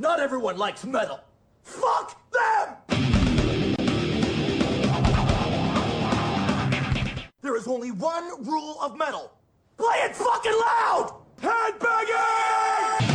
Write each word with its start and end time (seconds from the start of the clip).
Not 0.00 0.20
everyone 0.20 0.56
likes 0.56 0.86
metal. 0.86 1.18
Fuck 1.64 2.16
them! 2.30 2.76
There 7.42 7.56
is 7.56 7.66
only 7.66 7.90
one 7.90 8.44
rule 8.44 8.78
of 8.80 8.96
metal. 8.96 9.32
Play 9.76 9.96
it 10.04 10.14
fucking 10.14 10.52
loud! 10.52 11.14
Headbanging! 11.42 13.07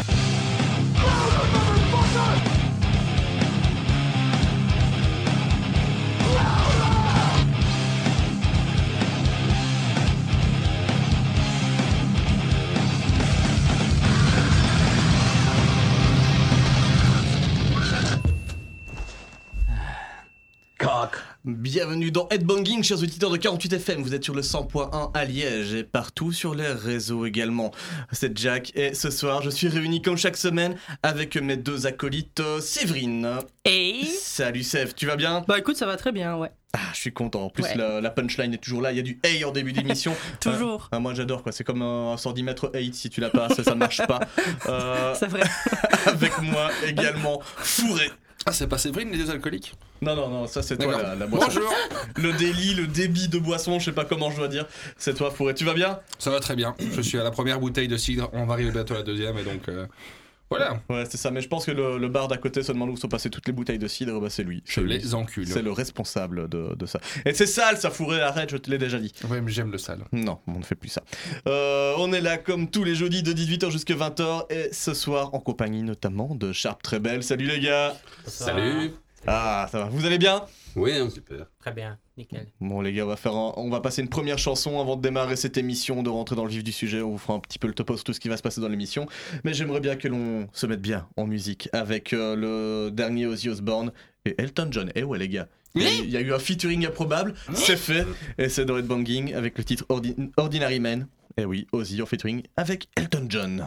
Bienvenue 21.45 22.11
dans 22.11 22.27
Headbanging, 22.29 22.83
chers 22.83 22.99
auditeurs 23.01 23.29
de 23.29 23.37
48 23.37 23.73
FM. 23.73 24.01
Vous 24.01 24.13
êtes 24.15 24.23
sur 24.23 24.33
le 24.33 24.41
100.1 24.41 25.11
à 25.13 25.25
Liège 25.25 25.73
et 25.73 25.83
partout 25.83 26.31
sur 26.31 26.55
les 26.55 26.67
réseaux 26.67 27.25
également. 27.25 27.71
C'est 28.11 28.37
Jack 28.37 28.71
et 28.75 28.93
ce 28.93 29.09
soir, 29.09 29.41
je 29.41 29.49
suis 29.49 29.67
réuni 29.67 30.01
comme 30.01 30.17
chaque 30.17 30.37
semaine 30.37 30.75
avec 31.01 31.35
mes 31.35 31.57
deux 31.57 31.85
acolytes, 31.87 32.39
euh, 32.39 32.61
Séverine. 32.61 33.29
Et 33.65 34.05
Salut 34.05 34.63
Sève, 34.63 34.93
tu 34.93 35.05
vas 35.05 35.15
bien? 35.17 35.43
Bah 35.47 35.59
écoute, 35.59 35.75
ça 35.75 35.85
va 35.85 35.97
très 35.97 36.11
bien, 36.13 36.37
ouais. 36.37 36.49
Ah, 36.75 36.79
je 36.93 36.99
suis 37.01 37.13
content. 37.13 37.43
En 37.43 37.49
plus, 37.49 37.63
Ouais. 37.63 37.75
la, 37.75 38.01
la 38.01 38.09
punchline 38.09 38.53
est 38.53 38.57
toujours 38.57 38.81
là. 38.81 38.91
Il 38.91 38.97
y 38.97 38.99
a 38.99 39.03
du 39.03 39.19
hey 39.23 39.43
en 39.45 39.51
début 39.51 39.73
d'émission. 39.73 40.15
Toujours. 40.39 40.89
Ah, 40.91 40.97
moi, 40.99 41.13
j'adore 41.13 41.43
quoi. 41.43 41.51
C'est 41.51 41.63
comme 41.63 41.83
un 41.83 42.17
110 42.17 42.41
mètres 42.41 42.71
hate 42.73 42.95
si 42.95 43.11
tu 43.11 43.21
l'as 43.21 43.29
pas, 43.29 43.47
ça, 43.49 43.63
ça 43.63 43.75
marche 43.75 44.01
pas. 44.07 44.21
Euh, 44.67 45.13
C'est 45.19 45.27
vrai. 45.27 45.41
avec 46.07 46.41
moi 46.41 46.69
également, 46.87 47.41
Fourré. 47.57 48.09
Ah, 48.45 48.51
c'est 48.51 48.67
pas 48.67 48.77
Séverine, 48.77 49.09
les 49.11 49.17
deux 49.17 49.29
alcooliques 49.31 49.73
Non, 50.01 50.15
non, 50.15 50.27
non, 50.29 50.47
ça 50.47 50.61
c'est 50.61 50.77
toi 50.77 51.01
la, 51.01 51.15
la 51.15 51.27
boisson. 51.27 51.45
Bonjour 51.47 51.73
Le 52.17 52.33
délit, 52.33 52.73
le 52.73 52.87
débit 52.87 53.29
de 53.29 53.37
boisson, 53.39 53.79
je 53.79 53.85
sais 53.85 53.91
pas 53.93 54.03
comment 54.05 54.31
je 54.31 54.37
dois 54.37 54.49
dire. 54.49 54.65
C'est 54.97 55.13
toi, 55.13 55.31
Fourré. 55.31 55.53
Tu 55.53 55.63
vas 55.63 55.73
bien? 55.73 55.99
Ça 56.19 56.29
va 56.29 56.39
très 56.41 56.55
bien. 56.55 56.75
Je 56.91 57.01
suis 57.01 57.17
à 57.17 57.23
la 57.23 57.31
première 57.31 57.59
bouteille 57.59 57.87
de 57.87 57.95
cidre, 57.97 58.29
on 58.33 58.45
va 58.45 58.53
arriver 58.55 58.71
bientôt 58.71 58.95
à 58.95 58.97
la 58.97 59.03
deuxième, 59.03 59.37
et 59.37 59.43
donc 59.43 59.69
euh, 59.69 59.85
voilà, 60.49 60.79
Ouais, 60.89 61.03
c'est 61.09 61.17
ça. 61.17 61.31
Mais 61.31 61.41
je 61.41 61.47
pense 61.47 61.65
que 61.65 61.71
le, 61.71 61.97
le 61.97 62.07
bar 62.09 62.27
d'à 62.27 62.37
côté 62.37 62.61
se 62.61 62.71
demande 62.71 62.89
où 62.89 62.97
sont 62.97 63.07
passées 63.07 63.29
toutes 63.31 63.47
les 63.47 63.53
bouteilles 63.53 63.79
de 63.79 63.87
cidre. 63.87 64.19
Bah, 64.21 64.27
c'est 64.29 64.43
lui. 64.43 64.61
je 64.65 64.73
C'est 64.75 64.81
lui. 64.81 64.89
les 64.99 65.15
encule. 65.15 65.47
C'est 65.47 65.61
le 65.63 65.71
responsable 65.71 66.47
de, 66.47 66.75
de 66.75 66.85
ça. 66.85 66.99
Et 67.25 67.33
c'est 67.33 67.47
sale, 67.47 67.77
ça 67.77 67.89
fourré, 67.89 68.21
arrête, 68.21 68.51
je 68.51 68.57
te 68.57 68.69
l'ai 68.69 68.77
déjà 68.77 68.99
dit. 68.99 69.11
Ouais, 69.29 69.41
mais 69.41 69.51
j'aime 69.51 69.71
le 69.71 69.77
sale. 69.79 70.01
Non, 70.11 70.39
on 70.47 70.59
ne 70.59 70.63
fait 70.63 70.75
plus 70.75 70.89
ça. 70.89 71.01
Euh, 71.47 71.95
on 71.97 72.13
est 72.13 72.21
là 72.21 72.37
comme 72.37 72.69
tous 72.69 72.83
les 72.83 72.93
jeudis 72.95 73.23
de 73.23 73.33
18h 73.33 73.71
jusqu'à 73.71 73.95
20h 73.95 74.51
et 74.51 74.69
ce 74.71 74.93
soir 74.93 75.33
en 75.33 75.39
compagnie 75.39 75.81
notamment 75.83 76.35
de 76.35 76.51
Sharp 76.53 76.83
Très 76.83 76.99
Belle. 76.99 77.23
Salut 77.23 77.47
les 77.47 77.59
gars 77.59 77.95
Salut 78.27 78.91
Ah, 79.25 79.67
ça 79.71 79.79
va, 79.79 79.85
vous 79.85 80.05
allez 80.05 80.17
bien? 80.19 80.43
Oui, 80.75 80.91
hein, 80.93 81.09
super. 81.09 81.45
Très 81.59 81.71
bien, 81.71 81.97
nickel. 82.17 82.47
Bon 82.59 82.81
les 82.81 82.93
gars, 82.93 83.03
on 83.05 83.07
va, 83.07 83.15
faire 83.15 83.35
un- 83.35 83.53
on 83.57 83.69
va 83.69 83.79
passer 83.79 84.01
une 84.01 84.09
première 84.09 84.37
chanson 84.39 84.79
avant 84.79 84.95
de 84.95 85.01
démarrer 85.01 85.35
cette 85.35 85.57
émission, 85.57 86.01
de 86.03 86.09
rentrer 86.09 86.35
dans 86.35 86.45
le 86.45 86.49
vif 86.51 86.63
du 86.63 86.71
sujet. 86.71 87.01
On 87.01 87.11
vous 87.11 87.17
fera 87.17 87.33
un 87.35 87.39
petit 87.39 87.59
peu 87.59 87.67
le 87.67 87.73
topo 87.73 87.95
sur 87.95 88.03
tout 88.03 88.13
ce 88.13 88.19
qui 88.19 88.27
va 88.29 88.37
se 88.37 88.41
passer 88.41 88.59
dans 88.61 88.67
l'émission. 88.69 89.05
Mais 89.43 89.53
j'aimerais 89.53 89.79
bien 89.81 89.95
que 89.95 90.07
l'on 90.07 90.47
se 90.51 90.65
mette 90.65 90.81
bien 90.81 91.07
en 91.17 91.27
musique 91.27 91.69
avec 91.73 92.13
euh, 92.13 92.35
le 92.35 92.91
dernier 92.91 93.27
Ozzy 93.27 93.49
Osbourne 93.49 93.91
et 94.25 94.35
Elton 94.39 94.67
John. 94.71 94.91
Eh 94.95 95.03
ouais 95.03 95.19
les 95.19 95.29
gars, 95.29 95.47
il 95.75 95.83
y, 95.83 95.85
a 95.85 95.91
eu- 95.91 96.03
il 96.05 96.09
y 96.11 96.17
a 96.17 96.21
eu 96.21 96.33
un 96.33 96.39
featuring 96.39 96.85
improbable, 96.87 97.33
c'est 97.53 97.77
fait. 97.77 98.05
Et 98.37 98.49
c'est 98.49 98.65
dans 98.65 98.79
Banging 98.81 99.33
avec 99.33 99.57
le 99.57 99.63
titre 99.63 99.85
Ordi- 99.89 100.15
Ordinary 100.37 100.79
Man. 100.79 101.07
Eh 101.37 101.45
oui, 101.45 101.67
Ozzy 101.71 102.01
en 102.01 102.05
featuring 102.05 102.43
avec 102.57 102.87
Elton 102.95 103.25
John. 103.29 103.65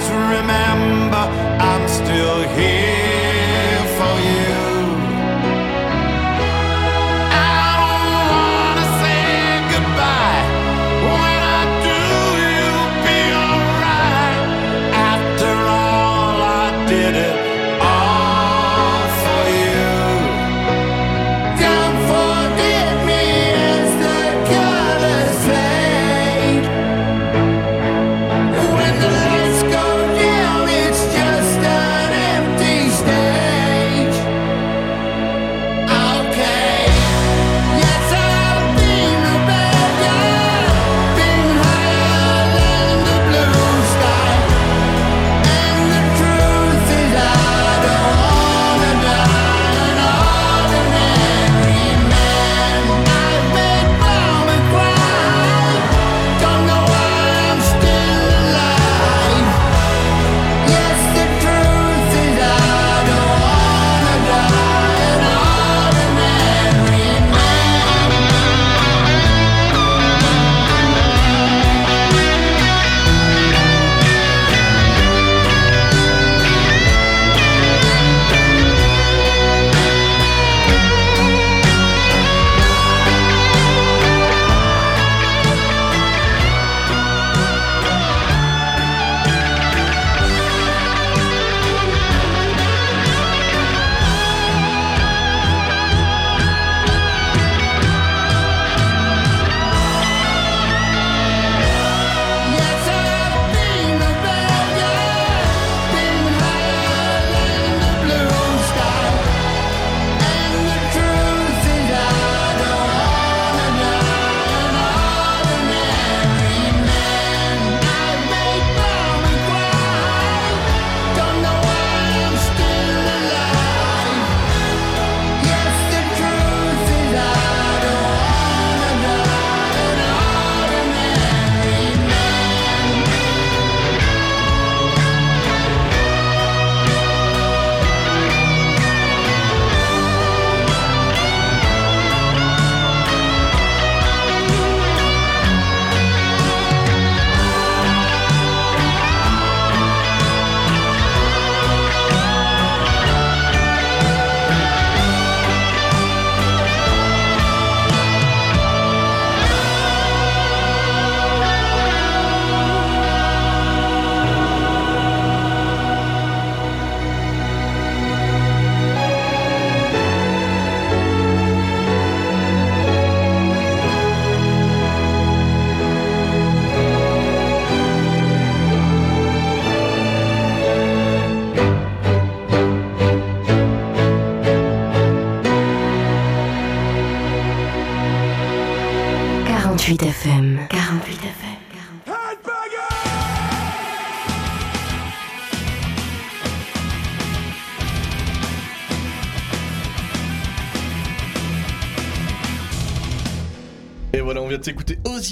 to 0.00 0.14
remember. 0.14 0.71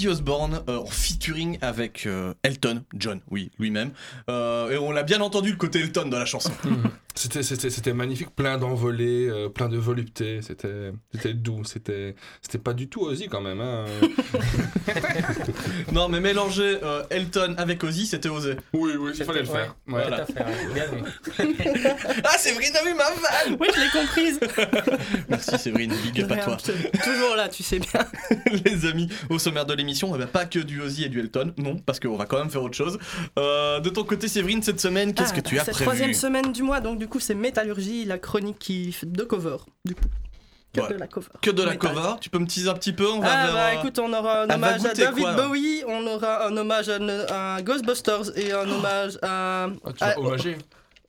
Ozzy 0.01 0.07
Osbourne 0.07 0.63
euh, 0.67 0.79
en 0.79 0.87
featuring 0.87 1.59
avec 1.61 2.07
euh, 2.07 2.33
Elton 2.41 2.81
John, 2.95 3.21
oui, 3.29 3.51
lui-même. 3.59 3.91
Et 4.71 4.77
on 4.77 4.91
l'a 4.91 5.03
bien 5.03 5.19
entendu 5.19 5.51
le 5.51 5.57
côté 5.57 5.81
Elton 5.81 6.07
dans 6.07 6.19
la 6.19 6.25
chanson. 6.25 6.51
C'était, 7.13 7.43
c'était, 7.43 7.69
c'était 7.69 7.93
magnifique, 7.93 8.33
plein 8.33 8.57
d'envolées, 8.57 9.27
euh, 9.29 9.49
plein 9.49 9.67
de 9.67 9.77
volupté, 9.77 10.41
c'était, 10.41 10.93
c'était 11.13 11.33
doux, 11.33 11.65
c'était, 11.65 12.15
c'était 12.41 12.57
pas 12.57 12.73
du 12.73 12.87
tout 12.87 13.01
Ozzy 13.01 13.27
quand 13.27 13.41
même. 13.41 13.59
Hein. 13.59 13.83
non, 15.91 16.07
mais 16.07 16.21
mélanger 16.21 16.79
euh, 16.81 17.03
Elton 17.09 17.55
avec 17.57 17.83
Ozzy, 17.83 18.07
c'était 18.07 18.29
osé. 18.29 18.55
oui, 18.73 18.93
oui, 18.97 19.11
il 19.13 19.25
fallait 19.25 19.41
le 19.41 19.45
faire. 19.45 19.75
Ouais. 19.87 20.01
Voilà. 20.07 20.21
Tout 20.21 20.33
à 20.37 20.45
fait, 20.45 20.45
ouais. 20.45 20.73
bien 20.73 20.85
vu. 20.85 21.91
Ah, 22.23 22.37
Séverine 22.37 22.75
a 22.75 22.83
vu 22.83 22.93
ma 22.93 23.09
vanne 23.09 23.57
Oui, 23.59 23.67
je 23.75 23.81
l'ai 23.81 23.89
comprise. 23.89 24.39
Merci 25.27 25.57
Séverine, 25.57 25.93
big 26.03 26.23
up 26.23 26.31
à 26.31 26.37
toi. 26.37 26.57
Toujours 27.03 27.35
là, 27.35 27.49
tu 27.49 27.61
sais 27.61 27.79
bien. 27.79 28.05
Les 28.65 28.85
amis, 28.85 29.09
au 29.29 29.37
sommaire 29.37 29.65
de 29.65 29.73
l'émission, 29.73 30.15
eh 30.15 30.17
ben, 30.17 30.27
pas 30.27 30.45
que 30.45 30.59
du 30.59 30.81
Ozzy 30.81 31.03
et 31.03 31.09
du 31.09 31.19
Elton, 31.19 31.53
non, 31.57 31.77
parce 31.77 31.99
qu'on 31.99 32.15
va 32.15 32.25
quand 32.25 32.39
même 32.39 32.49
faire 32.49 32.63
autre 32.63 32.77
chose. 32.77 32.97
Euh, 33.37 33.79
de 33.81 33.89
ton 33.89 34.03
côté, 34.05 34.27
Séverine, 34.29 34.60
cette 34.63 34.79
semaine, 34.79 35.13
qu'est-ce 35.13 35.33
que 35.33 35.39
Ah, 35.39 35.49
tu 35.49 35.59
as 35.59 35.63
prévu 35.63 35.81
troisième 35.83 36.13
semaine 36.13 36.51
du 36.51 36.63
mois, 36.63 36.79
donc 36.81 36.97
du 36.99 37.07
coup, 37.07 37.19
c'est 37.19 37.35
Métallurgie, 37.35 38.05
la 38.05 38.17
chronique 38.17 38.59
qui 38.59 38.95
de 39.03 39.23
cover, 39.23 39.57
du 39.85 39.95
coup. 39.95 40.03
Que 40.73 40.79
Ouais. 40.79 40.87
de 40.93 40.93
la 40.93 41.07
cover. 41.07 41.27
Que 41.41 41.51
de 41.51 41.63
la 41.63 41.71
Métal. 41.71 41.93
cover 41.93 42.15
Tu 42.21 42.29
peux 42.29 42.39
me 42.39 42.47
teaser 42.47 42.69
un 42.69 42.73
petit 42.75 42.93
peu 42.93 43.05
On 43.05 43.19
va 43.19 43.27
Ah 43.29 43.45
vers, 43.47 43.53
bah 43.55 43.73
écoute, 43.73 43.99
on 43.99 44.13
aura 44.13 44.43
un 44.43 44.49
hommage 44.49 44.85
à 44.85 44.93
David 44.93 45.21
quoi, 45.23 45.33
Bowie, 45.33 45.83
on 45.85 46.07
aura 46.07 46.47
un 46.47 46.55
hommage 46.55 46.87
à, 46.87 47.55
à 47.55 47.61
Ghostbusters 47.61 48.37
et 48.37 48.53
un 48.53 48.69
hommage 48.69 49.17
à, 49.21 49.65
Ah, 49.65 49.91
tu 49.97 50.01
à- 50.03 50.07
vas 50.13 50.19
hommager 50.19 50.57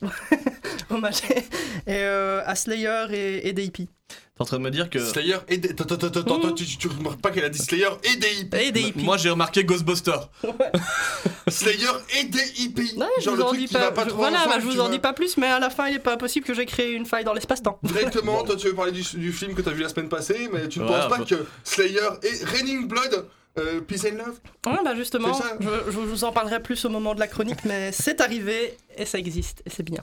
hommage 0.91 1.21
et, 1.31 1.43
euh, 1.91 2.43
à 2.45 2.55
Slayer 2.57 3.05
et, 3.13 3.49
et 3.49 3.53
des 3.53 3.65
hippies. 3.67 3.89
T'es 4.35 4.41
en 4.41 4.45
train 4.47 4.57
de 4.59 4.63
me 4.63 4.71
dire 4.71 4.89
que. 4.89 4.99
Slayer 4.99 5.37
et 5.49 5.59
des... 5.59 5.71
Attends, 5.71 5.85
attends, 5.95 6.07
attends, 6.07 6.21
attends, 6.39 6.53
tu, 6.53 6.65
tu 6.65 6.89
remarques 6.89 7.21
pas 7.21 7.31
qu'elle 7.31 7.45
a 7.45 7.51
dit 7.51 7.59
Slayer 7.59 7.89
et 8.03 8.17
des 8.17 8.41
hippies 8.41 8.57
Et 8.57 8.73
des 8.73 8.81
hippies. 8.81 9.05
Moi, 9.05 9.19
j'ai 9.19 9.29
remarqué 9.29 9.63
Ghostbusters. 9.63 10.31
Slayer 11.49 11.87
et 12.19 12.25
des 12.25 12.61
hippies 12.63 12.95
Ouais, 12.97 13.07
je 13.19 13.25
Genre 13.25 13.35
vous 13.35 13.39
le 13.41 13.45
en 13.45 13.49
truc 13.49 13.61
dis 13.61 13.67
qui 13.67 13.75
pas. 13.75 13.81
va 13.81 13.93
pas 13.93 14.05
je- 14.05 14.09
trop 14.09 14.19
voilà, 14.19 14.47
bah, 14.47 14.55
je 14.59 14.65
vous 14.65 14.81
en 14.81 14.89
dis 14.89 14.99
pas 15.01 15.13
plus, 15.13 15.37
mais 15.37 15.49
à 15.49 15.59
la 15.59 15.69
fin, 15.69 15.89
il 15.89 15.97
est 15.97 15.99
pas 15.99 16.15
impossible 16.15 16.47
que 16.47 16.55
j'ai 16.55 16.65
créé 16.65 16.93
une 16.93 17.05
faille 17.05 17.25
dans 17.25 17.35
l'espace-temps. 17.35 17.79
Directement, 17.83 18.43
toi 18.43 18.57
tu 18.57 18.69
veux 18.69 18.75
parler 18.75 18.93
du, 18.93 19.03
du 19.03 19.33
film 19.33 19.55
que 19.55 19.61
t'as 19.61 19.73
vu 19.73 19.83
la 19.83 19.91
semaine 19.91 20.09
passée, 20.09 20.49
mais 20.53 20.67
tu 20.69 20.79
ne 20.81 20.85
Ouais, 20.85 20.91
penses 20.93 21.09
pas 21.11 21.19
bah- 21.19 21.25
que 21.29 21.45
Slayer 21.65 21.99
et 22.23 22.45
Raining 22.45 22.89
Blood, 22.89 23.27
euh, 23.59 23.81
Peace 23.83 24.07
and 24.07 24.17
Love 24.17 24.41
Ouais, 24.67 24.79
bah 24.83 24.95
justement, 24.95 25.39
je, 25.61 25.67
je 25.91 25.99
vous 25.99 26.25
en 26.25 26.33
parlerai 26.33 26.63
plus 26.63 26.83
au 26.87 26.89
moment 26.89 27.15
de 27.15 27.21
la 27.21 27.27
chronique, 27.29 27.65
mais 27.67 27.93
c'est 27.93 28.23
arrivé 28.23 28.79
et 28.97 29.05
ça 29.05 29.19
existe 29.19 29.63
et 29.67 29.71
c'est 29.71 29.83
bien. 29.83 30.03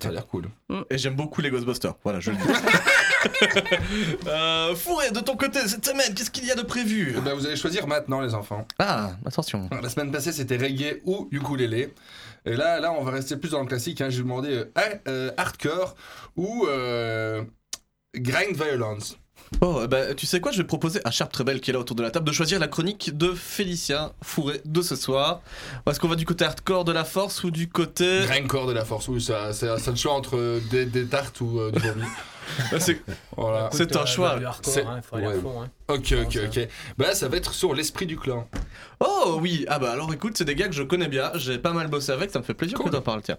Ça 0.00 0.08
a 0.08 0.12
l'air 0.12 0.26
cool. 0.26 0.46
Et 0.90 0.98
j'aime 0.98 1.14
beaucoup 1.14 1.40
les 1.40 1.50
Ghostbusters. 1.50 1.94
Voilà, 2.02 2.20
je 2.20 2.30
le 2.30 2.36
dis. 2.36 2.42
euh, 4.26 4.74
Fourré, 4.74 5.10
de 5.10 5.20
ton 5.20 5.36
côté, 5.36 5.60
cette 5.66 5.84
semaine, 5.84 6.14
qu'est-ce 6.14 6.30
qu'il 6.30 6.46
y 6.46 6.50
a 6.50 6.54
de 6.54 6.62
prévu? 6.62 7.14
Eh 7.16 7.20
ben, 7.20 7.34
vous 7.34 7.46
allez 7.46 7.56
choisir 7.56 7.86
maintenant 7.86 8.20
les 8.20 8.34
enfants? 8.34 8.66
Ah, 8.78 9.12
attention. 9.24 9.68
La 9.82 9.88
semaine 9.88 10.10
passée 10.10 10.32
c'était 10.32 10.56
reggae 10.56 11.00
ou 11.04 11.28
ukulélé. 11.30 11.92
Et 12.46 12.56
là, 12.56 12.80
là 12.80 12.92
on 12.92 13.04
va 13.04 13.10
rester 13.12 13.36
plus 13.36 13.50
dans 13.50 13.60
le 13.60 13.66
classique. 13.66 14.00
Hein. 14.00 14.10
J'ai 14.10 14.22
demandé 14.22 14.50
euh, 14.50 14.72
ah, 14.74 14.88
euh, 15.08 15.30
hardcore 15.36 15.94
ou 16.36 16.66
euh, 16.68 17.44
grind 18.14 18.56
violence? 18.56 19.18
Oh, 19.62 19.84
bah, 19.88 20.14
tu 20.14 20.26
sais 20.26 20.40
quoi, 20.40 20.52
je 20.52 20.58
vais 20.58 20.64
proposer 20.64 21.00
à 21.04 21.10
Sharp 21.10 21.32
Trebel 21.32 21.60
qui 21.60 21.70
est 21.70 21.72
là 21.74 21.80
autour 21.80 21.96
de 21.96 22.02
la 22.02 22.10
table 22.10 22.26
de 22.26 22.32
choisir 22.32 22.58
la 22.60 22.68
chronique 22.68 23.16
de 23.16 23.34
Félicien 23.34 24.12
Fourré 24.22 24.60
de 24.64 24.80
ce 24.80 24.96
soir. 24.96 25.42
Est-ce 25.88 25.98
qu'on 26.00 26.08
va 26.08 26.14
du 26.16 26.24
côté 26.24 26.44
hardcore 26.44 26.84
de 26.84 26.92
la 26.92 27.04
force 27.04 27.42
ou 27.44 27.50
du 27.50 27.68
côté. 27.68 28.20
Grindcore 28.26 28.66
de 28.68 28.72
la 28.72 28.84
force. 28.84 29.08
Oui, 29.08 29.20
ça, 29.20 29.52
c'est 29.52 29.66
c'est 29.78 29.90
un 29.90 29.94
choix 29.96 30.14
entre 30.14 30.36
euh, 30.36 30.60
des, 30.70 30.86
des 30.86 31.04
tartes 31.04 31.40
ou 31.40 31.58
euh, 31.58 31.72
du 31.72 31.80
vomi. 31.80 32.04
C'est- 32.80 33.00
voilà. 33.36 33.68
C'est 33.72 33.94
un 33.96 34.06
choix. 34.06 34.38
Du 34.38 34.44
hardcore, 34.46 34.72
C'est- 34.72 34.82
hein, 34.84 35.00
ouais. 35.12 35.40
fond, 35.40 35.62
hein. 35.62 35.68
Ok, 35.88 36.14
ok, 36.22 36.38
ok. 36.46 36.68
Bah 36.96 37.08
là, 37.08 37.14
ça 37.14 37.28
va 37.28 37.36
être 37.36 37.52
sur 37.52 37.74
l'esprit 37.74 38.06
du 38.06 38.16
clan. 38.16 38.48
Oh 39.00 39.38
oui, 39.40 39.64
ah 39.68 39.78
bah 39.78 39.90
alors 39.92 40.12
écoute, 40.14 40.36
c'est 40.38 40.44
des 40.44 40.54
gars 40.54 40.68
que 40.68 40.74
je 40.74 40.82
connais 40.82 41.08
bien, 41.08 41.30
j'ai 41.34 41.58
pas 41.58 41.72
mal 41.72 41.88
bossé 41.88 42.12
avec, 42.12 42.30
ça 42.30 42.38
me 42.38 42.44
fait 42.44 42.54
plaisir 42.54 42.76
Cool. 42.78 42.86
que 42.90 42.96
t'en 42.96 43.02
parles, 43.02 43.22
tiens. 43.22 43.36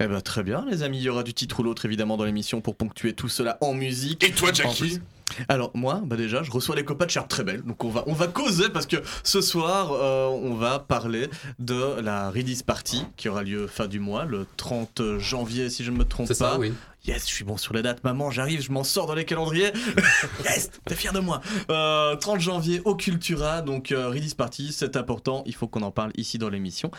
Eh 0.00 0.06
bah 0.06 0.20
très 0.20 0.42
bien 0.42 0.64
les 0.70 0.82
amis, 0.82 0.98
il 0.98 1.02
y 1.04 1.08
aura 1.08 1.22
du 1.24 1.34
titre 1.34 1.60
ou 1.60 1.62
l'autre 1.62 1.84
évidemment 1.84 2.16
dans 2.16 2.24
l'émission 2.24 2.60
pour 2.60 2.74
ponctuer 2.76 3.12
tout 3.14 3.28
cela 3.28 3.58
en 3.60 3.74
musique. 3.74 4.22
Et 4.24 4.32
toi, 4.32 4.50
En 4.50 4.54
Jackie 4.54 4.80
plus- 4.82 5.00
Alors 5.48 5.70
moi, 5.74 6.00
bah 6.04 6.16
déjà, 6.16 6.42
je 6.42 6.50
reçois 6.50 6.76
les 6.76 6.84
copains 6.84 7.06
de 7.06 7.10
Sharp 7.10 7.28
Trebel, 7.28 7.62
donc 7.62 7.84
on 7.84 7.90
va, 7.90 8.04
on 8.06 8.12
va 8.12 8.26
causer 8.26 8.68
parce 8.68 8.86
que 8.86 8.96
ce 9.22 9.40
soir, 9.40 9.92
euh, 9.92 10.26
on 10.26 10.54
va 10.54 10.78
parler 10.78 11.28
de 11.58 12.00
la 12.00 12.30
release 12.30 12.62
party 12.62 13.04
qui 13.16 13.28
aura 13.28 13.42
lieu 13.42 13.66
fin 13.66 13.86
du 13.86 14.00
mois, 14.00 14.24
le 14.24 14.46
30 14.56 15.18
janvier 15.18 15.70
si 15.70 15.84
je 15.84 15.90
ne 15.90 15.98
me 15.98 16.04
trompe 16.04 16.28
pas. 16.28 16.34
ça, 16.34 16.58
oui. 16.58 16.72
Yes, 17.08 17.26
je 17.26 17.32
suis 17.32 17.44
bon 17.44 17.56
sur 17.56 17.72
les 17.72 17.80
dates, 17.80 18.04
maman, 18.04 18.30
j'arrive, 18.30 18.60
je 18.60 18.70
m'en 18.70 18.84
sors 18.84 19.06
dans 19.06 19.14
les 19.14 19.24
calendriers. 19.24 19.72
yes, 20.44 20.70
t'es 20.84 20.94
fier 20.94 21.14
de 21.14 21.20
moi. 21.20 21.40
Euh, 21.70 22.14
30 22.16 22.38
janvier 22.38 22.82
au 22.84 22.94
Cultura, 22.96 23.62
donc 23.62 23.92
euh, 23.92 24.10
release 24.10 24.34
party, 24.34 24.72
c'est 24.72 24.94
important, 24.94 25.42
il 25.46 25.54
faut 25.54 25.66
qu'on 25.66 25.80
en 25.80 25.90
parle 25.90 26.12
ici 26.18 26.36
dans 26.36 26.50
l'émission. 26.50 26.90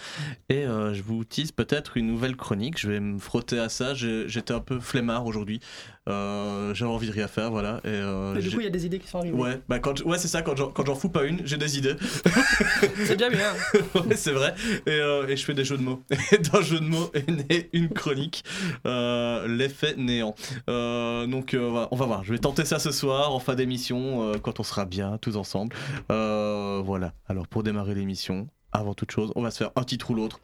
Et 0.49 0.65
euh, 0.65 0.95
je 0.95 1.03
vous 1.03 1.25
tease 1.25 1.51
peut-être 1.51 1.95
une 1.95 2.07
nouvelle 2.07 2.35
chronique, 2.35 2.79
je 2.79 2.89
vais 2.89 2.99
me 2.99 3.19
frotter 3.19 3.59
à 3.59 3.69
ça, 3.69 3.93
j'étais 3.93 4.51
un 4.51 4.61
peu 4.61 4.79
flemmard 4.79 5.27
aujourd'hui, 5.27 5.59
euh, 6.09 6.73
j'avais 6.73 6.91
envie 6.91 7.07
de 7.07 7.13
rien 7.13 7.27
faire, 7.27 7.51
voilà. 7.51 7.79
Et, 7.83 7.89
euh, 7.89 8.35
Et 8.35 8.39
du 8.41 8.49
coup, 8.49 8.61
il 8.61 8.63
y 8.63 8.67
a 8.67 8.71
des 8.71 8.85
idées 8.85 8.97
qui 8.97 9.07
sont 9.07 9.19
arrivées. 9.19 9.37
Ouais, 9.37 9.61
bah 9.69 9.79
quand, 9.79 10.03
ouais 10.05 10.17
c'est 10.17 10.27
ça, 10.27 10.41
quand 10.41 10.55
j'en, 10.57 10.69
quand 10.69 10.85
j'en 10.85 10.95
fous 10.95 11.09
pas 11.09 11.23
une, 11.25 11.45
j'ai 11.45 11.57
des 11.57 11.77
idées. 11.77 11.95
C'est 13.05 13.15
bien 13.15 13.29
bien. 13.29 13.53
ouais, 13.95 14.15
c'est 14.15 14.31
vrai. 14.31 14.55
Et, 14.85 14.91
euh, 14.91 15.27
et 15.27 15.35
je 15.37 15.45
fais 15.45 15.53
des 15.53 15.63
jeux 15.63 15.77
de 15.77 15.83
mots. 15.83 16.01
Et 16.31 16.37
d'un 16.37 16.61
jeu 16.61 16.79
de 16.79 16.85
mots 16.85 17.11
est 17.13 17.29
née 17.29 17.69
une 17.73 17.89
chronique, 17.89 18.43
euh, 18.85 19.47
l'effet 19.47 19.95
néant. 19.99 20.35
Euh, 20.69 21.27
donc 21.27 21.53
euh, 21.53 21.85
on 21.91 21.95
va 21.95 22.05
voir. 22.05 22.23
Je 22.23 22.33
vais 22.33 22.39
tenter 22.39 22.65
ça 22.65 22.79
ce 22.79 22.91
soir 22.91 23.33
en 23.33 23.39
fin 23.39 23.55
d'émission, 23.55 24.23
euh, 24.23 24.37
quand 24.41 24.59
on 24.59 24.63
sera 24.63 24.85
bien 24.85 25.17
tous 25.17 25.35
ensemble. 25.35 25.75
Voilà. 26.09 27.13
Alors 27.27 27.47
pour 27.47 27.63
démarrer 27.63 27.95
l'émission, 27.95 28.47
avant 28.71 28.93
toute 28.93 29.11
chose, 29.11 29.31
on 29.35 29.41
va 29.41 29.51
se 29.51 29.57
faire 29.57 29.71
un 29.75 29.83
titre 29.83 30.11
ou 30.11 30.15
l'autre. 30.15 30.39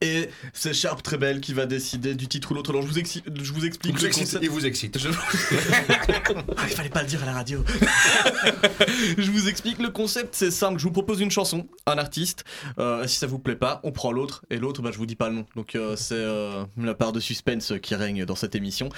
Et 0.00 0.28
c'est 0.52 0.72
Sharp 0.72 1.02
très 1.02 1.18
belle 1.18 1.40
qui 1.40 1.52
va 1.54 1.66
décider 1.66 2.14
du 2.14 2.28
titre 2.28 2.52
ou 2.52 2.54
l'autre. 2.54 2.70
Alors 2.70 2.82
je 2.82 2.86
vous, 2.86 2.98
exi- 2.98 3.22
je 3.42 3.52
vous 3.52 3.64
explique 3.66 3.96
vous 3.96 4.02
le 4.02 4.06
excite. 4.08 4.24
concept. 4.26 4.44
Il 4.44 4.50
vous 4.50 4.64
excite. 4.66 4.98
Je- 4.98 5.08
Ah, 6.56 6.64
il 6.68 6.74
fallait 6.74 6.88
pas 6.88 7.02
le 7.02 7.08
dire 7.08 7.22
à 7.22 7.26
la 7.26 7.32
radio. 7.32 7.64
je 9.18 9.30
vous 9.30 9.48
explique 9.48 9.78
le 9.78 9.90
concept, 9.90 10.34
c'est 10.34 10.50
simple. 10.50 10.78
Je 10.78 10.84
vous 10.84 10.92
propose 10.92 11.20
une 11.20 11.30
chanson, 11.30 11.66
un 11.86 11.98
artiste. 11.98 12.44
Euh, 12.78 13.06
si 13.06 13.16
ça 13.18 13.26
vous 13.26 13.38
plaît 13.38 13.56
pas, 13.56 13.80
on 13.82 13.90
prend 13.92 14.12
l'autre. 14.12 14.44
Et 14.50 14.58
l'autre, 14.58 14.82
bah, 14.82 14.90
je 14.92 14.98
vous 14.98 15.06
dis 15.06 15.16
pas 15.16 15.28
le 15.30 15.36
nom. 15.36 15.46
Donc 15.56 15.74
euh, 15.74 15.96
c'est 15.96 16.14
euh, 16.14 16.64
la 16.76 16.94
part 16.94 17.12
de 17.12 17.20
suspense 17.20 17.72
qui 17.82 17.94
règne 17.94 18.24
dans 18.24 18.36
cette 18.36 18.54
émission. 18.54 18.88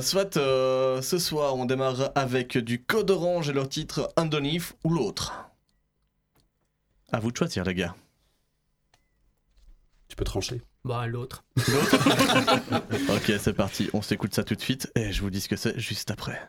Soit 0.00 0.34
ce 0.34 1.18
soir, 1.18 1.54
on 1.56 1.64
démarre 1.64 2.10
avec 2.16 2.58
du 2.58 2.82
Code 2.82 3.10
Orange 3.10 3.48
et 3.50 3.52
leur 3.52 3.68
titre 3.68 4.10
Underneath 4.16 4.74
ou 4.84 4.90
l'autre. 4.90 5.32
À 7.12 7.20
vous 7.20 7.30
de 7.30 7.36
choisir, 7.36 7.62
les 7.64 7.74
gars. 7.74 7.94
Tu 10.14 10.16
peux 10.16 10.24
trancher. 10.24 10.62
Bah, 10.84 11.08
l'autre. 11.08 11.42
Ok, 13.08 13.32
c'est 13.40 13.52
parti. 13.52 13.90
On 13.94 14.00
s'écoute 14.00 14.32
ça 14.32 14.44
tout 14.44 14.54
de 14.54 14.60
suite 14.60 14.88
et 14.94 15.10
je 15.10 15.20
vous 15.22 15.30
dis 15.30 15.40
ce 15.40 15.48
que 15.48 15.56
c'est 15.56 15.76
juste 15.76 16.12
après. 16.12 16.40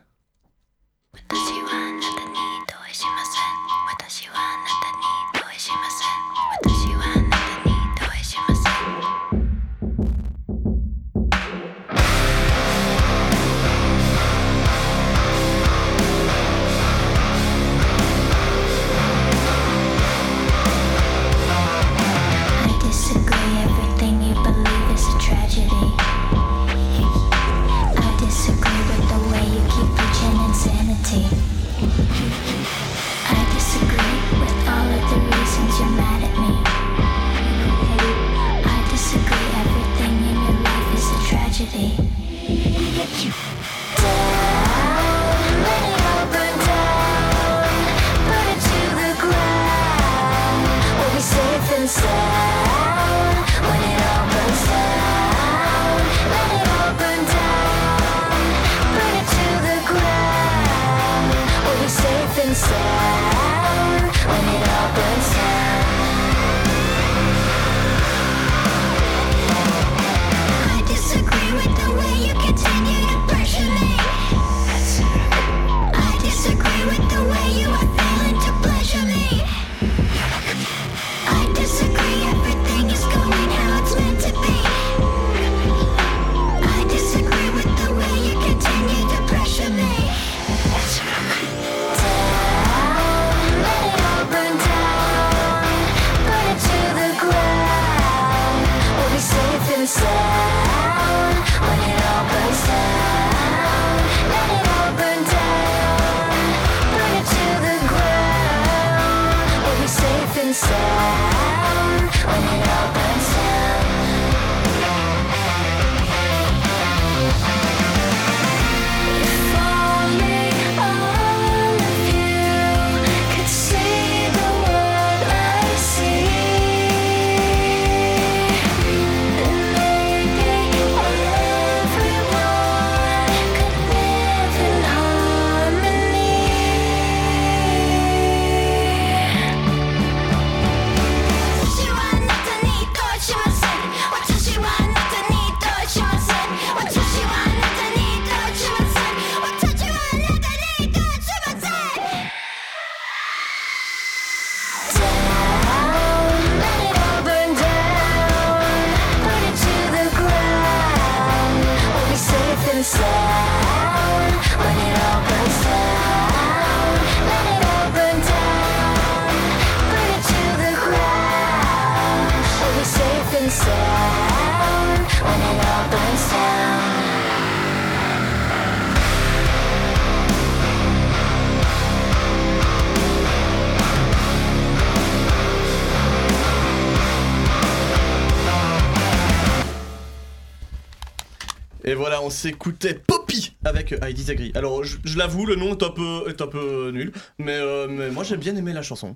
On 192.26 192.30
s'écoutait 192.30 192.94
Poppy 192.94 193.56
avec 193.64 193.92
euh, 193.92 194.08
I 194.08 194.12
Disagree. 194.14 194.52
Alors, 194.54 194.82
je, 194.84 194.98
je 195.04 195.16
l'avoue, 195.16 195.46
le 195.46 195.54
nom 195.54 195.70
est 195.76 195.82
un 195.82 195.90
peu, 195.90 196.24
est 196.28 196.40
un 196.42 196.46
peu 196.48 196.90
nul, 196.92 197.12
mais, 197.38 197.56
euh, 197.56 197.86
mais 197.88 198.10
moi 198.10 198.24
j'ai 198.24 198.36
bien 198.36 198.54
aimé 198.56 198.72
la 198.72 198.82
chanson. 198.82 199.14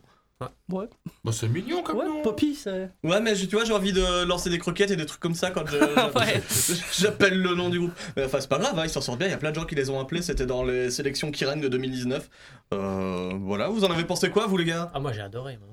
Ouais, 0.70 0.86
Bah, 1.22 1.32
c'est 1.32 1.48
mignon 1.48 1.82
comme 1.82 1.98
ouais 1.98 2.06
nom. 2.06 2.22
Poppy, 2.22 2.54
c'est. 2.54 2.90
Ouais, 3.04 3.20
mais 3.20 3.34
je- 3.34 3.44
tu 3.44 3.56
vois, 3.56 3.64
j'ai 3.66 3.74
envie 3.74 3.92
de 3.92 4.24
lancer 4.24 4.48
des 4.48 4.56
croquettes 4.58 4.90
et 4.90 4.96
des 4.96 5.04
trucs 5.04 5.20
comme 5.20 5.34
ça 5.34 5.50
quand 5.50 5.64
j'appelle 6.98 7.40
le 7.42 7.54
nom 7.54 7.68
du 7.68 7.78
groupe. 7.78 7.92
Mais 8.16 8.24
Enfin, 8.24 8.40
c'est 8.40 8.48
pas 8.48 8.58
grave, 8.58 8.78
hein, 8.78 8.84
ils 8.84 8.90
s'en 8.90 9.00
sortent 9.02 9.18
bien. 9.18 9.28
Il 9.28 9.32
y 9.32 9.34
a 9.34 9.38
plein 9.38 9.50
de 9.50 9.56
gens 9.56 9.66
qui 9.66 9.74
les 9.74 9.90
ont 9.90 10.00
appelés. 10.00 10.22
C'était 10.22 10.46
dans 10.46 10.64
les 10.64 10.90
sélections 10.90 11.30
Kiren 11.30 11.60
de 11.60 11.68
2019. 11.68 12.30
Euh, 12.72 13.32
voilà, 13.40 13.68
vous 13.68 13.84
en 13.84 13.90
avez 13.90 14.04
pensé 14.04 14.30
quoi, 14.30 14.46
vous 14.46 14.56
les 14.56 14.64
gars? 14.64 14.90
Ah, 14.94 15.00
moi 15.00 15.12
j'ai 15.12 15.20
adoré, 15.20 15.58
moi. 15.58 15.68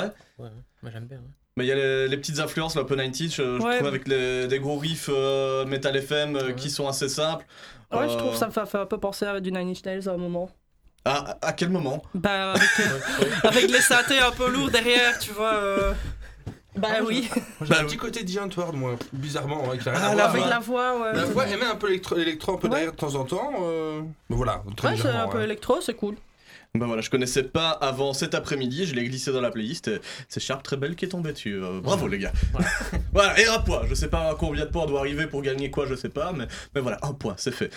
Ouais? 0.00 0.08
Ouais, 0.38 0.44
ouais. 0.46 0.50
moi 0.82 0.90
j'aime 0.92 1.06
bien. 1.06 1.18
ouais. 1.18 1.24
Mais 1.58 1.64
il 1.64 1.68
y 1.68 1.72
a 1.72 1.74
les, 1.74 2.06
les 2.08 2.16
petites 2.16 2.38
influences, 2.38 2.76
un 2.76 2.84
peu 2.84 2.94
90s, 2.94 3.34
je, 3.34 3.42
je 3.58 3.62
Ouais. 3.62 3.74
trouve, 3.76 3.88
avec 3.88 4.06
les- 4.06 4.46
des 4.46 4.60
gros 4.60 4.78
riffs 4.78 5.10
euh, 5.12 5.66
Metal 5.66 5.96
FM 5.96 6.36
euh, 6.36 6.46
Ouais. 6.46 6.54
qui 6.54 6.70
sont 6.70 6.86
assez 6.86 7.08
simples. 7.08 7.44
Ouais, 7.92 8.08
je 8.08 8.14
Euh, 8.14 8.16
trouve 8.18 8.36
ça 8.36 8.46
me 8.46 8.52
fait, 8.52 8.64
fait 8.64 8.78
un 8.78 8.86
peu 8.86 8.96
penser 8.98 9.24
à 9.26 9.40
du 9.40 9.50
Nine 9.50 9.70
Inch 9.70 9.84
Nails 9.84 10.08
à 10.08 10.12
un 10.12 10.16
moment. 10.18 10.48
À, 11.04 11.36
à 11.42 11.52
quel 11.52 11.70
moment? 11.70 12.00
Bah, 12.14 12.52
avec, 12.52 12.68
euh, 12.80 13.24
avec 13.48 13.70
les 13.72 13.80
synthés 13.80 14.20
un 14.20 14.30
peu 14.30 14.48
lourds 14.50 14.70
derrière, 14.70 15.18
tu 15.18 15.32
vois. 15.32 15.54
euh, 15.54 15.92
Bah 16.76 16.88
Ah, 16.98 17.02
oui, 17.04 17.28
J'ai 17.62 17.66
Bah, 17.68 17.78
un 17.80 17.84
petit 17.86 17.96
côté 17.96 18.24
Giant 18.24 18.48
Ward, 18.56 18.76
moi, 18.76 18.94
bizarrement. 19.12 19.64
hein, 19.72 19.76
qui 19.78 19.88
a 19.88 19.92
rien 19.92 20.00
Ah, 20.00 20.08
la 20.10 20.14
voir, 20.14 20.30
avec 20.30 20.42
hein. 20.44 20.48
la 20.50 20.58
voix, 20.60 21.00
ouais. 21.00 21.12
La 21.12 21.24
voix 21.24 21.48
émet 21.48 21.64
un 21.64 21.74
peu 21.74 21.88
électro, 21.88 22.14
électro 22.16 22.52
un 22.52 22.56
peu 22.58 22.68
Ouais. 22.68 22.74
derrière 22.74 22.92
de 22.92 22.96
temps 22.96 23.14
en 23.16 23.24
temps. 23.24 23.50
euh, 23.62 24.02
Mais 24.30 24.36
voilà, 24.36 24.62
très 24.76 24.90
Ouais, 24.90 24.96
c'est 24.96 25.08
un 25.08 25.26
peu 25.26 25.42
électro, 25.42 25.80
c'est 25.80 25.94
cool. 25.94 26.14
Bah 26.74 26.86
voilà, 26.86 27.02
je 27.02 27.10
connaissais 27.10 27.42
pas 27.42 27.70
avant 27.70 28.12
cet 28.12 28.34
après-midi, 28.34 28.86
je 28.86 28.94
l'ai 28.94 29.04
glissé 29.04 29.32
dans 29.32 29.40
la 29.40 29.50
playlist. 29.50 29.88
et 29.88 30.00
C'est 30.28 30.38
Sharp 30.40 30.62
très 30.62 30.76
belle 30.76 30.96
qui 30.96 31.06
est 31.06 31.08
tombée 31.08 31.32
dessus. 31.32 31.54
euh, 31.54 31.80
bravo 31.80 32.06
les 32.08 32.18
gars. 32.18 32.32
voilà, 33.12 33.38
et 33.40 33.46
un 33.46 33.58
point. 33.60 33.82
Je 33.88 33.94
sais 33.94 34.08
pas 34.08 34.34
combien 34.38 34.64
de 34.66 34.70
points 34.70 34.86
doit 34.86 35.00
arriver 35.00 35.26
pour 35.26 35.42
gagner 35.42 35.70
quoi, 35.70 35.86
je 35.86 35.94
sais 35.94 36.08
pas, 36.10 36.32
mais, 36.32 36.46
mais 36.74 36.80
voilà, 36.80 36.98
un 37.02 37.14
point, 37.14 37.34
c'est 37.38 37.52
fait. 37.54 37.72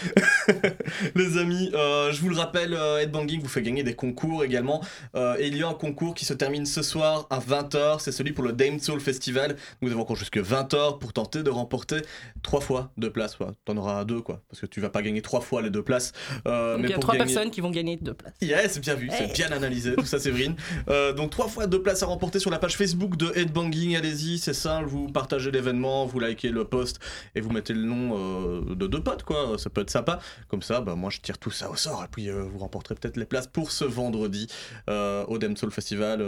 les 1.15 1.38
amis, 1.38 1.71
euh, 1.74 2.12
je 2.12 2.21
vous 2.21 2.29
le 2.29 2.36
rappelle, 2.36 2.74
euh, 2.74 3.00
Headbanging 3.00 3.41
vous 3.41 3.48
fait 3.48 3.62
gagner 3.62 3.83
des 3.83 3.93
concours 3.95 4.43
également. 4.43 4.81
Euh, 5.15 5.36
et 5.39 5.48
il 5.48 5.57
y 5.57 5.63
a 5.63 5.67
un 5.67 5.74
concours 5.74 6.13
qui 6.13 6.25
se 6.25 6.33
termine 6.33 6.65
ce 6.65 6.81
soir 6.81 7.27
à 7.29 7.39
20h, 7.39 8.00
c'est 8.00 8.12
celui 8.12 8.33
pour 8.33 8.43
le 8.43 8.51
Dame 8.53 8.79
Soul 8.79 9.00
Festival. 9.00 9.55
Vous 9.81 9.89
avez 9.91 10.00
encore 10.00 10.15
jusque 10.15 10.38
20h 10.38 11.00
pour 11.00 11.13
tenter 11.13 11.43
de 11.43 11.50
remporter 11.50 11.98
trois 12.43 12.62
fois 12.62 12.91
deux 12.98 13.12
places. 13.12 13.39
Ouais. 13.39 13.48
T'en 13.65 13.77
auras 13.77 14.05
deux 14.05 14.21
quoi, 14.21 14.41
parce 14.50 14.62
que 14.62 14.65
tu 14.65 14.81
vas 14.81 14.89
pas 14.89 15.01
gagner 15.01 15.21
trois 15.21 15.41
fois 15.41 15.62
les 15.62 15.69
deux 15.69 15.83
places. 15.83 16.12
Euh, 16.48 16.74
Donc 16.74 16.81
mais 16.81 16.88
il 16.88 16.91
y 16.91 16.93
a 16.93 16.95
pour 16.95 17.03
trois 17.03 17.15
gagner- 17.17 17.33
personnes 17.33 17.51
qui 17.51 17.62
vont 17.62 17.71
gagner 17.71 17.98
deux 17.98 18.13
places. 18.13 18.33
Yes, 18.41 18.79
bien 18.81 18.95
vu, 18.95 19.09
c'est 19.17 19.31
bien 19.33 19.51
analysé, 19.51 19.95
tout 19.95 20.05
ça 20.05 20.19
Séverine. 20.19 20.55
Euh, 20.89 21.13
donc 21.13 21.29
trois 21.29 21.47
fois 21.47 21.67
deux 21.67 21.81
places 21.81 22.03
à 22.03 22.07
remporter 22.07 22.39
sur 22.39 22.51
la 22.51 22.59
page 22.59 22.75
Facebook 22.75 23.15
de 23.15 23.31
Headbanging, 23.35 23.95
allez-y, 23.95 24.38
c'est 24.38 24.53
simple, 24.53 24.88
vous 24.88 25.07
partagez 25.07 25.51
l'événement, 25.51 26.05
vous 26.05 26.19
likez 26.19 26.50
le 26.50 26.65
post 26.65 27.00
et 27.35 27.41
vous 27.41 27.51
mettez 27.51 27.73
le 27.73 27.83
nom 27.83 28.17
euh, 28.17 28.75
de 28.75 28.88
deux 28.88 29.01
potes 29.01 29.23
quoi, 29.23 29.57
ça 29.57 29.69
peut 29.69 29.81
être 29.81 29.89
sympa. 29.89 30.19
Comme 30.50 30.61
ça, 30.61 30.81
bah, 30.81 30.95
moi 30.95 31.09
je 31.09 31.19
tire 31.19 31.38
tout 31.38 31.51
ça 31.51 31.69
au 31.69 31.75
sort 31.75 32.03
et 32.03 32.07
puis 32.11 32.29
euh, 32.29 32.43
vous 32.43 32.59
remporterez 32.59 32.95
peut-être 32.95 33.17
les 33.17 33.25
places 33.25 33.47
pour 33.47 33.71
ce 33.71 33.85
vendredi 33.85 34.47
au 34.88 35.38
Dem 35.38 35.55
Soul 35.55 35.71
Festival. 35.71 36.23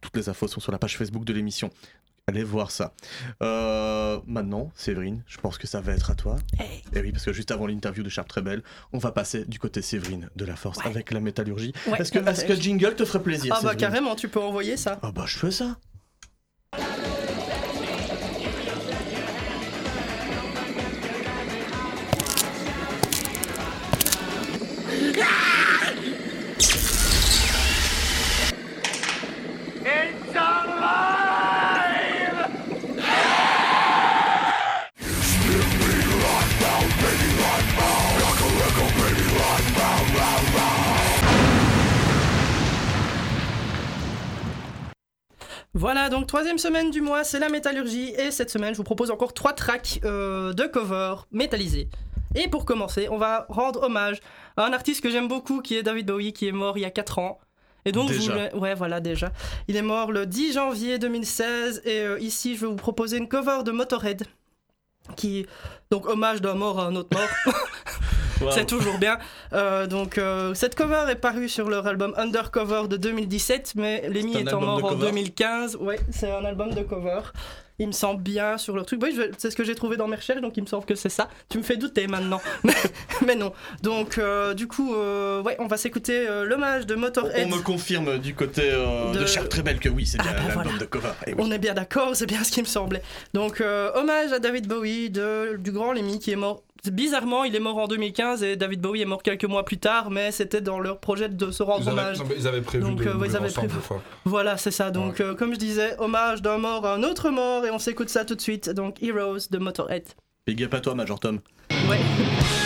toutes 0.00 0.16
les 0.16 0.28
infos 0.28 0.48
sont 0.48 0.60
sur 0.60 0.72
la 0.72 0.78
page 0.78 0.96
Facebook 0.96 1.24
de 1.24 1.32
l'émission. 1.32 1.70
Allez 2.28 2.44
voir 2.44 2.70
ça. 2.70 2.94
Euh, 3.42 4.20
maintenant, 4.28 4.70
Séverine, 4.76 5.24
je 5.26 5.38
pense 5.38 5.58
que 5.58 5.66
ça 5.66 5.80
va 5.80 5.92
être 5.92 6.10
à 6.12 6.14
toi. 6.14 6.36
Hey. 6.56 6.84
Et 6.94 7.00
oui, 7.00 7.10
parce 7.10 7.24
que 7.24 7.32
juste 7.32 7.50
avant 7.50 7.66
l'interview 7.66 8.04
de 8.04 8.08
Sharp 8.08 8.28
très 8.28 8.42
belle, 8.42 8.62
on 8.92 8.98
va 8.98 9.10
passer 9.10 9.44
du 9.46 9.58
côté 9.58 9.82
Séverine 9.82 10.30
de 10.36 10.44
la 10.44 10.54
Force 10.54 10.78
Ouais. 10.78 10.86
avec 10.86 11.10
la 11.10 11.18
métallurgie. 11.18 11.72
Ouais, 11.88 12.00
est-ce 12.00 12.12
que, 12.12 12.20
que 12.20 12.24
métallurgie. 12.24 12.62
Jingle 12.62 12.94
te 12.94 13.04
ferait 13.04 13.22
plaisir 13.24 13.52
Ah 13.52 13.56
bah 13.56 13.70
Séverine 13.70 13.80
carrément, 13.80 14.14
tu 14.14 14.28
peux 14.28 14.40
envoyer 14.40 14.76
ça. 14.76 15.00
Ah 15.02 15.10
bah 15.10 15.24
je 15.26 15.36
fais 15.36 15.50
ça. 15.50 15.76
Voilà, 45.74 46.10
donc 46.10 46.26
troisième 46.26 46.58
semaine 46.58 46.90
du 46.90 47.00
mois, 47.00 47.24
c'est 47.24 47.38
la 47.38 47.48
métallurgie. 47.48 48.10
Et 48.18 48.30
cette 48.30 48.50
semaine, 48.50 48.72
je 48.74 48.76
vous 48.76 48.82
propose 48.84 49.10
encore 49.10 49.32
trois 49.32 49.54
tracks 49.54 50.00
euh, 50.04 50.52
de 50.52 50.64
cover 50.64 51.14
métallisés. 51.30 51.88
Et 52.34 52.48
pour 52.48 52.64
commencer, 52.64 53.08
on 53.10 53.16
va 53.16 53.46
rendre 53.48 53.82
hommage 53.82 54.20
à 54.56 54.66
un 54.66 54.72
artiste 54.72 55.02
que 55.02 55.10
j'aime 55.10 55.28
beaucoup, 55.28 55.62
qui 55.62 55.76
est 55.76 55.82
David 55.82 56.06
Bowie, 56.06 56.32
qui 56.32 56.46
est 56.46 56.52
mort 56.52 56.76
il 56.76 56.82
y 56.82 56.84
a 56.84 56.90
4 56.90 57.18
ans. 57.18 57.38
Et 57.84 57.92
donc, 57.92 58.10
je 58.12 58.20
voulais- 58.30 58.54
ouais, 58.54 58.74
voilà, 58.74 59.00
déjà. 59.00 59.32
Il 59.66 59.76
est 59.76 59.82
mort 59.82 60.12
le 60.12 60.24
10 60.26 60.52
janvier 60.52 60.98
2016. 60.98 61.82
Et 61.84 62.00
euh, 62.00 62.18
ici, 62.20 62.54
je 62.54 62.60
vais 62.60 62.66
vous 62.68 62.76
proposer 62.76 63.16
une 63.16 63.28
cover 63.28 63.62
de 63.64 63.72
Motorhead. 63.72 64.24
Qui, 65.16 65.46
donc, 65.90 66.06
hommage 66.06 66.40
d'un 66.40 66.54
mort 66.54 66.78
à 66.80 66.84
un 66.86 66.94
autre 66.96 67.08
mort. 67.16 67.54
Wow. 68.42 68.50
C'est 68.52 68.66
toujours 68.66 68.98
bien. 68.98 69.18
Euh, 69.52 69.86
donc, 69.86 70.18
euh, 70.18 70.54
cette 70.54 70.74
cover 70.74 71.04
est 71.10 71.16
parue 71.16 71.48
sur 71.48 71.68
leur 71.68 71.86
album 71.86 72.14
Undercover 72.16 72.88
de 72.88 72.96
2017, 72.96 73.74
mais 73.76 74.08
Lemmy 74.08 74.36
étant 74.38 74.60
mort 74.60 74.84
en 74.84 74.88
cover 74.88 75.06
2015, 75.06 75.76
ouais, 75.76 76.00
c'est 76.10 76.30
un 76.30 76.44
album 76.44 76.70
de 76.74 76.82
cover. 76.82 77.20
Il 77.78 77.86
me 77.88 77.92
semble 77.92 78.22
bien 78.22 78.58
sur 78.58 78.76
leur 78.76 78.86
truc. 78.86 79.00
Oui, 79.02 79.18
c'est 79.38 79.50
ce 79.50 79.56
que 79.56 79.64
j'ai 79.64 79.74
trouvé 79.74 79.96
dans 79.96 80.06
mes 80.06 80.16
recherches, 80.16 80.40
donc 80.40 80.56
il 80.56 80.62
me 80.62 80.66
semble 80.66 80.84
que 80.84 80.94
c'est 80.94 81.08
ça. 81.08 81.28
Tu 81.48 81.58
me 81.58 81.62
fais 81.62 81.76
douter 81.76 82.06
maintenant, 82.06 82.40
mais, 82.64 82.74
mais 83.26 83.34
non. 83.34 83.52
Donc, 83.82 84.18
euh, 84.18 84.54
du 84.54 84.68
coup, 84.68 84.94
ouais, 84.94 85.56
on 85.58 85.66
va 85.66 85.76
s'écouter 85.76 86.26
l'hommage 86.44 86.86
de 86.86 86.94
Motorhead. 86.94 87.48
on 87.50 87.56
me 87.56 87.62
confirme 87.62 88.18
du 88.18 88.34
côté 88.34 88.70
de, 88.70 89.48
très 89.48 89.62
belle 89.62 89.80
que 89.80 89.88
oui, 89.88 90.06
c'est 90.06 90.18
bien 90.18 90.30
Ah 90.30 90.34
bah 90.34 90.42
l'album 90.48 90.62
voilà. 90.64 90.78
de 90.78 90.84
cover. 90.84 91.12
Eh 91.26 91.30
oui. 91.30 91.36
On 91.38 91.50
est 91.50 91.58
bien 91.58 91.74
d'accord, 91.74 92.14
c'est 92.14 92.26
bien 92.26 92.44
ce 92.44 92.52
qui 92.52 92.60
me 92.60 92.66
semblait. 92.66 93.02
Donc, 93.34 93.60
hommage 93.60 94.32
à 94.32 94.38
David 94.38 94.68
Bowie 94.68 95.10
de, 95.10 95.56
du 95.56 95.72
grand 95.72 95.92
Lemmy 95.92 96.18
qui 96.18 96.30
est 96.30 96.36
mort. 96.36 96.62
Bizarrement, 96.90 97.44
il 97.44 97.54
est 97.54 97.60
mort 97.60 97.78
en 97.78 97.86
2015 97.86 98.42
et 98.42 98.56
David 98.56 98.80
Bowie 98.80 99.02
est 99.02 99.06
mort 99.06 99.22
quelques 99.22 99.44
mois 99.44 99.64
plus 99.64 99.78
tard, 99.78 100.10
mais 100.10 100.32
c'était 100.32 100.60
dans 100.60 100.80
leur 100.80 100.98
projet 100.98 101.28
de 101.28 101.50
se 101.52 101.62
rendre 101.62 101.84
Ils 101.86 101.90
hommage. 101.90 102.18
non, 102.18 102.24
mais 102.28 102.34
ils 102.36 102.48
avaient 102.48 102.60
prévu 102.60 102.82
Donc, 102.82 102.98
de 102.98 103.08
euh, 103.08 103.12
ils 103.24 103.36
avaient 103.36 103.46
ensemble, 103.46 103.68
prévu. 103.68 103.74
enfin. 103.78 104.00
Voilà, 104.24 104.56
c'est 104.56 104.72
ça. 104.72 104.90
Donc, 104.90 105.20
euh, 105.20 105.34
comme 105.36 105.54
je 105.54 105.58
disais, 105.60 105.94
hommage 106.00 106.42
d'un 106.42 106.58
mort 106.58 106.84
à 106.84 106.94
un 106.94 107.04
autre 107.04 107.30
mort 107.30 107.64
et 107.64 107.70
on 107.70 107.78
s'écoute 107.78 108.08
ça 108.08 108.24
tout 108.24 108.34
de 108.34 108.40
suite. 108.40 108.68
Donc, 108.70 109.00
Heroes 109.00 109.38
de 109.48 109.58
Motorhead. 109.58 110.02
Big 110.44 110.60
up 110.64 110.74
à 110.74 110.80
toi, 110.80 110.96
Major 110.96 111.20
Tom. 111.20 111.38
Ouais. 111.88 112.00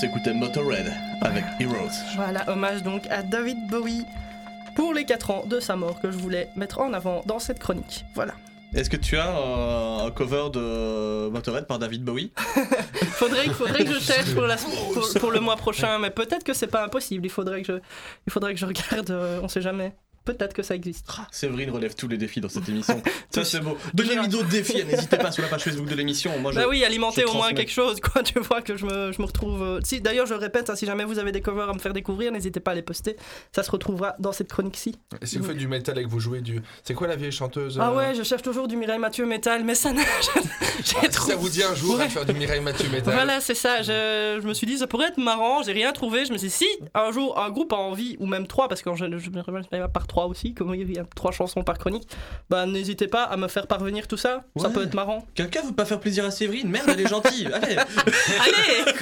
s'écoutait 0.00 0.32
Motorhead 0.34 0.92
avec 1.22 1.44
Heroes. 1.60 1.90
Voilà, 2.16 2.48
hommage 2.48 2.82
donc 2.82 3.06
à 3.10 3.22
David 3.22 3.66
Bowie 3.68 4.04
pour 4.76 4.94
les 4.94 5.04
4 5.04 5.30
ans 5.30 5.44
de 5.46 5.60
sa 5.60 5.76
mort 5.76 6.00
que 6.00 6.10
je 6.10 6.16
voulais 6.18 6.48
mettre 6.56 6.80
en 6.80 6.92
avant 6.92 7.22
dans 7.26 7.38
cette 7.38 7.58
chronique. 7.58 8.04
Voilà. 8.14 8.34
Est-ce 8.74 8.90
que 8.90 8.96
tu 8.98 9.16
as 9.16 9.28
euh, 9.28 10.06
un 10.06 10.10
cover 10.10 10.50
de 10.52 11.28
Motorhead 11.30 11.66
par 11.66 11.78
David 11.78 12.04
Bowie? 12.04 12.30
Faudrait, 13.12 13.46
faudrait 13.48 13.84
que 13.84 13.94
je 13.94 13.98
cherche 14.00 14.34
pour, 14.34 14.42
la- 14.46 14.56
pour- 14.56 15.20
pour 15.20 15.30
le 15.30 15.40
mois 15.48 15.56
prochain, 15.56 15.98
mais 15.98 16.10
peut-être 16.10 16.44
que 16.44 16.52
c'est 16.52 16.66
pas 16.66 16.84
impossible. 16.84 17.24
Il 17.26 17.30
faudrait 17.30 17.62
que 17.62 17.72
je, 17.74 17.78
il 18.26 18.32
faudrait 18.32 18.52
que 18.54 18.60
je 18.60 18.66
regarde, 18.66 19.10
euh, 19.10 19.40
on 19.42 19.48
sait 19.48 19.62
jamais. 19.62 19.94
Peut-être 20.28 20.52
que 20.52 20.62
ça 20.62 20.74
existe. 20.74 21.06
Séverine 21.32 21.70
relève 21.70 21.94
tous 21.94 22.06
les 22.06 22.18
défis 22.18 22.42
dans 22.42 22.50
cette 22.50 22.68
émission. 22.68 23.00
Ça 23.30 23.44
c'est 23.44 23.60
beau. 23.60 23.78
Donnez-lui 23.94 24.28
d'autres 24.28 24.48
défis, 24.48 24.84
n'hésitez 24.90 25.16
pas 25.16 25.32
sur 25.32 25.42
la 25.42 25.48
page 25.48 25.62
Facebook 25.64 25.88
de 25.88 25.94
l'émission. 25.94 26.38
Moi, 26.38 26.52
je- 26.52 26.56
Bah 26.58 26.66
oui, 26.68 26.84
alimenter 26.84 27.22
je 27.22 27.26
au 27.28 27.32
moins 27.34 27.52
quelque 27.54 27.72
chose, 27.72 27.98
quoi. 28.00 28.22
Tu 28.22 28.38
vois 28.40 28.60
que 28.60 28.76
je 28.76 28.84
me, 28.84 29.10
je 29.10 29.22
me 29.22 29.26
retrouve. 29.26 29.62
euh, 29.62 29.80
Si, 29.82 30.02
d'ailleurs, 30.02 30.26
je 30.26 30.34
répète, 30.34 30.68
hein, 30.68 30.76
si 30.76 30.84
jamais 30.84 31.04
vous 31.04 31.18
avez 31.18 31.32
des 31.32 31.40
covers 31.40 31.70
à 31.70 31.72
me 31.72 31.78
faire 31.78 31.94
découvrir, 31.94 32.30
n'hésitez 32.30 32.60
pas 32.60 32.72
à 32.72 32.74
les 32.74 32.82
poster. 32.82 33.16
Ça 33.54 33.62
se 33.62 33.70
retrouvera 33.70 34.16
dans 34.18 34.32
cette 34.32 34.48
chronique-ci. 34.50 34.96
Et 35.22 35.26
si 35.26 35.38
vous 35.38 35.44
faites 35.44 35.56
du 35.56 35.66
métal 35.66 35.98
et 35.98 36.04
que 36.04 36.08
vous 36.10 36.20
jouez 36.20 36.42
du. 36.42 36.60
C'est 36.84 36.92
quoi 36.94 37.06
la 37.06 37.16
vieille 37.16 37.32
chanteuse 37.32 37.78
Ah 37.80 37.90
euh, 37.90 37.96
ouais, 37.96 38.14
je 38.14 38.22
cherche 38.22 38.42
toujours 38.42 38.68
du 38.68 38.76
Mireille 38.76 38.98
Mathieu 38.98 39.24
métal, 39.24 39.64
mais 39.64 39.74
ça 39.74 39.92
n'a. 39.94 40.02
J'ai 40.84 40.94
ah, 40.98 41.00
si 41.04 41.08
trouvé. 41.10 41.32
ça 41.32 41.38
vous 41.38 41.48
dit 41.48 41.62
un 41.62 41.74
jour 41.74 41.96
Ouais. 41.98 42.04
de 42.06 42.10
faire 42.12 42.26
du 42.26 42.34
Mireille 42.34 42.60
Mathieu 42.60 42.88
métal. 42.90 43.14
Voilà, 43.14 43.40
c'est 43.40 43.54
ça. 43.54 43.80
Je, 43.82 44.38
je 44.42 44.46
me 44.46 44.52
suis 44.54 44.66
dit, 44.66 44.76
ça 44.78 44.86
pourrait 44.86 45.08
être 45.08 45.18
marrant. 45.18 45.62
J'ai 45.62 45.72
rien 45.72 45.92
trouvé. 45.92 46.26
Je 46.26 46.32
me 46.32 46.38
suis 46.38 46.48
dit, 46.48 46.54
si 46.54 46.66
un 46.94 47.10
jour 47.12 47.38
un 47.38 47.50
groupe 47.50 47.72
a 47.72 47.76
envie, 47.76 48.16
ou 48.20 48.26
même 48.26 48.46
trois, 48.46 48.68
parce 48.68 48.82
que 48.82 48.90
je, 48.94 49.04
je 49.18 49.30
me 49.30 49.86
par 49.88 50.06
trois 50.06 50.17
aussi, 50.26 50.54
comme 50.54 50.74
il 50.74 50.92
y 50.94 50.98
a 50.98 51.04
trois 51.14 51.32
chansons 51.32 51.62
par 51.62 51.78
chronique, 51.78 52.08
bah 52.50 52.66
n'hésitez 52.66 53.06
pas 53.08 53.24
à 53.24 53.36
me 53.36 53.48
faire 53.48 53.66
parvenir 53.66 54.06
tout 54.08 54.16
ça. 54.16 54.44
Ça 54.56 54.70
peut 54.70 54.82
être 54.84 54.94
marrant. 54.94 55.26
Quelqu'un 55.34 55.62
veut 55.62 55.72
pas 55.74 55.84
faire 55.84 56.00
plaisir 56.00 56.24
à 56.24 56.30
Séverine? 56.30 56.68
Merde, 56.68 56.88
elle 56.92 57.00
est 57.00 57.08
gentille. 57.08 57.46
Allez. 57.52 57.76
Allez 57.76 58.94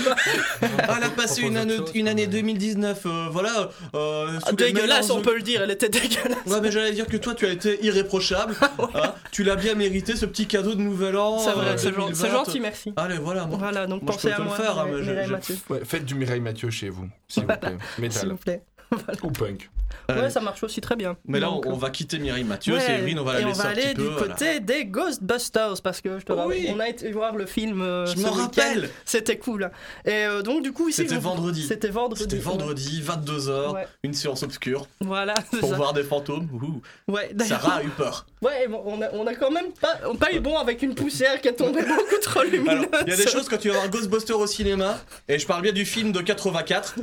Ah, 0.89 0.95
elle 0.99 1.05
a 1.05 1.09
passé 1.11 1.43
une 1.43 1.57
année, 1.57 1.77
une 1.95 2.09
année 2.09 2.27
2019. 2.27 3.03
euh, 3.07 3.29
voilà. 3.31 3.71
euh, 3.95 4.39
Ah, 4.45 4.53
Dégueulasse, 4.53 5.11
on 5.11 5.21
peut 5.23 5.35
le 5.37 5.43
dire. 5.43 5.63
Elle 5.63 5.71
était 5.71 5.89
dégueulasse. 5.89 6.47
Ouais, 6.47 6.61
mais 6.61 6.71
j'allais 6.71 6.93
dire 6.93 7.07
que 7.07 7.17
toi, 7.17 7.35
tu 7.35 7.47
as 7.47 7.51
été 7.51 7.85
irréprochable. 7.85 8.55
hein. 8.95 9.15
tu 9.33 9.43
l'as 9.45 9.57
bien 9.57 9.75
mérité, 9.75 10.17
ce 10.17 10.27
petit 10.27 10.47
cadeau 10.47 10.75
de 10.75 10.81
nouvel 10.81 11.17
an. 11.17 11.39
C'est 11.39 11.53
vrai, 11.53 11.69
euh, 11.69 11.77
c'est 11.77 11.89
gen- 11.91 12.07
2020. 12.07 12.15
c'est 12.15 12.31
gentil, 12.31 12.61
merci. 12.61 12.93
Allez, 12.97 13.19
voilà. 13.19 13.47
Moi, 13.47 13.59
Voilà, 13.59 13.87
donc 13.87 14.03
moi, 14.03 14.13
je 14.13 14.17
pensez 14.17 14.35
peux 14.35 14.43
à 14.43 14.45
moi, 14.45 14.57
faire, 14.57 14.79
hein, 14.79 14.85
Mireille- 14.87 14.95
mais 15.01 15.05
je- 15.05 15.11
Mireille 15.11 15.27
je- 15.29 15.33
Mathieu. 15.33 15.57
Ouais, 15.71 15.81
faites 15.85 16.05
du 16.05 16.15
Mireille 16.15 16.41
Mathieu 16.41 16.71
chez 16.71 16.89
vous, 16.89 17.09
s'il 17.29 17.43
vous 17.45 17.49
plaît. 17.49 17.77
S'il 17.95 18.03
Métal. 18.03 18.29
vous 18.31 18.37
plaît. 18.37 18.63
Ou 19.23 19.31
punk. 19.31 19.71
Ouais, 20.09 20.31
ça 20.31 20.41
marche 20.41 20.63
aussi 20.63 20.81
très 20.81 20.95
bien. 20.97 21.17
Mais 21.27 21.41
là, 21.41 21.47
Donc, 21.49 21.67
on, 21.67 21.71
euh, 21.71 21.73
on 21.75 21.77
va 21.77 21.91
quitter 21.91 22.19
Mireille 22.19 22.45
Mathieu. 22.45 22.75
ouais, 22.75 22.81
Séverine, 22.81 23.19
on 23.19 23.25
va 23.25 23.35
la 23.35 23.41
et 23.41 23.45
on 23.45 23.49
laisser 23.49 23.63
va 23.63 23.69
un 23.69 23.73
aller 23.73 23.83
petit 23.83 23.95
du 23.95 24.03
peu. 24.03 24.09
voilà. 24.11 24.33
côté 24.35 24.61
des 24.61 24.85
Ghostbusters 24.85 25.83
parce 25.83 26.01
que 26.01 26.19
je 26.19 26.25
te 26.25 26.33
Oh 26.33 26.37
rappelle, 26.37 26.59
oui. 26.59 26.71
on 26.75 26.79
a 26.81 26.89
été 26.89 27.11
voir 27.11 27.35
le 27.35 27.47
film 27.47 27.83
euh, 27.83 28.07
Je 28.07 28.17
week-end. 28.19 28.31
rappelle. 28.33 28.91
C'était 29.05 29.37
cool. 29.39 29.71
Et 30.05 30.11
euh, 30.13 30.43
donc 30.43 30.63
du 30.63 30.73
coup 30.73 30.89
ici 30.89 31.03
C'était 31.03 31.17
vendredi. 31.17 31.63
C'était 31.67 31.89
vendredi. 31.89 32.23
C'était 32.23 32.37
vendredi, 32.39 33.03
22h, 33.03 33.73
Ouais. 33.75 33.87
une 34.05 34.15
séance 34.15 34.43
obscure 34.43 34.87
Voilà, 35.01 35.35
c'est 35.53 35.61
pour 35.61 35.71
ça. 35.71 35.77
voir 35.77 35.93
des 35.93 36.05
fantômes. 36.05 36.49
Ouh. 36.53 37.13
Ouais, 37.13 37.31
Sarah 37.47 37.77
a 37.77 37.83
eu 37.83 37.89
peur. 37.89 38.27
Ouais, 38.43 38.69
bon, 38.69 38.83
on 38.87 39.03
a, 39.03 39.09
on 39.13 39.27
a 39.27 39.35
quand 39.35 39.51
même 39.51 39.73
pas, 39.81 39.99
on 40.07 40.15
a 40.15 40.19
pas 40.19 40.33
eu 40.33 40.41
bon 40.41 40.57
avec 40.59 40.83
une 40.83 40.95
poussière 40.95 41.41
qui 41.41 41.49
est 41.49 41.55
tombée 41.55 41.83
beaucoup 41.83 42.19
trop 42.23 42.43
lumineuse. 42.43 42.87
Il 43.07 43.11
y 43.11 43.13
a 43.13 43.17
des 43.17 43.27
choses 43.27 43.49
quand 43.49 43.57
tu 43.59 43.69
vas 43.69 43.75
voir 43.75 43.89
Ghostbusters 43.91 44.39
au 44.39 44.47
cinéma, 44.47 44.99
et 45.29 45.39
je 45.39 45.47
parle 45.47 45.63
bien 45.63 45.73
du 45.73 45.85
film 45.85 46.13
de 46.13 46.21
84, 46.21 46.95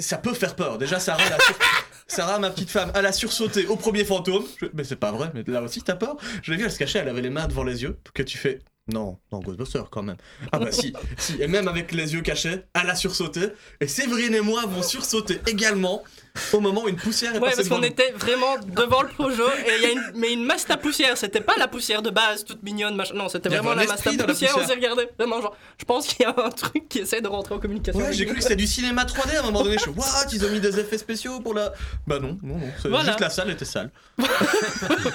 ça 0.00 0.18
peut 0.18 0.34
faire 0.34 0.54
peur. 0.56 0.78
Déjà, 0.78 0.98
Sarah, 0.98 1.22
elle 1.26 1.32
a 1.32 1.38
sur- 1.38 1.54
Sarah, 2.08 2.38
ma 2.38 2.50
petite 2.50 2.70
femme, 2.70 2.92
elle 2.94 3.06
a 3.06 3.12
sursauté 3.12 3.66
au 3.66 3.76
premier 3.76 4.04
fantôme. 4.04 4.44
Mais 4.74 4.84
c'est 4.84 4.96
pas 4.96 5.12
vrai, 5.12 5.30
mais 5.34 5.42
là 5.46 5.62
aussi 5.62 5.82
t'as 5.82 5.96
peur. 5.96 6.16
Je 6.42 6.52
l'ai 6.52 6.58
vu, 6.58 6.64
elle 6.64 6.72
se 6.72 6.78
cachait, 6.78 7.00
elle 7.00 7.08
avait 7.08 7.22
les 7.22 7.30
mains 7.30 7.48
devant 7.48 7.64
les 7.64 7.82
yeux, 7.82 7.98
que 8.14 8.22
tu 8.22 8.38
fais? 8.38 8.60
Non, 8.88 9.18
non, 9.32 9.40
Ghostbusters 9.40 9.90
quand 9.90 10.04
même. 10.04 10.16
Ah 10.52 10.60
bah 10.60 10.70
si, 10.70 10.92
si, 11.18 11.42
et 11.42 11.48
même 11.48 11.66
avec 11.66 11.90
les 11.90 12.14
yeux 12.14 12.20
cachés, 12.20 12.62
elle 12.72 12.88
a 12.88 12.94
sursauté. 12.94 13.48
Et 13.80 13.88
Séverine 13.88 14.34
et 14.34 14.40
moi 14.40 14.64
vont 14.66 14.82
sursauter 14.82 15.40
également 15.48 16.04
au 16.52 16.60
moment 16.60 16.82
où 16.84 16.88
une 16.88 16.96
poussière 16.96 17.34
est 17.34 17.38
Ouais, 17.38 17.50
passée 17.50 17.56
parce 17.56 17.68
qu'on 17.68 17.82
était 17.82 18.12
vraiment 18.16 18.56
devant 18.58 19.02
le 19.02 19.08
projo 19.08 19.44
et 19.66 19.76
il 19.78 19.82
y 19.82 19.86
a 19.86 19.90
une, 19.92 20.02
mais 20.14 20.32
une 20.32 20.44
masse 20.44 20.66
à 20.70 20.76
poussière. 20.76 21.16
C'était 21.16 21.40
pas 21.40 21.54
la 21.58 21.68
poussière 21.68 22.02
de 22.02 22.10
base, 22.10 22.44
toute 22.44 22.62
mignonne, 22.62 22.94
machin. 22.96 23.14
Non, 23.14 23.28
c'était 23.28 23.48
vraiment 23.48 23.74
la 23.74 23.84
masse 23.86 24.06
à 24.06 24.24
poussière. 24.24 24.52
On 24.56 24.66
s'est 24.66 24.74
regardé 24.74 25.08
vraiment 25.18 25.40
genre. 25.40 25.56
Je 25.78 25.84
pense 25.84 26.06
qu'il 26.06 26.22
y 26.22 26.24
a 26.26 26.34
un 26.36 26.50
truc 26.50 26.88
qui 26.88 27.00
essaie 27.00 27.20
de 27.20 27.28
rentrer 27.28 27.54
en 27.54 27.58
communication. 27.58 28.00
Ouais, 28.00 28.12
j'ai 28.12 28.26
cru 28.26 28.36
que 28.36 28.42
c'était 28.42 28.56
du 28.56 28.66
cinéma 28.66 29.04
3D 29.04 29.36
à 29.36 29.40
un 29.40 29.42
moment 29.44 29.62
donné. 29.62 29.76
Je 29.76 29.82
suis, 29.82 29.90
what 29.90 30.04
Ils 30.32 30.44
ont 30.44 30.50
mis 30.50 30.60
des 30.60 30.78
effets 30.78 30.98
spéciaux 30.98 31.40
pour 31.40 31.54
la. 31.54 31.72
Bah 32.06 32.18
non, 32.18 32.38
non, 32.42 32.56
non. 32.56 32.66
c'est 32.82 32.88
Voilà. 32.88 33.04
Juste 33.06 33.20
la 33.20 33.30
salle 33.30 33.50
était 33.50 33.64
sale. 33.64 33.90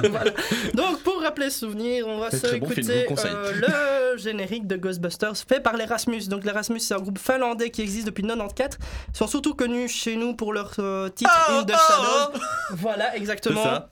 Voilà. 0.09 0.31
Donc, 0.73 1.01
pour 1.03 1.21
rappeler 1.21 1.49
ce 1.49 1.59
souvenir, 1.59 2.07
on 2.07 2.19
va 2.19 2.29
bon 2.29 2.69
film, 2.69 2.87
le 2.87 3.07
conseille. 3.07 3.31
euh, 3.33 4.11
le 4.13 4.17
générique 4.17 4.67
de 4.67 4.75
Ghostbusters 4.75 5.37
fait 5.47 5.59
par 5.59 5.75
l'Erasmus. 5.77 6.27
Donc, 6.27 6.43
l'Erasmus, 6.43 6.79
c'est 6.79 6.93
un 6.93 6.99
groupe 6.99 7.19
finlandais 7.19 7.69
qui 7.69 7.81
existe 7.81 8.05
depuis 8.07 8.23
94. 8.23 8.77
Ils 9.13 9.17
sont 9.17 9.27
surtout 9.27 9.53
connus 9.53 9.87
chez 9.89 10.15
nous 10.15 10.35
pour 10.35 10.53
leur 10.53 10.73
euh, 10.79 11.09
titre 11.11 11.31
Oh, 11.49 11.53
In 11.59 11.63
the 11.63 11.73
oh, 11.75 12.31
Shadows. 12.31 12.39
Voilà, 12.71 13.11
C'est 13.11 13.17
exactement. 13.17 13.63
ça. 13.63 13.89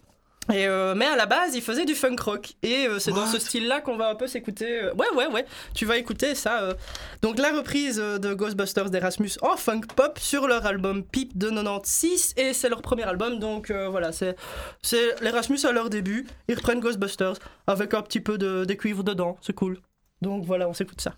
Et 0.51 0.65
euh, 0.67 0.95
mais 0.95 1.05
à 1.05 1.15
la 1.15 1.27
base, 1.27 1.53
il 1.53 1.61
faisait 1.61 1.85
du 1.85 1.93
funk 1.93 2.15
rock. 2.25 2.53
Et 2.63 2.87
euh, 2.87 2.97
c'est 2.97 3.11
dans 3.11 3.27
ce 3.27 3.37
style-là 3.37 3.81
qu'on 3.81 3.97
va 3.97 4.09
un 4.09 4.15
peu 4.15 4.25
s'écouter. 4.25 4.81
euh, 4.81 4.93
Ouais, 4.95 5.05
ouais, 5.15 5.27
ouais. 5.27 5.45
Tu 5.75 5.85
vas 5.85 5.95
écouter 5.97 6.33
ça. 6.33 6.63
euh. 6.63 6.73
Donc 7.21 7.37
la 7.37 7.51
reprise 7.51 7.99
euh, 7.99 8.17
de 8.17 8.33
Ghostbusters 8.33 8.89
d'Erasmus 8.89 9.29
en 9.43 9.57
funk 9.57 9.81
pop 9.95 10.17
sur 10.17 10.47
leur 10.47 10.65
album 10.65 11.03
Peep 11.03 11.37
de 11.37 11.51
96. 11.51 12.33
Et 12.37 12.53
c'est 12.53 12.67
leur 12.67 12.81
premier 12.81 13.03
album. 13.03 13.37
Donc 13.37 13.69
euh, 13.69 13.89
voilà, 13.89 14.11
c'est 14.11 14.35
c'est 14.81 15.21
l'Erasmus 15.21 15.59
à 15.65 15.71
leur 15.71 15.91
début. 15.91 16.25
Ils 16.47 16.55
reprennent 16.55 16.79
Ghostbusters 16.79 17.35
avec 17.67 17.93
un 17.93 18.01
petit 18.01 18.19
peu 18.19 18.39
de, 18.39 18.65
des 18.65 18.75
cuivres 18.75 19.03
dedans. 19.03 19.37
C'est 19.41 19.53
cool. 19.53 19.77
Donc 20.23 20.45
voilà, 20.45 20.67
on 20.67 20.73
s'écoute 20.73 20.99
ça. 20.99 21.13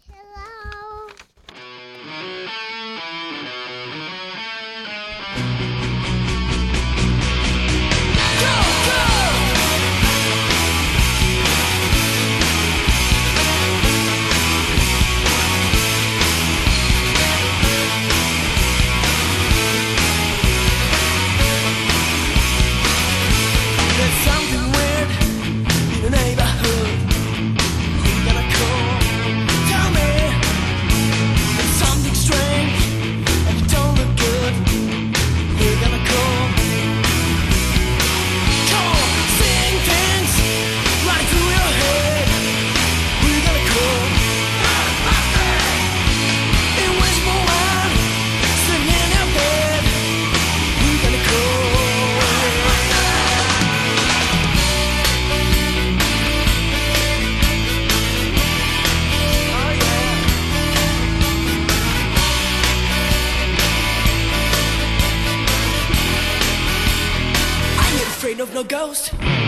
Ghost. 68.91 69.40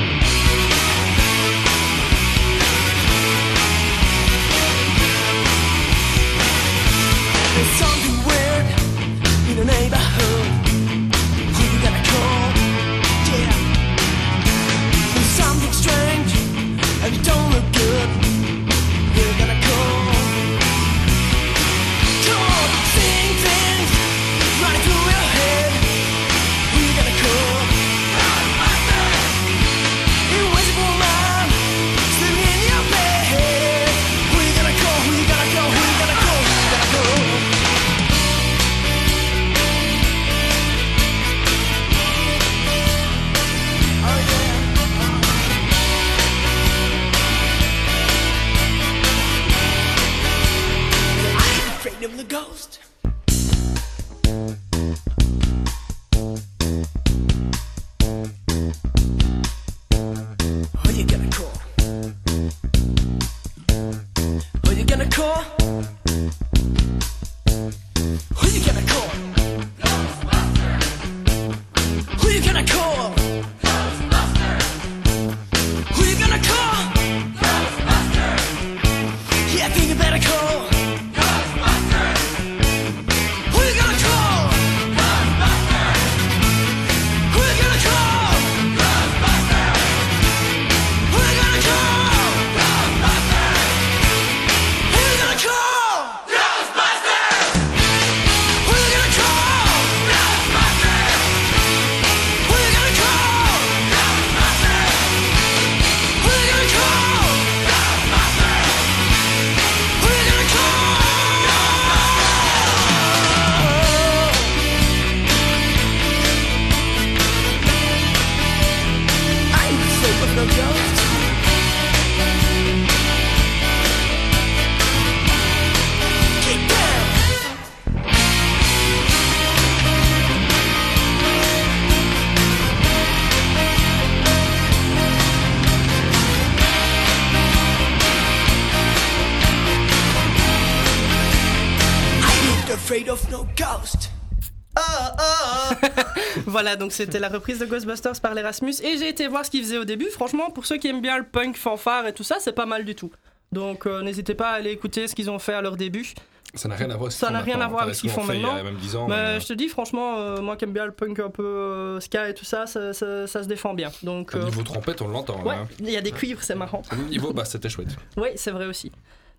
Voilà, 146.63 146.77
donc 146.77 146.93
c'était 146.93 147.19
la 147.19 147.27
reprise 147.27 147.59
de 147.59 147.65
Ghostbusters 147.65 148.21
par 148.21 148.33
l'Erasmus. 148.33 148.75
Et 148.83 148.97
j'ai 148.97 149.09
été 149.09 149.27
voir 149.27 149.45
ce 149.45 149.51
qu'ils 149.51 149.63
faisaient 149.63 149.77
au 149.79 149.83
début. 149.83 150.09
Franchement, 150.09 150.49
pour 150.49 150.65
ceux 150.65 150.77
qui 150.77 150.87
aiment 150.87 151.01
bien 151.01 151.17
le 151.17 151.25
punk 151.25 151.57
fanfare 151.57 152.07
et 152.07 152.13
tout 152.13 152.23
ça, 152.23 152.37
c'est 152.39 152.53
pas 152.53 152.65
mal 152.65 152.85
du 152.85 152.95
tout. 152.95 153.11
Donc 153.51 153.85
euh, 153.85 154.01
n'hésitez 154.01 154.33
pas 154.33 154.51
à 154.51 154.53
aller 154.53 154.71
écouter 154.71 155.09
ce 155.09 155.13
qu'ils 155.13 155.29
ont 155.29 155.39
fait 155.39 155.53
à 155.53 155.61
leur 155.61 155.75
début. 155.75 156.13
Ça 156.53 156.69
n'a 156.69 156.75
rien 156.75 156.89
à 156.89 156.95
voir 156.95 157.01
avec 157.07 157.11
ce 157.11 157.19
Ça 157.19 157.27
qu'ils 157.27 157.33
n'a 157.33 157.39
font 157.41 157.45
rien 157.45 157.59
à 157.59 157.67
voir 157.67 157.83
avec 157.83 157.95
ce 157.95 158.01
qu'ils 158.01 158.09
font 158.11 158.23
maintenant. 158.23 158.55
a 158.55 158.63
même 158.63 158.75
10 158.77 158.95
ans. 158.95 159.07
Mais 159.09 159.33
mais- 159.33 159.39
je 159.41 159.47
te 159.47 159.51
dis, 159.53 159.67
franchement, 159.67 160.19
euh, 160.19 160.39
moi 160.39 160.55
qui 160.55 160.63
aime 160.63 160.71
bien 160.71 160.85
le 160.85 160.93
punk 160.93 161.19
un 161.19 161.29
peu 161.29 161.43
euh, 161.43 161.99
ska 161.99 162.29
et 162.29 162.33
tout 162.33 162.45
ça, 162.45 162.65
ça, 162.65 162.93
ça- 162.93 163.27
ça 163.27 163.43
se 163.43 163.47
défend 163.49 163.73
bien. 163.73 163.91
Donc, 164.01 164.31
Au 164.33 164.37
euh, 164.37 164.45
niveau 164.45 164.63
trompette, 164.63 165.01
on 165.01 165.09
l'entend. 165.09 165.43
ouais, 165.43 165.55
hein. 165.55 165.67
il 165.81 165.89
y 165.89 165.97
a 165.97 166.01
des 166.01 166.11
cuivres, 166.13 166.41
c'est 166.43 166.55
marrant. 166.55 166.81
Au 166.93 166.95
niveau, 167.09 167.33
bah, 167.33 167.43
c'était 167.43 167.67
chouette. 167.69 167.89
Oui, 168.15 168.29
c'est 168.37 168.51
vrai 168.51 168.67
aussi. 168.67 168.89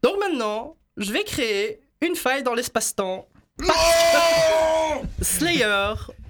Donc 0.03 0.17
maintenant, 0.21 0.77
je 0.99 1.11
vais 1.11 1.25
créer 1.25 1.81
une 2.03 2.17
faille 2.17 2.43
dans 2.43 2.53
l'espace-temps. 2.55 3.27
Slayer 5.23 5.65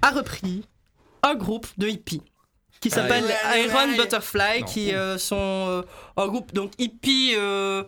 a 0.01 0.11
repris 0.11 0.63
un 1.25 1.35
groupe 1.35 1.67
de 1.77 1.87
hippies 1.87 2.21
qui 2.81 2.89
s'appelle 2.89 3.25
Aïe. 3.45 3.65
Iron 3.65 3.95
Butterfly, 3.97 4.59
Non. 4.61 4.65
qui 4.67 4.93
euh, 4.93 5.17
sont 5.17 5.35
euh, 5.39 5.81
un 6.17 6.27
groupe 6.27 6.53
donc 6.53 6.71
hippie, 6.77 7.33
euh, 7.35 7.83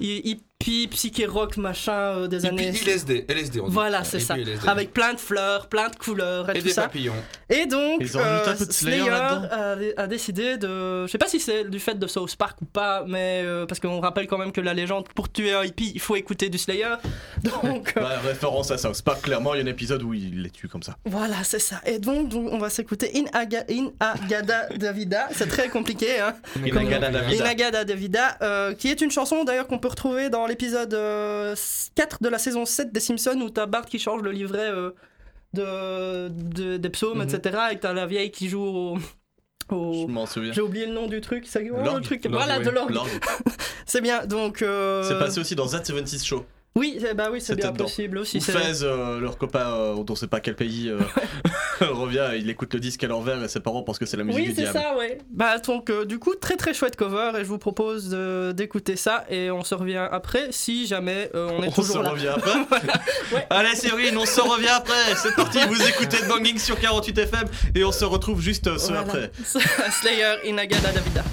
hi- 0.00 0.40
hippie, 0.60 0.88
psyché 0.88 1.26
rock, 1.26 1.56
machin 1.56 1.92
euh, 1.92 2.26
des 2.26 2.44
Et 2.44 2.48
années. 2.48 2.72
puis 2.72 2.90
LSD, 2.90 3.26
LSD 3.28 3.60
on 3.60 3.68
dit. 3.68 3.72
Voilà, 3.74 4.02
c'est 4.04 4.18
ça. 4.20 4.36
LSD. 4.36 4.68
Avec 4.68 4.92
plein 4.92 5.14
de 5.14 5.18
fleurs, 5.20 5.68
plein 5.68 5.88
de 5.88 5.96
couleurs 5.96 6.50
et, 6.50 6.56
Et 6.56 6.58
tout 6.60 6.66
des 6.66 6.72
ça. 6.72 6.82
papillons. 6.82 7.14
Et 7.48 7.66
donc, 7.66 8.00
de 8.02 8.06
Slayer 8.72 9.08
a, 9.08 9.76
a 9.96 10.06
décidé 10.06 10.56
de. 10.58 11.06
Je 11.06 11.10
sais 11.12 11.18
pas 11.18 11.28
si 11.28 11.38
c'est 11.40 11.64
du 11.64 11.78
fait 11.78 11.98
de 11.98 12.06
South 12.06 12.34
Park 12.36 12.60
ou 12.60 12.64
pas, 12.64 13.04
mais 13.06 13.42
euh, 13.44 13.66
parce 13.66 13.78
qu'on 13.80 14.00
rappelle 14.00 14.26
quand 14.26 14.38
même 14.38 14.52
que 14.52 14.60
la 14.60 14.74
légende, 14.74 15.08
pour 15.14 15.30
tuer 15.30 15.54
un 15.54 15.64
hippie, 15.64 15.92
il 15.94 16.00
faut 16.00 16.16
écouter 16.16 16.48
du 16.48 16.58
Slayer. 16.58 16.94
Donc, 17.62 17.92
euh, 17.96 18.00
Bah, 18.00 18.18
référence 18.24 18.70
à 18.72 18.78
South 18.78 19.00
Park, 19.02 19.22
clairement, 19.22 19.54
il 19.54 19.58
y 19.58 19.60
a 19.60 19.64
un 19.64 19.68
épisode 19.70 20.02
où 20.02 20.12
il 20.12 20.42
les 20.42 20.50
tue 20.50 20.68
comme 20.68 20.82
ça. 20.82 20.96
voilà, 21.06 21.36
c'est 21.44 21.58
ça. 21.60 21.80
Et 21.86 21.98
donc, 21.98 22.28
donc, 22.28 22.48
on 22.52 22.58
va 22.58 22.68
s'écouter 22.68 23.12
In, 23.14 23.24
Aga- 23.38 23.64
In 23.70 23.90
Agada 24.00 24.68
Davida. 24.76 25.28
C'est 25.32 25.48
très 25.48 25.68
compliqué, 25.68 26.18
hein. 26.20 26.34
Inagada 26.64 27.10
Davida. 27.10 27.36
Inagada 27.36 27.84
Davida, 27.84 28.36
euh, 28.42 28.74
qui 28.74 28.88
est 28.90 29.00
une 29.00 29.10
chanson 29.12 29.44
d'ailleurs 29.44 29.68
qu'on 29.68 29.78
peut 29.78 29.88
retrouver 29.88 30.28
dans 30.30 30.46
l'épisode 30.48 30.94
euh, 30.94 31.54
4 31.94 32.22
de 32.22 32.28
la 32.28 32.38
saison 32.38 32.64
7 32.64 32.92
des 32.92 33.00
Simpsons 33.00 33.40
où 33.40 33.50
t'as 33.50 33.66
Bart 33.66 33.86
qui 33.86 33.98
change 33.98 34.22
le 34.22 34.32
livret 34.32 34.70
euh, 34.70 34.90
de, 35.54 36.28
de- 36.28 36.76
des 36.76 36.90
psaumes, 36.90 37.18
Mhm. 37.22 37.28
etc. 37.34 37.58
Et 37.72 37.76
que 37.76 37.80
t'as 37.82 37.92
la 37.92 38.06
vieille 38.06 38.30
qui 38.30 38.48
joue 38.48 38.60
au. 38.62 38.98
au- 39.70 40.06
Je 40.06 40.12
m'en 40.12 40.26
souviens. 40.26 40.52
J'ai 40.52 40.60
oublié 40.60 40.86
le 40.86 40.92
nom 40.92 41.06
du 41.06 41.20
truc, 41.20 41.44
c'est 41.46 41.70
oh, 41.70 41.94
le 41.96 42.00
truc. 42.02 42.26
Voilà, 42.28 42.58
oui. 42.58 42.64
de 42.64 42.70
l'orgue. 42.70 42.96
C'est 43.86 44.00
bien, 44.02 44.26
donc. 44.26 44.60
euh, 44.62 45.02
C'est 45.02 45.18
passé 45.18 45.40
aussi 45.40 45.54
dans 45.54 45.66
That 45.66 45.84
76 45.84 46.24
Show. 46.24 46.44
Oui, 46.76 46.98
c'est- 47.00 47.14
bah 47.14 47.28
oui, 47.32 47.40
c'est 47.40 47.56
bien 47.56 47.72
possible 47.72 48.18
aussi. 48.18 48.40
C'est- 48.40 48.52
Fez, 48.52 48.84
euh, 48.84 49.18
leur 49.18 49.36
copain, 49.36 49.66
euh, 49.72 49.94
dont 49.94 50.04
on 50.10 50.14
sait 50.14 50.28
pas 50.28 50.38
quel 50.38 50.54
pays, 50.54 50.88
euh, 50.88 50.98
revient, 51.80 52.28
il 52.38 52.48
écoute 52.50 52.72
le 52.74 52.78
disque 52.80 53.02
à 53.02 53.08
l'envers 53.08 53.42
et 53.42 53.48
ses 53.48 53.58
parents 53.58 53.82
pensent 53.82 53.98
que 53.98 54.06
c'est 54.06 54.16
la 54.16 54.22
musique 54.22 54.40
Oui, 54.40 54.48
du 54.50 54.54
c'est 54.54 54.62
diable. 54.62 54.78
ça, 54.78 54.96
ouais. 54.96 55.18
Bah, 55.30 55.58
donc, 55.58 55.90
du 56.06 56.20
coup, 56.20 56.34
très 56.36 56.56
très 56.56 56.74
chouette 56.74 56.94
cover 56.94 57.32
et 57.36 57.40
je 57.40 57.48
vous 57.48 57.58
propose 57.58 58.10
d'écouter 58.54 58.94
ça 58.96 59.24
et 59.28 59.50
on 59.50 59.64
se 59.64 59.74
revient 59.74 60.06
après 60.12 60.48
si 60.50 60.86
jamais 60.86 61.30
on 61.34 61.62
est 61.64 61.68
On 61.68 61.72
toujours 61.72 61.96
se 61.96 62.02
là. 62.02 62.10
revient 62.10 62.28
après 62.28 62.52
Ouais. 63.34 63.46
Allez 63.50 63.74
Séverine, 63.74 64.16
on 64.16 64.26
se 64.26 64.40
revient 64.40 64.68
après 64.68 64.94
C'est 65.16 65.34
parti, 65.34 65.58
vous 65.68 65.82
écoutez 65.88 66.22
de 66.22 66.28
Banging 66.28 66.58
sur 66.58 66.78
48 66.78 67.18
FM 67.18 67.44
et 67.74 67.82
on 67.84 67.92
se 67.92 68.04
retrouve 68.04 68.40
juste 68.40 68.76
ce 68.78 68.86
Voilà. 68.86 69.00
après. 69.00 69.32
Slayer 70.00 70.36
Inagada 70.44 70.92
Davida. 70.92 71.24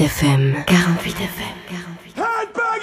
FM. 0.00 0.64
48 0.66 1.10
FM. 1.14 1.46
48 1.68 1.80
FM. 2.12 2.82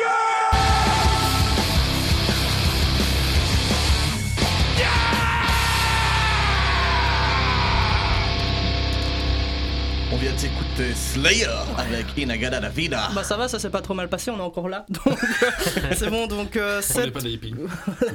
On 10.12 10.18
vient 10.18 10.34
de 10.34 10.38
s'écouter 10.40 10.94
Slayer 10.96 11.46
avec 11.78 12.18
Inagada 12.18 12.60
la 12.60 12.70
Vida. 12.70 13.10
Bah 13.14 13.24
ça 13.24 13.38
va, 13.38 13.48
ça 13.48 13.60
s'est 13.60 13.70
pas 13.70 13.82
trop 13.82 13.94
mal 13.94 14.10
passé, 14.10 14.32
on 14.32 14.38
est 14.38 14.42
encore 14.42 14.68
là. 14.68 14.86
Donc 14.90 15.08
euh, 15.44 15.92
c'est 15.96 16.10
bon, 16.10 16.26
donc 16.26 16.56
euh, 16.56 16.82
On 16.96 16.98
n'est 16.98 17.04
cette, 17.06 17.14
pas 17.14 17.22
des 17.22 17.30
hippies. 17.32 17.54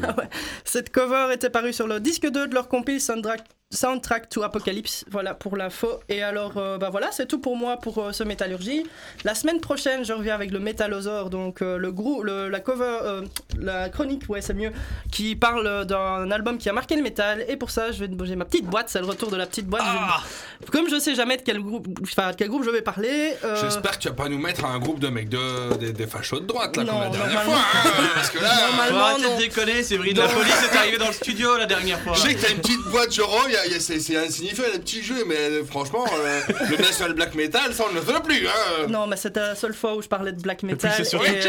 cette 0.64 0.90
cover 0.90 1.28
était 1.32 1.50
parue 1.50 1.72
sur 1.72 1.86
le 1.86 2.00
disque 2.00 2.28
2 2.28 2.48
de 2.48 2.54
leur 2.54 2.68
compil 2.68 3.00
Soundtrack, 3.00 3.42
Soundtrack 3.74 4.28
to 4.30 4.42
Apocalypse, 4.42 5.04
voilà 5.10 5.34
pour 5.34 5.56
l'info. 5.56 5.88
Et 6.08 6.22
alors, 6.22 6.56
euh, 6.56 6.78
bah 6.78 6.90
voilà, 6.90 7.10
c'est 7.12 7.26
tout 7.26 7.38
pour 7.40 7.56
moi 7.56 7.76
pour 7.76 7.98
euh, 7.98 8.12
ce 8.12 8.22
Métallurgie. 8.24 8.84
La 9.24 9.34
semaine 9.34 9.60
prochaine, 9.60 10.04
je 10.04 10.12
reviens 10.12 10.34
avec 10.34 10.50
le 10.52 10.60
Métallosaure, 10.60 11.28
donc 11.30 11.60
euh, 11.60 11.76
le 11.76 11.90
le- 12.22 12.48
la 12.48 12.60
cover, 12.60 12.98
la 13.60 13.88
chronique, 13.88 14.22
ouais, 14.28 14.40
c'est 14.40 14.54
mieux, 14.54 14.70
qui 15.10 15.36
parle 15.36 15.84
d'un 15.86 16.30
album 16.30 16.58
qui 16.58 16.68
a 16.68 16.72
marqué 16.72 16.96
le 16.96 17.02
métal. 17.02 17.44
Et 17.48 17.56
pour 17.56 17.70
ça, 17.70 17.92
je 17.92 18.04
vais 18.04 18.10
j'ai 18.24 18.36
ma 18.36 18.44
petite 18.44 18.66
boîte, 18.66 18.88
c'est 18.88 19.00
le 19.00 19.06
retour 19.06 19.30
de 19.30 19.36
la 19.36 19.46
petite 19.46 19.66
boîte. 19.66 19.82
Je 19.86 20.66
vais- 20.66 20.70
Comme 20.72 20.88
je 20.88 20.98
sais 20.98 21.14
jamais 21.14 21.36
de 21.36 21.42
quel 21.42 21.60
groupe, 21.60 21.86
enfin, 22.02 22.30
de 22.30 22.36
quel 22.36 22.48
groupe 22.48 22.64
je 22.64 22.70
vais 22.70 22.82
parler. 22.82 23.34
euh, 23.44 23.56
J'espère 23.60 23.92
que 23.98 24.02
tu 24.02 24.08
vas 24.08 24.14
pas 24.14 24.28
nous 24.28 24.38
mettre 24.38 24.64
un 24.64 24.78
groupe 24.78 24.98
de 25.00 25.08
mecs 25.08 25.28
de, 25.28 25.74
des, 25.76 25.92
des 25.92 26.06
fachos 26.06 26.40
de 26.40 26.46
droite, 26.46 26.76
là, 26.76 26.84
Non, 26.84 26.92
comme 26.92 27.00
la 27.02 27.08
dernière 27.10 27.34
normalement- 27.44 27.52
fois. 27.52 27.80
hein, 27.90 28.08
parce 28.14 28.30
que 28.30 28.38
là, 28.38 28.50
Normalement, 28.68 29.18
non. 29.28 29.34
de 29.36 29.38
déconner, 29.40 29.82
Séverine. 29.82 30.16
La 30.18 30.28
police 30.28 30.62
est 30.72 30.76
arrivée 30.76 30.98
dans 30.98 31.06
le 31.08 31.12
studio 31.12 31.56
la 31.56 31.66
dernière 31.66 32.00
fois. 32.00 32.14
je 32.14 32.20
sais 32.20 32.34
que 32.34 32.40
t'as 32.42 32.50
une 32.52 32.58
petite 32.60 32.82
boîte 32.90 33.12
Joro, 33.14 33.38
c'est 33.78 34.00
c'est 34.00 34.16
insignifiant 34.16 34.64
les 34.72 34.78
petits 34.78 35.02
jeux, 35.02 35.24
mais 35.26 35.36
euh, 35.36 35.64
franchement, 35.64 36.04
euh, 36.18 36.40
le 36.70 36.76
National 36.76 37.14
Black 37.14 37.34
Metal, 37.34 37.72
ça 37.74 37.84
on 37.88 37.90
ne 37.92 37.96
le 37.96 38.00
fait 38.04 38.22
plus. 38.22 38.46
Hein. 38.46 38.86
Non, 38.88 39.06
mais 39.06 39.16
c'était 39.16 39.40
la 39.40 39.54
seule 39.54 39.74
fois 39.74 39.94
où 39.96 40.02
je 40.02 40.08
parlais 40.08 40.32
de 40.32 40.40
black 40.40 40.58
puis, 40.58 40.66
metal. 40.68 40.92
c'est 40.96 41.04
surtout- 41.04 41.26
et, 41.26 41.40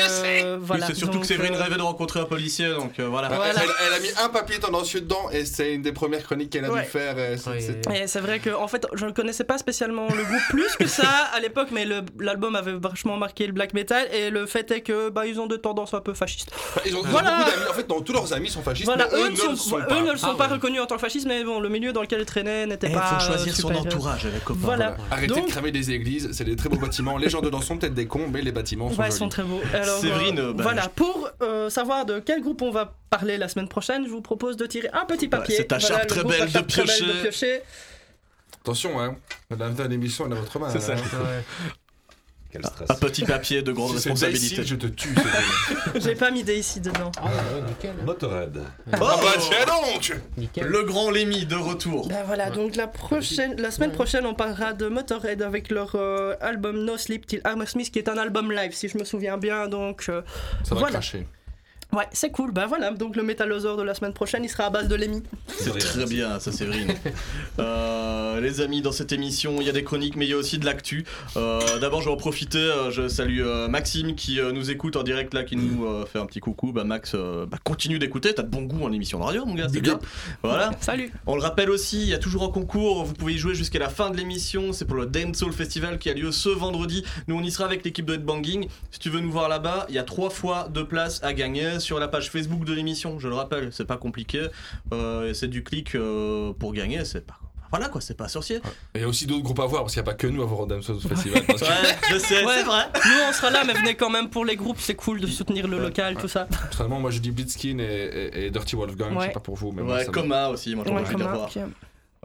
euh, 0.43 0.57
voilà, 0.61 0.87
c'est 0.87 0.95
surtout 0.95 1.13
donc, 1.13 1.21
que 1.21 1.27
Séverine 1.27 1.55
rêvait 1.55 1.77
de 1.77 1.81
rencontrer 1.95 2.19
un 2.19 2.25
policier, 2.25 2.67
donc 2.73 2.99
euh, 2.99 3.07
voilà. 3.07 3.29
Elle- 3.31 3.35
Voilà. 3.37 3.53
Elle, 3.63 3.69
elle 3.87 3.93
a 3.93 3.99
mis 3.99 4.09
un 4.23 4.29
papier 4.29 4.59
tendancieux 4.59 5.01
dedans 5.01 5.29
et 5.31 5.45
c'est 5.45 5.73
une 5.75 5.81
des 5.81 5.91
premières 5.93 6.23
chroniques 6.23 6.49
qu'elle 6.51 6.65
a 6.65 6.71
Ouais. 6.71 6.83
dû 6.83 6.89
faire. 6.89 7.15
euh, 7.17 7.37
c'est- 7.37 7.49
Oui. 7.49 7.61
c'est- 7.61 8.03
Et 8.03 8.07
c'est 8.07 8.19
vrai 8.19 8.39
que 8.39 8.49
en 8.53 8.67
fait, 8.67 8.85
je 8.93 9.05
ne 9.05 9.11
connaissais 9.11 9.43
pas 9.45 9.57
spécialement 9.57 10.07
le 10.09 10.23
groupe 10.23 10.41
plus 10.49 10.75
que 10.75 10.87
ça 10.87 11.07
à 11.33 11.39
l'époque, 11.39 11.69
mais 11.71 11.85
le- 11.85 12.01
l'album 12.19 12.55
avait 12.55 12.73
vachement 12.73 13.15
marqué 13.17 13.47
le 13.47 13.53
black 13.53 13.73
metal 13.73 14.07
et 14.13 14.29
le 14.29 14.45
fait 14.45 14.69
est 14.71 14.81
que 14.81 15.09
bah 15.09 15.25
ils 15.25 15.39
ont 15.39 15.47
des 15.47 15.59
tendances 15.59 15.93
un 15.93 16.01
peu 16.01 16.13
fascistes. 16.13 16.51
Ils 16.85 16.95
ont 16.95 17.01
ils 17.05 17.07
ont 17.07 17.11
Voilà. 17.11 17.37
beaucoup 17.37 17.49
d'amis. 17.51 17.69
En 17.69 17.73
fait, 17.73 17.89
non, 17.89 18.01
tous 18.01 18.13
leurs 18.13 18.33
amis 18.33 18.49
sont 18.49 18.61
fascistes, 18.61 18.85
Voilà, 18.85 19.07
mais 19.11 19.17
eux, 19.19 19.25
eux, 19.27 19.29
ne 19.31 19.35
sont, 19.35 19.49
le 19.51 19.55
sont 19.55 19.77
eux 19.79 19.85
pas. 19.87 20.01
ne 20.01 20.11
le 20.11 20.17
sont 20.17 20.27
Ah 20.31 20.35
pas 20.37 20.47
ouais. 20.47 20.53
reconnus 20.53 20.81
en 20.81 20.85
tant 20.85 20.95
que 20.95 21.01
fascistes, 21.01 21.27
mais 21.27 21.43
bon, 21.43 21.59
le 21.59 21.69
milieu 21.69 21.93
dans 21.93 22.01
lequel 22.01 22.19
ils 22.21 22.25
traînaient 22.25 22.65
n'était 22.65 22.87
Il 22.87 22.93
pas. 22.93 23.01
faut 23.19 23.25
choisir 23.25 23.55
son 23.55 23.73
entourage 23.75 24.25
avec 24.25 24.43
copains. 24.43 24.59
Voilà. 24.61 24.97
Arrêtez 25.11 25.27
Donc- 25.33 25.45
de 25.47 25.51
cramer 25.51 25.71
des 25.71 25.91
églises, 25.91 26.29
c'est 26.33 26.43
des 26.43 26.55
très 26.55 26.67
beaux 26.69 26.77
bâtiments. 26.77 27.17
Les 27.17 27.29
gens 27.29 27.41
dedans 27.41 27.61
sont 27.61 27.77
peut-être 27.77 27.93
des 27.93 28.07
cons, 28.07 28.27
mais 28.31 28.41
les 28.41 28.51
bâtiments 28.51 28.89
sont 28.89 28.97
Ouais, 28.99 29.05
ils 29.07 29.11
jolis. 29.11 29.17
sont 29.19 29.29
très 29.29 29.43
beaux. 29.43 29.61
Alors, 29.73 29.99
Séverine, 29.99 30.39
euh, 30.39 30.53
bah, 30.53 30.63
voilà, 30.63 30.83
je- 30.83 30.89
pour 30.89 31.29
euh, 31.41 31.69
savoir 31.85 32.05
de 32.05 32.19
quel 32.19 32.41
groupe 32.41 32.61
on 32.63 32.71
va 32.71 32.95
parler 33.09 33.37
la 33.37 33.47
semaine 33.47 33.67
prochaine, 33.67 34.05
je 34.05 34.09
vous 34.11 34.21
propose 34.21 34.57
de 34.57 34.65
tirer 34.65 34.89
un 34.93 35.05
petit 35.05 35.27
papier. 35.27 35.55
c'est 35.57 35.65
ta 35.65 35.77
Voilà, 35.77 36.05
très 36.05 36.23
belle 36.23 36.45
de 36.47 36.51
charpe 36.51 36.67
très 36.67 36.83
belle 36.83 36.95
piocher. 36.95 37.05
de 37.13 37.21
piocher. 37.21 37.61
Attention, 38.61 38.99
hein. 38.99 39.15
La 39.51 39.69
fin 39.71 39.83
de 39.85 39.89
l'émission 39.89 40.25
est 40.25 40.29
dans 40.29 40.35
votre 40.37 40.57
main. 40.59 40.69
C'est 40.71 40.79
ça. 40.79 40.93
hein. 40.93 40.97
Quel 42.51 42.65
stress. 42.65 42.89
Un 42.89 42.95
petit 42.95 43.23
papier 43.25 43.61
de 43.61 43.71
grande 43.73 43.89
Si 43.89 43.95
responsabilité. 43.95 44.63
Je 44.63 44.75
te 44.75 44.87
tue. 44.87 45.13
c'est- 45.93 45.99
J'ai 45.99 46.15
pas 46.15 46.31
mis 46.31 46.43
des 46.43 46.57
ici 46.57 46.79
dedans. 46.79 47.11
Ah 47.17 47.25
ouais, 47.25 47.61
nickel. 47.67 47.93
Motorhead. 48.05 48.61
Ah 48.93 48.97
bah 48.97 49.15
tiens 49.39 49.65
donc 49.65 50.17
Nickel. 50.37 50.65
Le 50.65 50.83
grand 50.83 51.11
Lémi 51.11 51.45
de 51.45 51.55
retour. 51.55 52.07
Ben 52.07 52.23
voilà, 52.25 52.49
donc 52.49 52.75
la 52.77 52.87
prochaine, 52.87 53.59
la 53.61 53.71
semaine 53.71 53.91
prochaine, 53.91 54.25
on 54.25 54.33
parlera 54.35 54.71
de 54.73 54.87
Motorhead 54.87 55.41
avec 55.41 55.69
leur 55.69 55.91
euh, 55.95 56.33
album 56.39 56.85
No 56.85 56.97
Sleep 56.97 57.27
Till 57.27 57.41
Hammersmith, 57.43 57.91
qui 57.91 57.99
est 57.99 58.07
un 58.09 58.17
album 58.17 58.51
live, 58.51 58.71
si 58.73 58.87
je 58.87 58.97
me 58.97 59.03
souviens 59.03 59.37
bien. 59.37 59.67
Donc 59.67 60.05
euh, 60.07 60.21
Ça 60.63 60.75
va 60.75 60.79
Voilà. 60.79 60.93
cracher. 60.93 61.27
Ouais, 61.95 62.07
c'est 62.11 62.31
cool. 62.31 62.51
Ben 62.51 62.65
voilà, 62.67 62.91
donc 62.91 63.15
le 63.15 63.23
Métallosaure 63.23 63.77
de 63.77 63.83
la 63.83 63.93
semaine 63.93 64.13
prochaine, 64.13 64.43
il 64.43 64.49
sera 64.49 64.65
à 64.65 64.69
base 64.69 64.87
de 64.87 64.95
Lémi. 64.95 65.23
C'est 65.47 65.77
très 65.77 66.05
bien, 66.05 66.39
ça 66.39 66.51
Séverine. 66.51 66.93
Euh, 67.59 68.41
les 68.41 68.59
amis, 68.61 68.81
dans 68.81 68.91
cette 68.91 69.11
émission, 69.13 69.55
il 69.61 69.65
y 69.65 69.69
a 69.69 69.71
des 69.71 69.83
chroniques, 69.83 70.15
mais 70.17 70.25
il 70.25 70.29
y 70.29 70.33
a 70.33 70.37
aussi 70.37 70.57
de 70.57 70.65
l'actu. 70.65 71.05
Euh, 71.37 71.79
D'abord, 71.79 72.01
je 72.01 72.07
vais 72.07 72.11
en 72.13 72.17
profiter. 72.17 72.57
euh, 72.57 72.91
je 72.91 73.07
salue 73.07 73.39
euh, 73.41 73.67
Maxime 73.69 74.13
qui 74.15 74.39
euh, 74.39 74.51
nous 74.51 74.71
écoute 74.71 74.97
en 74.97 75.03
direct 75.03 75.33
là, 75.33 75.43
qui 75.43 75.55
nous 75.55 75.85
euh, 75.85 76.05
fait 76.05 76.19
un 76.19 76.25
petit 76.25 76.41
coucou. 76.41 76.73
Bah 76.73 76.83
Max, 76.83 77.13
euh, 77.15 77.45
bah, 77.45 77.57
continue 77.63 77.97
d'écouter. 77.97 78.33
T'as 78.33 78.43
de 78.43 78.49
bon 78.49 78.63
goût 78.63 78.83
en 78.83 78.91
émission 78.91 79.19
de 79.19 79.23
radio, 79.23 79.45
mon 79.45 79.55
gars. 79.55 79.67
C'est 79.71 79.79
bien. 79.79 79.99
Voilà. 80.43 80.71
Salut. 80.81 81.11
On 81.27 81.35
le 81.35 81.41
rappelle 81.41 81.69
aussi, 81.69 82.01
il 82.01 82.09
y 82.09 82.13
a 82.13 82.17
toujours 82.19 82.43
un 82.43 82.49
concours, 82.49 83.05
vous 83.05 83.13
pouvez 83.13 83.33
y 83.33 83.37
jouer 83.37 83.55
jusqu'à 83.55 83.79
la 83.79 83.89
fin 83.89 84.09
de 84.09 84.17
l'émission, 84.17 84.73
c'est 84.73 84.85
pour 84.85 84.97
le 84.97 85.05
Dance 85.05 85.37
Soul 85.37 85.53
Festival 85.53 85.97
qui 85.97 86.09
a 86.09 86.13
lieu 86.13 86.31
ce 86.31 86.49
vendredi. 86.49 87.03
Nous 87.27 87.35
on 87.37 87.41
y 87.41 87.51
sera 87.51 87.65
avec 87.65 87.85
l'équipe 87.85 88.05
de 88.05 88.15
Headbanging. 88.15 88.67
Si 88.91 88.99
tu 88.99 89.09
veux 89.09 89.21
nous 89.21 89.31
voir 89.31 89.47
là-bas, 89.49 89.85
il 89.89 89.95
y 89.95 89.99
a 89.99 90.03
trois 90.03 90.29
fois 90.29 90.67
de 90.71 90.83
places 90.83 91.23
à 91.23 91.33
gagner 91.33 91.79
sur 91.85 91.99
la 91.99 92.07
page 92.07 92.29
Facebook 92.31 92.65
de 92.65 92.73
l'émission, 92.73 93.19
je 93.19 93.27
le 93.27 93.35
rappelle, 93.35 93.69
c'est 93.71 93.85
pas 93.85 93.97
compliqué. 93.97 94.47
Euh, 94.93 95.33
c'est 95.33 95.47
du 95.47 95.63
clic 95.63 95.95
euh, 95.95 96.51
pour 96.53 96.73
gagner, 96.73 97.05
c'est 97.05 97.25
pas... 97.25 97.35
Voilà 97.71 97.89
quoi, 97.89 97.99
c'est 97.99 98.15
pas 98.15 98.27
sorcier. 98.29 98.57
Et 98.57 98.59
il 98.99 99.01
y 99.01 99.03
a 99.03 99.07
aussi 99.07 99.25
d'autres 99.25 99.41
groupes 99.43 99.59
à 99.59 99.65
voir, 99.65 99.81
parce 99.81 99.93
qu'il 99.93 100.01
n'y 100.01 100.07
a 100.07 100.11
pas 100.11 100.17
que 100.17 100.27
nous 100.27 100.41
à 100.41 100.45
voir 100.45 100.61
au 100.61 100.65
Damson 100.65 100.97
Festival. 101.09 101.43
Parce 101.45 101.59
que, 101.61 101.65
Ouais, 101.65 101.95
je 102.11 102.17
sais, 102.19 102.45
Ouais. 102.45 102.53
c'est 102.57 102.63
vrai. 102.63 102.83
Nous, 103.05 103.11
on 103.29 103.33
sera 103.33 103.49
là, 103.49 103.63
mais 103.65 103.73
venez 103.73 103.95
quand 103.95 104.09
même 104.09 104.29
pour 104.29 104.45
les 104.45 104.55
groupes, 104.55 104.77
c'est 104.79 104.95
cool 104.95 105.19
de 105.19 105.27
soutenir 105.27 105.67
le 105.67 105.79
local, 105.79 106.15
tout 106.15 106.27
ça. 106.27 106.45
personnellement, 106.45 106.99
moi 107.01 107.11
je 107.11 107.19
dis 107.19 107.31
Blitzkin 107.31 107.79
et, 107.79 107.83
et- 108.33 108.45
et 108.45 108.49
Dirty 108.51 108.75
Wolfgang, 108.75 109.13
je 109.19 109.25
sais 109.25 109.31
pas 109.31 109.39
pour 109.39 109.55
vous, 109.55 109.71
mais 109.71 109.81
moi, 109.81 109.95
Ouais, 109.95 110.01
ça 110.05 110.09
me- 110.11 110.13
Coma 110.13 110.49
aussi, 110.49 110.75
moi 110.75 110.85
j'ai 110.87 110.93
Ouais, 110.93 111.01
envie 111.01 111.15
de 111.15 111.23
voir. 111.23 111.49
euh, 111.57 111.65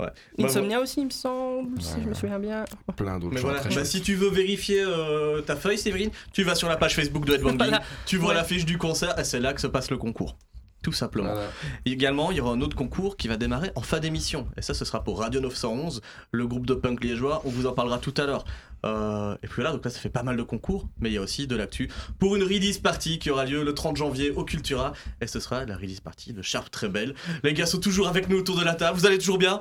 Ouais. 0.01 0.45
Insomnia 0.47 0.81
aussi, 0.81 1.01
il 1.01 1.07
me 1.07 1.11
semble, 1.11 1.81
si 1.81 2.01
je 2.03 2.09
me 2.09 2.15
souviens 2.15 2.39
bien. 2.39 2.65
plein 2.97 3.19
d'autres 3.19 3.35
Mais 3.35 3.41
choses 3.41 3.51
voilà, 3.53 3.75
bah, 3.75 3.85
si 3.85 4.01
tu 4.01 4.15
veux 4.15 4.31
vérifier 4.31 4.83
euh, 4.87 5.41
ta 5.43 5.57
feuille, 5.57 5.79
Séverine, 5.79 6.11
tu 6.33 6.43
vas 6.43 6.55
sur 6.55 6.69
la 6.69 6.77
page 6.77 6.95
Facebook 6.97 7.25
de 7.27 7.35
Headbanging, 7.35 7.59
Voilà. 7.59 7.83
tu 8.07 8.17
vois 8.17 8.31
Ouais. 8.31 8.35
la 8.35 8.45
fiche 8.45 8.65
du 8.65 8.79
concert 8.79 9.19
et 9.19 9.25
c'est 9.25 9.41
là 9.41 9.53
que 9.53 9.61
se 9.61 9.67
passe 9.67 9.91
le 9.91 9.97
concours. 9.99 10.37
Tout 10.83 10.93
simplement. 10.93 11.33
Voilà. 11.33 11.49
Également, 11.85 12.31
il 12.31 12.39
y 12.39 12.41
aura 12.41 12.53
un 12.53 12.61
autre 12.63 12.77
concours 12.77 13.17
qui 13.19 13.29
va 13.29 13.37
démarrer 13.37 13.71
en 13.75 13.83
fin 13.83 13.99
d'émission. 14.01 14.49
Et 14.57 14.63
ça, 14.63 14.73
ce 14.73 14.85
sera 14.85 15.05
pour 15.05 15.19
Radio 15.19 15.41
911, 15.41 16.01
le 16.33 16.47
groupe 16.47 16.65
de 16.67 16.75
punk 16.75 17.05
liégeois. 17.05 17.43
On 17.45 17.51
vous 17.51 17.67
en 17.67 17.73
parlera 17.73 17.99
tout 17.99 18.15
à 18.17 18.25
l'heure. 18.25 18.45
Euh, 18.87 19.35
et 19.43 19.47
puis 19.47 19.57
voilà, 19.57 19.73
donc 19.73 19.85
là, 19.85 19.91
ça 19.91 19.99
fait 20.01 20.09
pas 20.09 20.23
mal 20.23 20.39
de 20.39 20.43
concours, 20.43 20.89
mais 21.01 21.11
il 21.11 21.13
y 21.13 21.19
a 21.19 21.21
aussi 21.21 21.47
de 21.47 21.55
l'actu 21.55 21.91
pour 22.19 22.35
une 22.35 22.43
release 22.43 22.79
party 22.79 23.19
qui 23.19 23.31
aura 23.31 23.45
lieu 23.45 23.63
le 23.63 23.75
30 23.75 23.95
janvier 23.99 24.31
au 24.31 24.43
Cultura. 24.43 24.95
Et 25.21 25.27
ce 25.27 25.39
sera 25.39 25.67
la 25.67 25.77
release 25.77 26.01
party 26.01 26.33
de 26.33 26.41
Sharp 26.41 26.71
Très 26.71 26.89
Belle. 26.89 27.15
Les 27.45 27.53
gars 27.53 27.67
sont 27.67 27.79
toujours 27.79 28.09
avec 28.09 28.31
nous 28.31 28.39
autour 28.39 28.59
de 28.59 28.65
la 28.65 28.75
table. 28.75 28.97
Vous 28.99 29.05
allez 29.05 29.19
toujours 29.19 29.37
bien? 29.37 29.61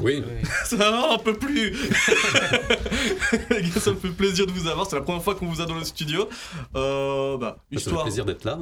Oui. 0.00 0.22
Ça 0.66 0.76
va 0.76 1.14
un 1.14 1.18
peu 1.18 1.32
plus. 1.32 1.70
Les 3.50 3.62
gars, 3.62 3.80
ça 3.80 3.92
me 3.92 3.96
fait 3.96 4.08
plaisir 4.10 4.46
de 4.46 4.52
vous 4.52 4.66
avoir. 4.68 4.86
C'est 4.86 4.96
la 4.96 5.02
première 5.02 5.22
fois 5.22 5.34
qu'on 5.34 5.46
vous 5.46 5.60
a 5.62 5.64
dans 5.66 5.76
le 5.78 5.84
studio. 5.84 6.28
Euh, 6.76 7.38
bah, 7.38 7.56
Ça 7.56 7.62
fait 7.70 7.76
histoire. 7.76 8.02
plaisir 8.02 8.24
d'être 8.26 8.44
là. 8.44 8.58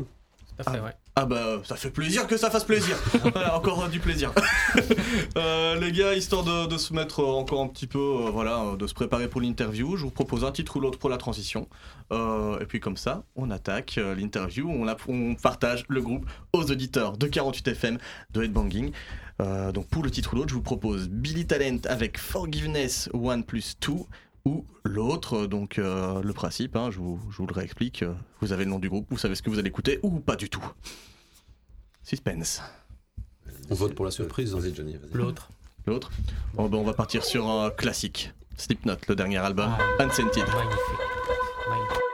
Fait, 0.62 0.78
ouais. 0.78 0.92
Ah 1.16 1.26
bah 1.26 1.60
ça 1.64 1.74
fait 1.76 1.90
plaisir 1.90 2.26
que 2.26 2.36
ça 2.36 2.50
fasse 2.50 2.64
plaisir. 2.64 2.96
Voilà, 3.32 3.56
encore 3.56 3.82
euh, 3.84 3.88
du 3.88 4.00
plaisir. 4.00 4.32
Euh, 5.36 5.78
les 5.80 5.92
gars, 5.92 6.14
histoire 6.14 6.44
de, 6.44 6.66
de 6.66 6.76
se 6.78 6.92
mettre 6.94 7.24
encore 7.24 7.60
un 7.60 7.66
petit 7.66 7.86
peu, 7.86 7.98
euh, 7.98 8.30
voilà, 8.30 8.76
de 8.78 8.86
se 8.86 8.94
préparer 8.94 9.28
pour 9.28 9.40
l'interview, 9.40 9.96
je 9.96 10.04
vous 10.04 10.10
propose 10.10 10.44
un 10.44 10.52
titre 10.52 10.76
ou 10.76 10.80
l'autre 10.80 10.98
pour 10.98 11.10
la 11.10 11.16
transition. 11.18 11.68
Euh, 12.12 12.58
et 12.60 12.64
puis 12.64 12.78
comme 12.80 12.96
ça, 12.96 13.24
on 13.36 13.50
attaque 13.50 13.96
l'interview, 14.16 14.68
on, 14.70 14.84
la- 14.84 14.96
on 15.08 15.34
partage 15.34 15.84
le 15.88 16.00
groupe 16.00 16.26
aux 16.52 16.62
auditeurs 16.70 17.16
de 17.16 17.26
48 17.26 17.68
FM 17.68 17.98
de 18.32 18.42
Headbanging. 18.42 18.92
Donc 19.72 19.86
pour 19.88 20.02
le 20.02 20.10
titre 20.10 20.34
ou 20.34 20.36
l'autre, 20.36 20.50
je 20.50 20.54
vous 20.54 20.62
propose 20.62 21.08
Billy 21.08 21.46
Talent 21.46 21.78
avec 21.88 22.18
Forgiveness 22.18 23.08
1 23.14 23.40
plus 23.42 23.76
2 23.80 23.94
ou 24.44 24.64
l'autre, 24.84 25.46
donc 25.46 25.78
euh, 25.78 26.22
le 26.22 26.32
principe, 26.32 26.76
hein, 26.76 26.90
je, 26.90 26.98
vous, 26.98 27.20
je 27.30 27.36
vous 27.38 27.46
le 27.46 27.52
réexplique, 27.54 28.02
euh, 28.02 28.12
vous 28.40 28.52
avez 28.52 28.64
le 28.64 28.70
nom 28.70 28.78
du 28.78 28.88
groupe, 28.88 29.06
vous 29.10 29.18
savez 29.18 29.34
ce 29.34 29.42
que 29.42 29.50
vous 29.50 29.58
allez 29.58 29.68
écouter 29.68 30.00
ou 30.02 30.18
pas 30.20 30.36
du 30.36 30.48
tout. 30.48 30.64
Suspense. 32.02 32.62
On 33.68 33.74
vote 33.74 33.94
pour 33.94 34.04
la 34.04 34.10
surprise. 34.10 34.54
Vas-y, 34.54 34.74
Johnny. 34.74 34.96
vas-y. 34.96 35.12
L'autre. 35.12 35.50
L'autre 35.86 36.10
Bon 36.54 36.68
ben 36.68 36.78
on 36.78 36.84
va 36.84 36.92
partir 36.94 37.24
sur 37.24 37.48
un 37.48 37.70
classique. 37.70 38.32
Slipknot, 38.56 38.96
le 39.08 39.14
dernier 39.14 39.38
album, 39.38 39.70
Ah. 39.78 40.02
Unscented. 40.02 40.44
Magnifique. 40.46 40.98
Magnifique. 41.68 42.09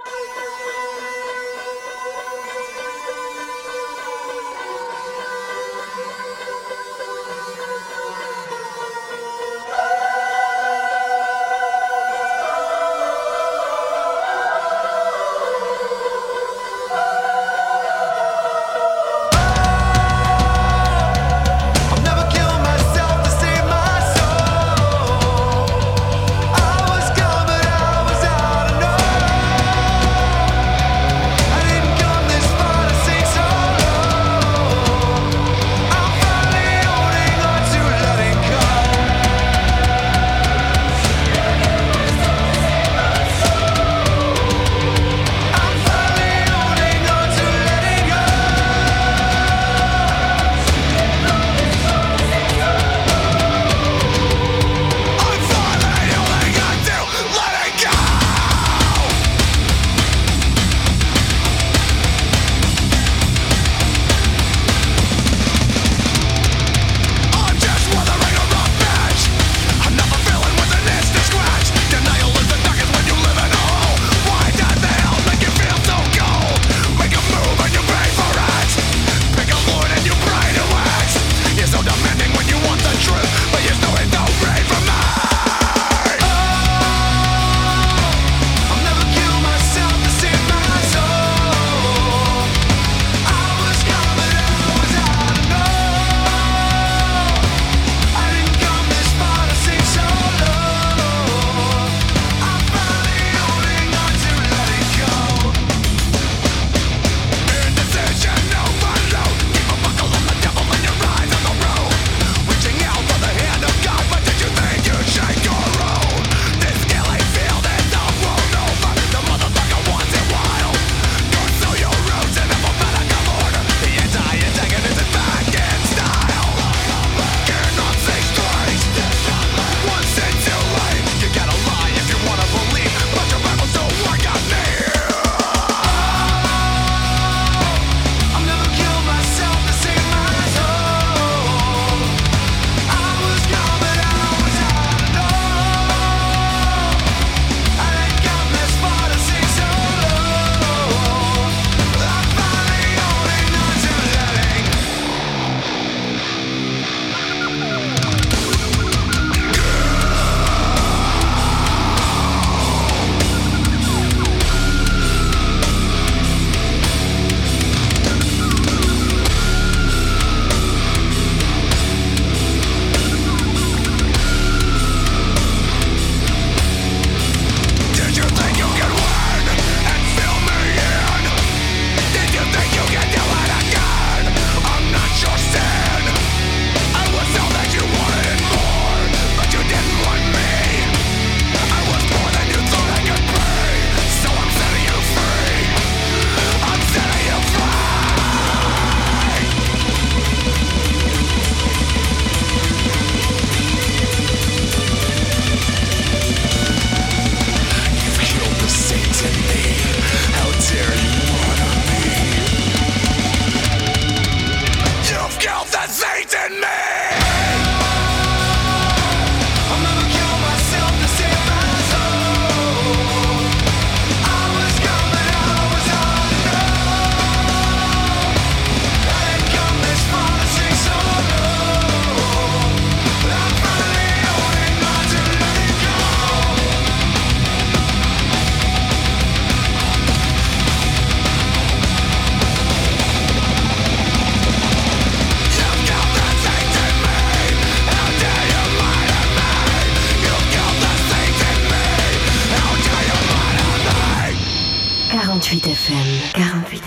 FM. 255.65 255.97
48 256.35 256.83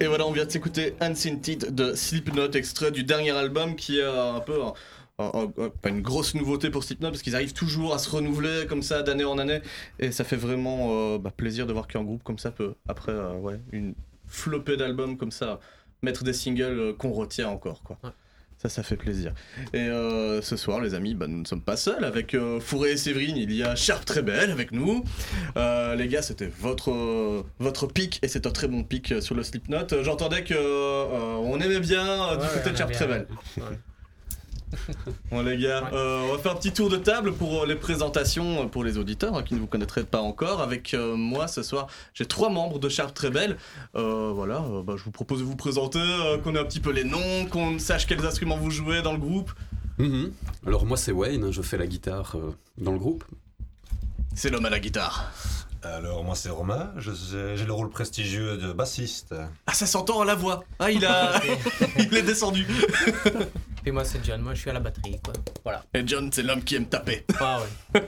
Et 0.00 0.06
voilà, 0.06 0.26
on 0.26 0.32
vient 0.32 0.44
de 0.44 0.50
s'écouter 0.50 0.94
Unseen 1.00 1.40
Teeth 1.40 1.74
de 1.74 1.94
Slipknot, 1.94 2.50
extrait 2.52 2.90
du 2.90 3.04
dernier 3.04 3.30
album 3.30 3.74
qui 3.74 4.00
est 4.00 4.02
euh, 4.02 4.34
un 4.34 4.40
peu. 4.40 4.58
pas 5.16 5.88
une 5.88 6.02
grosse 6.02 6.34
nouveauté 6.34 6.68
pour 6.68 6.84
Slipknot 6.84 7.08
parce 7.08 7.22
qu'ils 7.22 7.36
arrivent 7.36 7.54
toujours 7.54 7.94
à 7.94 7.98
se 7.98 8.10
renouveler 8.10 8.66
comme 8.68 8.82
ça 8.82 9.02
d'année 9.02 9.24
en 9.24 9.38
année 9.38 9.62
et 9.98 10.12
ça 10.12 10.24
fait 10.24 10.36
vraiment 10.36 10.88
euh, 10.90 11.18
bah, 11.18 11.30
plaisir 11.34 11.66
de 11.66 11.72
voir 11.72 11.86
qu'un 11.86 12.02
groupe 12.04 12.22
comme 12.22 12.38
ça 12.38 12.50
peut 12.50 12.74
après 12.86 13.12
euh, 13.12 13.32
ouais, 13.34 13.60
une 13.72 13.94
flopée 14.30 14.76
d'albums 14.78 15.18
comme 15.18 15.30
ça 15.32 15.60
mettre 16.02 16.24
des 16.24 16.32
singles 16.32 16.78
euh, 16.78 16.92
qu'on 16.94 17.10
retient 17.12 17.48
encore 17.48 17.82
quoi. 17.82 17.98
Ouais. 18.02 18.10
Ça, 18.62 18.68
ça 18.68 18.82
fait 18.82 18.96
plaisir. 18.96 19.32
Et 19.72 19.78
euh, 19.88 20.42
ce 20.42 20.54
soir, 20.54 20.82
les 20.82 20.92
amis, 20.92 21.14
bah, 21.14 21.26
nous 21.26 21.40
ne 21.40 21.46
sommes 21.46 21.62
pas 21.62 21.78
seuls. 21.78 22.04
Avec 22.04 22.34
euh, 22.34 22.60
Fourré 22.60 22.92
et 22.92 22.96
Séverine, 22.98 23.38
il 23.38 23.50
y 23.54 23.62
a 23.62 23.74
Sharp 23.74 24.04
très 24.04 24.20
belle 24.20 24.50
avec 24.50 24.70
nous. 24.72 25.02
Euh, 25.56 25.94
les 25.94 26.08
gars, 26.08 26.20
c'était 26.20 26.50
votre, 26.60 27.42
votre 27.58 27.86
pic 27.86 28.18
et 28.22 28.28
c'est 28.28 28.46
un 28.46 28.50
très 28.50 28.68
bon 28.68 28.84
pic 28.84 29.14
sur 29.22 29.34
le 29.34 29.42
Slipknot. 29.44 30.02
J'entendais 30.02 30.44
que 30.44 30.54
on 30.54 31.58
aimait 31.58 31.80
bien 31.80 32.36
du 32.36 32.42
Ouais, 32.42 32.48
côté 32.52 32.72
de 32.72 32.76
Sharp 32.76 32.92
très 32.92 33.06
belle. 33.06 33.26
ouais. 33.56 33.62
Bon 35.30 35.42
les 35.42 35.56
gars, 35.58 35.82
Ouais. 35.84 35.90
euh, 35.92 36.26
on 36.28 36.32
va 36.36 36.38
faire 36.42 36.52
un 36.52 36.56
petit 36.56 36.72
tour 36.72 36.88
de 36.88 36.96
table 36.96 37.32
pour 37.32 37.62
euh, 37.62 37.66
les 37.66 37.74
présentations 37.76 38.62
euh, 38.62 38.66
pour 38.66 38.84
les 38.84 38.98
auditeurs 38.98 39.36
hein, 39.36 39.42
qui 39.42 39.54
ne 39.54 39.60
vous 39.60 39.66
connaîtraient 39.66 40.04
pas 40.04 40.20
encore. 40.20 40.60
Avec 40.60 40.94
euh, 40.94 41.16
moi 41.16 41.48
ce 41.48 41.62
soir, 41.62 41.86
j'ai 42.14 42.26
trois 42.26 42.50
membres 42.50 42.78
de 42.78 42.88
Sharp 42.88 43.12
très 43.14 43.30
belle. 43.30 43.56
Euh, 43.96 44.32
voilà, 44.34 44.58
euh, 44.58 44.82
bah, 44.82 44.94
je 44.96 45.02
vous 45.04 45.10
propose 45.10 45.40
de 45.40 45.44
vous 45.44 45.56
présenter, 45.56 45.98
euh, 46.00 46.38
qu'on 46.38 46.54
ait 46.54 46.58
un 46.58 46.64
petit 46.64 46.80
peu 46.80 46.90
les 46.92 47.04
noms, 47.04 47.46
qu'on 47.50 47.78
sache 47.78 48.06
quels 48.06 48.24
instruments 48.24 48.56
vous 48.56 48.70
jouez 48.70 49.02
dans 49.02 49.12
le 49.12 49.18
groupe. 49.18 49.52
Mhm. 49.98 50.32
Alors 50.66 50.86
moi 50.86 50.96
c'est 50.96 51.12
Wayne, 51.12 51.50
je 51.50 51.62
fais 51.62 51.76
la 51.76 51.86
guitare 51.86 52.32
euh, 52.36 52.54
dans 52.78 52.92
le 52.92 52.98
groupe. 52.98 53.24
C'est 54.34 54.48
l'homme 54.50 54.64
à 54.66 54.70
la 54.70 54.78
guitare. 54.80 55.30
Alors 55.82 56.22
moi 56.24 56.34
c'est 56.34 56.50
Romain, 56.50 56.92
j'ai 56.98 57.64
le 57.64 57.72
rôle 57.72 57.88
prestigieux 57.88 58.58
de 58.58 58.72
bassiste. 58.72 59.34
Ah 59.66 59.72
ça 59.72 59.86
s'entend 59.86 60.20
à 60.20 60.24
la 60.26 60.34
voix. 60.34 60.62
Ah 60.78 60.90
il 60.90 61.04
a, 61.06 61.40
il 61.98 62.14
est 62.16 62.22
descendu. 62.22 62.66
Puis 63.82 63.92
moi, 63.92 64.04
c'est 64.04 64.22
John. 64.22 64.42
Moi, 64.42 64.52
je 64.52 64.60
suis 64.60 64.68
à 64.68 64.74
la 64.74 64.80
batterie, 64.80 65.16
quoi. 65.24 65.32
Voilà. 65.64 65.82
Et 65.94 66.06
John, 66.06 66.28
c'est 66.30 66.42
l'homme 66.42 66.62
qui 66.62 66.74
aime 66.74 66.84
taper. 66.84 67.24
Ah 67.40 67.60
ouais. 67.62 68.06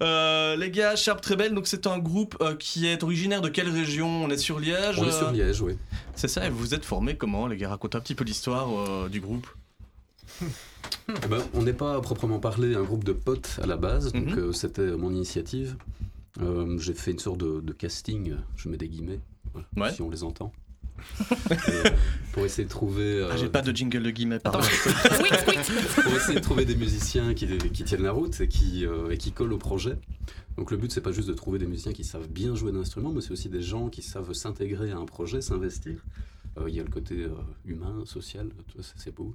Euh, 0.00 0.54
les 0.54 0.70
gars, 0.70 0.94
Sharp 0.94 1.20
très 1.20 1.34
belle, 1.34 1.54
donc 1.54 1.66
c'est 1.66 1.88
un 1.88 1.98
groupe 1.98 2.36
euh, 2.40 2.54
qui 2.54 2.86
est 2.86 3.02
originaire 3.02 3.40
de 3.40 3.48
quelle 3.48 3.68
région? 3.68 4.06
On 4.22 4.30
est 4.30 4.38
sur 4.38 4.60
Liège. 4.60 4.96
On 4.98 5.04
est 5.04 5.08
euh, 5.08 5.18
sur 5.18 5.32
Liège, 5.32 5.60
oui. 5.60 5.76
C'est 6.14 6.28
ça, 6.28 6.46
et 6.46 6.50
vous 6.50 6.58
vous 6.58 6.72
êtes 6.74 6.84
formés 6.84 7.16
comment, 7.16 7.48
les 7.48 7.56
gars? 7.56 7.70
Racontez 7.70 7.98
un 7.98 8.00
petit 8.00 8.14
peu 8.14 8.22
l'histoire 8.22 8.68
euh, 8.78 9.08
du 9.08 9.20
groupe. 9.20 9.48
Eh 10.40 11.26
ben, 11.28 11.42
on 11.54 11.62
n'est 11.62 11.72
pas 11.72 11.96
à 11.96 12.00
proprement 12.00 12.38
parler 12.38 12.76
un 12.76 12.82
groupe 12.84 13.02
de 13.02 13.12
potes 13.12 13.58
à 13.60 13.66
la 13.66 13.76
base, 13.76 14.12
donc 14.12 14.26
Mhm. 14.26 14.38
euh, 14.38 14.52
c'était 14.52 14.86
mon 14.92 15.10
initiative. 15.10 15.74
Euh, 16.40 16.78
j'ai 16.78 16.94
fait 16.94 17.10
une 17.10 17.18
sorte 17.18 17.38
de, 17.38 17.60
de 17.60 17.72
casting, 17.72 18.34
je 18.56 18.68
mets 18.68 18.76
des 18.76 18.88
guillemets, 18.88 19.20
voilà, 19.52 19.66
Ouais. 19.76 19.92
si 19.92 20.02
on 20.02 20.10
les 20.10 20.22
entend. 20.22 20.52
Euh, 21.50 21.84
pour 22.32 22.44
essayer 22.44 22.64
de 22.64 22.68
trouver... 22.68 23.26
Ah, 23.28 23.32
euh, 23.32 23.36
j'ai 23.38 23.48
pas 23.48 23.62
de 23.62 23.74
jingle 23.74 24.02
de 24.02 24.10
guillemets, 24.10 24.38
pardon. 24.38 24.60
pour 26.02 26.12
essayer 26.14 26.34
de 26.38 26.40
trouver 26.44 26.64
des 26.66 26.76
musiciens 26.76 27.32
qui, 27.34 27.46
qui 27.58 27.84
tiennent 27.84 28.02
la 28.02 28.12
route 28.12 28.38
et 28.40 28.48
qui, 28.48 28.84
euh, 28.86 29.10
et 29.10 29.16
qui 29.16 29.32
collent 29.32 29.52
au 29.54 29.58
projet. 29.58 29.96
Donc 30.58 30.70
le 30.70 30.76
but, 30.76 30.92
c'est 30.92 31.00
pas 31.00 31.12
juste 31.12 31.28
de 31.28 31.32
trouver 31.34 31.58
des 31.58 31.66
musiciens 31.66 31.92
qui 31.92 32.04
savent 32.04 32.28
bien 32.28 32.54
jouer 32.54 32.70
d'un 32.72 32.80
instrument, 32.80 33.10
mais 33.12 33.20
c'est 33.22 33.32
aussi 33.32 33.48
des 33.48 33.62
gens 33.62 33.88
qui 33.88 34.02
savent 34.02 34.32
s'intégrer 34.34 34.90
à 34.90 34.98
un 34.98 35.06
projet, 35.06 35.40
s'investir. 35.40 36.04
Euh, 36.60 36.68
Il 36.68 36.74
y 36.76 36.80
a 36.80 36.82
le 36.82 36.90
côté 36.90 37.22
euh, 37.24 37.30
humain, 37.64 38.02
social, 38.04 38.48
tout 38.72 38.82
ça, 38.82 38.92
c'est 38.96 39.14
beau. 39.14 39.34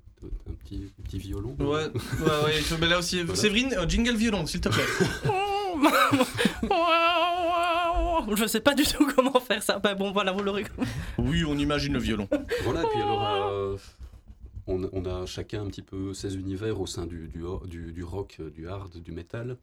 Un 0.49 0.53
petit, 0.53 0.91
petit 1.03 1.17
violon. 1.19 1.55
Ouais, 1.59 1.65
ouais, 1.65 1.91
ouais, 2.45 2.61
mais 2.79 2.87
là 2.87 2.99
aussi. 2.99 3.21
Voilà. 3.23 3.39
Séverine, 3.39 3.73
euh, 3.77 3.87
jingle 3.87 4.15
violon, 4.15 4.45
s'il 4.45 4.61
te 4.61 4.69
plaît. 4.69 4.83
Je 8.35 8.47
sais 8.47 8.59
pas 8.59 8.73
du 8.73 8.83
tout 8.83 9.07
comment 9.15 9.39
faire 9.39 9.61
ça. 9.61 9.79
Bah 9.79 9.93
bon, 9.95 10.11
voilà, 10.11 10.31
vous 10.31 10.43
l'aurez. 10.43 10.65
oui, 11.17 11.43
on 11.45 11.57
imagine 11.57 11.93
le 11.93 11.99
violon. 11.99 12.27
Voilà, 12.63 12.83
et 12.83 12.87
puis 12.91 13.01
alors, 13.01 13.49
euh, 13.51 13.77
on, 14.67 14.89
on 14.91 15.05
a 15.05 15.25
chacun 15.25 15.61
un 15.63 15.67
petit 15.67 15.81
peu 15.83 16.13
ses 16.13 16.35
univers 16.35 16.79
au 16.81 16.87
sein 16.87 17.05
du, 17.05 17.27
du, 17.27 17.43
du, 17.67 17.91
du 17.93 18.03
rock, 18.03 18.41
du 18.53 18.67
hard, 18.67 18.97
du 18.97 19.11
metal. 19.11 19.57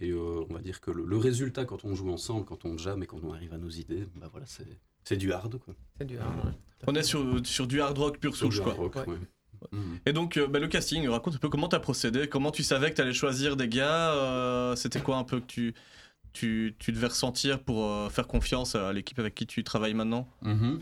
Et 0.00 0.10
euh, 0.10 0.44
on 0.48 0.54
va 0.54 0.60
dire 0.60 0.80
que 0.80 0.90
le, 0.90 1.04
le 1.04 1.16
résultat, 1.16 1.64
quand 1.64 1.84
on 1.84 1.94
joue 1.94 2.10
ensemble, 2.10 2.44
quand 2.46 2.64
on 2.64 2.76
jam 2.78 3.02
et 3.02 3.06
quand 3.06 3.20
on 3.22 3.32
arrive 3.32 3.52
à 3.52 3.58
nos 3.58 3.68
idées, 3.68 4.06
bah 4.16 4.28
voilà, 4.30 4.46
c'est, 4.46 4.66
c'est 5.04 5.16
du 5.16 5.32
hard, 5.32 5.58
quoi. 5.58 5.74
C'est 5.98 6.06
dur. 6.06 6.20
Ouais. 6.44 6.52
On 6.86 6.94
est 6.94 7.02
sur, 7.02 7.44
sur 7.44 7.66
du 7.66 7.80
hard 7.80 7.98
rock 7.98 8.18
pur 8.18 8.36
souche, 8.36 8.60
quoi. 8.60 8.72
rock, 8.74 8.94
Ouais. 8.96 9.06
ouais. 9.06 9.18
Et 10.06 10.12
donc, 10.12 10.36
euh, 10.36 10.46
bah, 10.46 10.60
le 10.60 10.68
casting, 10.68 11.08
raconte 11.08 11.34
un 11.34 11.38
peu 11.38 11.48
comment 11.48 11.68
t'as 11.68 11.80
procédé, 11.80 12.28
comment 12.28 12.52
tu 12.52 12.62
savais 12.62 12.90
que 12.90 12.96
t'allais 12.96 13.12
choisir 13.12 13.56
des 13.56 13.66
gars, 13.68 14.12
euh, 14.14 14.76
c'était 14.76 15.00
quoi 15.00 15.16
un 15.16 15.24
peu 15.24 15.40
que 15.40 15.46
tu, 15.46 15.74
tu, 16.32 16.76
tu 16.78 16.92
devais 16.92 17.08
ressentir 17.08 17.60
pour 17.60 17.84
euh, 17.84 18.08
faire 18.08 18.28
confiance 18.28 18.76
à 18.76 18.92
l'équipe 18.92 19.18
avec 19.18 19.34
qui 19.34 19.46
tu 19.46 19.64
travailles 19.64 19.94
maintenant? 19.94 20.28
Mhm. 20.42 20.80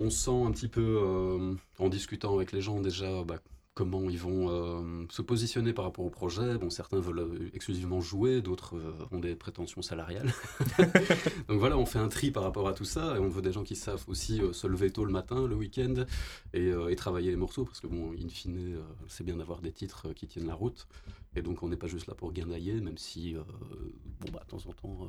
On 0.00 0.10
sent 0.10 0.42
un 0.44 0.50
petit 0.50 0.68
peu, 0.68 0.80
euh, 1.02 1.54
en 1.78 1.88
discutant 1.88 2.34
avec 2.34 2.50
les 2.52 2.60
gens 2.60 2.80
déjà, 2.80 3.22
bah, 3.22 3.36
comment 3.76 4.08
ils 4.08 4.18
vont 4.18 4.48
euh, 4.48 5.04
se 5.10 5.20
positionner 5.20 5.74
par 5.74 5.84
rapport 5.84 6.06
au 6.06 6.08
projet. 6.08 6.56
Bon, 6.56 6.70
certains 6.70 6.98
veulent 6.98 7.18
euh, 7.18 7.50
exclusivement 7.52 8.00
jouer, 8.00 8.40
d'autres 8.40 8.74
euh, 8.74 8.92
ont 9.12 9.20
des 9.20 9.34
prétentions 9.36 9.82
salariales. 9.82 10.32
Donc 11.48 11.58
voilà, 11.58 11.76
on 11.76 11.84
fait 11.84 11.98
un 11.98 12.08
tri 12.08 12.30
par 12.30 12.42
rapport 12.42 12.66
à 12.68 12.72
tout 12.72 12.86
ça, 12.86 13.16
et 13.16 13.18
on 13.18 13.28
veut 13.28 13.42
des 13.42 13.52
gens 13.52 13.64
qui 13.64 13.76
savent 13.76 14.02
aussi 14.08 14.40
euh, 14.40 14.54
se 14.54 14.66
lever 14.66 14.90
tôt 14.90 15.04
le 15.04 15.12
matin, 15.12 15.46
le 15.46 15.54
week-end, 15.54 16.06
et, 16.54 16.70
et 16.88 16.96
travailler 16.96 17.30
les 17.30 17.36
morceaux, 17.36 17.66
parce 17.66 17.80
que 17.80 17.86
bon, 17.86 18.14
in 18.14 18.28
fine, 18.30 18.78
c'est 19.08 19.24
bien 19.24 19.36
d'avoir 19.36 19.60
des 19.60 19.72
titres 19.72 20.10
qui 20.14 20.26
tiennent 20.26 20.46
la 20.46 20.54
route. 20.54 20.88
Et 21.36 21.42
donc 21.42 21.62
on 21.62 21.68
n'est 21.68 21.76
pas 21.76 21.86
juste 21.86 22.06
là 22.06 22.14
pour 22.14 22.32
gagnailler, 22.32 22.80
même 22.80 22.96
si, 22.96 23.34
bon 23.34 24.32
bah, 24.32 24.40
de 24.42 24.50
temps 24.50 24.70
en 24.70 24.72
temps, 24.72 25.06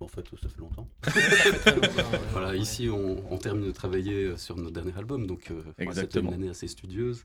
en 0.00 0.08
fait, 0.08 0.28
ça 0.38 0.48
fait 0.50 0.60
longtemps. 0.60 0.86
Voilà, 2.32 2.54
ici 2.56 2.90
on, 2.90 3.24
on 3.32 3.38
termine 3.38 3.64
de 3.64 3.72
travailler 3.72 4.36
sur 4.36 4.56
notre 4.56 4.72
dernier 4.72 4.94
album, 4.98 5.26
donc 5.26 5.50
c'était 5.94 6.20
une 6.20 6.34
année 6.34 6.50
assez 6.50 6.68
studieuse. 6.68 7.24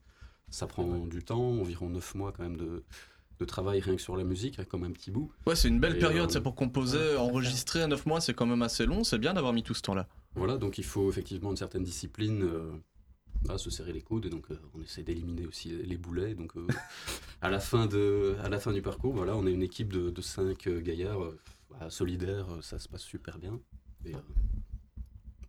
Ça 0.49 0.67
prend 0.67 1.05
du 1.05 1.23
temps, 1.23 1.59
environ 1.59 1.89
9 1.89 2.15
mois 2.15 2.31
quand 2.31 2.43
même 2.43 2.57
de, 2.57 2.83
de 3.39 3.45
travail 3.45 3.79
rien 3.79 3.95
que 3.95 4.01
sur 4.01 4.15
la 4.15 4.23
musique, 4.23 4.63
comme 4.65 4.83
un 4.83 4.91
petit 4.91 5.11
bout. 5.11 5.31
Ouais, 5.45 5.55
c'est 5.55 5.67
une 5.67 5.79
belle 5.79 5.97
Et, 5.97 5.99
période, 5.99 6.29
euh, 6.29 6.33
c'est 6.33 6.41
pour 6.41 6.55
composer, 6.55 7.17
enregistrer 7.17 7.81
à 7.83 7.87
9 7.87 8.05
mois, 8.05 8.21
c'est 8.21 8.33
quand 8.33 8.45
même 8.45 8.61
assez 8.61 8.85
long, 8.85 9.03
c'est 9.03 9.17
bien 9.17 9.33
d'avoir 9.33 9.53
mis 9.53 9.63
tout 9.63 9.73
ce 9.73 9.81
temps-là. 9.81 10.07
Voilà, 10.35 10.57
donc 10.57 10.77
il 10.77 10.83
faut 10.83 11.09
effectivement 11.09 11.51
une 11.51 11.57
certaine 11.57 11.83
discipline, 11.83 12.43
euh, 12.43 12.71
à 13.49 13.57
se 13.57 13.69
serrer 13.69 13.93
les 13.93 14.01
coudes, 14.01 14.25
et 14.25 14.29
donc 14.29 14.49
euh, 14.49 14.59
on 14.73 14.81
essaie 14.81 15.03
d'éliminer 15.03 15.45
aussi 15.45 15.69
les 15.69 15.97
boulets. 15.97 16.33
Donc 16.33 16.53
à, 17.41 17.49
la 17.49 17.59
fin 17.59 17.85
de, 17.85 18.35
à 18.43 18.49
la 18.49 18.59
fin 18.59 18.71
du 18.71 18.81
parcours, 18.81 19.13
voilà, 19.13 19.35
on 19.35 19.45
est 19.45 19.53
une 19.53 19.63
équipe 19.63 19.91
de, 19.91 20.09
de 20.09 20.21
5 20.21 20.67
gaillards 20.79 21.31
bah, 21.69 21.89
solidaires, 21.89 22.47
ça 22.61 22.79
se 22.79 22.87
passe 22.87 23.03
super 23.03 23.37
bien. 23.37 23.59
Et, 24.05 24.13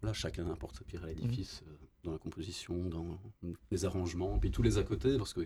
Là, 0.03 0.12
chacun 0.12 0.49
apporte 0.51 0.76
sa 0.76 0.84
pierre 0.84 1.05
à 1.05 1.09
l'édifice 1.09 1.62
euh, 1.66 1.86
dans 2.09 2.13
la 2.15 2.19
composition, 2.19 2.75
dans 2.89 3.21
les 3.71 3.85
arrangements, 3.85 4.39
puis 4.39 4.51
tous 4.51 4.63
les 4.63 4.79
à 4.79 4.83
côté, 4.83 5.17
parce 5.19 5.33
que 5.35 5.41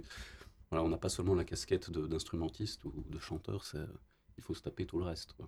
voilà, 0.71 0.85
on 0.85 0.89
n'a 0.89 0.97
pas 0.97 1.09
seulement 1.11 1.35
la 1.35 1.45
casquette 1.45 1.91
d'instrumentiste 1.91 2.85
ou 2.85 2.93
de 3.11 3.19
chanteur, 3.19 3.65
c'est 3.65 3.79
il 4.39 4.43
faut 4.43 4.55
se 4.55 4.63
taper 4.63 4.87
tout 4.87 4.99
le 4.99 5.05
reste. 5.05 5.35
quoi. 5.35 5.47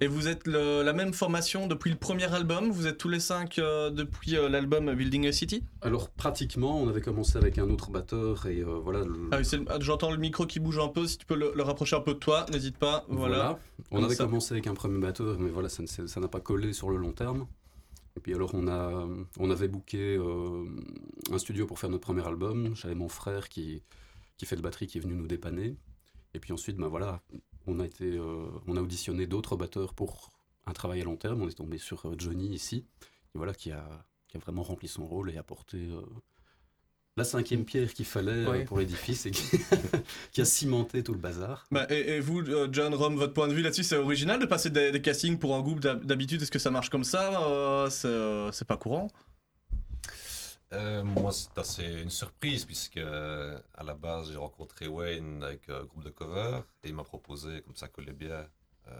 Et 0.00 0.08
vous 0.08 0.26
êtes 0.26 0.48
le- 0.48 0.82
la 0.82 0.92
même 0.92 1.12
formation 1.14 1.68
depuis 1.68 1.88
le 1.92 1.96
premier 1.96 2.24
album? 2.34 2.68
Vous 2.72 2.88
êtes 2.88 2.98
tous 2.98 3.08
les 3.08 3.20
cinq 3.20 3.60
euh, 3.60 3.90
depuis 3.90 4.36
euh, 4.36 4.48
l'album 4.48 4.92
Building 4.92 5.28
a 5.28 5.32
City? 5.32 5.62
Alors 5.82 6.10
pratiquement, 6.10 6.82
on 6.82 6.88
avait 6.88 7.00
commencé 7.00 7.38
avec 7.38 7.58
un 7.58 7.70
autre 7.70 7.90
batteur 7.92 8.46
et 8.46 8.58
euh, 8.60 8.80
voilà. 8.82 9.04
le- 9.04 9.28
ah, 9.30 9.38
oui, 9.40 9.64
ah, 9.68 9.78
J'entends 9.80 10.10
le 10.10 10.16
micro 10.18 10.46
qui 10.46 10.58
bouge 10.58 10.80
un 10.80 10.88
peu, 10.88 11.06
si 11.06 11.16
tu 11.18 11.26
peux 11.26 11.36
le, 11.36 11.52
le 11.54 11.62
rapprocher 11.62 11.94
un 11.94 12.00
peu 12.00 12.14
de 12.14 12.18
toi, 12.18 12.44
n'hésite 12.50 12.76
pas. 12.76 13.04
Voilà. 13.08 13.36
Voilà. 13.36 13.58
On 13.92 13.96
Comme 13.96 14.04
avait 14.06 14.14
ça. 14.16 14.24
commencé 14.24 14.52
avec 14.52 14.66
un 14.66 14.74
premier 14.74 14.98
batteur, 14.98 15.38
mais 15.38 15.50
voilà, 15.50 15.68
ça 15.68 16.20
n'a 16.20 16.28
pas 16.28 16.40
collé 16.40 16.72
sur 16.72 16.90
le 16.90 16.96
long 16.96 17.12
terme. 17.12 17.46
Et 18.18 18.20
puis 18.20 18.34
alors, 18.34 18.50
on, 18.52 18.66
a, 18.66 19.08
on 19.38 19.48
avait 19.48 19.68
booké 19.68 20.16
euh, 20.16 20.64
un 21.30 21.38
studio 21.38 21.66
pour 21.66 21.78
faire 21.78 21.88
notre 21.88 22.02
premier 22.02 22.26
album. 22.26 22.74
J'avais 22.74 22.96
mon 22.96 23.08
frère 23.08 23.48
qui, 23.48 23.84
qui 24.36 24.44
fait 24.44 24.56
de 24.56 24.60
batterie 24.60 24.88
qui 24.88 24.98
est 24.98 25.00
venu 25.00 25.14
nous 25.14 25.28
dépanner. 25.28 25.76
Et 26.34 26.40
puis 26.40 26.52
ensuite, 26.52 26.76
ben 26.78 26.88
voilà, 26.88 27.22
on 27.68 27.78
a, 27.78 27.86
été, 27.86 28.16
euh, 28.16 28.48
on 28.66 28.76
a 28.76 28.82
auditionné 28.82 29.28
d'autres 29.28 29.54
batteurs 29.54 29.94
pour 29.94 30.32
un 30.66 30.72
travail 30.72 31.00
à 31.00 31.04
long 31.04 31.16
terme. 31.16 31.42
On 31.42 31.48
est 31.48 31.56
tombé 31.56 31.78
sur 31.78 32.06
euh, 32.06 32.16
Johnny 32.18 32.48
ici, 32.48 32.84
et 33.36 33.38
voilà, 33.38 33.54
qui, 33.54 33.70
a, 33.70 34.04
qui 34.26 34.36
a 34.36 34.40
vraiment 34.40 34.64
rempli 34.64 34.88
son 34.88 35.06
rôle 35.06 35.30
et 35.30 35.36
apporté 35.36 35.88
la 37.18 37.24
cinquième 37.24 37.64
pierre 37.64 37.92
qu'il 37.92 38.06
fallait 38.06 38.30
euh, 38.46 38.50
Ouais. 38.50 38.64
pour 38.64 38.78
l'édifice 38.78 39.26
et 39.26 39.30
qui, 39.30 39.58
qui 40.32 40.40
a 40.40 40.44
cimenté 40.44 41.02
tout 41.02 41.12
le 41.12 41.18
bazar. 41.18 41.66
Bah, 41.70 41.86
et, 41.90 42.16
et 42.16 42.20
vous, 42.20 42.40
euh, 42.48 42.68
John, 42.72 42.94
Rome, 42.94 43.16
votre 43.16 43.34
point 43.34 43.48
de 43.48 43.52
vue 43.52 43.62
là-dessus, 43.62 43.84
c'est 43.84 43.96
original 43.96 44.38
de 44.40 44.46
passer 44.46 44.70
des, 44.70 44.90
des 44.92 45.02
castings 45.02 45.38
pour 45.38 45.54
un 45.54 45.60
groupe 45.60 45.80
d'hab- 45.80 46.04
d'habitude? 46.06 46.40
Est-ce 46.42 46.50
que 46.50 46.58
ça 46.58 46.70
marche 46.70 46.88
comme 46.90 47.04
ça 47.04 47.42
Euh, 47.42 48.50
C'est 48.52 48.66
pas 48.66 48.76
courant? 48.76 49.08
Euh, 50.74 51.02
moi, 51.02 51.32
c'est 51.32 51.56
assez 51.58 51.84
une 52.02 52.10
surprise 52.10 52.64
puisque 52.66 52.98
euh, 52.98 53.58
à 53.74 53.82
la 53.84 53.94
base, 53.94 54.30
j'ai 54.30 54.36
rencontré 54.36 54.86
Wayne 54.86 55.42
avec 55.42 55.68
un 55.70 55.82
groupe 55.84 56.04
de 56.04 56.10
cover 56.10 56.60
et 56.84 56.88
il 56.88 56.94
m'a 56.94 57.04
proposé, 57.04 57.62
comme 57.62 57.74
ça 57.74 57.88
collait 57.88 58.12
bien, 58.12 58.46
euh, 58.88 58.92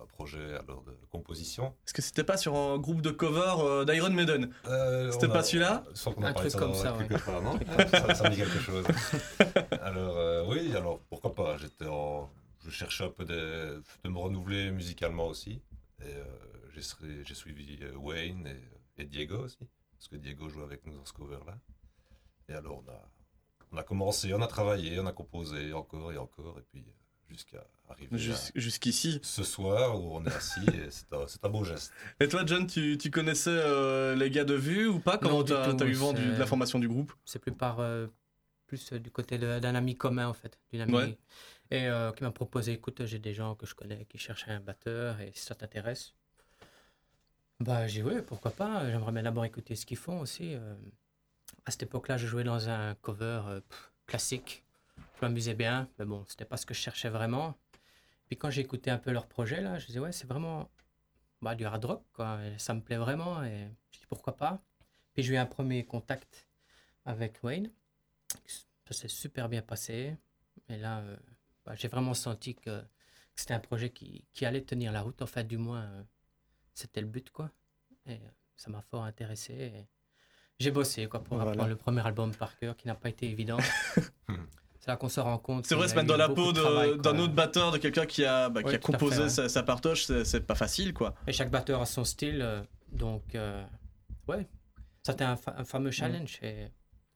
un 0.00 0.06
projet 0.06 0.54
alors 0.56 0.82
de 0.82 0.92
composition. 1.10 1.74
Est-ce 1.86 1.94
que 1.94 2.02
c'était 2.02 2.24
pas 2.24 2.36
sur 2.36 2.56
un 2.56 2.78
groupe 2.78 3.02
de 3.02 3.10
cover 3.10 3.54
euh, 3.60 3.84
d'Iron 3.84 4.10
Maiden 4.10 4.50
Euh, 4.66 5.10
C'était 5.12 5.28
pas 5.28 5.42
celui-là 5.42 5.84
Un 6.22 6.32
truc 6.32 6.52
comme 6.52 6.74
ça, 6.74 6.92
dans 6.92 6.98
ouais. 6.98 7.08
quelque 7.08 7.24
part, 7.24 7.42
non 7.42 7.58
ça, 7.90 8.14
ça 8.14 8.24
me 8.24 8.30
dit 8.30 8.36
quelque 8.36 8.58
chose. 8.58 8.84
alors, 9.82 10.16
euh, 10.16 10.44
oui, 10.48 10.74
alors 10.76 11.00
pourquoi 11.08 11.34
pas 11.34 11.56
J'étais 11.58 11.86
en... 11.86 12.30
Je 12.64 12.70
cherchais 12.70 13.04
un 13.04 13.10
peu 13.10 13.24
de, 13.24 13.82
de 14.04 14.08
me 14.08 14.18
renouveler 14.18 14.70
musicalement 14.70 15.26
aussi. 15.26 15.60
Et 16.00 16.04
euh, 16.14 16.24
j'ai 17.24 17.34
suivi 17.34 17.78
Wayne 17.96 18.46
et, 18.46 19.02
et 19.02 19.04
Diego 19.04 19.38
aussi. 19.44 19.58
Parce 19.98 20.08
que 20.08 20.16
Diego 20.16 20.48
joue 20.48 20.62
avec 20.62 20.84
nous 20.86 20.96
dans 20.96 21.04
ce 21.04 21.12
cover-là. 21.12 21.58
Et 22.48 22.54
alors, 22.54 22.82
on 22.86 22.90
a, 22.90 23.08
on 23.72 23.76
a 23.78 23.82
commencé, 23.82 24.32
on 24.34 24.42
a 24.42 24.46
travaillé, 24.46 24.98
on 25.00 25.06
a 25.06 25.12
composé 25.12 25.72
encore 25.72 26.12
et 26.12 26.18
encore. 26.18 26.58
Et 26.58 26.62
puis, 26.62 26.84
jusqu'à 27.28 27.64
arriver 27.92 28.16
Jus- 28.18 28.32
à 28.32 28.36
Jusqu'ici. 28.54 29.20
ce 29.22 29.42
soir 29.44 30.00
où 30.00 30.16
on 30.16 30.24
est 30.24 30.34
assis. 30.34 30.60
et 30.74 30.90
c'est 30.90 31.12
un, 31.12 31.26
c'est 31.26 31.44
un 31.44 31.48
beau 31.48 31.64
geste. 31.64 31.92
Et 32.20 32.28
toi, 32.28 32.42
John, 32.46 32.66
tu, 32.66 32.98
tu 32.98 33.10
connaissais 33.10 33.50
euh, 33.50 34.14
les 34.14 34.30
gars 34.30 34.44
de 34.44 34.54
vue 34.54 34.86
ou 34.88 34.98
pas 35.00 35.18
t'as 35.18 35.28
tout, 35.28 35.44
t'as 35.44 35.86
eu 35.86 35.92
vent 35.92 36.12
du- 36.12 36.32
de 36.32 36.38
la 36.38 36.46
formation 36.46 36.78
du 36.78 36.88
groupe? 36.88 37.12
C'est 37.24 37.38
plus 37.38 37.52
par 37.52 37.80
euh, 37.80 38.06
plus 38.66 38.92
euh, 38.92 38.98
du 38.98 39.10
côté 39.10 39.38
d'un 39.38 39.74
ami 39.74 39.94
commun 39.96 40.26
en 40.28 40.34
fait, 40.34 40.58
d'une 40.72 40.80
amie. 40.82 40.92
Ouais. 40.94 41.18
Et 41.70 41.86
euh, 41.88 42.12
qui 42.12 42.22
m'a 42.22 42.30
proposé, 42.32 42.72
écoute, 42.72 43.06
j'ai 43.06 43.18
des 43.18 43.32
gens 43.32 43.54
que 43.54 43.64
je 43.66 43.74
connais 43.74 44.04
qui 44.06 44.18
cherchent 44.18 44.48
un 44.48 44.60
batteur 44.60 45.20
et 45.20 45.32
si 45.34 45.42
ça 45.44 45.54
t'intéresse, 45.54 46.14
bah 47.60 47.86
j'ai 47.86 48.02
dit 48.02 48.08
oui, 48.08 48.20
pourquoi 48.26 48.50
pas. 48.50 48.90
J'aimerais 48.90 49.12
bien 49.12 49.22
d'abord 49.22 49.44
écouter 49.44 49.76
ce 49.76 49.86
qu'ils 49.86 49.96
font 49.96 50.20
aussi. 50.20 50.54
euh. 50.54 50.74
À 51.64 51.70
cette 51.70 51.84
époque-là, 51.84 52.16
je 52.16 52.26
jouais 52.26 52.44
dans 52.44 52.68
un 52.68 52.94
cover 52.96 53.40
euh, 53.46 53.60
pff, 53.60 53.92
classique. 54.06 54.64
Je 54.98 55.22
m'amusais 55.26 55.54
bien, 55.54 55.88
mais 55.98 56.04
bon, 56.04 56.24
c'était 56.28 56.44
pas 56.44 56.56
ce 56.56 56.66
que 56.66 56.74
je 56.74 56.80
cherchais 56.80 57.08
vraiment. 57.08 57.54
Puis 58.32 58.38
quand 58.38 58.48
j'ai 58.48 58.62
écouté 58.62 58.90
un 58.90 58.96
peu 58.96 59.10
leur 59.10 59.26
projet 59.26 59.60
là, 59.60 59.78
je 59.78 59.84
disais 59.84 59.98
ouais, 59.98 60.10
c'est 60.10 60.26
vraiment 60.26 60.70
bah, 61.42 61.54
du 61.54 61.66
hard 61.66 61.84
rock 61.84 62.02
quoi. 62.14 62.42
Et 62.46 62.58
ça 62.58 62.72
me 62.72 62.80
plaît 62.80 62.96
vraiment 62.96 63.44
et 63.44 63.68
je 63.90 63.98
dis 63.98 64.06
pourquoi 64.06 64.38
pas? 64.38 64.64
Puis 65.12 65.22
j'ai 65.22 65.34
eu 65.34 65.36
un 65.36 65.44
premier 65.44 65.84
contact 65.84 66.48
avec 67.04 67.44
Wayne. 67.44 67.70
Ça 68.86 68.94
s'est 68.94 69.08
super 69.08 69.50
bien 69.50 69.60
passé. 69.60 70.16
Et 70.70 70.78
là, 70.78 71.00
euh, 71.00 71.14
bah, 71.66 71.74
j'ai 71.74 71.88
vraiment 71.88 72.14
senti 72.14 72.54
que, 72.54 72.80
que 72.80 72.86
c'était 73.36 73.52
un 73.52 73.60
projet 73.60 73.90
qui, 73.90 74.24
qui 74.32 74.46
allait 74.46 74.62
tenir 74.64 74.92
la 74.92 75.02
route. 75.02 75.20
Enfin, 75.20 75.44
du 75.44 75.58
moins, 75.58 75.82
euh, 75.82 76.02
c'était 76.72 77.02
le 77.02 77.08
but, 77.08 77.28
quoi. 77.30 77.50
Et 78.06 78.18
ça 78.56 78.70
m'a 78.70 78.80
fort 78.80 79.04
intéressé. 79.04 79.52
et 79.52 79.86
J'ai 80.58 80.70
bossé, 80.70 81.06
quoi, 81.06 81.22
pour 81.22 81.36
Voilà. 81.36 81.50
apprendre 81.50 81.68
le 81.68 81.76
premier 81.76 82.06
album 82.06 82.34
par 82.34 82.56
cœur, 82.56 82.78
qui 82.78 82.86
n'a 82.86 82.94
pas 82.94 83.10
été 83.10 83.28
évident. 83.28 83.58
c'est 84.84 84.90
là 84.90 84.96
qu'on 84.96 85.08
se 85.08 85.20
rend 85.20 85.38
compte. 85.38 85.64
C'est 85.64 85.76
vrai, 85.76 85.86
se 85.86 85.94
mettre 85.94 86.08
dans 86.08 86.16
la 86.16 86.28
peau 86.28 86.52
d'un 86.52 87.18
autre 87.18 87.32
batteur, 87.34 87.70
de 87.70 87.78
quelqu'un 87.78 88.04
qui 88.04 88.24
a, 88.24 88.48
bah, 88.48 88.62
qui 88.64 88.68
a 88.70 88.72
fait, 88.72 88.78
composé 88.82 89.22
ouais. 89.22 89.28
sa, 89.28 89.48
sa 89.48 89.62
partoche, 89.62 90.06
c'est 90.24 90.44
pas 90.44 90.56
facile, 90.56 90.92
quoi. 90.92 91.14
Et 91.28 91.32
chaque 91.32 91.50
batteur 91.50 91.80
a 91.80 91.86
son 91.86 92.02
style. 92.04 92.42
euh, 92.42 92.60
donc, 92.90 93.34
euh, 93.36 93.62
ouais, 94.26 94.48
c'était 95.04 95.22
un, 95.24 95.36
fa- 95.36 95.54
un 95.56 95.64
fameux 95.64 95.92
challenge. 95.92 96.40
Et, 96.42 96.66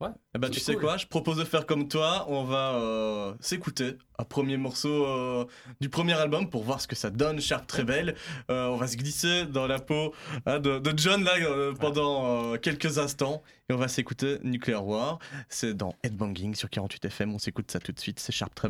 ouais, 0.01 0.09
Eh 0.35 0.39
ben, 0.39 0.49
tu 0.49 0.59
sais 0.59 0.75
quoi, 0.75 0.97
je 0.97 1.05
propose 1.05 1.37
de 1.37 1.43
faire 1.43 1.65
comme 1.65 1.87
toi. 1.87 2.25
On 2.29 2.43
va 2.43 2.73
euh, 2.75 3.33
s'écouter 3.39 3.97
un 4.19 4.23
premier 4.23 4.57
morceau 4.57 5.05
euh, 5.05 5.45
du 5.79 5.89
premier 5.89 6.13
album 6.13 6.49
pour 6.49 6.63
voir 6.63 6.81
ce 6.81 6.87
que 6.87 6.95
ça 6.95 7.09
donne. 7.09 7.39
Sharp 7.39 7.67
très 7.67 7.83
belle. 7.83 8.15
Euh, 8.49 8.67
on 8.67 8.77
va 8.77 8.87
se 8.87 8.97
glisser 8.97 9.45
dans 9.45 9.67
la 9.67 9.79
peau 9.79 10.13
hein, 10.45 10.59
de, 10.59 10.79
de 10.79 10.93
John 10.97 11.23
là 11.23 11.33
euh, 11.39 11.73
pendant 11.73 12.57
quelques 12.57 12.97
instants 12.97 13.43
et 13.69 13.73
on 13.73 13.77
va 13.77 13.87
s'écouter 13.87 14.37
Nuclear 14.43 14.85
War. 14.85 15.19
C'est 15.49 15.73
dans 15.73 15.93
Headbanging 16.03 16.55
sur 16.55 16.69
48 16.69 17.05
FM. 17.05 17.33
On 17.35 17.39
s'écoute 17.39 17.69
ça 17.71 17.79
tout 17.79 17.91
de 17.91 17.99
suite. 17.99 18.19
C'est 18.19 18.31
Sharp 18.31 18.53
très 18.55 18.69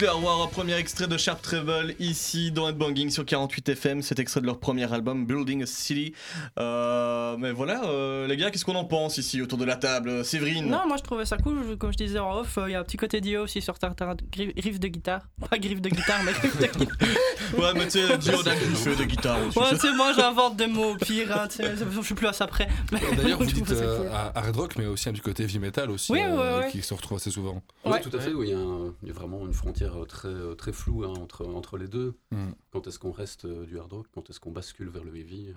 Nuclear 0.00 0.24
War, 0.24 0.48
premier 0.48 0.76
extrait 0.76 1.06
de 1.08 1.18
Sharp 1.18 1.42
Treble 1.42 1.94
ici 1.98 2.50
dans 2.50 2.66
Headbanging 2.70 3.10
sur 3.10 3.26
48 3.26 3.68
FM. 3.68 4.00
Cet 4.00 4.18
extrait 4.18 4.40
de 4.40 4.46
leur 4.46 4.58
premier 4.58 4.90
album 4.90 5.26
Building 5.26 5.62
a 5.64 5.66
City. 5.66 6.14
Euh, 6.58 7.36
mais 7.38 7.52
voilà, 7.52 7.84
euh, 7.84 8.26
les 8.26 8.38
gars, 8.38 8.50
qu'est-ce 8.50 8.64
qu'on 8.64 8.76
en 8.76 8.86
pense 8.86 9.18
ici 9.18 9.42
autour 9.42 9.58
de 9.58 9.66
la 9.66 9.76
table 9.76 10.24
Séverine? 10.24 10.70
Non, 10.70 10.86
moi 10.88 10.96
je 10.96 11.02
trouvais 11.02 11.26
ça 11.26 11.36
cool. 11.36 11.76
Comme 11.76 11.92
je 11.92 11.98
disais 11.98 12.18
en 12.18 12.34
off, 12.34 12.56
euh, 12.56 12.70
il 12.70 12.72
y 12.72 12.74
a 12.76 12.80
un 12.80 12.82
petit 12.84 12.96
côté 12.96 13.20
Dio 13.20 13.42
aussi 13.42 13.60
sur 13.60 13.78
ta, 13.78 13.90
ta- 13.90 14.14
riff 14.56 14.80
de 14.80 14.88
guitare. 14.88 15.20
Pas 15.50 15.58
griffe 15.58 15.82
de 15.82 15.90
guitare, 15.90 16.22
mais 16.24 16.32
riff 16.32 16.56
de 16.58 16.66
guitare. 16.66 16.96
Ouais, 17.58 17.72
mais 17.74 17.84
tu 17.88 17.98
sais, 17.98 18.16
Dio 18.16 18.42
d'un 18.44 18.52
fait 18.54 18.94
de 18.96 19.04
guitare 19.04 19.36
aussi. 19.48 19.58
Ouais, 19.58 19.70
tu 19.70 19.78
sais, 19.78 19.92
moi 19.92 20.12
j'invente 20.14 20.56
des 20.56 20.68
mots 20.68 20.94
pire, 20.96 21.36
hein, 21.36 21.48
je 21.58 22.00
suis 22.00 22.14
plus 22.14 22.28
à 22.28 22.32
ça 22.32 22.46
près. 22.46 22.68
Mais 22.92 23.00
D'ailleurs, 23.16 23.38
vous 23.40 23.44
dites 23.46 23.70
euh, 23.72 24.08
hard 24.34 24.56
rock, 24.56 24.74
mais 24.78 24.86
aussi 24.86 25.08
un 25.08 25.12
petit 25.12 25.20
côté 25.20 25.42
heavy 25.42 25.58
metal 25.58 25.90
aussi, 25.90 26.12
Oui, 26.12 26.20
euh, 26.22 26.58
ouais, 26.60 26.64
ouais. 26.66 26.70
qui 26.70 26.80
se 26.80 26.94
retrouve 26.94 27.18
assez 27.18 27.30
souvent. 27.30 27.60
Oui, 27.84 27.92
Ouais. 27.92 28.00
tout 28.00 28.10
à 28.16 28.20
fait. 28.20 28.32
Oui, 28.32 28.52
a 28.52 28.56
il 29.02 29.08
y 29.08 29.10
a 29.10 29.14
vraiment 29.14 29.40
une 29.46 29.52
frontière 29.52 29.89
euh, 29.96 30.04
très, 30.04 30.28
euh, 30.28 30.54
très 30.54 30.72
floue 30.72 31.04
hein, 31.04 31.14
entre, 31.18 31.46
entre 31.46 31.76
les 31.76 31.88
deux. 31.88 32.14
Mm. 32.30 32.50
Quand 32.70 32.86
est-ce 32.86 32.98
qu'on 32.98 33.12
reste 33.12 33.44
euh, 33.44 33.66
du 33.66 33.78
hard 33.78 33.92
rock? 33.92 34.06
Quand 34.12 34.28
est-ce 34.30 34.40
qu'on 34.40 34.52
bascule 34.52 34.88
vers 34.88 35.04
le 35.04 35.16
heavy? 35.16 35.54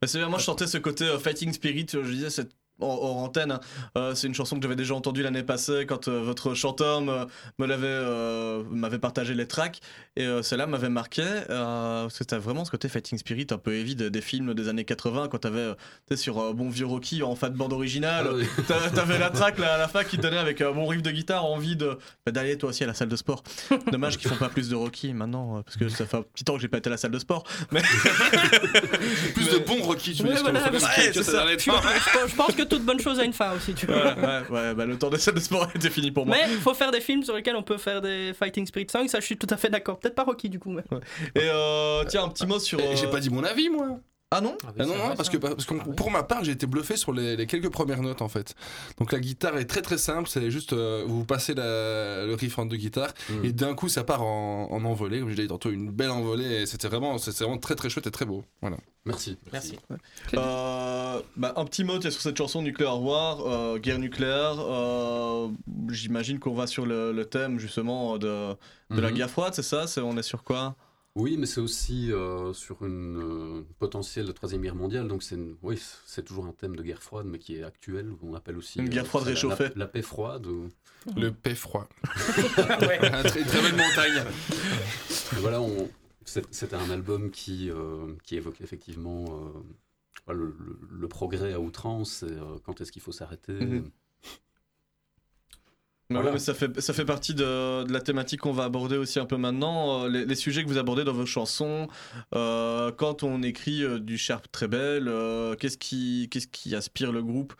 Bah, 0.00 0.06
c'est 0.06 0.24
moi 0.26 0.38
je 0.38 0.44
chantais 0.44 0.66
ce 0.66 0.78
côté 0.78 1.04
euh, 1.04 1.18
Fighting 1.18 1.52
Spirit, 1.52 1.86
je 1.92 2.00
disais 2.00 2.30
cette 2.30 2.52
hors, 2.80 3.02
hors 3.04 3.16
antenne, 3.18 3.52
hein. 3.52 3.60
Euh, 3.96 4.14
c'est 4.14 4.26
une 4.26 4.34
chanson 4.34 4.56
que 4.56 4.62
j'avais 4.62 4.76
déjà 4.76 4.94
entendue 4.94 5.22
l'année 5.22 5.42
passée 5.42 5.84
quand 5.88 6.08
euh, 6.08 6.20
votre 6.22 6.54
chanteur 6.54 7.00
me, 7.00 7.26
me 7.58 7.66
l'avait 7.66 7.86
euh, 7.88 8.62
m'avait 8.70 8.98
partagé 8.98 9.34
les 9.34 9.46
tracks. 9.46 9.80
Et 10.16 10.24
euh, 10.26 10.42
celle-là 10.42 10.66
m'avait 10.66 10.88
marqué 10.88 11.22
euh, 11.22 12.02
parce 12.02 12.14
que 12.14 12.18
c'était 12.24 12.38
vraiment 12.38 12.64
ce 12.64 12.70
côté 12.70 12.88
Fighting 12.88 13.18
Spirit 13.18 13.46
un 13.50 13.58
peu 13.58 13.82
de- 13.84 14.08
des 14.08 14.20
films 14.20 14.54
des 14.54 14.68
années 14.68 14.84
80 14.84 15.28
quand 15.28 15.38
t'avais 15.38 15.72
tu 15.74 15.76
sais, 16.10 16.16
sur 16.16 16.38
euh, 16.40 16.52
bon 16.52 16.68
vieux 16.68 16.86
Rocky 16.86 17.22
en 17.22 17.34
fat 17.36 17.50
bande 17.50 17.72
originale. 17.72 18.26
Ah 18.30 18.34
oui. 18.34 18.46
t'avais 18.94 19.18
la 19.18 19.30
track 19.30 19.58
là, 19.58 19.74
à 19.74 19.78
la 19.78 19.88
fin 19.88 20.04
qui 20.04 20.16
te 20.16 20.22
donnait 20.22 20.38
avec 20.38 20.60
un 20.60 20.72
bon 20.72 20.86
riff 20.86 21.02
de 21.02 21.10
guitare 21.10 21.44
envie 21.44 21.76
de 21.76 21.98
bah, 22.26 22.32
d'aller 22.32 22.58
toi 22.58 22.70
aussi 22.70 22.84
à 22.84 22.86
la 22.86 22.94
salle 22.94 23.08
de 23.08 23.16
sport. 23.16 23.42
Dommage 23.92 24.18
qu'ils 24.18 24.28
font 24.28 24.36
pas 24.36 24.48
plus 24.48 24.68
de 24.68 24.74
Rocky 24.74 25.12
maintenant 25.14 25.62
parce 25.62 25.76
que 25.76 25.88
ça 25.88 26.06
fait 26.06 26.16
un 26.16 26.22
petit 26.22 26.44
temps 26.44 26.54
que 26.54 26.60
j'ai 26.60 26.68
pas 26.68 26.78
été 26.78 26.88
à 26.88 26.92
la 26.92 26.96
salle 26.96 27.10
de 27.12 27.18
sport 27.18 27.44
mais 27.70 27.82
Plus 29.34 29.48
de 29.50 29.58
bons 29.58 29.82
Rocky, 29.82 30.14
tu 30.14 30.22
Ouais, 30.22 30.34
voilà, 30.40 30.60
je 32.28 32.34
pense 32.34 32.54
que 32.54 32.62
toute 32.68 32.84
bonne 32.84 33.00
chose 33.00 33.18
a 33.18 33.24
une 33.24 33.32
fin 33.32 33.52
aussi, 33.54 33.74
tu 33.74 33.86
vois. 33.86 34.14
Voilà, 34.14 34.42
ouais, 34.42 34.48
ouais, 34.50 34.74
bah, 34.74 34.86
le 34.86 34.98
temps 34.98 35.10
de 35.10 35.16
salle 35.16 35.34
de 35.34 35.40
sport 35.40 35.68
était 35.74 35.90
fini 35.90 36.10
pour 36.10 36.26
moi. 36.26 36.36
Mais 36.36 36.52
il 36.52 36.58
faut 36.58 36.74
faire 36.74 36.90
des 36.90 37.00
films 37.00 37.22
sur 37.22 37.34
lesquels 37.34 37.56
on 37.56 37.62
peut 37.62 37.78
faire 37.78 38.00
des 38.00 38.32
Fighting 38.34 38.66
Spirit 38.66 38.88
songs, 38.90 39.08
ça 39.08 39.20
je 39.20 39.26
suis 39.26 39.36
tout 39.36 39.46
à 39.50 39.56
fait 39.56 39.70
d'accord. 39.70 39.98
Peut-être 39.98 40.14
pas 40.14 40.24
Rocky 40.24 40.48
du 40.48 40.58
coup, 40.58 40.70
mais. 40.70 40.82
Et 41.34 41.48
euh, 41.50 42.04
tiens, 42.04 42.24
un 42.24 42.28
petit 42.28 42.46
mot 42.46 42.58
sur. 42.58 42.78
J'ai 42.78 43.06
euh, 43.06 43.10
pas 43.10 43.20
dit 43.20 43.30
mon 43.30 43.44
avis, 43.44 43.68
moi. 43.68 43.98
Ah 44.30 44.42
non 44.42 44.58
Ah 44.62 44.72
Ah 44.78 44.84
non, 44.84 44.94
parce 45.16 45.30
que, 45.30 45.38
parce 45.38 45.64
que 45.64 45.74
Ah 45.80 45.84
pour 45.96 46.10
ma 46.10 46.22
part, 46.22 46.44
j'ai 46.44 46.52
été 46.52 46.66
bluffé 46.66 46.98
sur 46.98 47.14
les, 47.14 47.34
les 47.34 47.46
quelques 47.46 47.70
premières 47.70 48.02
notes 48.02 48.20
en 48.20 48.28
fait. 48.28 48.54
Donc 48.98 49.10
la 49.10 49.20
guitare 49.20 49.56
est 49.56 49.64
très 49.64 49.80
très 49.80 49.96
simple, 49.96 50.28
c'est 50.28 50.50
juste 50.50 50.74
euh, 50.74 51.02
vous 51.06 51.24
passez 51.24 51.54
la- 51.54 52.26
le 52.26 52.34
riff 52.34 52.58
en 52.58 52.66
deux 52.66 52.76
guitares 52.76 53.14
Mm. 53.30 53.44
et 53.46 53.52
d'un 53.52 53.74
coup 53.74 53.88
ça 53.88 54.04
part 54.04 54.20
en, 54.22 54.68
en 54.70 54.84
envolée, 54.84 55.20
comme 55.20 55.30
je 55.30 55.34
l'ai 55.34 55.44
dit 55.44 55.48
tantôt, 55.48 55.70
une 55.70 55.90
belle 55.90 56.10
envolée 56.10 56.62
et 56.62 56.66
c'était 56.66 56.88
vraiment, 56.88 57.16
c'était 57.16 57.42
vraiment 57.44 57.56
très 57.56 57.74
très 57.74 57.88
chouette 57.88 58.06
et 58.06 58.10
très 58.10 58.26
beau. 58.26 58.44
Voilà. 58.60 58.76
Merci. 59.06 59.38
Merci. 59.50 59.78
Euh, 60.34 61.20
bah, 61.36 61.54
un 61.56 61.64
petit 61.64 61.82
mot 61.84 61.98
sur 61.98 62.12
cette 62.12 62.36
chanson 62.36 62.60
Nuclear 62.60 63.00
War, 63.02 63.40
euh, 63.46 63.78
guerre 63.78 63.98
nucléaire. 63.98 64.56
euh, 64.58 65.48
J'imagine 65.90 66.38
qu'on 66.38 66.52
va 66.52 66.66
sur 66.66 66.84
le, 66.84 67.12
le 67.12 67.24
thème 67.24 67.58
justement 67.58 68.18
de, 68.18 68.50
de 68.90 69.00
la 69.00 69.08
Mhm. 69.08 69.14
guerre 69.16 69.30
froide, 69.30 69.54
c'est 69.54 69.62
ça 69.62 69.86
On 70.02 70.18
est 70.18 70.22
sur 70.22 70.44
quoi? 70.44 70.76
Oui, 71.20 71.36
mais 71.36 71.46
c'est 71.46 71.60
aussi 71.60 72.12
euh, 72.12 72.52
sur 72.52 72.84
une 72.86 73.16
euh, 73.20 73.62
potentielle 73.78 74.32
troisième 74.32 74.62
guerre 74.62 74.76
mondiale. 74.76 75.08
Donc 75.08 75.22
c'est 75.24 75.36
oui, 75.62 75.76
c'est 76.06 76.24
toujours 76.24 76.46
un 76.46 76.52
thème 76.52 76.76
de 76.76 76.82
guerre 76.82 77.02
froide, 77.02 77.26
mais 77.26 77.38
qui 77.38 77.56
est 77.56 77.64
actuel. 77.64 78.12
On 78.22 78.34
appelle 78.34 78.56
aussi 78.56 78.78
Une 78.78 78.88
guerre 78.88 79.06
froide 79.06 79.24
ça, 79.24 79.30
la- 79.30 79.34
réchauffée. 79.34 79.64
La, 79.64 79.70
la 79.76 79.86
paix 79.88 80.02
froide. 80.02 80.46
ou- 80.46 80.68
Le 81.16 81.32
paix 81.32 81.54
froid. 81.54 81.88
Ouais. 82.82 82.98
Très, 83.24 83.42
très 83.42 83.62
belle 83.62 83.76
montagne. 83.76 84.22
Et 85.32 85.40
voilà, 85.40 85.60
on- 85.60 85.90
c'est- 86.24 86.46
c'était 86.54 86.76
un 86.76 86.90
album 86.90 87.30
qui 87.30 87.68
euh, 87.70 88.14
qui 88.22 88.36
évoquait 88.36 88.62
effectivement 88.64 89.24
euh, 90.28 90.32
le, 90.34 90.54
le- 90.58 90.78
le 91.00 91.08
progrès 91.08 91.52
à 91.52 91.58
outrance. 91.60 92.22
Et, 92.22 92.26
euh, 92.26 92.58
quand 92.64 92.80
est-ce 92.80 92.92
qu'il 92.92 93.02
faut 93.02 93.12
s'arrêter 93.12 93.52
Mhm. 93.54 93.68
Mais 93.70 93.82
Voilà. 96.10 96.26
ouais, 96.28 96.32
mais 96.34 96.38
ça 96.38 96.54
fait, 96.54 96.80
ça 96.80 96.94
fait 96.94 97.04
partie 97.04 97.34
de, 97.34 97.84
de 97.84 97.92
la 97.92 98.00
thématique 98.00 98.40
qu'on 98.40 98.52
va 98.52 98.64
aborder 98.64 98.96
aussi 98.96 99.18
un 99.18 99.26
peu 99.26 99.36
maintenant. 99.36 100.04
Euh, 100.04 100.08
les, 100.08 100.24
les 100.24 100.34
sujets 100.34 100.62
que 100.64 100.68
vous 100.68 100.78
abordez 100.78 101.04
dans 101.04 101.12
vos 101.12 101.26
chansons, 101.26 101.86
euh, 102.34 102.90
quand 102.92 103.22
on 103.24 103.42
écrit 103.42 103.84
euh, 103.84 103.98
du 103.98 104.16
Sharp 104.16 104.50
très 104.50 104.68
belle, 104.68 105.12
qu'est-ce 105.58 105.76
qui, 105.76 106.28
qu'est-ce 106.30 106.48
qui 106.48 106.74
aspire 106.74 107.12
le 107.12 107.22
groupe 107.22 107.54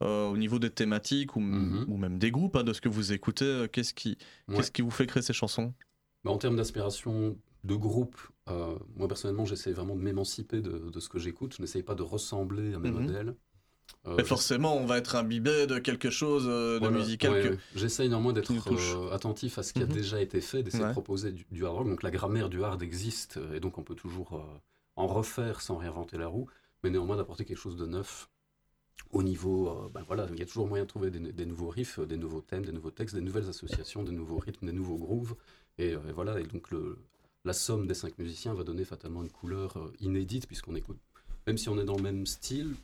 au 0.00 0.36
niveau 0.36 0.58
des 0.58 0.68
thématiques 0.68 1.34
ou, 1.36 1.40
Mhm. 1.40 1.86
ou 1.88 1.96
même 1.96 2.18
des 2.18 2.30
groupes, 2.30 2.56
hein, 2.56 2.64
de 2.64 2.74
ce 2.74 2.82
que 2.82 2.90
vous 2.90 3.12
écoutez 3.14 3.66
Qu'est-ce 3.72 3.94
qui, 3.94 4.18
Ouais. 4.48 4.56
qu'est-ce 4.56 4.70
qui 4.70 4.82
vous 4.82 4.90
fait 4.90 5.06
créer 5.06 5.22
ces 5.22 5.32
chansons? 5.32 5.72
Bah, 6.24 6.30
en 6.30 6.36
termes 6.36 6.56
d'aspiration 6.56 7.38
de 7.62 7.74
groupe, 7.74 8.20
moi 8.46 9.08
personnellement, 9.08 9.46
j'essaie 9.46 9.72
vraiment 9.72 9.96
de 9.96 10.02
m'émanciper 10.02 10.60
de, 10.60 10.90
de 10.90 11.00
ce 11.00 11.08
que 11.08 11.18
j'écoute. 11.18 11.54
Je 11.56 11.62
n'essaye 11.62 11.82
pas 11.82 11.94
de 11.94 12.02
ressembler 12.02 12.74
à 12.74 12.78
mes 12.78 12.90
Mhm. 12.90 13.00
modèles. 13.00 13.34
Euh, 14.06 14.16
Mais 14.18 14.24
forcément, 14.24 14.76
on 14.76 14.84
va 14.84 14.98
être 14.98 15.16
imbibé 15.16 15.66
de 15.66 15.78
quelque 15.78 16.10
chose 16.10 16.44
euh, 16.46 16.74
de 16.74 16.80
Voilà, 16.80 16.98
musical 16.98 17.32
ouais, 17.32 17.42
que. 17.42 17.48
ouais. 17.48 17.58
J'essaye 17.74 18.08
néanmoins 18.10 18.32
d'être 18.34 18.50
euh, 18.50 19.10
attentif 19.12 19.56
à 19.58 19.62
ce 19.62 19.72
qui 19.72 19.82
a 19.82 19.86
Mhm. 19.86 19.92
déjà 19.92 20.20
été 20.20 20.40
fait, 20.42 20.62
d'essayer 20.62 20.82
Ouais. 20.82 20.88
de 20.90 20.94
proposer 20.94 21.32
du, 21.32 21.46
du 21.50 21.64
hard 21.64 21.76
rock. 21.76 21.88
Donc 21.88 22.02
la 22.02 22.10
grammaire 22.10 22.50
du 22.50 22.62
hard 22.62 22.82
existe, 22.82 23.38
euh, 23.38 23.54
et 23.54 23.60
donc 23.60 23.78
on 23.78 23.82
peut 23.82 23.94
toujours 23.94 24.34
euh, 24.34 24.60
en 24.96 25.06
refaire 25.06 25.60
sans 25.62 25.76
réinventer 25.76 26.18
la 26.18 26.26
roue, 26.28 26.48
mais 26.82 26.90
néanmoins 26.90 27.16
d'apporter 27.16 27.44
quelque 27.46 27.56
chose 27.58 27.76
de 27.76 27.86
neuf 27.86 28.28
au 29.12 29.22
niveau. 29.22 29.90
ben 29.94 30.02
voilà, 30.06 30.26
il 30.32 30.38
y 30.38 30.42
a 30.42 30.46
toujours 30.46 30.66
moyen 30.66 30.84
de 30.84 30.88
trouver 30.88 31.10
des, 31.10 31.20
des 31.32 31.46
nouveaux 31.46 31.68
riffs, 31.70 31.98
des 32.00 32.16
nouveaux 32.18 32.42
thèmes, 32.42 32.64
des 32.66 32.72
nouveaux 32.72 32.90
textes, 32.90 33.14
des 33.14 33.20
nouvelles 33.22 33.48
associations, 33.48 34.02
des 34.02 34.12
nouveaux 34.12 34.38
rythmes, 34.38 34.66
des 34.66 34.72
nouveaux 34.72 34.98
grooves. 34.98 35.34
Et, 35.78 35.90
et 35.90 36.12
voilà, 36.12 36.40
et 36.40 36.44
donc 36.44 36.70
le, 36.70 36.98
la 37.44 37.52
somme 37.52 37.86
des 37.86 37.94
cinq 37.94 38.18
musiciens 38.18 38.52
va 38.54 38.64
donner 38.64 38.84
fatalement 38.84 39.22
une 39.22 39.30
couleur 39.30 39.76
inédite, 40.00 40.46
puisqu'on 40.46 40.74
écoute, 40.74 40.98
même 41.46 41.56
si 41.58 41.68
on 41.70 41.78
est 41.78 41.84
dans 41.84 41.96
le 41.96 42.02
même 42.02 42.26
style. 42.26 42.74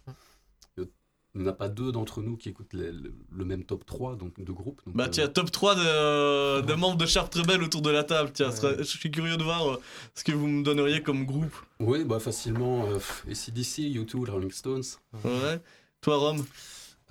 Euh, 1.36 1.38
Il 1.38 1.42
n'y 1.42 1.46
en 1.48 1.50
a 1.50 1.54
pas 1.54 1.68
deux 1.68 1.92
d'entre 1.92 2.22
nous 2.22 2.36
qui 2.36 2.48
écoutent 2.48 2.72
les- 2.72 2.92
le, 2.92 3.14
le 3.30 3.44
même 3.44 3.64
top 3.64 3.84
3 3.86 4.16
donc, 4.16 4.40
de 4.42 4.52
groupe. 4.52 4.80
Donc, 4.86 4.96
Bah 4.96 5.04
euh, 5.04 5.08
tiens, 5.08 5.28
top 5.28 5.50
3 5.50 5.74
de, 5.76 6.60
de 6.62 6.74
membres 6.74 6.96
de 6.96 7.06
Sharp 7.06 7.32
Rebel 7.34 7.62
autour 7.62 7.82
de 7.82 7.90
la 7.90 8.04
table. 8.04 8.30
Tiens, 8.32 8.50
Ouais. 8.50 8.76
je 8.78 8.82
suis 8.84 9.10
curieux 9.10 9.36
de 9.36 9.44
voir 9.44 9.70
euh, 9.70 9.80
ce 10.14 10.24
que 10.24 10.32
vous 10.32 10.46
me 10.46 10.62
donneriez 10.62 11.02
comme 11.02 11.24
groupe. 11.26 11.54
Oui, 11.78 12.04
bah 12.04 12.18
facilement. 12.20 12.86
Euh, 12.86 12.98
ACDC, 13.30 13.82
U2, 13.94 14.26
les 14.26 14.32
Rolling 14.32 14.50
Stones. 14.50 14.82
Ouais. 15.24 15.60
Toi, 16.00 16.16
Rome? 16.16 16.44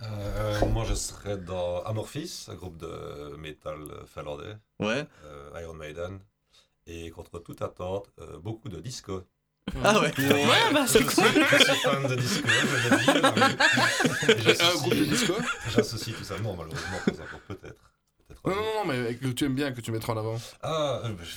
Euh, 0.01 0.65
moi, 0.67 0.85
je 0.87 0.93
serais 0.93 1.37
dans 1.37 1.83
Amorphis, 1.83 2.45
un 2.47 2.55
groupe 2.55 2.77
de 2.77 3.35
métal 3.37 3.79
finlandais, 4.07 4.55
Ouais. 4.79 5.05
euh, 5.25 5.61
Iron 5.61 5.73
Maiden, 5.73 6.19
et 6.87 7.09
contre 7.09 7.39
toute 7.39 7.61
attente, 7.61 8.09
euh, 8.19 8.37
beaucoup 8.39 8.69
de 8.69 8.79
disco. 8.79 9.23
Ah 9.83 9.99
ouais. 10.01 10.11
Ouais, 10.17 10.73
bah 10.73 10.85
c'est 10.87 10.99
je, 10.99 11.03
cool. 11.05 11.25
suis, 11.25 11.41
je 11.57 11.63
suis 11.63 11.81
fan 11.81 12.07
de 12.07 12.15
disco, 12.15 12.47
Un 12.49 14.37
j'associe- 14.43 14.77
groupe 14.81 14.95
de 14.95 15.03
disco 15.05 15.33
J'associe 15.75 16.15
tout 16.15 16.23
ça, 16.23 16.37
non, 16.39 16.55
malheureusement, 16.55 16.97
pas 17.05 17.11
encore, 17.11 17.39
peut-être. 17.47 17.91
Peut-être 18.27 18.41
Non, 18.47 18.55
non, 18.55 18.61
non, 18.75 18.85
mais 18.85 19.15
que 19.15 19.27
tu 19.27 19.45
aimes 19.45 19.55
bien, 19.55 19.71
que 19.71 19.81
tu 19.81 19.91
mettras 19.91 20.13
en 20.13 20.17
avant. 20.17 20.37
Ah, 20.61 21.01
euh, 21.05 21.13
je- 21.21 21.35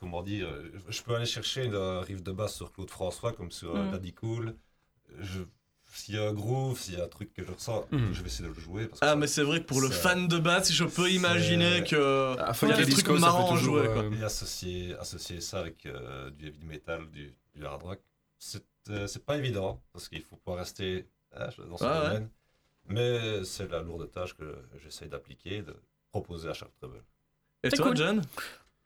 comment 0.00 0.22
dire, 0.22 0.48
je 0.88 1.02
peux 1.02 1.14
aller 1.14 1.26
chercher 1.26 1.64
une 1.64 1.76
riff 1.76 2.22
de 2.22 2.32
basse 2.32 2.54
sur 2.54 2.72
Claude 2.72 2.90
François, 2.90 3.32
comme 3.32 3.50
sur 3.50 3.74
euh, 3.74 3.84
Mm. 3.84 3.90
Daddy 3.92 4.12
Cool. 4.14 4.54
Je- 5.20 5.42
S'il 5.96 6.14
y 6.14 6.18
a 6.18 6.28
un 6.28 6.32
groove, 6.32 6.78
s'il 6.78 6.94
y 6.94 7.00
a 7.00 7.04
un 7.04 7.08
truc 7.08 7.32
que 7.32 7.42
je 7.44 7.50
ressens, 7.50 7.86
Mm. 7.90 8.12
je 8.12 8.20
vais 8.20 8.26
essayer 8.26 8.48
de 8.48 8.54
le 8.54 8.60
jouer. 8.60 8.86
Parce 8.86 9.00
que 9.00 9.06
Ah, 9.06 9.10
ça- 9.10 9.16
mais 9.16 9.26
c'est 9.26 9.42
vrai 9.42 9.60
que 9.60 9.66
pour 9.66 9.80
le 9.80 9.88
fan 9.88 10.28
de 10.28 10.38
basse, 10.38 10.70
je 10.72 10.84
peux 10.84 11.10
imaginer 11.10 11.82
que. 11.84 12.36
À 12.38 12.52
Il 12.62 12.68
y 12.68 12.72
a 12.72 12.84
des 12.84 12.92
trucs 12.92 13.08
marrants 13.08 13.54
à 13.54 13.56
jouer, 13.58 13.86
quoi. 13.86 14.04
Et 14.18 14.22
associer, 14.22 14.94
associer 14.98 15.40
ça 15.40 15.60
avec 15.60 15.86
euh, 15.86 16.30
du 16.30 16.46
heavy 16.48 16.64
metal, 16.64 17.10
du, 17.10 17.34
du 17.54 17.64
hard 17.64 17.82
rock, 17.82 18.00
c'est 18.38 18.62
euh, 18.90 19.06
c'est 19.08 19.24
pas 19.24 19.36
évident, 19.36 19.82
parce 19.92 20.08
qu'il 20.08 20.22
faut 20.22 20.36
pas 20.36 20.54
rester 20.54 21.08
ah, 21.34 21.48
je- 21.50 21.62
dans 21.62 21.76
ce 21.76 21.84
Ah 21.84 22.02
ouais. 22.02 22.08
domaine. 22.08 22.28
Mais 22.88 23.44
c'est 23.44 23.68
la 23.68 23.82
lourde 23.82 24.08
tâche 24.12 24.34
que 24.36 24.44
j'essaye 24.82 25.08
d'appliquer, 25.08 25.62
de 25.62 25.74
proposer 26.12 26.48
à 26.50 26.52
chaque 26.54 26.72
treble. 26.78 27.02
Et 27.64 27.70
toi, 27.70 27.86
cool. 27.86 27.96
John? 27.96 28.22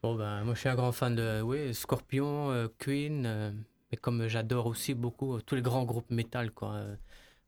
Bon, 0.02 0.14
ben, 0.14 0.42
moi, 0.44 0.54
je 0.54 0.60
suis 0.60 0.68
un 0.70 0.74
grand 0.74 0.92
fan 0.92 1.14
de 1.14 1.42
oui, 1.42 1.74
Scorpion, 1.74 2.50
euh, 2.50 2.68
Queen, 2.78 3.26
euh, 3.26 3.50
mais 3.90 3.96
comme 3.98 4.26
j'adore 4.28 4.66
aussi 4.66 4.94
beaucoup 4.94 5.34
euh, 5.36 5.40
tous 5.42 5.54
les 5.54 5.62
grands 5.62 5.84
groupes 5.84 6.10
métal, 6.10 6.50
quoi. 6.52 6.72
euh, 6.74 6.96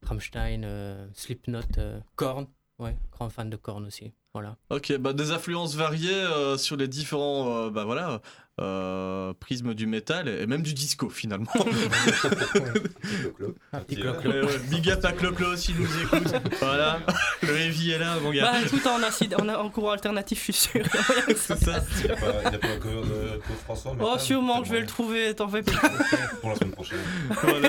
Rammstein, 0.02 0.64
euh, 0.64 1.08
Slipknot, 1.14 1.60
euh, 1.78 2.00
Korn. 2.16 2.46
Ouais, 2.78 2.96
grand 3.12 3.30
fan 3.30 3.50
de 3.50 3.56
Korn 3.56 3.84
aussi. 3.86 4.12
Voilà. 4.34 4.56
Ok, 4.70 4.96
bah 4.98 5.12
des 5.12 5.30
influences 5.30 5.74
variées 5.74 6.10
euh, 6.10 6.56
sur 6.56 6.76
les 6.76 6.88
différents 6.88 7.66
euh, 7.66 7.70
bah 7.70 7.84
voilà, 7.84 8.22
euh, 8.60 9.32
prismes 9.40 9.72
du 9.72 9.86
métal 9.86 10.28
et 10.28 10.46
même 10.46 10.62
du 10.62 10.74
disco 10.74 11.08
finalement. 11.08 11.50
Ouais, 13.72 14.58
Big 14.70 14.90
up 14.90 15.04
à 15.04 15.12
Clo-Clo 15.12 15.56
s'il 15.56 15.76
nous 15.76 16.02
écoute. 16.02 16.32
voilà, 16.60 17.00
le 17.42 17.56
heavy 17.56 17.92
est 17.92 17.98
là, 17.98 18.16
mon 18.20 18.30
gars. 18.30 18.52
Bah, 18.52 18.68
tout 18.68 18.86
en, 18.86 19.02
acide, 19.02 19.34
en, 19.40 19.48
en 19.48 19.70
courant 19.70 19.92
alternatif, 19.92 20.38
je 20.38 20.52
suis 20.52 20.52
sûr. 20.52 20.84
C'est 21.36 21.58
ça. 21.58 21.82
Il 22.00 22.04
n'y 22.04 22.10
a 22.12 22.16
pas, 22.16 22.48
un 22.48 22.78
cover 22.78 23.00
de 23.02 23.38
Claude 23.38 23.58
François 23.64 23.96
Oh, 24.00 24.18
sûrement 24.18 24.60
que 24.60 24.68
je 24.68 24.72
vais 24.72 24.80
le 24.80 24.86
trouver, 24.86 25.34
t'en 25.34 25.48
fais 25.48 25.62
pas. 25.62 25.72
Pour 26.40 26.50
la 26.50 26.56
semaine 26.56 26.72
prochaine. 26.72 26.98
voilà. 27.42 27.68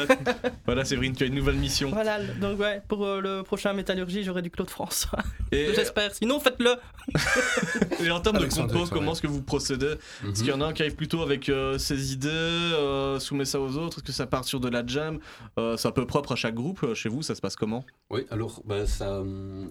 voilà, 0.65 0.85
Séverine, 0.85 1.15
tu 1.15 1.23
as 1.23 1.27
une 1.27 1.35
nouvelle 1.35 1.55
mission. 1.55 1.89
Voilà, 1.89 2.19
donc 2.23 2.59
ouais, 2.59 2.81
pour 2.87 3.05
euh, 3.05 3.21
le 3.21 3.43
prochain 3.43 3.73
Métallurgie, 3.73 4.23
j'aurai 4.23 4.41
du 4.41 4.51
Claude 4.51 4.69
François. 4.69 5.19
J'espère. 5.51 6.13
Sinon, 6.13 6.39
et 8.03 8.11
en 8.11 8.19
termes 8.21 8.35
de 8.37 8.41
Alexandre. 8.41 8.89
comment 8.89 9.11
est-ce 9.13 9.21
que 9.21 9.27
vous 9.27 9.41
procédez 9.41 9.95
Mhm. 10.23 10.31
Est-ce 10.31 10.39
qu'il 10.39 10.49
y 10.49 10.53
en 10.53 10.61
a 10.61 10.65
un 10.67 10.73
qui 10.73 10.81
arrive 10.83 10.95
plutôt 10.95 11.21
avec 11.21 11.49
euh, 11.49 11.77
ses 11.77 12.13
idées, 12.13 12.29
euh, 12.29 13.19
soumet 13.19 13.45
ça 13.45 13.59
aux 13.59 13.77
autres 13.77 13.97
Est-ce 13.99 14.03
que 14.05 14.11
ça 14.11 14.25
part 14.27 14.43
sur 14.45 14.59
de 14.59 14.69
la 14.69 14.85
jam 14.85 15.19
Euh, 15.59 15.75
C'est 15.77 15.87
un 15.87 15.91
peu 15.91 16.05
propre 16.05 16.31
à 16.33 16.35
chaque 16.35 16.55
groupe. 16.55 16.83
Euh, 16.83 16.93
Chez 16.95 17.09
vous, 17.09 17.21
ça 17.21 17.35
se 17.35 17.41
passe 17.41 17.55
comment 17.55 17.85
Oui, 18.09 18.25
alors 18.29 18.61
bah, 18.65 18.85
ça, 18.85 19.23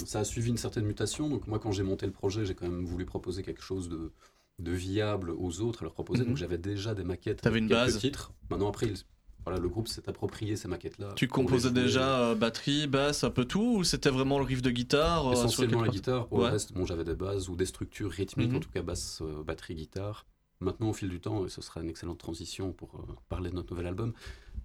ça 0.04 0.20
a 0.20 0.24
suivi 0.24 0.50
une 0.50 0.56
certaine 0.56 0.84
mutation. 0.84 1.28
Donc 1.28 1.46
moi, 1.46 1.58
quand 1.58 1.72
j'ai 1.72 1.82
monté 1.82 2.06
le 2.06 2.12
projet, 2.12 2.44
j'ai 2.44 2.54
quand 2.54 2.68
même 2.68 2.84
voulu 2.84 3.04
proposer 3.06 3.42
quelque 3.42 3.62
chose 3.62 3.88
de, 3.88 4.12
de 4.58 4.72
viable 4.72 5.30
aux 5.30 5.60
autres, 5.60 5.82
à 5.82 5.84
leur 5.84 5.94
proposer. 5.94 6.22
Mhm. 6.22 6.28
Donc 6.28 6.36
j'avais 6.36 6.58
déjà 6.58 6.94
des 6.94 7.04
maquettes, 7.04 7.40
T'avais 7.42 7.58
une 7.60 7.68
base. 7.68 7.98
titres. 7.98 8.32
Maintenant, 8.50 8.68
après, 8.68 8.86
il- 8.86 8.96
voilà, 9.44 9.58
le 9.60 9.68
groupe 9.68 9.88
s'est 9.88 10.08
approprié 10.08 10.56
ces 10.56 10.68
maquettes-là. 10.68 11.12
Tu 11.16 11.26
composais 11.28 11.70
déjà 11.70 12.20
euh, 12.20 12.34
batterie, 12.34 12.86
basse, 12.86 13.24
un 13.24 13.30
peu 13.30 13.44
tout 13.44 13.76
Ou 13.78 13.84
c'était 13.84 14.10
vraiment 14.10 14.38
le 14.38 14.44
riff 14.44 14.62
de 14.62 14.70
guitare 14.70 15.26
euh, 15.28 15.32
Essentiellement 15.32 15.82
la 15.82 15.88
guitare. 15.88 16.28
Pour 16.28 16.38
Ouais. 16.38 16.46
le 16.46 16.52
reste, 16.52 16.72
bon, 16.72 16.86
j'avais 16.86 17.04
des 17.04 17.14
bases 17.14 17.48
ou 17.48 17.56
des 17.56 17.66
structures 17.66 18.10
rythmiques, 18.10 18.50
Mhm. 18.50 18.56
en 18.56 18.60
tout 18.60 18.70
cas 18.70 18.82
basse, 18.82 19.20
euh, 19.22 19.42
batterie, 19.42 19.74
guitare. 19.74 20.26
Maintenant, 20.60 20.90
au 20.90 20.92
fil 20.92 21.08
du 21.08 21.18
temps, 21.18 21.44
et 21.44 21.48
ce 21.48 21.60
sera 21.60 21.80
une 21.80 21.88
excellente 21.90 22.18
transition 22.18 22.72
pour 22.72 23.04
parler 23.28 23.50
de 23.50 23.56
notre 23.56 23.72
nouvel 23.72 23.88
album. 23.88 24.12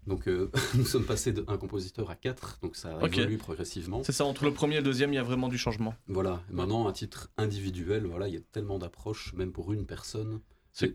Donc, 0.05 0.28
nous 0.75 0.86
sommes 0.86 1.05
passés 1.05 1.32
d'un 1.34 1.57
compositeur 1.57 2.11
à 2.11 2.15
quatre, 2.15 2.59
donc 2.61 2.75
ça 2.75 2.97
a 2.99 3.03
Ok. 3.03 3.17
évolué 3.17 3.38
progressivement. 3.38 4.03
C'est 4.03 4.11
ça, 4.11 4.23
entre 4.25 4.45
le 4.45 4.53
premier 4.53 4.75
et 4.75 4.78
le 4.78 4.84
deuxième, 4.84 5.11
il 5.11 5.15
y 5.15 5.19
a 5.19 5.23
vraiment 5.23 5.47
du 5.47 5.57
changement. 5.57 5.95
Voilà. 6.07 6.43
Et 6.51 6.53
Maintenant, 6.53 6.88
à 6.88 6.93
titre 6.93 7.30
individuel, 7.38 8.05
voilà, 8.05 8.28
il 8.28 8.36
y 8.36 8.38
a 8.38 8.41
tellement 8.51 8.78
d'approches, 8.78 9.34
même 9.34 9.51
pour 9.51 9.73
une 9.73 9.88
personne. 9.88 10.39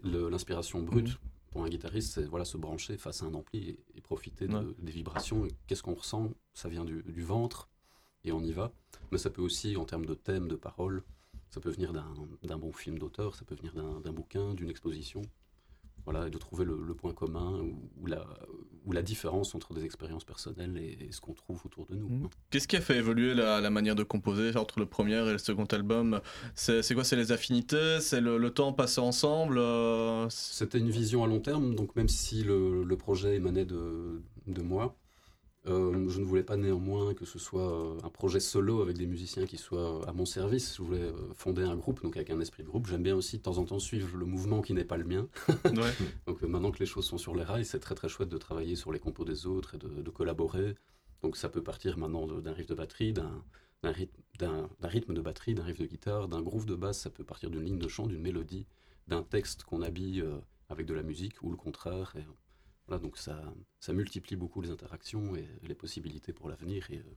L'inspiration 0.04 0.80
brute 0.82 1.08
Mhm. 1.08 1.14
Pour 1.52 1.62
un 1.64 1.68
guitariste, 1.68 2.14
c'est 2.14 2.24
voilà 2.24 2.44
se 2.44 2.56
brancher 2.56 2.96
face 2.96 3.22
à 3.22 3.26
un 3.26 3.34
ampli 3.34 3.68
et, 3.70 3.78
et 3.94 4.00
profiter 4.00 4.48
de- 4.48 4.56
Ouais. 4.56 4.74
des 4.78 4.92
vibrations. 4.92 5.46
Qu'est-ce 5.66 5.82
qu'on 5.82 5.94
ressent? 5.94 6.30
Ça 6.54 6.68
vient 6.68 6.84
du, 6.84 7.02
du 7.02 7.22
ventre 7.22 7.68
et 8.24 8.32
on 8.32 8.42
y 8.42 8.52
va. 8.52 8.72
Mais 9.12 9.18
ça 9.18 9.30
peut 9.30 9.42
aussi, 9.42 9.76
en 9.76 9.84
termes 9.84 10.06
de 10.06 10.14
thème, 10.14 10.48
de 10.48 10.56
paroles, 10.56 11.02
ça 11.50 11.60
peut 11.60 11.70
venir 11.70 11.92
d'un 11.92 12.58
bon 12.58 12.72
film 12.72 12.98
d'auteur, 12.98 13.34
ça 13.34 13.44
peut 13.44 13.54
venir 13.54 13.74
d'un 13.74 14.12
bouquin, 14.12 14.54
d'une 14.54 14.70
exposition. 14.70 15.20
Voilà, 16.04 16.26
et 16.26 16.30
de 16.30 16.38
trouver 16.38 16.64
le, 16.64 16.82
le 16.84 16.94
point 16.94 17.12
commun 17.12 17.60
ou, 17.60 17.90
ou 18.00 18.06
la, 18.06 18.26
ou 18.84 18.90
la 18.92 19.02
différence 19.02 19.54
entre 19.54 19.72
des 19.72 19.84
expériences 19.84 20.24
personnelles 20.24 20.76
et, 20.76 21.06
et 21.06 21.12
ce 21.12 21.20
qu'on 21.20 21.32
trouve 21.32 21.60
autour 21.64 21.86
de 21.86 21.94
nous. 21.94 22.08
Mhm. 22.08 22.28
Qu'est-ce 22.50 22.66
qui 22.66 22.76
a 22.76 22.80
fait 22.80 22.96
évoluer 22.96 23.34
la, 23.34 23.60
la 23.60 23.70
manière 23.70 23.94
de 23.94 24.02
composer 24.02 24.56
entre 24.56 24.80
le 24.80 24.86
premier 24.86 25.18
et 25.28 25.30
le 25.32 25.38
second 25.38 25.64
album? 25.66 26.20
C'est 26.56 26.82
quoi? 26.94 27.04
C'est 27.04 27.14
les 27.14 27.30
affinités? 27.30 28.00
C'est 28.00 28.20
le, 28.20 28.36
le 28.36 28.50
temps 28.50 28.72
passé 28.72 29.00
ensemble? 29.00 29.58
Euh, 29.58 30.26
C'était 30.28 30.78
une 30.80 30.90
vision 30.90 31.22
à 31.22 31.28
long 31.28 31.38
terme, 31.40 31.74
donc 31.76 31.94
même 31.94 32.08
si 32.08 32.42
le, 32.42 32.82
le 32.82 32.96
projet 32.96 33.36
émanait 33.36 33.64
de, 33.64 34.22
de 34.48 34.62
moi, 34.62 34.96
euh, 35.68 36.08
je 36.08 36.18
ne 36.18 36.24
voulais 36.24 36.42
pas 36.42 36.56
néanmoins 36.56 37.14
que 37.14 37.24
ce 37.24 37.38
soit 37.38 37.72
euh, 37.72 37.96
un 38.02 38.08
projet 38.08 38.40
solo 38.40 38.82
avec 38.82 38.98
des 38.98 39.06
musiciens 39.06 39.46
qui 39.46 39.56
soient 39.56 40.00
euh, 40.00 40.08
à 40.08 40.12
mon 40.12 40.26
service. 40.26 40.76
Je 40.76 40.82
voulais 40.82 41.12
fonder 41.36 41.62
un 41.62 41.76
groupe, 41.76 42.02
donc 42.02 42.16
avec 42.16 42.30
un 42.30 42.40
esprit 42.40 42.64
de 42.64 42.68
groupe. 42.68 42.88
J'aime 42.88 43.04
bien 43.04 43.14
aussi 43.14 43.38
de 43.38 43.42
temps 43.42 43.58
en 43.58 43.64
temps 43.64 43.78
suivre 43.78 44.16
le 44.16 44.26
mouvement 44.26 44.60
qui 44.60 44.74
n'est 44.74 44.84
pas 44.84 44.96
le 44.96 45.04
mien. 45.04 45.28
Ouais. 45.64 45.92
Donc 46.26 46.42
maintenant 46.42 46.72
que 46.72 46.80
les 46.80 46.86
choses 46.86 47.04
sont 47.04 47.18
sur 47.18 47.34
les 47.36 47.44
rails, 47.44 47.64
c'est 47.64 47.78
très 47.78 47.94
très 47.94 48.08
chouette 48.08 48.28
de 48.28 48.38
travailler 48.38 48.74
sur 48.74 48.92
les 48.92 48.98
compos 48.98 49.24
des 49.24 49.46
autres 49.46 49.76
et 49.76 49.78
de, 49.78 50.02
de 50.02 50.10
collaborer. 50.10 50.74
Donc 51.22 51.36
ça 51.36 51.48
peut 51.48 51.62
partir 51.62 51.96
maintenant 51.96 52.26
d'un 52.26 52.52
riff 52.52 52.66
de 52.66 52.74
batterie, 52.74 53.12
d'un 53.12 53.44
rythme, 53.84 55.14
de 55.14 55.20
batterie, 55.20 55.54
d'un 55.54 55.62
riff 55.62 55.78
de 55.78 55.86
guitare, 55.86 56.26
d'un 56.26 56.42
groove 56.42 56.66
de 56.66 56.74
basse, 56.74 56.98
ça 56.98 57.10
peut 57.10 57.24
partir 57.24 57.50
d'une 57.50 57.62
ligne 57.62 57.78
de 57.78 57.88
chant, 57.88 58.08
d'une 58.08 58.20
mélodie, 58.20 58.66
d'un 59.06 59.22
texte 59.22 59.62
qu'on 59.62 59.82
habille 59.82 60.24
avec 60.68 60.86
de 60.86 60.94
la 60.94 61.04
musique 61.04 61.40
ou 61.42 61.50
le 61.50 61.56
contraire. 61.56 62.14
Et, 62.16 62.24
voilà, 62.86 63.02
donc 63.02 63.16
ça, 63.18 63.40
ça 63.80 63.92
multiplie 63.92 64.36
beaucoup 64.36 64.60
les 64.60 64.70
interactions 64.70 65.36
et 65.36 65.48
les 65.62 65.74
possibilités 65.74 66.32
pour 66.32 66.48
l'avenir. 66.48 66.86
Et 66.90 66.98
euh, 66.98 67.16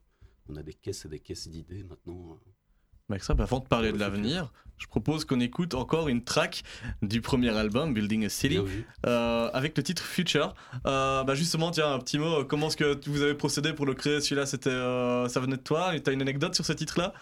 on 0.50 0.56
a 0.56 0.64
des 0.64 0.74
caisses 0.74 1.06
et 1.06 1.10
des 1.10 1.20
caisses 1.20 1.48
d'idées 1.48 1.84
maintenant. 1.84 2.34
euh. 2.34 2.52
Bah, 3.08 3.18
avant 3.38 3.60
de 3.60 3.68
parler 3.68 3.92
de 3.92 4.00
l'avenir, 4.00 4.52
je 4.80 4.88
propose 4.88 5.26
qu'on 5.26 5.40
écoute 5.40 5.76
encore 5.76 6.08
une 6.08 6.24
track 6.24 6.64
du 7.04 7.22
premier 7.22 7.56
album, 7.56 7.94
Building 7.94 8.26
a 8.26 8.30
City, 8.30 8.58
euh, 9.06 9.50
avec 9.54 9.78
le 9.78 9.84
titre 9.84 10.02
Future. 10.02 10.56
Euh, 10.88 11.24
bah 11.24 11.36
justement, 11.36 11.70
tiens, 11.70 11.94
un 11.94 12.00
petit 12.00 12.18
mot, 12.18 12.44
comment 12.46 12.66
est-ce 12.68 12.78
que 12.78 13.00
vous 13.08 13.22
avez 13.22 13.36
procédé 13.36 13.74
pour 13.74 13.86
le 13.86 13.94
créer? 13.94 14.22
Celui-là, 14.22 14.48
c'était, 14.48 14.72
euh, 14.72 15.28
ça 15.28 15.40
venait 15.40 15.58
de 15.58 15.62
toi? 15.62 15.94
T'as 16.00 16.14
une 16.14 16.22
anecdote 16.24 16.56
sur 16.56 16.66
ce 16.66 16.74
titre-là? 16.74 17.14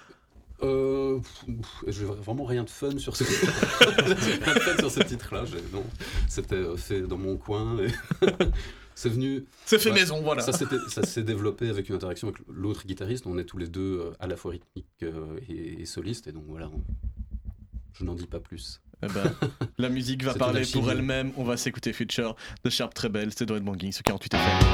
Euh, 0.62 1.20
pff, 1.20 1.84
j'ai 1.88 2.06
vraiment 2.06 2.45
rien 2.45 2.64
de 2.64 2.70
fun 2.70 2.97
sur 2.97 3.16
ce, 3.16 3.24
sur 4.80 4.91
ce 4.91 4.99
titre-là. 5.04 5.43
C'était 6.30 6.56
euh, 6.56 6.78
fait 6.78 7.01
dans 7.01 7.18
mon 7.18 7.36
coin. 7.38 7.78
et 7.80 7.88
c'est 8.95 9.10
venu. 9.10 9.45
C'est 9.66 9.80
fait 9.80 9.89
Ouais. 9.89 9.99
maison, 9.99 10.22
voilà. 10.22 10.41
Ça 10.41 10.54
s'est 11.04 11.24
développé 11.24 11.70
avec 11.70 11.89
une 11.89 11.95
interaction 11.95 12.28
avec 12.30 12.39
l'autre 12.47 12.86
guitariste. 12.86 13.26
On 13.28 13.38
est 13.38 13.43
tous 13.45 13.58
les 13.58 13.68
deux 13.68 13.99
euh, 13.99 14.12
à 14.20 14.28
la 14.28 14.38
fois 14.38 14.51
rythmiques 14.51 14.86
euh, 15.04 15.38
et, 15.49 15.82
et 15.82 15.86
solistes. 15.86 16.28
Et 16.28 16.32
donc 16.32 16.43
voilà, 16.47 16.68
on- 16.68 16.84
je 17.93 18.04
n'en 18.06 18.14
dis 18.16 18.28
pas 18.28 18.39
plus. 18.39 18.80
Eh 19.04 19.08
ben, 19.08 19.34
la 19.78 19.89
musique 19.89 20.24
va 20.24 20.34
parler 20.36 20.64
pour 20.72 20.89
elle-même. 20.89 21.32
On 21.36 21.43
va 21.43 21.58
s'écouter 21.58 21.91
Future 21.91 22.36
de 22.64 22.70
Sharp 22.70 22.93
Treble, 22.93 23.28
c'est 23.36 23.45
Doit 23.45 23.60
Banging 23.60 23.91
sur 23.91 24.04
48 24.04 24.34
FM. 24.36 24.72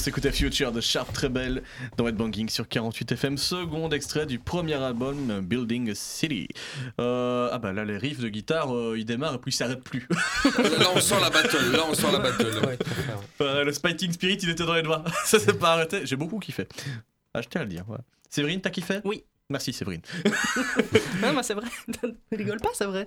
S'écoutait 0.00 0.32
Future 0.32 0.72
de 0.72 0.80
Sharp 0.80 1.12
Treble 1.12 1.62
dans 1.98 2.08
Headbanging 2.08 2.48
sur 2.48 2.66
48 2.66 3.12
FM, 3.12 3.36
second 3.36 3.90
extrait 3.90 4.24
du 4.24 4.38
premier 4.38 4.74
album 4.74 5.42
Building 5.42 5.90
a 5.90 5.94
City. 5.94 6.48
Euh, 6.98 7.50
ah 7.52 7.58
bah 7.58 7.74
là 7.74 7.84
les 7.84 7.98
riffs 7.98 8.20
de 8.20 8.30
guitare 8.30 8.74
euh, 8.74 8.98
ils 8.98 9.04
démarrent 9.04 9.34
et 9.34 9.38
puis 9.38 9.50
ils 9.50 9.54
s'arrêtent 9.54 9.84
plus. 9.84 10.08
Là, 10.44 10.88
on 10.94 11.00
sent 11.00 11.20
la 11.20 11.28
battle. 11.28 11.72
Là, 11.72 11.84
on 11.86 11.94
sent 11.94 12.10
la 12.12 12.18
battle. 12.18 12.66
Ouais. 12.66 12.78
Euh, 13.42 13.64
le 13.64 13.72
Spiting 13.72 14.12
Spirit 14.12 14.38
il 14.42 14.48
était 14.48 14.64
dans 14.64 14.74
les 14.74 14.82
doigts, 14.82 15.04
ça 15.26 15.38
s'est 15.38 15.52
pas 15.52 15.74
arrêté. 15.74 16.06
J'ai 16.06 16.16
beaucoup 16.16 16.38
kiffé. 16.38 16.66
Ah 17.34 17.42
je 17.42 17.48
tiens 17.48 17.60
à 17.60 17.64
le 17.64 17.70
dire. 17.70 17.84
Séverine 18.30 18.62
t'as 18.62 18.70
kiffé? 18.70 19.00
Oui. 19.04 19.24
Merci 19.50 19.74
Séverine. 19.74 20.02
Non, 21.20 21.34
mais 21.34 21.42
c'est 21.42 21.54
vrai. 21.54 21.66
Rigole 22.32 22.60
pas, 22.60 22.70
c'est 22.72 22.86
vrai. 22.86 23.06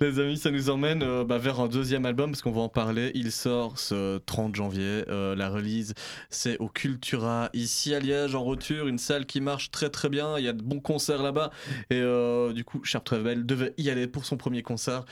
Les 0.00 0.18
amis, 0.18 0.38
ça 0.38 0.50
nous 0.50 0.70
emmène 0.70 1.02
euh, 1.02 1.24
bah, 1.24 1.36
vers 1.36 1.60
un 1.60 1.68
deuxième 1.68 2.06
album 2.06 2.30
parce 2.30 2.40
qu'on 2.40 2.52
va 2.52 2.62
en 2.62 2.70
parler. 2.70 3.10
Il 3.14 3.30
sort 3.30 3.78
ce 3.78 4.16
30 4.16 4.54
janvier. 4.54 5.04
Euh, 5.08 5.34
la 5.34 5.50
release, 5.50 5.92
c'est 6.30 6.56
au 6.56 6.68
Cultura, 6.68 7.50
ici 7.52 7.94
à 7.94 8.00
Liège, 8.00 8.34
en 8.34 8.42
retour. 8.42 8.86
Une 8.86 8.96
salle 8.96 9.26
qui 9.26 9.42
marche 9.42 9.70
très 9.70 9.90
très 9.90 10.08
bien. 10.08 10.38
Il 10.38 10.44
y 10.44 10.48
a 10.48 10.54
de 10.54 10.62
bons 10.62 10.80
concerts 10.80 11.22
là-bas. 11.22 11.50
Et 11.90 12.00
euh, 12.00 12.54
du 12.54 12.64
coup, 12.64 12.82
Sharp 12.82 13.04
Travel 13.04 13.44
devait 13.44 13.74
y 13.76 13.90
aller 13.90 14.06
pour 14.06 14.24
son 14.24 14.38
premier 14.38 14.62
concert 14.62 15.04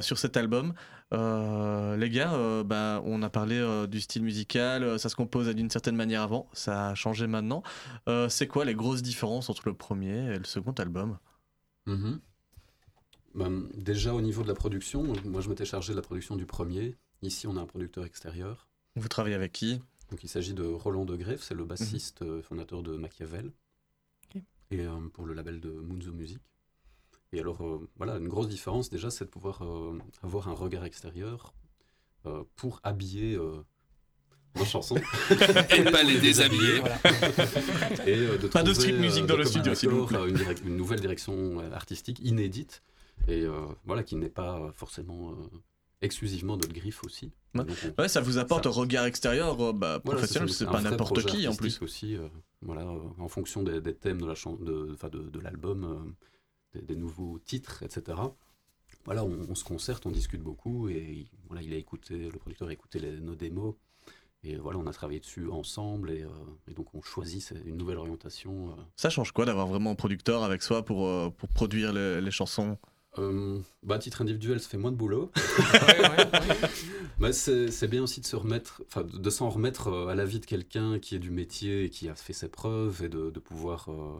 sur 0.00 0.18
cet 0.18 0.36
album. 0.36 0.74
Les 1.12 2.10
gars, 2.10 2.64
bah, 2.64 3.02
on 3.04 3.22
a 3.22 3.30
parlé 3.30 3.86
du 3.86 4.00
style 4.00 4.24
musical. 4.24 4.98
Ça 4.98 5.08
se 5.08 5.14
compose 5.14 5.48
d'une 5.54 5.70
certaine 5.70 5.94
manière 5.94 6.22
avant. 6.22 6.48
Ça 6.52 6.88
a 6.88 6.94
changé 6.96 7.28
maintenant. 7.28 7.62
C'est 8.28 8.48
quoi 8.48 8.64
les 8.64 8.74
grosses 8.74 9.02
différences 9.02 9.48
entre 9.48 9.68
le 9.68 9.74
premier 9.74 10.34
et 10.34 10.38
le 10.38 10.44
second 10.44 10.72
album? 10.72 11.18
Mhm. 11.86 12.20
Ben, 13.34 13.68
déjà 13.74 14.14
au 14.14 14.20
niveau 14.20 14.42
de 14.42 14.48
la 14.48 14.54
production, 14.54 15.12
moi 15.24 15.40
je 15.40 15.48
m'étais 15.48 15.64
chargé 15.64 15.92
de 15.92 15.96
la 15.96 16.02
production 16.02 16.36
du 16.36 16.46
premier. 16.46 16.96
Ici 17.22 17.46
on 17.46 17.56
a 17.56 17.60
un 17.60 17.66
producteur 17.66 18.04
extérieur. 18.04 18.68
Vous 18.96 19.08
travaillez 19.08 19.34
avec 19.34 19.52
qui? 19.52 19.80
Donc 20.10 20.22
il 20.22 20.28
s'agit 20.28 20.54
de 20.54 20.64
Roland 20.64 21.04
de 21.04 21.16
Greff, 21.16 21.42
c'est 21.42 21.54
le 21.54 21.64
bassiste 21.64 22.22
euh, 22.22 22.42
fondateur 22.42 22.82
de 22.82 22.96
Machiavel. 22.96 23.50
Et 24.70 24.80
euh, 24.80 24.98
pour 25.12 25.26
le 25.26 25.34
label 25.34 25.60
de 25.60 25.70
Munzo 25.70 26.12
Music. 26.12 26.40
Et 27.32 27.40
alors 27.40 27.64
euh, 27.64 27.88
voilà, 27.96 28.16
une 28.18 28.28
grosse 28.28 28.48
différence 28.48 28.90
déjà 28.90 29.10
c'est 29.10 29.24
de 29.24 29.30
pouvoir 29.30 29.62
euh, 29.62 29.98
avoir 30.22 30.48
un 30.48 30.54
regard 30.54 30.84
extérieur 30.84 31.52
euh, 32.26 32.42
pour 32.56 32.80
habiller 32.84 33.34
euh, 33.34 33.62
nos 34.56 34.64
chansons. 34.64 34.96
Et 35.76 35.84
pas 35.84 36.02
les 36.02 36.18
déshabiller. 36.18 36.80
Voilà. 36.80 36.96
Et 38.06 38.16
euh, 38.16 38.38
de 38.38 38.46
Pas 38.48 38.62
de 38.62 38.72
trouver, 38.72 38.88
street 38.88 38.98
music 38.98 39.26
dans 39.26 39.36
le 39.36 39.44
studio, 39.44 39.74
s'il 39.74 39.90
vous 39.90 40.06
plaît. 40.06 40.18
Une, 40.64 40.76
nouvelle 40.76 41.00
direction 41.00 41.58
artistique 41.74 42.20
inédite 42.20 42.82
et 43.28 43.42
euh, 43.42 43.66
voilà 43.84 44.02
qui 44.02 44.16
n'est 44.16 44.28
pas 44.28 44.58
euh, 44.60 44.72
forcément 44.72 45.32
euh, 45.32 45.34
exclusivement 46.02 46.56
notre 46.56 46.72
griffe 46.74 47.02
aussi. 47.04 47.32
Ouais. 47.54 47.64
Donc, 47.64 47.76
on- 47.98 48.02
Ouais, 48.02 48.08
ça 48.08 48.20
vous 48.20 48.38
apporte 48.38 48.64
Ça- 48.64 48.70
un 48.70 48.72
regard 48.72 49.06
extérieur 49.06 49.72
bah, 49.74 50.00
professionnel, 50.00 50.50
c'est 50.50 50.66
pas 50.66 50.80
n'importe 50.82 51.24
qui 51.26 51.46
en 51.48 51.54
plus. 51.54 51.80
aussi, 51.82 52.16
voilà, 52.62 52.86
en 53.18 53.28
fonction 53.28 53.62
des, 53.62 53.80
des 53.80 53.94
thèmes 53.94 54.20
de 54.20 54.26
la 54.26 54.34
chan- 54.34 54.56
de, 54.56 54.96
de, 55.10 55.28
de 55.30 55.40
l'album, 55.40 56.14
des, 56.74 56.82
des 56.82 56.96
nouveaux 56.96 57.38
titres, 57.38 57.82
etc. 57.82 58.18
Voilà, 59.04 59.24
on, 59.24 59.38
on 59.48 59.54
se 59.54 59.64
concerte, 59.64 60.06
on 60.06 60.10
discute 60.10 60.42
beaucoup 60.42 60.88
et 60.88 60.98
il- 60.98 61.30
voilà, 61.46 61.62
il 61.62 61.72
a 61.72 61.76
écouté, 61.76 62.30
le 62.30 62.38
producteur 62.38 62.68
a 62.68 62.72
écouté 62.72 62.98
les- 62.98 63.20
nos 63.20 63.34
démos 63.34 63.74
et 64.42 64.56
voilà, 64.56 64.78
on 64.78 64.86
a 64.86 64.92
travaillé 64.92 65.20
dessus 65.20 65.48
ensemble 65.50 66.10
et, 66.10 66.22
euh, 66.22 66.28
et 66.68 66.74
donc 66.74 66.94
on 66.94 67.00
choisit 67.02 67.54
une 67.64 67.76
nouvelle 67.76 67.98
orientation. 67.98 68.70
euh, 68.70 68.82
Ça 68.96 69.08
change 69.10 69.32
quoi 69.32 69.44
d'avoir 69.46 69.66
vraiment 69.68 69.90
un 69.92 69.94
producteur 69.94 70.42
avec 70.42 70.62
soi 70.62 70.84
pour, 70.84 71.06
euh, 71.06 71.30
pour 71.30 71.48
produire 71.50 71.92
les, 71.92 72.20
les 72.20 72.30
chansons? 72.30 72.76
Euh, 73.18 73.60
bah, 73.82 73.94
à 73.94 73.98
titre 73.98 74.22
individuel, 74.22 74.60
ça 74.60 74.68
fait 74.68 74.76
moins 74.78 74.90
de 74.90 74.96
boulot. 74.96 75.30
Ouais, 75.36 76.00
ouais, 76.00 76.08
ouais. 76.32 76.68
Bah, 77.20 77.32
c'est 77.32 77.86
bien 77.88 78.02
aussi 78.02 78.20
de 78.20 78.26
se 78.26 78.34
remettre, 78.36 78.82
de, 79.04 79.30
s'en 79.30 79.48
remettre 79.50 79.88
euh, 79.88 80.06
à 80.08 80.14
la 80.14 80.24
vie 80.24 80.40
de 80.40 80.46
quelqu'un 80.46 80.98
qui 80.98 81.14
est 81.14 81.20
du 81.20 81.30
métier 81.30 81.84
et 81.84 81.90
qui 81.90 82.08
a 82.08 82.14
fait 82.16 82.32
ses 82.32 82.48
preuves 82.48 83.02
et 83.04 83.08
de, 83.08 83.30
de 83.30 83.40
pouvoir, 83.40 83.88
euh, 83.88 84.18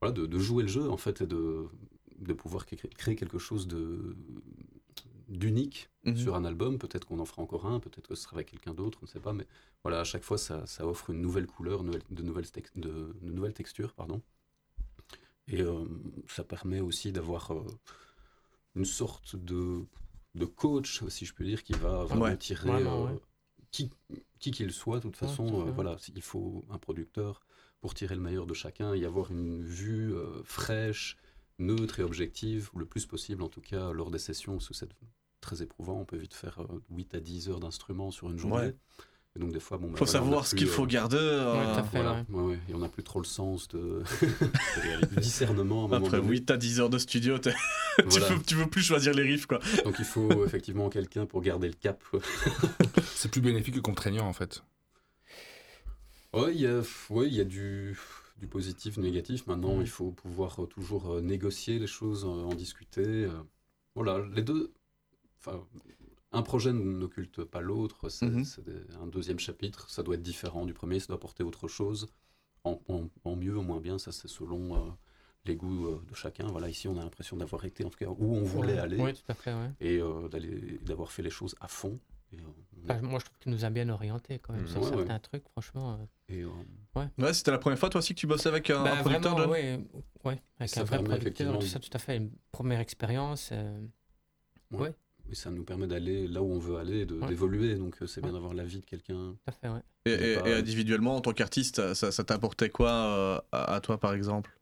voilà, 0.00 0.12
de, 0.12 0.24
de 0.26 0.38
jouer 0.38 0.62
le 0.62 0.68
jeu 0.70 0.88
en 0.90 0.96
fait 0.96 1.20
et 1.20 1.26
de, 1.26 1.66
de 2.18 2.32
pouvoir 2.32 2.64
cré- 2.64 2.76
créer 2.96 3.14
quelque 3.16 3.38
chose 3.38 3.66
de 3.68 4.16
d'unique 5.28 5.88
Mhm. 6.04 6.16
sur 6.16 6.34
un 6.36 6.44
album. 6.44 6.78
Peut-être 6.78 7.06
qu'on 7.06 7.18
en 7.18 7.24
fera 7.24 7.40
encore 7.42 7.66
un, 7.66 7.80
peut-être 7.80 8.08
que 8.08 8.14
ce 8.14 8.22
sera 8.24 8.36
avec 8.36 8.50
quelqu'un 8.50 8.74
d'autre, 8.74 8.98
on 9.02 9.06
ne 9.06 9.10
sait 9.10 9.20
pas. 9.20 9.32
Mais 9.32 9.46
voilà, 9.82 10.00
à 10.00 10.04
chaque 10.04 10.22
fois, 10.22 10.36
ça, 10.38 10.66
ça 10.66 10.86
offre 10.86 11.10
une 11.10 11.20
nouvelle 11.22 11.46
couleur, 11.46 11.82
nouvelle- 11.82 12.02
de, 12.10 12.22
nouvelles 12.22 12.44
de, 12.76 13.14
nouvelles 13.22 13.54
textures, 13.54 13.92
pardon. 13.94 14.20
Et 15.48 15.60
euh, 15.62 15.84
ça 16.28 16.44
permet 16.44 16.80
aussi 16.80 17.10
d'avoir 17.12 17.52
une 18.76 18.84
sorte 18.84 19.36
de, 19.36 19.84
de 20.34 20.44
coach, 20.44 21.04
si 21.08 21.24
je 21.26 21.34
peux 21.34 21.44
dire, 21.44 21.62
qui 21.62 21.72
va 21.74 22.04
vraiment 22.04 22.24
Ouais. 22.24 22.36
tirer 22.36 22.68
Vraiment, 22.68 23.06
euh, 23.06 23.10
ouais. 23.12 23.18
qui 23.70 23.90
qui 24.38 24.50
qu'il 24.50 24.72
soit. 24.72 24.96
De 24.98 25.02
toute 25.02 25.16
façon, 25.16 25.66
euh, 25.66 25.70
voilà, 25.72 25.96
il 26.14 26.22
faut 26.22 26.64
un 26.70 26.78
producteur 26.78 27.40
pour 27.80 27.94
tirer 27.94 28.14
le 28.14 28.20
meilleur 28.20 28.46
de 28.46 28.54
chacun 28.54 28.94
et 28.94 29.04
avoir 29.04 29.30
une 29.30 29.62
vue 29.62 30.14
euh, 30.14 30.42
fraîche, 30.44 31.16
neutre 31.58 32.00
et 32.00 32.02
objective, 32.02 32.70
le 32.76 32.84
plus 32.86 33.06
possible 33.06 33.42
en 33.42 33.48
tout 33.48 33.60
cas 33.60 33.92
lors 33.92 34.10
des 34.10 34.18
sessions, 34.18 34.54
parce 34.54 34.68
que 34.68 34.74
c'est 34.74 34.90
très 35.40 35.62
éprouvant. 35.62 35.98
On 36.00 36.04
peut 36.04 36.16
vite 36.16 36.34
faire 36.34 36.60
euh, 36.62 36.82
8 36.90 37.14
à 37.14 37.20
10 37.20 37.48
heures 37.48 37.60
d'instruments 37.60 38.10
sur 38.10 38.30
une 38.30 38.38
journée. 38.38 38.74
Et 39.36 39.40
donc 39.40 39.50
des 39.52 39.58
fois, 39.58 39.78
bon, 39.78 39.88
bah, 39.88 39.98
Faut 39.98 40.04
voilà, 40.04 40.20
savoir 40.20 40.46
ce 40.46 40.54
qu'il 40.54 40.68
euh, 40.68 40.70
faut 40.70 40.86
garder. 40.86 41.16
euh, 41.18 41.76
Ouais, 41.76 41.82
fait. 41.82 41.88
voilà, 42.00 42.24
ouais, 42.30 42.42
ouais. 42.42 42.58
et 42.68 42.74
on 42.74 42.78
n'a 42.78 42.88
plus 42.88 43.02
trop 43.02 43.18
le 43.18 43.24
sens 43.24 43.66
de 43.68 44.02
du 45.10 45.16
discernement. 45.16 45.90
à 45.90 45.96
un 45.96 46.02
Après. 46.04 46.20
8 46.20 46.50
à 46.52 46.56
10 46.56 46.78
heures 46.80 46.88
de 46.90 46.98
studio, 46.98 47.38
tu, 47.40 47.50
Voilà. 48.04 48.28
veux, 48.28 48.42
tu 48.42 48.54
veux 48.54 48.66
plus 48.68 48.82
choisir 48.82 49.12
les 49.12 49.22
riffs 49.24 49.46
quoi. 49.46 49.58
Donc 49.84 49.96
il 49.98 50.04
faut 50.04 50.44
effectivement 50.44 50.88
quelqu'un 50.88 51.26
pour 51.26 51.40
garder 51.42 51.66
le 51.66 51.74
cap. 51.74 52.00
C'est 53.14 53.28
plus 53.30 53.40
bénéfique 53.40 53.74
que 53.74 53.80
contraignant 53.80 54.26
en 54.28 54.32
fait. 54.32 54.62
Ouais, 56.32 56.54
il 56.54 56.60
y 56.60 56.66
a, 56.66 56.82
y 57.26 57.40
a 57.40 57.44
du, 57.44 57.98
du 58.38 58.46
positif, 58.46 58.94
du 58.94 59.00
négatif. 59.00 59.46
Maintenant, 59.48 59.76
Mhm. 59.76 59.82
il 59.82 59.88
faut 59.88 60.10
pouvoir 60.12 60.62
euh, 60.62 60.66
toujours 60.66 61.12
euh, 61.12 61.20
négocier 61.20 61.78
les 61.80 61.86
choses, 61.88 62.24
euh, 62.24 62.28
en 62.44 62.54
discuter. 62.54 63.02
euh. 63.04 63.30
Voilà, 63.96 64.24
les 64.34 64.42
deux. 64.42 64.72
Enfin, 65.40 65.60
un 66.34 66.42
projet 66.42 66.72
n'occulte 66.72 67.44
pas 67.44 67.60
l'autre. 67.60 68.08
C'est 68.08 68.26
Mhm. 68.26 68.44
un 69.02 69.06
deuxième 69.06 69.38
chapitre. 69.38 69.88
Ça 69.90 70.02
doit 70.02 70.14
être 70.16 70.22
différent 70.22 70.66
du 70.66 70.74
premier. 70.74 71.00
Ça 71.00 71.06
doit 71.08 71.16
apporter 71.16 71.42
autre 71.42 71.68
chose. 71.68 72.06
En, 72.64 72.80
en- 72.88 73.08
en 73.24 73.36
mieux, 73.36 73.58
en 73.58 73.62
moins 73.62 73.80
bien. 73.80 73.98
Ça, 73.98 74.10
c'est 74.12 74.28
selon 74.28 74.74
euh, 74.74 74.90
les 75.44 75.54
goûts 75.56 75.86
euh, 75.88 76.02
de 76.08 76.14
chacun. 76.14 76.46
Voilà, 76.46 76.68
ici, 76.68 76.88
on 76.88 76.96
a 76.98 77.02
l'impression 77.02 77.36
d'avoir 77.36 77.64
été, 77.66 77.84
en 77.84 77.90
tout 77.90 77.98
cas, 77.98 78.06
où 78.08 78.34
on 78.36 78.42
voulait 78.42 78.74
Ouais. 78.74 78.78
aller 78.78 78.96
Oui, 79.00 79.12
tout 79.12 79.20
à 79.28 79.34
fait, 79.34 79.52
ouais. 79.52 79.70
et 79.80 79.98
euh, 80.00 80.28
d'avoir 80.82 81.12
fait 81.12 81.22
les 81.22 81.30
choses 81.30 81.54
à 81.60 81.68
fond. 81.68 81.98
Et, 82.32 82.36
euh, 82.36 82.40
Enfin, 82.88 83.00
moi, 83.02 83.18
je 83.20 83.24
trouve 83.26 83.38
qu'il 83.38 83.52
nous 83.52 83.64
a 83.64 83.70
bien 83.70 83.88
orientés 83.90 84.38
quand 84.38 84.54
même 84.54 84.62
Mhm. 84.62 84.68
sur 84.68 84.82
Ouais, 84.82 84.88
certains 84.88 85.18
trucs, 85.20 85.48
franchement. 85.50 85.98
euh. 86.00 86.32
et, 86.34 86.42
euh, 86.42 86.48
Ouais, 86.96 87.32
c'était 87.34 87.50
la 87.50 87.58
première 87.58 87.78
fois 87.78 87.90
toi 87.90 87.98
aussi 87.98 88.14
que 88.14 88.20
tu 88.20 88.26
bossais 88.26 88.48
avec 88.48 88.70
un, 88.70 88.82
Bah, 88.82 88.92
un 88.98 89.00
producteur 89.02 89.34
vraiment, 89.36 89.52
ouais, 89.52 89.80
ouais, 90.24 90.42
avec 90.58 90.70
Ça 90.70 90.80
un 90.80 90.84
vrai 90.84 91.02
producteur, 91.04 91.58
tout 91.58 91.66
ça, 91.66 91.78
tout 91.80 91.90
à 91.92 91.98
fait. 91.98 92.16
Une 92.16 92.30
première 92.50 92.80
expérience. 92.80 93.50
euh, 93.52 93.78
Et 95.30 95.34
ça 95.34 95.50
nous 95.50 95.64
permet 95.64 95.86
d'aller 95.86 96.28
là 96.28 96.42
où 96.42 96.52
on 96.52 96.58
veut 96.58 96.76
aller, 96.76 97.04
Ouais. 97.04 97.28
d'évoluer. 97.28 97.74
Donc 97.76 97.96
euh, 98.02 98.06
c'est 98.06 98.20
bien 98.20 98.30
Ouais. 98.30 98.34
d'avoir 98.36 98.54
l'avis 98.54 98.80
de 98.80 98.84
quelqu'un. 98.86 99.34
tout 99.34 99.38
à 99.46 99.52
fait, 99.52 99.68
ouais. 99.68 99.80
Et, 100.06 100.12
et- 100.32 100.34
pas- 100.36 100.48
et 100.48 100.52
individuellement, 100.54 101.16
en 101.16 101.20
tant 101.20 101.32
qu'artiste, 101.32 101.94
ça, 101.94 102.12
ça 102.12 102.24
t'apportait 102.24 102.68
quoi 102.70 102.90
euh, 102.90 103.40
à, 103.52 103.74
à 103.74 103.80
toi 103.80 103.98
par 103.98 104.12
exemple? 104.14 104.56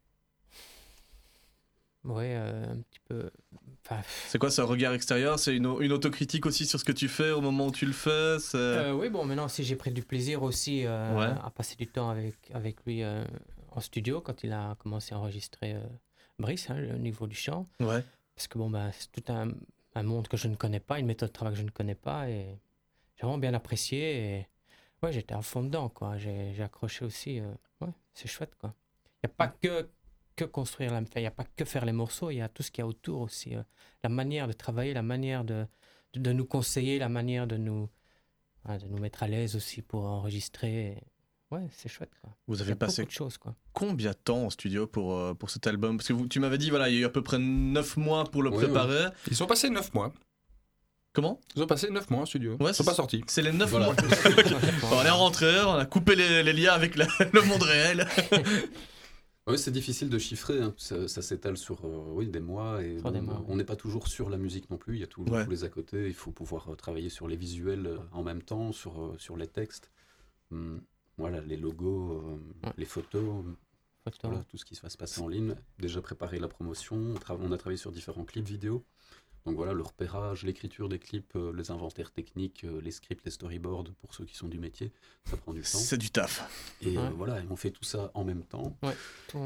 Ouais, 2.05 2.33
euh, 2.35 2.65
un 2.73 2.77
petit 2.81 2.99
peu. 3.07 3.29
Enfin, 3.85 4.01
C'est 4.27 4.37
quoi 4.37 4.51
ce 4.51 4.61
regard 4.61 4.93
extérieur? 4.93 5.39
C'est 5.39 5.55
une, 5.55 5.73
une 5.79 5.91
autocritique 5.93 6.45
aussi 6.45 6.65
sur 6.65 6.77
ce 6.79 6.83
que 6.85 6.91
tu 6.91 7.07
fais 7.07 7.31
au 7.31 7.39
moment 7.39 7.67
où 7.67 7.71
tu 7.71 7.85
le 7.85 7.93
fais? 7.93 8.37
Euh, 8.55 8.93
oui, 8.93 9.09
bon, 9.09 9.25
maintenant, 9.25 9.47
si 9.47 9.63
j'ai 9.63 9.75
pris 9.77 9.91
du 9.91 10.01
plaisir 10.03 10.43
aussi 10.43 10.85
euh, 10.85 11.17
Ouais. 11.17 11.33
à 11.41 11.49
passer 11.49 11.75
du 11.77 11.87
temps 11.87 12.09
avec, 12.09 12.35
avec 12.53 12.77
lui 12.85 13.03
euh, 13.03 13.23
en 13.71 13.79
studio 13.79 14.19
quand 14.19 14.43
il 14.43 14.51
a 14.51 14.75
commencé 14.79 15.13
à 15.15 15.19
enregistrer 15.19 15.75
euh, 15.75 15.81
Brice, 16.39 16.69
hein, 16.69 16.77
au 16.93 16.97
niveau 16.97 17.25
du 17.27 17.35
chant. 17.35 17.69
Ouais. 17.79 18.03
Parce 18.35 18.47
que 18.47 18.57
bon, 18.57 18.69
bah, 18.69 18.89
c'est 18.91 19.11
tout 19.11 19.31
un, 19.31 19.49
un 19.95 20.03
monde 20.03 20.27
que 20.27 20.37
je 20.37 20.47
ne 20.47 20.55
connais 20.55 20.79
pas, 20.79 20.99
une 20.99 21.05
méthode 21.05 21.29
de 21.29 21.33
travail 21.33 21.53
que 21.53 21.59
je 21.59 21.65
ne 21.65 21.69
connais 21.71 21.95
pas. 21.95 22.29
Et 22.29 22.59
j'ai 23.15 23.21
vraiment 23.21 23.37
bien 23.37 23.53
apprécié. 23.53 24.37
Et 24.39 24.47
ouais, 25.01 25.11
j'étais 25.11 25.33
à 25.35 25.41
fond 25.41 25.63
dedans, 25.63 25.89
quoi. 25.89 26.17
J'ai 26.17 26.61
accroché 26.63 27.05
aussi. 27.05 27.39
euh, 27.39 27.53
ouais, 27.81 27.89
c'est 28.13 28.27
chouette, 28.27 28.55
quoi. 28.55 28.73
Il 29.23 29.27
n'y 29.27 29.31
a 29.33 29.35
pas 29.35 29.47
que, 29.47 29.89
que 30.35 30.45
construire, 30.45 30.91
la- 30.91 30.99
enfin, 31.01 31.11
il 31.17 31.21
n'y 31.21 31.27
a 31.27 31.31
pas 31.31 31.45
que 31.45 31.65
faire 31.65 31.85
les 31.85 31.91
morceaux, 31.93 32.29
il 32.31 32.37
y 32.37 32.41
a 32.41 32.49
tout 32.49 32.63
ce 32.63 32.71
qu'il 32.71 32.81
y 32.81 32.83
a 32.83 32.87
autour 32.87 33.21
aussi. 33.21 33.55
euh, 33.55 33.63
la 34.03 34.09
manière 34.09 34.47
de 34.47 34.53
travailler, 34.53 34.93
la 34.93 35.01
manière 35.03 35.43
de, 35.45 35.65
de, 36.13 36.19
de 36.19 36.31
nous 36.33 36.45
conseiller, 36.45 36.99
la 36.99 37.09
manière 37.09 37.47
de 37.47 37.57
nous, 37.57 37.89
de 38.67 38.87
nous 38.87 38.97
mettre 38.99 39.23
à 39.23 39.27
l'aise 39.27 39.55
aussi 39.55 39.81
pour 39.81 40.05
enregistrer. 40.05 40.97
Ouais, 41.53 41.67
c'est 41.75 41.89
chouette, 41.89 42.11
quoi. 42.21 42.31
Vous 42.47 42.61
avez 42.61 42.73
passé 42.75 43.03
beaucoup 43.03 43.11
de 43.11 43.15
choses, 43.15 43.37
quoi. 43.37 43.53
combien 43.73 44.11
de 44.11 44.15
temps 44.17 44.45
en 44.45 44.49
studio 44.49 44.87
pour, 44.87 45.13
euh, 45.15 45.33
pour 45.33 45.49
cet 45.49 45.67
album? 45.67 45.97
Parce 45.97 46.07
que 46.07 46.13
vous- 46.13 46.27
tu 46.27 46.39
m'avais 46.39 46.57
dit, 46.57 46.69
voilà, 46.69 46.89
il 46.89 46.95
y 46.95 46.97
a 46.97 47.01
eu 47.01 47.05
à 47.05 47.09
peu 47.09 47.21
près 47.21 47.37
9 47.39 47.95
mois 47.97 48.23
pour 48.25 48.41
le 48.43 48.49
Ouais, 48.49 48.57
préparer. 48.57 49.05
Ils 49.29 49.35
sont 49.35 49.45
passés 49.45 49.69
9 49.69 49.93
mois. 49.93 50.11
Comment? 51.13 51.39
Ils 51.55 51.61
ont 51.61 51.67
passé 51.67 51.89
9 51.91 52.09
mois 52.09 52.21
en 52.21 52.25
studio. 52.25 52.53
Ouais, 52.59 52.71
Ils 52.71 52.73
sont 52.73 52.83
c'est- 52.83 52.89
pas 52.89 52.95
sortis. 52.95 53.23
C'est 53.27 53.43
les 53.43 53.51
9 53.51 53.69
Voilà. 53.69 53.85
mois. 53.87 53.95
on 54.91 55.05
est 55.05 55.09
rentré, 55.11 55.61
on 55.61 55.73
a 55.75 55.85
coupé 55.85 56.15
les, 56.15 56.41
les 56.41 56.53
liens 56.53 56.73
avec 56.73 56.95
la- 56.95 57.05
le 57.33 57.41
monde 57.43 57.61
réel. 57.63 58.07
Oui, 59.45 59.59
c'est 59.59 59.71
difficile 59.71 60.07
de 60.09 60.17
chiffrer. 60.17 60.61
hein. 60.61 60.73
Ça, 60.77 61.05
ça 61.09 61.21
s'étale 61.21 61.57
sur 61.57 61.83
euh, 61.83 62.05
oui, 62.13 62.27
des 62.29 62.39
mois. 62.39 62.81
Et 62.81 62.95
des 63.01 63.19
mois, 63.19 63.43
on 63.49 63.57
n'est 63.57 63.65
pas 63.65 63.75
toujours 63.75 64.07
sur 64.07 64.29
la 64.29 64.37
musique 64.37 64.69
non 64.69 64.77
plus. 64.77 64.95
Il 64.95 65.01
y 65.01 65.03
a 65.03 65.07
toujours 65.07 65.29
Ouais. 65.33 65.43
tous 65.43 65.51
les 65.51 65.65
à 65.65 65.69
côté. 65.69 66.07
Il 66.07 66.13
faut 66.13 66.31
pouvoir 66.31 66.71
euh, 66.71 66.75
travailler 66.77 67.09
sur 67.09 67.27
les 67.27 67.35
visuels 67.35 67.97
en 68.13 68.23
même 68.23 68.41
temps, 68.41 68.71
sur, 68.71 69.13
sur 69.17 69.35
les 69.35 69.47
textes. 69.47 69.91
hum, 70.51 70.81
voilà, 71.17 71.41
les 71.41 71.57
logos, 71.57 72.13
euh, 72.13 72.67
Ouais. 72.67 72.73
les 72.77 72.85
photos, 72.85 73.43
Photo. 74.03 74.17
voilà, 74.27 74.43
tout 74.45 74.57
ce 74.57 74.65
qui 74.65 74.75
va 74.81 74.89
se 74.89 74.97
passer 74.97 75.21
en 75.21 75.27
ligne. 75.27 75.55
Déjà 75.79 76.01
préparer 76.01 76.39
la 76.39 76.47
promotion, 76.47 76.95
on, 76.97 77.13
tra- 77.15 77.37
on 77.39 77.51
a 77.51 77.57
travaillé 77.57 77.77
sur 77.77 77.91
différents 77.91 78.25
clips 78.25 78.47
vidéo. 78.47 78.83
Donc 79.45 79.57
voilà, 79.57 79.73
le 79.73 79.81
repérage, 79.83 80.43
l'écriture 80.43 80.87
des 80.87 80.99
clips, 80.99 81.35
euh, 81.35 81.51
les 81.53 81.69
inventaires 81.69 82.11
techniques, 82.11 82.63
euh, 82.63 82.79
les 82.79 82.91
scripts, 82.91 83.25
les 83.25 83.31
storyboards 83.31 83.91
pour 83.99 84.13
ceux 84.15 84.23
qui 84.23 84.37
sont 84.37 84.47
du 84.47 84.57
métier, 84.57 84.93
ça 85.25 85.35
prend 85.35 85.51
du 85.53 85.59
temps. 85.63 85.79
C'est 85.79 85.97
du 85.97 86.09
taf. 86.11 86.49
Et 86.81 86.97
euh, 86.97 87.09
voilà, 87.09 87.41
et 87.41 87.45
on 87.49 87.57
fait 87.57 87.71
tout 87.71 87.83
ça 87.83 88.09
en 88.13 88.23
même 88.23 88.43
temps. 88.43 88.77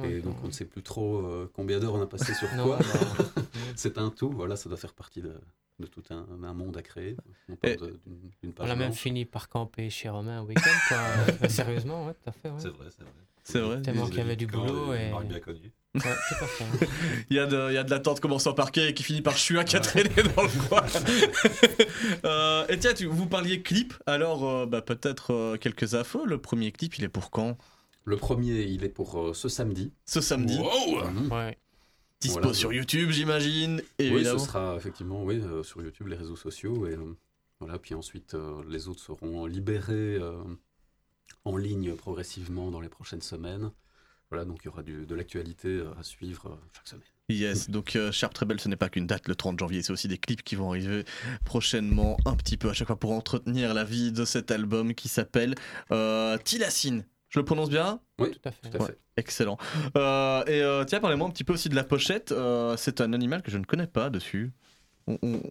Et 0.04 0.20
donc 0.22 0.36
on 0.44 0.48
ne 0.48 0.52
sait 0.52 0.66
plus 0.66 0.84
trop 0.84 1.26
euh, 1.26 1.50
combien 1.52 1.80
d'heures 1.80 1.96
on 1.96 2.02
a 2.02 2.06
passé 2.06 2.36
sur 2.36 2.48
Non, 2.56 2.66
quoi. 2.66 2.80
C'est 3.76 3.98
un 3.98 4.12
tout, 4.12 4.30
voilà, 4.30 4.56
ça 4.56 4.70
doit 4.70 4.78
faire 4.78 4.94
partie 4.94 5.22
de, 5.24 5.34
de 5.80 5.86
tout 5.86 6.04
un, 6.10 6.26
un 6.44 6.54
monde 6.54 6.76
à 6.78 6.82
créer. 6.82 7.16
On 7.50 7.56
parle 7.56 7.74
Et- 7.74 7.78
de- 7.78 8.00
d'une 8.06 8.20
d'une 8.42 8.50
On 8.50 8.52
page 8.52 8.70
a 8.72 8.76
même 8.76 8.88
blanche. 8.90 9.00
fini 9.00 9.26
par 9.26 9.48
camper 9.50 9.90
chez 9.90 10.10
Romain 10.10 10.40
un 10.40 10.44
week-end, 10.44 10.62
quoi. 10.88 10.98
Euh, 11.44 11.48
Sérieusement, 11.50 12.06
ouais, 12.08 12.14
tout 12.14 12.30
à 12.30 12.32
fait. 12.32 12.50
Ouais. 12.50 12.56
C'est 12.60 12.70
vrai, 12.70 12.88
c'est 12.90 13.04
vrai. 13.04 13.12
C'est 13.44 13.60
vrai. 13.62 13.82
Tellement 13.82 14.08
qu'il 14.08 14.18
y 14.18 14.22
avait 14.22 14.36
du 14.36 14.46
boulot 14.48 14.92
des 14.94 14.98
et- 15.00 15.28
bien 15.28 15.40
connues. 15.40 15.72
Ouais. 15.96 16.02
Il 17.32 17.38
y, 17.38 17.40
a 17.40 17.46
de, 17.48 17.70
il 17.70 17.74
y 17.74 17.78
a 17.78 17.84
de 17.84 17.90
l'attente 17.90 18.20
commençant 18.20 18.54
par 18.54 18.66
parquet 18.66 18.90
et 18.90 18.94
qui 18.94 19.02
finit 19.04 19.22
par 19.24 19.36
Chua 19.38 19.64
qui 19.64 19.76
a 19.78 19.80
traîné 19.80 20.10
dans 20.36 20.44
le 20.44 20.68
coin. 20.68 20.84
Euh, 22.26 22.66
et 22.68 22.78
tiens, 22.78 22.94
tu- 22.94 23.06
vous 23.06 23.26
parliez 23.28 23.62
clip, 23.62 23.94
alors 24.06 24.48
euh, 24.48 24.66
bah, 24.66 24.82
peut-être 24.82 25.34
euh, 25.34 25.58
quelques 25.58 25.94
infos. 25.96 26.26
Le 26.26 26.38
premier 26.40 26.72
clip, 26.72 26.98
il 26.98 27.04
est 27.04 27.10
pour 27.10 27.32
quand? 27.32 27.58
Le 28.04 28.16
premier, 28.18 28.62
il 28.64 28.84
est 28.84 28.90
pour 28.90 29.20
euh, 29.20 29.34
ce 29.34 29.50
samedi. 29.50 29.92
Ce 30.06 30.22
samedi. 30.22 30.58
Wow. 30.60 31.36
Ouais. 31.36 31.58
Dispo 32.20 32.40
Voilà. 32.40 32.54
sur 32.56 32.74
YouTube, 32.74 33.12
j'imagine. 33.12 33.82
Oui, 34.00 34.06
Évidemment. 34.08 34.40
ce 34.40 34.46
sera 34.48 34.76
effectivement 34.76 35.24
oui, 35.24 35.40
euh, 35.44 35.62
sur 35.64 35.82
YouTube, 35.84 36.08
les 36.08 36.16
réseaux 36.16 36.36
sociaux. 36.36 36.88
Et, 36.88 36.94
euh, 36.94 37.14
voilà, 37.60 37.78
puis 37.78 37.94
ensuite, 37.94 38.34
euh, 38.34 38.64
les 38.68 38.88
autres 38.88 39.02
seront 39.02 39.46
libérés 39.46 40.16
euh, 40.20 40.42
en 41.46 41.58
ligne 41.58 41.96
progressivement 41.96 42.72
dans 42.72 42.82
les 42.82 42.90
prochaines 42.90 43.22
semaines. 43.22 43.72
Voilà, 44.30 44.46
donc 44.46 44.60
il 44.64 44.66
y 44.66 44.68
aura 44.70 44.84
du- 44.84 45.06
de 45.06 45.16
l'actualité 45.16 45.82
à 45.98 46.04
suivre 46.04 46.60
chaque 46.76 46.88
semaine. 46.88 47.04
Yes, 47.30 47.70
donc 47.70 47.96
euh, 47.96 48.12
Sharp 48.12 48.34
Treble, 48.34 48.60
ce 48.60 48.68
n'est 48.68 48.76
pas 48.76 48.90
qu'une 48.90 49.06
date 49.08 49.28
le 49.28 49.36
30 49.36 49.60
janvier, 49.60 49.84
c'est 49.84 49.94
aussi 49.94 50.08
des 50.08 50.18
clips 50.18 50.44
qui 50.44 50.56
vont 50.56 50.72
arriver 50.72 51.06
prochainement, 51.46 52.18
un 52.26 52.36
petit 52.36 52.58
peu 52.58 52.70
à 52.70 52.74
chaque 52.74 52.88
fois 52.88 53.00
pour 53.00 53.12
entretenir 53.12 53.74
la 53.74 53.84
vie 53.84 54.12
de 54.12 54.26
cet 54.26 54.50
album 54.52 54.94
qui 54.96 55.08
s'appelle 55.08 55.54
euh, 55.92 56.38
Tilacine. 56.40 57.06
Je 57.38 57.42
le 57.42 57.46
prononce 57.46 57.70
bien 57.70 58.00
Oui, 58.20 58.32
Tout 58.32 58.40
à 58.46 58.52
fait. 58.52 58.68
tout 58.70 58.78
à 58.78 58.82
Ouais. 58.82 58.88
fait. 58.88 58.98
Excellent. 59.18 59.58
Euh, 59.96 60.44
et 60.48 60.62
euh, 60.64 60.84
tiens, 60.86 61.00
parlez-moi 61.00 61.28
un 61.28 61.32
petit 61.32 61.44
peu 61.44 61.54
aussi 61.54 61.70
de 61.70 61.76
la 61.76 61.84
pochette. 61.84 62.32
Euh, 62.32 62.76
c'est 62.78 63.00
un 63.00 63.14
animal 63.14 63.44
que 63.44 63.52
je 63.52 63.60
ne 63.60 63.64
connais 63.64 63.86
pas 63.86 64.10
dessus. 64.10 64.54
On, 65.06 65.20
on- 65.22 65.42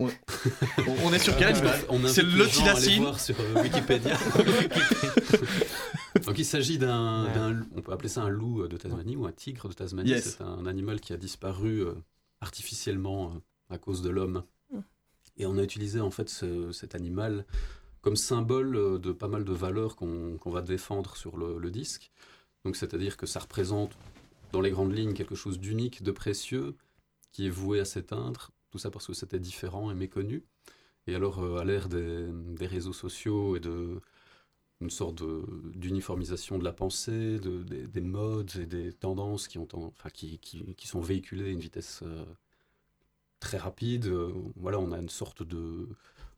on- 0.00 0.08
on- 0.08 0.96
on 1.04 1.12
est 1.12 1.20
sur 1.20 1.36
quel 1.36 1.48
Euh, 1.48 1.50
animal 1.50 1.78
C'est 2.08 2.22
les 2.24 2.32
le 2.32 2.44
gens 2.48 2.66
à 2.66 2.70
aller 2.70 2.80
tilacine. 2.80 3.02
voir 3.02 3.20
sur 3.20 3.36
euh, 3.38 3.62
Wikipédia. 3.62 4.16
Donc 6.26 6.38
il 6.38 6.44
s'agit 6.44 6.78
d'un, 6.78 7.24
Ouais. 7.24 7.56
on 7.76 7.80
peut 7.82 7.92
appeler 7.92 8.08
ça 8.08 8.22
un 8.22 8.28
loup 8.28 8.66
de 8.66 8.76
Tasmanie 8.76 9.16
ou 9.16 9.26
un 9.26 9.32
tigre 9.32 9.68
de 9.68 9.74
Tasmanie. 9.74 10.10
Yes. 10.10 10.36
C'est 10.38 10.44
un 10.44 10.66
animal 10.66 11.00
qui 11.00 11.12
a 11.12 11.16
disparu 11.16 11.84
euh, 11.86 11.94
artificiellement 12.40 13.32
euh, 13.70 13.74
à 13.74 13.78
cause 13.78 14.02
de 14.02 14.10
l'homme. 14.10 14.44
Et 15.38 15.46
on 15.46 15.56
a 15.56 15.62
utilisé 15.62 15.98
en 16.00 16.10
fait 16.10 16.28
ce- 16.28 16.72
cet 16.72 16.94
animal 16.94 17.46
comme 18.02 18.16
symbole 18.16 18.76
euh, 18.76 18.98
de 18.98 19.12
pas 19.12 19.28
mal 19.28 19.44
de 19.44 19.52
valeurs 19.52 19.96
qu'on, 19.96 20.38
va 20.44 20.60
défendre 20.60 21.16
sur 21.16 21.36
le, 21.38 21.70
disque. 21.70 22.10
Donc 22.64 22.76
c'est-à-dire 22.76 23.16
que 23.16 23.26
ça 23.26 23.40
représente 23.40 23.96
dans 24.52 24.60
les 24.60 24.70
grandes 24.70 24.94
lignes 24.94 25.14
quelque 25.14 25.36
chose 25.36 25.58
d'unique, 25.58 26.02
de 26.02 26.10
précieux, 26.10 26.76
qui 27.30 27.46
est 27.46 27.50
voué 27.50 27.80
à 27.80 27.84
s'éteindre. 27.84 28.50
Tout 28.70 28.78
ça 28.78 28.90
parce 28.90 29.06
que 29.06 29.14
c'était 29.14 29.38
différent 29.38 29.90
et 29.90 29.94
méconnu. 29.94 30.42
Et 31.06 31.14
alors, 31.14 31.42
euh, 31.42 31.58
à 31.58 31.64
l'ère 31.64 31.88
des, 31.88 32.30
réseaux 32.66 32.92
sociaux 32.92 33.56
et 33.56 33.60
de 33.60 34.00
une 34.80 34.90
sorte 34.90 35.22
d'uniformisation 35.76 36.58
de 36.58 36.64
la 36.64 36.72
pensée, 36.72 37.38
de, 37.38 37.62
des, 37.62 37.86
des 37.86 38.00
modes 38.00 38.50
et 38.56 38.66
des 38.66 38.92
tendances 38.92 39.46
qui, 39.46 39.60
sont 40.84 41.00
véhiculées 41.00 41.44
à 41.44 41.50
une 41.50 41.60
vitesse 41.60 42.00
euh, 42.02 42.24
très 43.38 43.58
rapide, 43.58 44.12
voilà, 44.56 44.80
on 44.80 44.90
a 44.90 44.98
une 44.98 45.08
sorte 45.08 45.44
de, 45.44 45.88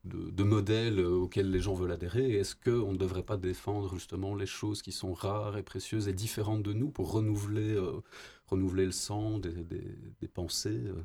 de, 0.04 0.30
de 0.30 0.42
modèle 0.42 0.98
euh, 0.98 1.10
auquel 1.10 1.50
les 1.50 1.60
gens 1.60 1.74
veulent 1.74 1.92
adhérer. 1.92 2.32
Est-ce 2.32 2.54
qu'on 2.54 2.92
ne 2.92 2.96
devrait 2.98 3.22
pas 3.22 3.36
défendre 3.36 3.94
justement 3.94 4.34
les 4.34 4.46
choses 4.46 4.82
qui 4.82 4.92
sont 4.92 5.12
rares 5.14 5.56
et 5.56 5.62
précieuses 5.62 6.08
et 6.08 6.12
différentes 6.12 6.62
de 6.62 6.72
nous 6.72 6.90
pour 6.90 7.12
renouveler, 7.12 7.72
euh, 7.74 8.00
renouveler 8.46 8.84
le 8.86 8.92
sang 8.92 9.38
des, 9.38 9.52
des, 9.52 9.84
des 10.20 10.28
pensées 10.28 10.82
euh, 10.86 11.04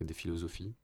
et 0.00 0.04
des 0.04 0.14
philosophies? 0.14 0.74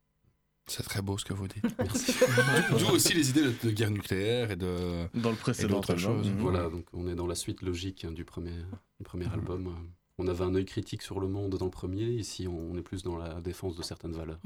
C'est 0.67 0.83
très 0.83 1.01
beau 1.01 1.17
ce 1.17 1.25
que 1.25 1.33
vous 1.33 1.47
dites. 1.47 1.65
Merci. 1.77 2.13
D'où 2.79 2.93
aussi 2.95 3.13
les 3.13 3.31
idées 3.31 3.43
de, 3.43 3.53
de 3.63 3.71
guerre 3.71 3.91
nucléaire 3.91 4.51
et 4.51 4.55
de. 4.55 5.07
Dans 5.19 5.31
le 5.31 5.35
précédent 5.35 5.75
d'autres 5.75 5.91
album. 5.91 6.23
choses. 6.23 6.31
Mhm. 6.31 6.39
Voilà, 6.39 6.69
donc 6.69 6.85
on 6.93 7.07
est 7.07 7.15
dans 7.15 7.27
la 7.27 7.35
suite 7.35 7.61
logique 7.61 8.05
hein, 8.05 8.11
du 8.11 8.23
premier, 8.23 8.55
du 8.99 9.03
premier 9.03 9.27
album. 9.33 9.75
On 10.19 10.27
avait 10.27 10.43
un 10.43 10.55
œil 10.55 10.65
critique 10.65 11.01
sur 11.01 11.19
le 11.19 11.27
monde 11.27 11.57
dans 11.57 11.65
le 11.65 11.71
premier, 11.71 12.05
ici 12.05 12.47
on 12.47 12.77
est 12.77 12.81
plus 12.83 13.03
dans 13.03 13.17
la 13.17 13.41
défense 13.41 13.75
de 13.75 13.81
certaines 13.81 14.13
valeurs. 14.13 14.39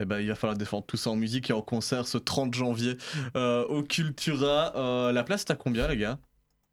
Eh 0.00 0.06
ben, 0.06 0.18
il 0.18 0.28
va 0.28 0.34
falloir 0.34 0.56
défendre 0.56 0.86
tout 0.86 0.96
ça 0.96 1.10
en 1.10 1.16
musique 1.16 1.50
et 1.50 1.52
en 1.52 1.60
concert 1.60 2.08
ce 2.08 2.16
30 2.16 2.54
janvier 2.54 2.96
euh, 3.36 3.64
au 3.66 3.82
Cultura. 3.82 4.74
Euh, 4.76 5.12
la 5.12 5.22
place, 5.24 5.44
t'as 5.44 5.56
combien, 5.56 5.86
les 5.88 5.98
gars? 5.98 6.18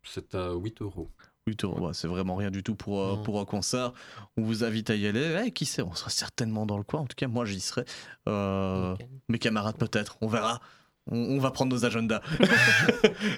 C'est 0.03 0.33
à 0.33 0.53
8 0.53 0.81
euros. 0.81 1.09
8 1.47 1.63
euros, 1.63 1.87
ouais, 1.87 1.93
c'est 1.93 2.07
vraiment 2.07 2.35
rien 2.35 2.51
du 2.51 2.63
tout 2.63 2.75
pour, 2.75 3.01
euh, 3.01 3.15
pour 3.17 3.39
un 3.39 3.45
concert. 3.45 3.93
On 4.37 4.43
vous 4.43 4.63
invite 4.63 4.89
à 4.89 4.95
y 4.95 5.07
aller. 5.07 5.43
Eh, 5.45 5.51
qui 5.51 5.65
sait, 5.65 5.81
on 5.81 5.93
sera 5.93 6.09
certainement 6.09 6.65
dans 6.65 6.77
le 6.77 6.83
coin. 6.83 7.01
En 7.01 7.05
tout 7.05 7.15
cas, 7.15 7.27
moi, 7.27 7.45
j'y 7.45 7.59
serai. 7.59 7.83
Euh, 8.27 8.95
mes 9.27 9.39
camarades, 9.39 9.77
peut-être. 9.77 10.17
On 10.21 10.27
verra. 10.27 10.61
On, 11.09 11.37
va 11.39 11.51
prendre 11.51 11.73
nos 11.73 11.85
agendas. 11.85 12.21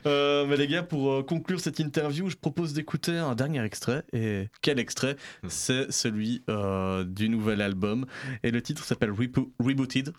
Euh, 0.06 0.46
mais 0.46 0.58
les 0.58 0.68
gars, 0.68 0.84
pour 0.84 1.12
euh, 1.12 1.24
conclure 1.24 1.60
cette 1.60 1.80
interview, 1.80 2.30
je 2.30 2.36
propose 2.36 2.74
d'écouter 2.74 3.18
un 3.18 3.36
dernier 3.36 3.64
extrait. 3.64 4.04
Et 4.14 4.48
quel 4.62 4.80
extrait? 4.80 5.16
Hmm. 5.44 5.48
C'est 5.50 5.92
celui 5.92 6.44
euh, 6.50 7.04
du 7.04 7.30
nouvel 7.30 7.62
album. 7.62 8.06
Et 8.44 8.52
le 8.52 8.62
titre 8.62 8.84
s'appelle 8.84 9.12
Rebooted. 9.12 10.14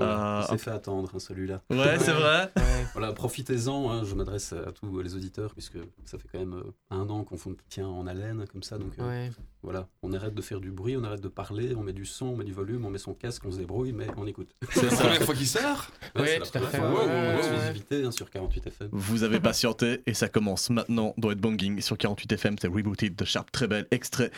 Euh, 0.00 0.40
il 0.42 0.46
s'est 0.52 0.58
fait 0.58 0.70
attendre 0.70 1.10
hein, 1.14 1.18
celui-là. 1.18 1.60
Ouais, 1.70 1.98
c'est 1.98 2.12
vrai. 2.12 2.50
Ouais. 2.62 2.86
Voilà, 2.94 3.12
profitez-en, 3.12 3.90
hein, 3.90 4.04
je 4.04 4.14
m'adresse 4.14 4.52
à 4.52 4.72
tous 4.72 5.00
les 5.00 5.14
auditeurs, 5.14 5.52
puisque 5.52 5.76
ça 6.04 6.18
fait 6.18 6.26
quand 6.32 6.38
même 6.38 6.54
euh, 6.54 6.72
un 6.90 7.08
an 7.10 7.24
qu'on 7.24 7.36
tient 7.68 7.86
en 7.86 8.06
haleine 8.06 8.44
comme 8.50 8.62
ça. 8.62 8.78
Donc 8.78 8.92
euh, 8.98 9.06
Ouais. 9.08 9.30
voilà, 9.62 9.88
on 10.02 10.12
arrête 10.12 10.34
de 10.34 10.42
faire 10.42 10.60
du 10.60 10.70
bruit, 10.70 10.96
on 10.96 11.04
arrête 11.04 11.20
de 11.20 11.28
parler, 11.28 11.74
on 11.76 11.82
met 11.82 11.92
du 11.92 12.04
son, 12.06 12.26
on 12.26 12.36
met 12.36 12.44
du 12.44 12.52
volume, 12.52 12.84
on 12.84 12.90
met 12.90 12.98
son 12.98 13.14
casque, 13.14 13.42
on 13.44 13.52
se 13.52 13.58
débrouille, 13.58 13.92
mais 13.92 14.06
on 14.16 14.26
écoute. 14.26 14.50
C'est 14.70 14.82
la 14.90 14.90
première 14.96 15.22
fois 15.22 15.34
qu'il 15.34 15.46
sort 15.46 15.90
Ouais, 16.16 16.22
Ouais, 16.22 16.26
c'est 16.28 16.38
la 16.38 16.46
tout 16.46 16.58
à 16.58 16.60
première 16.60 16.70
fait, 16.70 16.78
fois, 16.78 16.88
ouais, 16.90 16.96
ouais, 16.96 17.04
ouais, 17.06 17.12
ouais, 17.12 17.28
ouais, 17.28 17.38
exclusivité, 17.38 18.04
hein, 18.04 18.10
sur 18.10 18.30
48 18.30 18.66
FM. 18.66 18.88
Vous 18.92 19.22
avez 19.22 19.40
patienté 19.40 20.02
et 20.06 20.14
ça 20.14 20.28
commence 20.28 20.70
maintenant 20.70 21.14
dans 21.18 21.30
Headbanging 21.30 21.80
sur 21.80 21.96
48 21.98 22.32
FM. 22.32 22.56
C'est 22.60 22.68
Rebooted 22.68 23.14
de 23.14 23.24
Sharp, 23.24 23.50
très 23.52 23.68
bel 23.68 23.86
extrait 23.90 24.30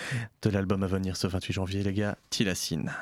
de 0.43 0.51
l'album 0.51 0.83
à 0.83 0.87
venir 0.87 1.17
ce 1.17 1.27
28 1.27 1.53
janvier, 1.53 1.83
les 1.83 1.93
gars. 1.93 2.17
Tilacine. 2.31 2.93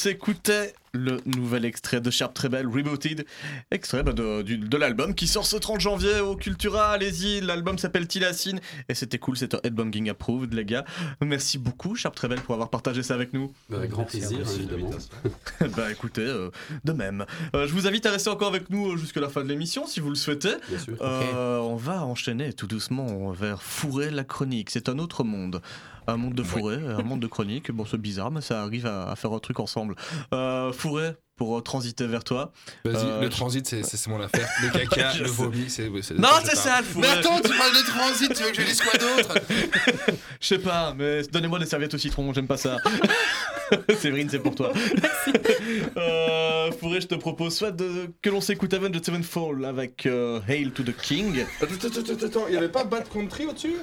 S'écoutait 0.00 0.72
le 0.92 1.18
nouvel 1.24 1.64
extrait 1.66 2.00
de 2.00 2.10
Sharp 2.10 2.32
Treble 2.34 2.66
Rebooted, 2.66 3.24
extrait 3.70 4.02
bah, 4.02 4.12
de, 4.12 4.42
du- 4.42 4.56
de 4.58 4.76
l'album 4.76 5.14
qui 5.14 5.28
sort 5.28 5.46
ce 5.46 5.56
30 5.56 5.78
janvier 5.78 6.18
au 6.20 6.34
Cultura. 6.36 6.88
Allez-y, 6.92 7.40
l'album 7.42 7.76
s'appelle 7.78 8.08
Tilacine 8.08 8.58
et 8.88 8.94
c'était 8.94 9.18
cool, 9.18 9.36
c'est 9.36 9.54
un 9.54 9.60
headbanging 9.62 10.08
approved, 10.08 10.52
les 10.54 10.64
gars. 10.64 10.84
Merci 11.20 11.58
beaucoup, 11.58 11.94
Sharp 11.94 12.16
Treble, 12.16 12.36
pour 12.40 12.54
avoir 12.54 12.70
partagé 12.70 13.02
ça 13.02 13.14
avec 13.14 13.34
nous. 13.34 13.52
Bah, 13.68 13.76
avec 13.78 13.90
grand 13.90 14.04
plaisir, 14.04 14.40
évidemment. 14.56 14.90
bah 15.76 15.92
écoutez, 15.92 16.22
euh, 16.26 16.50
de 16.84 16.92
même. 16.92 17.24
Euh, 17.54 17.68
je 17.68 17.72
vous 17.74 17.86
invite 17.86 18.06
à 18.06 18.10
rester 18.10 18.30
encore 18.30 18.48
avec 18.48 18.70
nous 18.70 18.92
euh, 18.92 18.96
jusqu'à 18.96 19.20
la 19.20 19.28
fin 19.28 19.44
de 19.44 19.48
l'émission 19.48 19.86
si 19.86 20.00
vous 20.00 20.08
le 20.08 20.16
souhaitez. 20.16 20.54
Bien 20.70 20.78
sûr. 20.78 20.96
Euh, 21.02 21.58
on 21.58 21.76
va 21.76 22.04
enchaîner 22.04 22.52
tout 22.54 22.66
doucement 22.66 23.30
vers 23.32 23.62
Fourré 23.62 24.10
la 24.10 24.24
chronique. 24.24 24.70
C'est 24.70 24.88
un 24.88 24.98
autre 24.98 25.22
monde. 25.24 25.60
Un 26.12 26.16
monde 26.16 26.34
de 26.34 26.42
Fourré, 26.42 26.76
un 26.76 27.02
monde 27.02 27.20
de 27.20 27.26
chronique. 27.26 27.70
Bon, 27.70 27.84
c'est 27.84 27.96
bizarre, 27.98 28.30
mais 28.30 28.40
ça 28.40 28.62
arrive 28.62 28.86
à, 28.86 29.10
à 29.10 29.16
faire 29.16 29.32
un 29.32 29.38
truc 29.38 29.60
ensemble. 29.60 29.94
Euh, 30.34 30.72
Fourré, 30.72 31.12
pour 31.36 31.56
euh, 31.58 31.60
transiter 31.62 32.06
vers 32.06 32.22
toi. 32.24 32.52
Vas-y, 32.84 33.04
Euh, 33.06 33.20
le 33.22 33.28
transit, 33.28 33.66
c'est- 33.66 34.06
mon 34.08 34.20
affaire. 34.20 34.48
Le 34.62 34.70
caca, 34.70 35.14
le 35.20 35.26
vomi, 35.28 35.70
c'est. 35.70 35.88
ouais, 35.88 36.00
Non, 36.18 36.28
c'est 36.44 36.56
ça, 36.56 36.80
le 36.80 36.84
Fourré. 36.86 37.08
Mais 37.08 37.18
attends, 37.18 37.36
tu 37.40 37.48
parles 37.56 37.72
de 37.72 37.86
transit, 37.90 38.34
tu 38.34 38.42
veux 38.42 38.50
que 38.50 38.60
je 38.62 38.66
dise 38.66 38.80
quoi 38.82 38.98
d'autre? 38.98 39.34
Je 40.40 40.46
sais 40.46 40.58
pas, 40.58 40.94
mais 40.96 41.22
donnez-moi 41.24 41.58
des 41.58 41.66
serviettes 41.66 41.92
au 41.94 41.98
citron, 41.98 42.32
j'aime 42.32 42.46
pas 42.46 42.56
ça. 42.56 42.76
Séverine, 43.96 44.28
c'est 44.30 44.38
pour 44.38 44.54
toi. 44.54 44.72
Euh, 45.96 46.70
Fourré, 46.72 47.00
je 47.00 47.06
te 47.06 47.14
propose 47.14 47.54
soit 47.56 47.70
de, 47.70 48.10
que 48.22 48.30
l'on 48.30 48.40
s'écoute 48.40 48.72
Avenged 48.74 49.04
Sevenfold 49.04 49.64
avec 49.64 50.06
euh, 50.06 50.40
Hail 50.48 50.70
to 50.72 50.82
the 50.82 50.96
King. 50.96 51.44
Attends, 51.60 51.74
attends, 51.74 52.00
attends, 52.00 52.26
attends, 52.26 52.44
il 52.48 52.54
y 52.54 52.56
avait 52.56 52.68
pas 52.68 52.84
Bad 52.84 53.08
Country 53.08 53.46
au-dessus? 53.46 53.76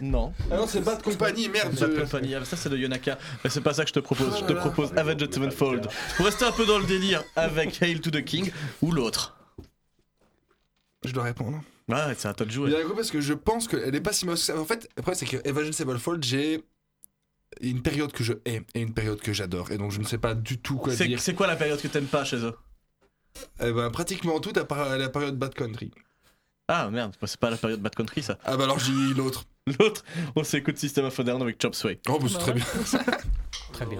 Non. 0.00 0.32
Ah 0.50 0.56
non, 0.56 0.66
c'est 0.66 0.80
Bad 0.82 1.02
Company, 1.02 1.48
merde. 1.48 1.74
Bad 1.78 1.98
Company, 2.00 2.34
ah, 2.34 2.44
ça 2.44 2.56
c'est 2.56 2.68
de 2.68 2.76
Yonaka. 2.76 3.18
Mais 3.42 3.50
c'est 3.50 3.60
pas 3.62 3.72
ça 3.72 3.82
que 3.84 3.88
je 3.88 3.94
te 3.94 4.00
propose. 4.00 4.28
Oh 4.30 4.34
je 4.36 4.40
là 4.42 4.48
te 4.48 4.52
là. 4.52 4.60
propose 4.60 4.92
Avenged 4.96 5.32
Sevenfold. 5.32 5.86
Pour 6.16 6.26
rester 6.26 6.44
un 6.44 6.52
peu 6.52 6.66
dans 6.66 6.78
le 6.78 6.84
délire 6.86 7.22
avec 7.36 7.80
Hail 7.82 8.00
to 8.00 8.10
the 8.10 8.22
King 8.24 8.50
ou 8.82 8.92
l'autre. 8.92 9.36
Je 11.04 11.12
dois 11.12 11.24
répondre. 11.24 11.62
Ouais, 11.88 12.14
c'est 12.16 12.28
à 12.28 12.34
toi 12.34 12.46
de 12.46 12.50
Il 12.50 12.54
jouer. 12.54 12.70
y 12.70 12.76
a 12.76 12.78
un 12.80 12.84
gros 12.84 12.94
parce 12.94 13.10
que 13.10 13.20
je 13.20 13.34
pense 13.34 13.68
qu'elle 13.68 13.94
est 13.94 14.00
pas 14.00 14.12
si 14.12 14.24
mauvaise 14.24 14.40
que 14.40 14.46
ça. 14.52 14.58
En 14.58 14.64
fait, 14.64 14.88
après, 14.98 15.14
c'est 15.14 15.26
que 15.26 15.36
Evasion 15.48 15.72
Sevenfold, 15.72 16.24
j'ai 16.24 16.62
une 17.60 17.82
période 17.82 18.12
que 18.12 18.24
je 18.24 18.32
hais 18.44 18.62
et 18.74 18.80
une 18.80 18.94
période 18.94 19.20
que 19.20 19.32
j'adore. 19.32 19.70
Et 19.70 19.78
donc, 19.78 19.90
je 19.92 19.98
ne 20.00 20.04
sais 20.04 20.18
pas 20.18 20.34
du 20.34 20.58
tout 20.58 20.76
quoi 20.76 20.94
C'est 20.94 21.06
dire. 21.06 21.20
c'est 21.20 21.34
quoi 21.34 21.46
la 21.46 21.56
période 21.56 21.80
que 21.80 21.88
t'aimes 21.88 22.06
pas 22.06 22.24
chez 22.24 22.36
eux 22.36 22.54
Eh 23.60 23.72
ben, 23.72 23.90
pratiquement 23.90 24.40
tout 24.40 24.52
à 24.56 24.64
part 24.64 24.96
la 24.96 25.08
période 25.08 25.36
Bad 25.38 25.54
Country. 25.54 25.90
Ah 26.68 26.88
merde, 26.90 27.14
bah, 27.20 27.26
c'est 27.26 27.38
pas 27.40 27.50
la 27.50 27.56
période 27.58 27.80
Bad 27.80 27.94
Country 27.94 28.22
ça. 28.22 28.38
Ah 28.44 28.56
bah 28.56 28.64
alors, 28.64 28.78
dis 28.78 29.14
l'autre. 29.14 29.44
L'autre, 29.80 30.04
on 30.36 30.44
s'écoute 30.44 30.76
System 30.76 31.06
of 31.06 31.18
a 31.18 31.22
Down 31.22 31.40
avec 31.40 31.60
Chop 31.60 31.74
Sway. 31.74 31.98
Oh, 32.08 32.18
bah, 32.18 32.26
c'est 32.30 32.38
très 32.38 32.52
bien. 32.52 32.64
Très 33.72 33.86
bien. 33.86 33.98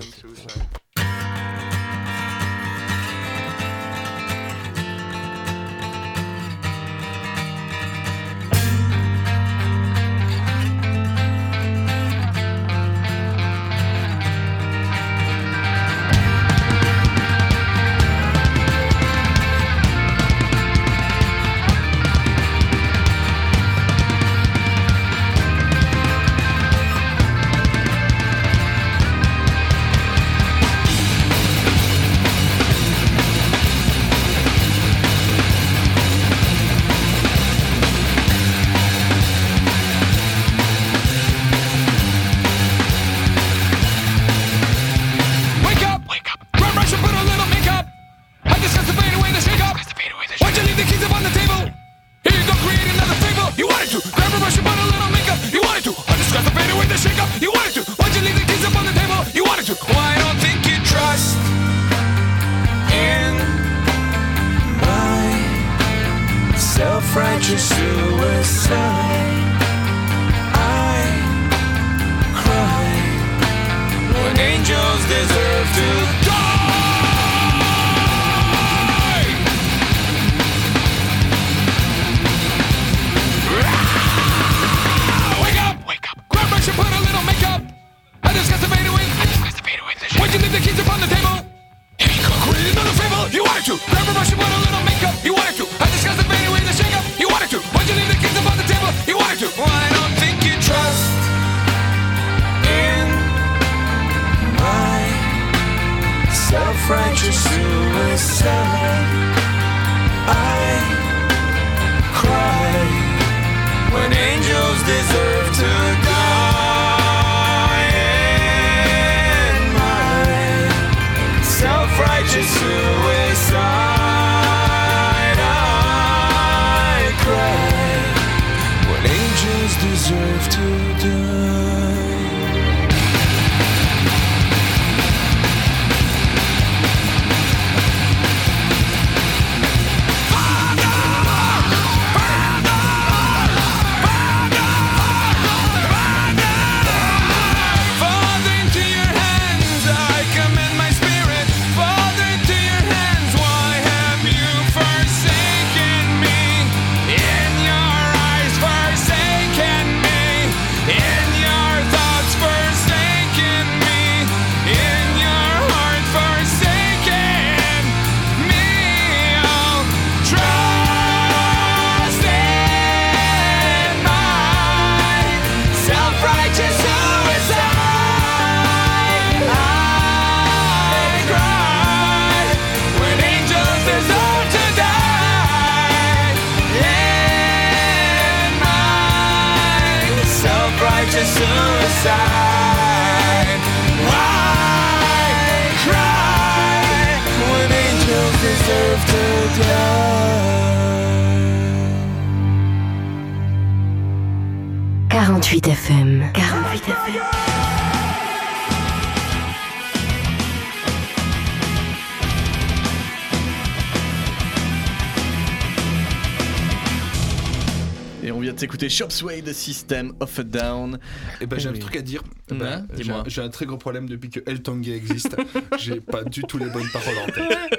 On 218.84 218.88
vient 218.88 218.88
de 218.88 218.88
s'écouter 218.88 218.88
Shop 218.88 219.10
Sway 219.10 219.42
de 219.42 219.52
System 219.52 220.12
of 220.20 220.38
a 220.38 220.42
Down. 220.42 220.98
Et 221.40 221.46
ben 221.46 221.58
j'ai 221.58 221.68
Eh 221.68 221.76
un 221.76 221.78
truc 221.78 221.96
à 221.96 222.02
dire. 222.02 222.22
Ben, 222.48 222.86
j'ai 222.96 223.02
dis-moi. 223.04 223.20
un- 223.20 223.28
j'ai 223.28 223.42
un 223.42 223.48
très 223.48 223.66
gros 223.66 223.78
problème 223.78 224.08
depuis 224.08 224.30
que 224.30 224.40
El 224.46 224.62
Tanguay 224.62 224.92
existe. 224.94 225.36
j'ai 225.78 226.00
pas 226.00 226.24
du 226.24 226.42
tout 226.42 226.58
les 226.58 226.66
bonnes 226.66 226.88
paroles 226.92 227.18
en 227.22 227.26
tête. 227.26 227.36
Ouais, 227.38 227.78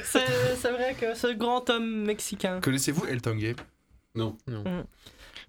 c'est 0.61 0.71
vrai 0.71 0.95
que 0.99 1.15
ce 1.15 1.33
grand 1.33 1.69
homme 1.69 2.05
mexicain. 2.05 2.59
Connaissez-vous 2.61 3.05
El 3.05 3.21
Tanguay 3.21 3.51
Non. 3.51 3.63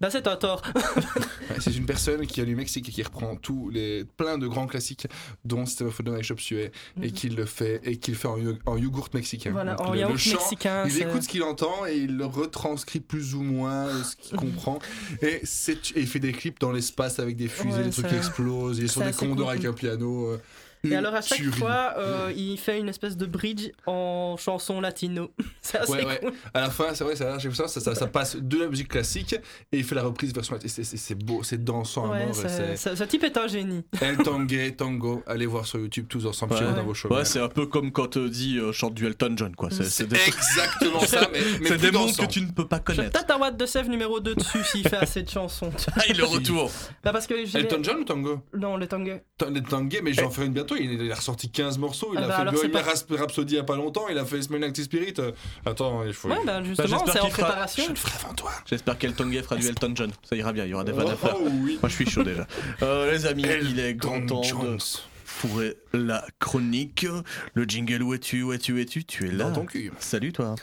C'est 0.09 0.27
un 0.27 0.35
tort. 0.35 0.61
C'est 1.59 1.75
une 1.75 1.85
personne 1.85 2.25
qui 2.27 2.41
est 2.41 2.45
du 2.45 2.55
Mexique 2.55 2.89
et 2.89 2.91
qui 2.91 3.01
reprend 3.03 3.35
tous 3.35 3.69
les 3.69 4.05
plein 4.17 4.37
de 4.37 4.47
grands 4.47 4.67
classiques 4.67 5.07
dont 5.45 5.65
System 5.65 5.87
of 5.87 5.99
a 5.99 6.03
Down 6.03 6.19
et 6.19 6.23
Chop 6.23 6.39
Suey 6.39 6.71
et 7.01 7.11
qui 7.11 7.29
le 7.29 7.45
fait 7.45 7.81
et 7.83 7.97
qui 7.97 8.11
le 8.11 8.17
fait 8.17 8.27
en, 8.27 8.37
en 8.65 8.77
yogourt 8.77 9.09
mexicain. 9.13 9.49
Mhm. 9.49 9.53
Voilà, 9.55 9.75
Donc, 9.75 9.87
en 9.87 9.91
le- 9.91 9.95
le 9.95 10.01
yaourt 10.01 10.17
chant, 10.17 10.31
mexicain. 10.37 10.83
Il 10.87 11.01
écoute 11.01 11.23
ce 11.23 11.27
qu'il 11.29 11.43
entend 11.43 11.85
et 11.87 11.95
il 11.97 12.15
le 12.17 12.25
retranscrit 12.25 12.99
plus 12.99 13.33
ou 13.33 13.41
moins 13.41 13.87
euh, 13.87 14.03
ce 14.03 14.15
qu'il 14.15 14.37
comprend. 14.37 14.79
Et, 15.21 15.39
c'est- 15.43 15.91
il 15.95 16.07
fait 16.07 16.19
des 16.19 16.31
clips 16.33 16.59
dans 16.59 16.71
l'espace 16.71 17.19
avec 17.19 17.35
des 17.37 17.47
fusées, 17.47 17.77
Ouais, 17.79 17.83
des 17.85 17.89
trucs 17.89 18.07
qui 18.07 18.15
explosent. 18.15 18.77
Il 18.77 18.85
est 18.85 18.87
sur 18.87 19.01
des 19.01 19.11
condors 19.13 19.47
cool. 19.47 19.55
avec 19.55 19.65
un 19.65 19.73
piano. 19.73 20.27
euh, 20.31 20.37
Et 20.83 20.89
une 20.89 20.93
alors, 20.93 21.15
à 21.15 21.21
chaque 21.21 21.39
tuerie. 21.39 21.57
fois, 21.59 21.93
euh, 21.97 22.31
il 22.35 22.57
fait 22.57 22.79
une 22.79 22.89
espèce 22.89 23.17
de 23.17 23.25
bridge 23.25 23.69
en 23.85 24.35
chanson 24.37 24.79
latino. 24.81 25.31
c'est 25.61 25.79
assez 25.79 25.91
Ouais, 25.91 26.05
ouais. 26.05 26.19
cool. 26.21 26.33
À 26.53 26.61
la 26.61 26.69
fin, 26.69 26.93
c'est 26.93 27.03
vrai, 27.03 27.15
ça, 27.15 27.37
j'ai 27.39 27.49
vu 27.49 27.55
ça, 27.55 27.67
ça, 27.67 27.79
ça, 27.79 27.95
ça 27.95 28.07
passe 28.07 28.35
de 28.35 28.57
la 28.59 28.67
musique 28.67 28.87
classique 28.89 29.33
et 29.71 29.77
il 29.79 29.83
fait 29.83 29.95
la 29.95 30.03
reprise 30.03 30.33
version 30.33 30.53
latine. 30.55 30.69
C'est- 30.69 31.15
beau, 31.15 31.41
c'est 31.43 31.63
dansant 31.63 32.11
à 32.11 32.19
mort. 32.25 32.35
c'est- 32.35 32.75
ce 32.77 32.95
ce 32.95 33.03
type 33.03 33.23
est 33.23 33.37
un 33.37 33.47
génie. 33.47 33.83
El 34.01 34.17
Tanguay, 34.17 34.71
Tango, 34.71 35.23
allez 35.27 35.45
voir 35.45 35.65
sur 35.65 35.79
YouTube 35.79 36.05
tous 36.09 36.25
ensemble, 36.25 36.53
Ouais. 36.53 36.61
dans 36.75 36.83
vos. 36.83 36.93
Ouais, 37.09 37.25
c'est 37.25 37.39
un 37.39 37.49
peu 37.49 37.65
comme 37.65 37.91
quand 37.91 38.07
te 38.07 38.27
dit 38.27 38.57
euh, 38.57 38.71
chante 38.71 38.93
du 38.93 39.05
Elton 39.07 39.33
John, 39.35 39.55
quoi. 39.55 39.69
C'est 39.71 40.07
des, 40.07 40.15
exactement 40.15 40.99
ça, 41.01 41.27
mais, 41.31 41.39
mais 41.61 41.67
c'est 41.69 41.77
des 41.77 41.91
mondes 41.91 42.15
que 42.15 42.25
tu 42.25 42.41
ne 42.41 42.51
peux 42.51 42.67
pas 42.67 42.79
connaître. 42.79 43.11
peut-être 43.11 43.31
un 43.31 43.39
Watt 43.39 43.57
de 43.57 43.65
Sèvres 43.65 43.89
numéro 43.89 44.19
2 44.19 44.35
dessus 44.35 44.63
s'il 44.63 44.87
fait 44.87 44.97
assez 44.97 45.23
de 45.23 45.29
chansons. 45.29 45.71
Ah, 45.95 46.01
il 46.09 46.17
le 46.17 46.25
retour. 46.25 46.69
Bah, 47.03 47.11
parce 47.11 47.25
que 47.27 47.45
j'ai. 47.45 47.59
Elton 47.59 47.79
John 47.81 47.97
ou 47.99 48.03
Tango? 48.03 48.41
Non, 48.53 48.77
le 48.77 48.87
tango. 48.87 49.13
Ta- 49.37 49.49
Les 49.49 49.63
Tanguay, 49.63 50.01
mais 50.03 50.13
j'en 50.13 50.29
ferai 50.29 50.45
une 50.47 50.53
bientôt. 50.67 50.75
Il, 50.75 51.01
il 51.01 51.11
a 51.11 51.15
ressorti 51.15 51.49
15 51.49 51.77
morceaux. 51.77 52.09
Il 52.13 52.19
Ah 52.19 52.25
a 52.25 52.27
bah 52.27 52.35
fait 52.35 52.41
alors 52.41 52.53
Bohemian 52.53 52.81
Raps- 52.83 53.05
Rhapsody 53.09 53.53
il 53.53 53.57
y 53.57 53.59
a 53.59 53.63
pas 53.63 53.75
longtemps. 53.75 54.07
Il 54.09 54.17
a 54.17 54.25
fait 54.25 54.41
Smell 54.41 54.63
Active 54.63 54.83
Spirit. 54.85 55.13
Euh, 55.19 55.31
Attends, 55.65 56.03
il 56.05 56.13
faut. 56.13 56.29
Ouais, 56.29 56.35
bah 56.45 56.63
justement, 56.63 56.87
j'espère 56.87 57.13
c'est 57.13 57.19
en 57.19 57.25
qu'il 57.25 57.33
fera- 57.33 57.47
préparation. 57.47 57.83
Je 57.85 57.89
le 57.89 57.95
ferai 57.95 58.13
avant 58.23 58.33
toi. 58.33 58.51
J'espère 58.69 58.97
qu'El 58.97 59.13
Tanguay 59.13 59.41
fera 59.43 59.55
du 59.55 59.67
Elton 59.67 59.93
John. 59.95 60.11
Ça 60.29 60.35
ira 60.35 60.53
bien, 60.53 60.65
il 60.65 60.71
y 60.71 60.73
aura 60.73 60.83
des 60.83 60.91
vannes 60.91 61.07
à 61.09 61.13
Oh, 61.13 61.17
faire. 61.25 61.35
oh, 61.39 61.47
oui. 61.63 61.79
Moi, 61.81 61.89
je 61.89 61.95
suis 61.95 62.09
chaud 62.09 62.23
déjà. 62.23 62.45
Euh, 62.83 63.11
les 63.11 63.25
amis, 63.25 63.45
il 63.61 63.79
est 63.79 63.93
grand 63.93 64.25
temps 64.25 64.41
de 64.41 64.77
fourrer 65.25 65.77
la 65.93 66.25
chronique. 66.39 67.05
Le 67.53 67.63
jingle, 67.65 68.03
où 68.03 68.13
es-tu, 68.13 68.43
où 68.43 68.53
es-tu, 68.53 68.73
où 68.73 68.77
es-tu 68.77 69.03
Tu 69.05 69.27
es 69.27 69.31
là. 69.31 69.45
Dans 69.45 69.61
ton 69.61 69.65
cul. 69.65 69.91
Salut, 69.99 70.33
toi. 70.33 70.55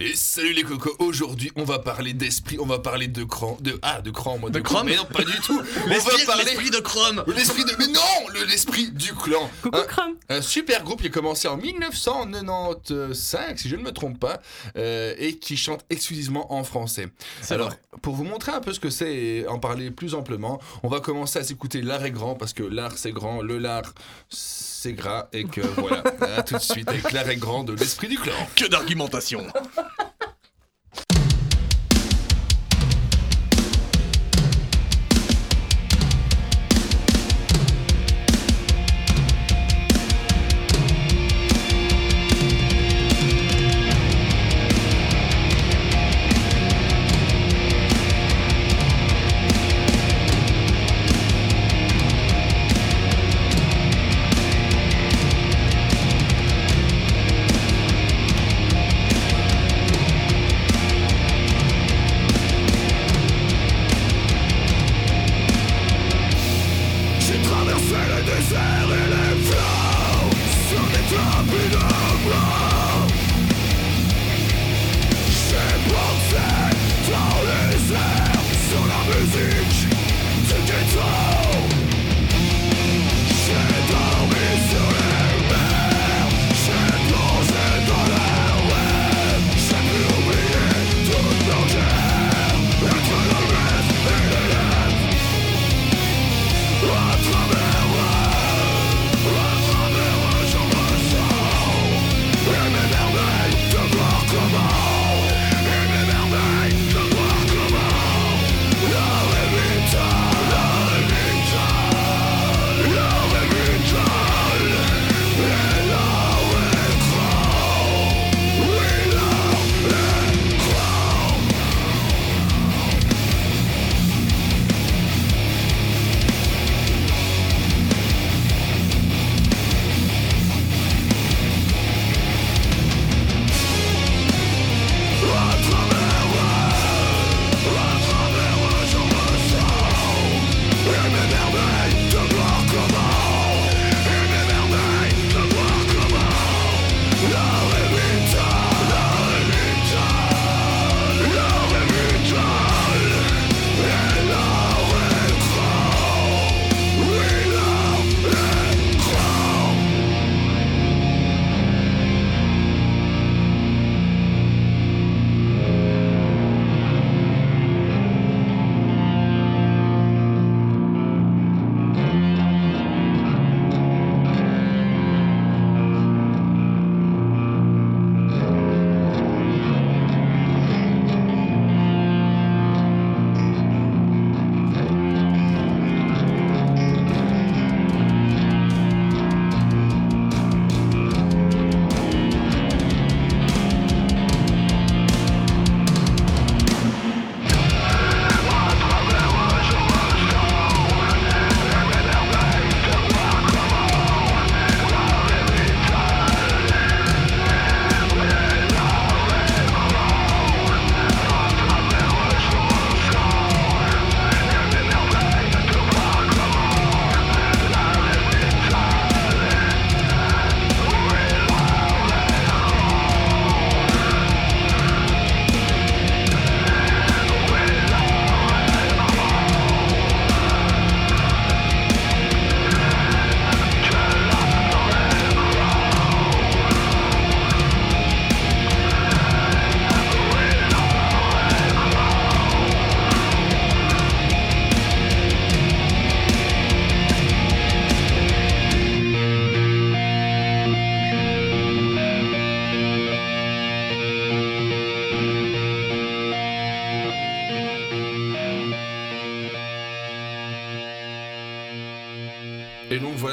Et 0.00 0.14
salut 0.14 0.52
les 0.52 0.62
cocos, 0.62 0.94
aujourd'hui 1.00 1.50
on 1.56 1.64
va 1.64 1.80
parler 1.80 2.12
d'esprit, 2.12 2.56
on 2.60 2.66
va 2.66 2.78
parler 2.78 3.08
de 3.08 3.24
cran, 3.24 3.58
de 3.60 3.80
ah 3.82 4.00
de 4.00 4.12
cran 4.12 4.38
moi 4.38 4.48
De 4.48 4.60
cran, 4.60 4.76
Chrome 4.76 4.86
mais 4.86 4.94
non 4.94 5.04
pas 5.04 5.24
du 5.24 5.32
tout. 5.40 5.60
on 5.86 5.88
va 5.88 5.96
parler 6.24 6.44
l'esprit 6.44 6.70
de 6.70 6.78
Chrome. 6.78 7.24
l'esprit 7.26 7.64
de 7.64 7.72
mais 7.80 7.88
non 7.88 8.28
le 8.32 8.44
l'esprit 8.44 8.92
du 8.92 9.12
clan. 9.12 9.50
Coucou, 9.60 9.76
Un- 9.76 9.82
Chrome. 9.86 10.14
Un 10.28 10.40
super 10.40 10.84
groupe 10.84 11.00
qui 11.00 11.08
a 11.08 11.10
commencé 11.10 11.48
en 11.48 11.56
1995, 11.56 13.56
si 13.60 13.68
je 13.68 13.74
ne 13.74 13.82
me 13.82 13.90
trompe 13.90 14.20
pas, 14.20 14.40
euh, 14.76 15.16
et 15.18 15.36
qui 15.36 15.56
chante 15.56 15.84
exclusivement 15.90 16.52
en 16.52 16.62
français. 16.62 17.08
Alors, 17.50 17.70
vrai. 17.70 17.78
pour 18.00 18.14
vous 18.14 18.22
montrer 18.22 18.52
un 18.52 18.60
peu 18.60 18.72
ce 18.72 18.78
que 18.78 18.90
c'est 18.90 19.12
et 19.12 19.48
en 19.48 19.58
parler 19.58 19.90
plus 19.90 20.14
amplement, 20.14 20.60
on 20.84 20.88
va 20.88 21.00
commencer 21.00 21.40
à 21.40 21.44
s'écouter 21.44 21.82
L'art 21.82 22.04
est 22.04 22.12
grand, 22.12 22.36
parce 22.36 22.52
que 22.52 22.62
l'art 22.62 22.96
c'est 22.96 23.10
grand, 23.10 23.42
le 23.42 23.58
lard 23.58 23.92
c'est 24.28 24.77
gras, 24.86 25.28
et 25.32 25.44
que 25.44 25.60
voilà, 25.60 26.02
à 26.36 26.42
tout 26.42 26.54
de 26.54 26.60
suite 26.60 26.88
avec 26.88 27.12
grand 27.38 27.64
de 27.64 27.74
l'esprit 27.74 28.08
du 28.08 28.18
clan. 28.18 28.34
Que 28.54 28.66
d'argumentation. 28.66 29.46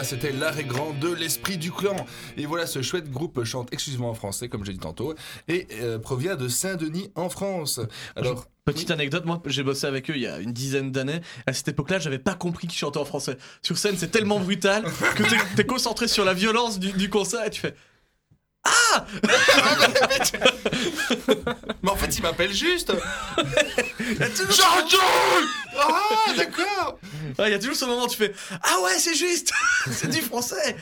C'était 0.06 0.32
l'arrêt 0.32 0.64
grand 0.64 0.94
de 0.94 1.12
l'esprit 1.12 1.58
du 1.58 1.72
clan. 1.72 1.96
Et 2.38 2.46
voilà, 2.46 2.66
ce 2.68 2.82
chouette 2.82 3.12
groupe 3.12 3.44
chante 3.44 3.74
exclusivement 3.74 4.12
en 4.12 4.14
français, 4.14 4.48
comme 4.48 4.64
j'ai 4.64 4.72
dit 4.74 4.80
tantôt, 4.80 5.14
et 5.50 5.68
euh, 5.82 6.00
provient 6.00 6.36
de 6.36 6.48
Saint-Denis 6.48 7.12
en 7.16 7.30
France. 7.30 7.80
Alors, 8.16 8.46
Petite 8.66 8.90
anecdote, 8.90 9.26
moi 9.26 9.40
j'ai 9.46 9.62
bossé 9.62 9.86
avec 9.86 10.10
eux 10.10 10.16
il 10.16 10.24
y 10.24 10.28
a 10.28 10.40
une 10.40 10.52
dizaine 10.52 10.92
d'années. 10.92 11.22
À 11.46 11.54
cette 11.54 11.68
époque-là, 11.68 12.00
j'avais 12.00 12.18
pas 12.18 12.34
compris 12.34 12.66
qu'ils 12.66 12.80
chantaient 12.80 12.98
en 12.98 13.06
français. 13.06 13.38
Sur 13.62 13.78
scène, 13.78 13.94
c'est 13.96 14.10
tellement 14.10 14.40
brutal 14.40 14.84
que 15.16 15.22
t'es- 15.22 15.38
t'es 15.56 15.66
concentré 15.66 16.08
sur 16.08 16.26
la 16.26 16.34
violence 16.34 16.80
du, 16.80 16.92
du 16.92 17.08
concert 17.12 17.46
et 17.46 17.52
tu 17.52 17.62
fais. 17.62 17.76
mais 21.84 21.92
en 21.92 21.96
fait, 21.96 22.18
il 22.18 22.22
m'appelle 22.22 22.54
juste. 22.54 22.94
Jean-Jules 24.18 25.48
Ah, 25.78 26.34
d'accord. 26.38 27.00
Ah, 27.38 27.48
Il 27.48 27.52
y 27.52 27.56
a 27.56 27.60
toujours 27.60 27.76
ce 27.76 27.86
moment 27.86 28.04
où 28.04 28.08
tu 28.08 28.18
fais 28.18 28.34
Ah 28.64 28.80
ouais, 28.84 28.98
c'est 28.98 29.16
juste 29.16 29.52
C'est 29.92 30.10
du 30.10 30.22
français 30.22 30.76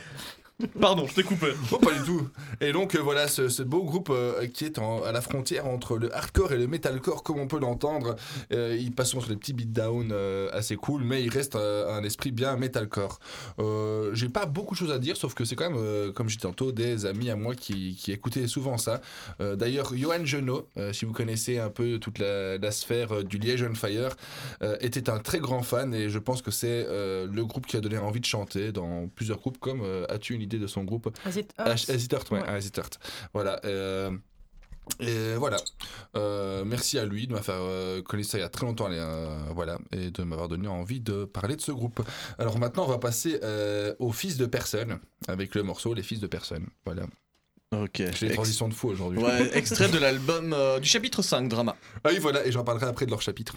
Pardon, 0.80 1.08
je 1.08 1.16
t'ai 1.16 1.24
coupé. 1.24 1.48
Oh, 1.72 1.78
pas 1.78 1.94
du 1.94 2.04
tout. 2.04 2.30
Et 2.62 2.72
donc 2.72 2.96
euh, 2.96 3.00
voilà, 3.00 3.28
ce, 3.28 3.64
beau 3.64 3.84
groupe 3.84 4.10
euh, 4.12 4.48
qui 4.48 4.66
est 4.66 4.78
à 4.78 5.12
la 5.12 5.22
frontière 5.22 5.66
entre 5.66 5.98
le 5.98 6.16
hardcore 6.16 6.54
et 6.54 6.58
le 6.58 6.68
metalcore, 6.68 7.24
comme 7.24 7.40
on 7.40 7.48
peut 7.48 7.60
l'entendre. 7.60 8.16
Euh, 8.54 8.78
ils 8.80 8.92
passent 8.92 9.10
sur 9.10 9.26
des 9.26 9.36
petits 9.36 9.54
beatdowns 9.54 10.14
assez 10.52 10.76
cool, 10.76 11.04
mais 11.04 11.24
il 11.24 11.30
reste 11.30 11.56
un 11.56 12.04
esprit 12.04 12.32
bien 12.32 12.56
metalcore. 12.56 13.20
J'ai 14.14 14.30
pas 14.30 14.46
beaucoup 14.46 14.76
de 14.76 14.80
choses 14.80 14.92
à 14.92 15.00
dire, 15.00 15.18
sauf 15.18 15.34
que 15.34 15.44
c'est 15.46 15.56
quand 15.56 15.70
même, 15.70 16.14
comme 16.14 16.30
je 16.30 16.38
disais 16.38 16.48
tantôt, 16.48 16.72
des 16.72 17.06
amis 17.06 17.30
à 17.30 17.36
moi 17.36 17.56
qui, 17.56 17.98
écoutaient 18.08 18.48
souvent 18.48 18.78
ça. 18.78 19.02
D'ailleurs, 19.40 19.96
Johan 19.96 20.26
Genot, 20.26 20.70
si 20.92 21.06
vous 21.06 21.14
connaissez 21.14 21.58
un 21.60 21.70
peu 21.70 21.98
toute 22.00 22.20
la, 22.20 22.72
sphère 22.72 23.24
du 23.24 23.38
Liège 23.38 23.66
on 23.70 23.76
Fire, 23.76 24.16
était 24.82 25.10
un 25.10 25.20
très 25.20 25.40
grand 25.40 25.64
fan 25.64 25.94
et 25.94 26.10
je 26.10 26.20
pense 26.20 26.42
que 26.42 26.52
c'est 26.52 26.86
le 26.90 27.44
groupe 27.44 27.66
qui 27.66 27.78
a 27.78 27.82
donné 27.82 27.98
envie 27.98 28.20
de 28.20 28.26
chanter 28.26 28.72
dans 28.72 29.08
plusieurs 29.08 29.40
groupes 29.40 29.58
comme 29.60 29.82
euh, 29.82 30.06
As-tu 30.44 30.50
une 30.52 30.58
idée 30.58 30.60
de 30.60 30.68
son 30.68 30.84
groupe 30.84 31.10
Hesitert, 31.90 32.24
ouais, 32.32 32.42
ouais. 32.42 32.62
Voilà. 33.34 33.60
euh, 33.66 34.12
et 35.00 35.36
voilà. 35.38 35.58
Euh, 36.18 36.66
merci 36.66 37.00
à 37.00 37.06
lui 37.06 37.26
de 37.28 37.34
m'avoir 37.34 37.58
euh, 37.62 38.02
connu 38.02 38.24
ça 38.24 38.38
il 38.38 38.42
y 38.42 38.44
a 38.44 38.50
très 38.50 38.66
longtemps, 38.66 38.90
les, 38.90 38.98
euh, 39.00 39.38
voilà, 39.56 39.78
et 39.94 40.12
de 40.12 40.24
m'avoir 40.24 40.50
donné 40.50 40.68
envie 40.68 41.00
de 41.00 41.24
parler 41.26 41.56
de 41.56 41.62
ce 41.62 41.72
groupe. 41.72 42.02
Alors 42.38 42.60
maintenant, 42.60 42.84
on 42.84 42.88
va 42.90 42.98
passer 42.98 43.40
euh, 43.44 43.96
aux 44.00 44.12
fils 44.12 44.36
de 44.38 44.46
personne 44.46 45.00
avec 45.28 45.56
le 45.56 45.64
morceau 45.64 45.94
Les 45.94 46.04
fils 46.04 46.20
de 46.20 46.28
personne. 46.28 46.68
Voilà. 46.86 47.04
Ok. 47.72 48.04
J'ai 48.14 48.28
des 48.28 48.34
transitions 48.34 48.68
de 48.68 48.74
fou 48.74 48.90
aujourd'hui. 48.90 49.20
Ouais, 49.24 49.50
extrait 49.58 49.90
de 49.90 49.98
l'album 49.98 50.54
euh, 50.54 50.80
du 50.80 50.88
chapitre 50.88 51.22
5, 51.22 51.48
Drama. 51.48 51.76
Ah 52.04 52.10
oui, 52.12 52.20
voilà, 52.20 52.46
et 52.46 52.52
j'en 52.52 52.64
parlerai 52.64 52.86
après 52.88 53.06
de 53.06 53.12
leur 53.12 53.22
chapitre. 53.22 53.56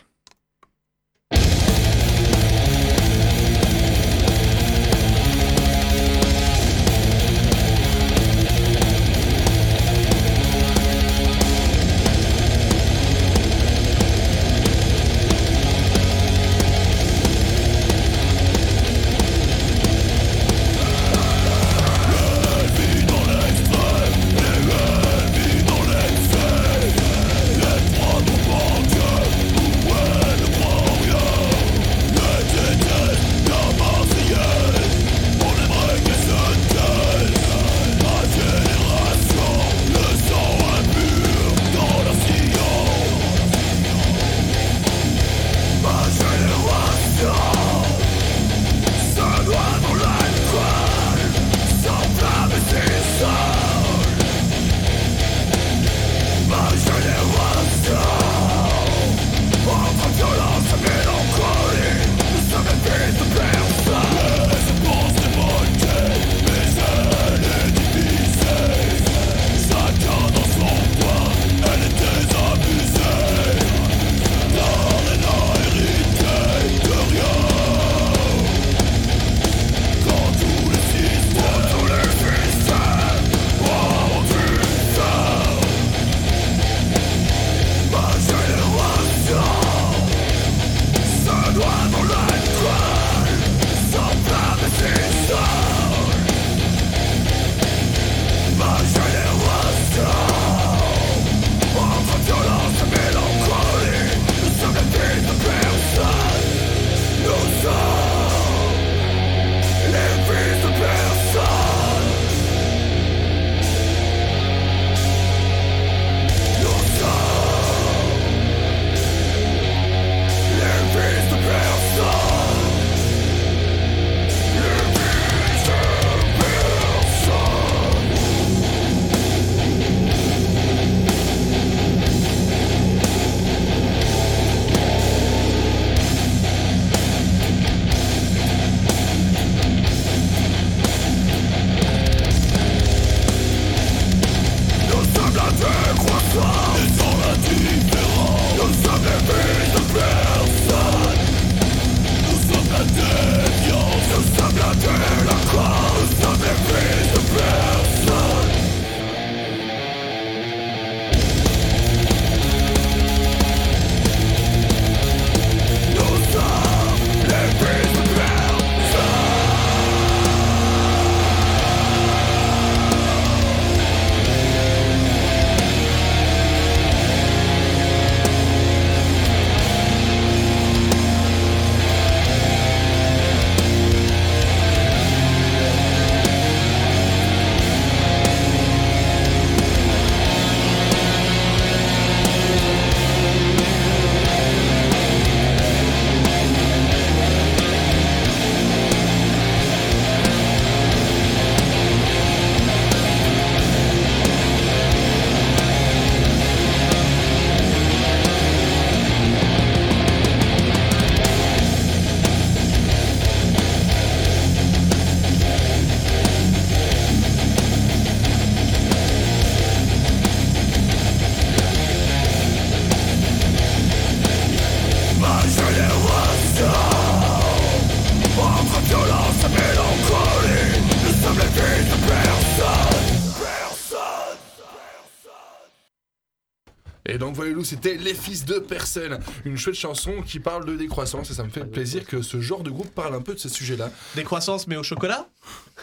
C'était 237.86 238.02
Les 238.02 238.14
Fils 238.14 238.44
de 238.44 238.58
Personne, 238.58 239.20
une 239.44 239.56
chouette 239.56 239.76
chanson 239.76 240.22
qui 240.26 240.40
parle 240.40 240.64
de 240.64 240.74
décroissance 240.76 241.30
et 241.30 241.34
ça 241.34 241.44
me 241.44 241.50
fait 241.50 241.64
plaisir 241.64 242.04
que 242.04 242.20
ce 242.20 242.40
genre 242.40 242.62
de 242.64 242.70
groupe 242.70 242.92
parle 242.92 243.14
un 243.14 243.20
peu 243.22 243.34
de 243.34 243.38
ce 243.38 243.48
sujet-là. 243.48 243.90
Décroissance, 244.16 244.66
mais 244.66 244.76
au 244.76 244.82
chocolat? 244.82 245.26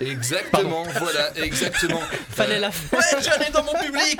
Exactement, 0.01 0.83
voilà, 0.99 1.37
exactement. 1.37 2.01
Fallait 2.29 2.57
Euh, 2.57 2.59
la 2.59 2.71
faire. 2.71 2.99
Ouais, 2.99 3.21
j'allais 3.23 3.51
dans 3.51 3.63
mon 3.63 3.73
public 3.73 4.19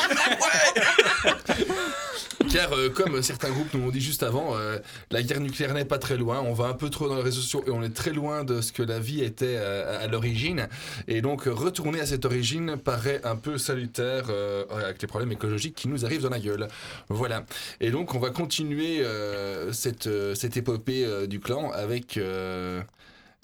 euh, 2.84 2.90
comme 2.90 3.22
certains 3.22 3.50
groupes 3.50 3.74
nous 3.74 3.82
l'ont 3.82 3.90
dit 3.90 4.02
juste 4.02 4.24
avant, 4.24 4.56
euh, 4.56 4.78
la 5.12 5.24
guerre 5.24 5.40
nucléaire 5.40 5.74
n'est 5.74 5.86
pas 5.86 5.98
très 5.98 6.18
loin. 6.18 6.42
On 6.42 6.54
va 6.54 6.66
un 6.66 6.74
peu 6.74 6.90
trop 6.90 7.08
dans 7.08 7.16
les 7.16 7.22
réseaux 7.22 7.42
sociaux 7.42 7.64
et 7.68 7.72
on 7.72 7.84
est 7.84 7.94
très 7.94 8.12
loin 8.12 8.44
de 8.44 8.62
ce 8.62 8.72
que 8.72 8.84
la 8.84 9.00
vie 9.00 9.22
était 9.24 9.56
euh, 9.58 10.04
à 10.04 10.08
l'origine. 10.08 10.68
Et 11.08 11.22
donc 11.22 11.44
retourner 11.46 12.00
à 12.00 12.06
cette 12.06 12.26
origine 12.26 12.78
paraît 12.78 13.22
un 13.24 13.36
peu 13.36 13.58
salutaire 13.58 14.26
avec 14.72 15.02
les 15.02 15.08
problèmes 15.08 15.32
écologiques 15.32 15.76
qui 15.76 15.88
nous 15.88 16.06
arrivent 16.06 16.24
dans 16.24 16.30
la 16.30 16.40
gueule. 16.40 16.68
Voilà. 17.10 17.46
Et 17.80 17.92
donc 17.92 18.16
on 18.16 18.20
va 18.20 18.30
continuer 18.30 19.04
cette, 19.72 20.10
cette 20.36 20.58
épopée 20.58 21.28
du 21.28 21.40
clan 21.40 21.72
avec... 21.72 22.20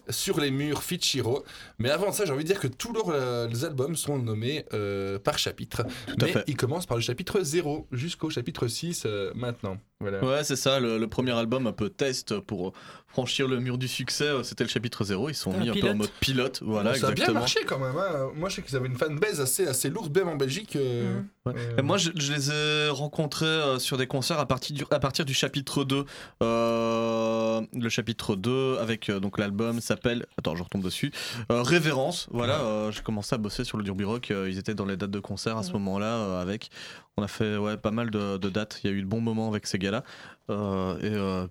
sur 0.09 0.39
les 0.39 0.51
murs 0.51 0.83
Fichiro. 0.83 1.43
Mais 1.77 1.89
avant 1.89 2.11
ça, 2.11 2.25
j'ai 2.25 2.31
envie 2.33 2.43
de 2.43 2.49
dire 2.49 2.59
que 2.59 2.67
tous 2.67 2.93
leurs 2.93 3.09
euh, 3.09 3.47
les 3.47 3.65
albums 3.65 3.95
sont 3.95 4.17
nommés 4.19 4.65
euh, 4.73 5.19
par 5.19 5.37
chapitre. 5.37 5.81
à 5.81 6.13
Mais 6.21 6.31
fait. 6.31 6.43
ils 6.47 6.57
commencent 6.57 6.85
par 6.85 6.97
le 6.97 7.03
chapitre 7.03 7.41
0 7.41 7.87
jusqu'au 7.91 8.29
chapitre 8.29 8.67
6 8.67 9.03
euh, 9.05 9.31
maintenant. 9.35 9.77
Voilà. 9.99 10.23
Ouais, 10.23 10.43
c'est 10.43 10.55
ça, 10.55 10.79
le, 10.79 10.97
le 10.97 11.07
premier 11.07 11.31
album 11.31 11.67
un 11.67 11.73
peu 11.73 11.89
test 11.89 12.39
pour 12.39 12.73
franchir 13.11 13.47
le 13.47 13.59
mur 13.59 13.77
du 13.77 13.87
succès, 13.87 14.25
euh, 14.25 14.43
c'était 14.43 14.63
le 14.63 14.69
chapitre 14.69 15.03
0. 15.03 15.29
Ils 15.29 15.33
sont 15.35 15.51
Un 15.53 15.57
mis 15.57 15.69
un 15.69 15.73
peu 15.73 15.89
en 15.89 15.95
mode 15.95 16.09
pilote. 16.19 16.61
Voilà, 16.63 16.93
ça 16.95 17.07
a 17.07 17.11
bien 17.11 17.31
marché 17.33 17.59
quand 17.65 17.79
même. 17.79 17.95
hein. 17.97 18.29
Moi, 18.35 18.49
je 18.49 18.55
sais 18.55 18.61
qu'ils 18.61 18.75
avaient 18.75 18.87
une 18.87 18.97
fanbase 18.97 19.41
assez, 19.41 19.67
assez 19.67 19.89
lourde, 19.89 20.15
même 20.17 20.29
en 20.29 20.35
Belgique. 20.35 20.75
euh, 20.75 21.17
Mhm. 21.19 21.27
Ouais. 21.45 21.53
euh, 21.57 21.77
Et 21.77 21.81
moi, 21.81 21.97
je, 21.97 22.11
je 22.15 22.31
les 22.33 22.51
ai 22.51 22.89
rencontrés 22.89 23.45
euh, 23.45 23.79
sur 23.79 23.97
des 23.97 24.07
concerts 24.07 24.39
à 24.39 24.45
partir 24.45 24.75
du, 24.75 24.83
à 24.91 24.99
partir 24.99 25.25
du 25.25 25.33
chapitre 25.33 25.83
2. 25.83 26.05
Euh, 26.43 27.61
le 27.73 27.89
chapitre 27.89 28.35
2, 28.35 28.77
avec 28.79 29.09
euh, 29.09 29.19
donc 29.19 29.37
l'album 29.37 29.79
s'appelle. 29.81 30.25
Attends, 30.37 30.55
je 30.55 30.63
retombe 30.63 30.83
dessus. 30.83 31.11
Euh, 31.51 31.61
Révérence. 31.63 32.27
Voilà, 32.31 32.59
euh, 32.61 32.91
j'ai 32.91 33.01
commencé 33.01 33.33
à 33.35 33.37
bosser 33.37 33.63
sur 33.63 33.77
le 33.77 33.83
Derby 33.83 34.03
Rock. 34.03 34.31
euh, 34.31 34.49
ils 34.49 34.57
étaient 34.57 34.75
dans 34.75 34.85
les 34.85 34.97
dates 34.97 35.11
de 35.11 35.19
concert 35.19 35.57
à 35.57 35.63
ce 35.63 35.71
moment-là. 35.73 36.05
euh, 36.17 36.41
avec. 36.41 36.69
On 37.17 37.23
a 37.23 37.27
fait 37.27 37.57
ouais, 37.57 37.75
pas 37.77 37.91
mal 37.91 38.11
de, 38.11 38.37
de 38.37 38.49
dates. 38.49 38.79
Il 38.83 38.89
y 38.89 38.93
a 38.93 38.95
eu 38.95 39.01
de 39.01 39.07
bons 39.07 39.21
moments 39.21 39.49
avec 39.49 39.67
ces 39.67 39.77
gars-là. 39.77 40.03
Euh, 40.49 40.97
et 40.99 41.13
euh, 41.15 41.47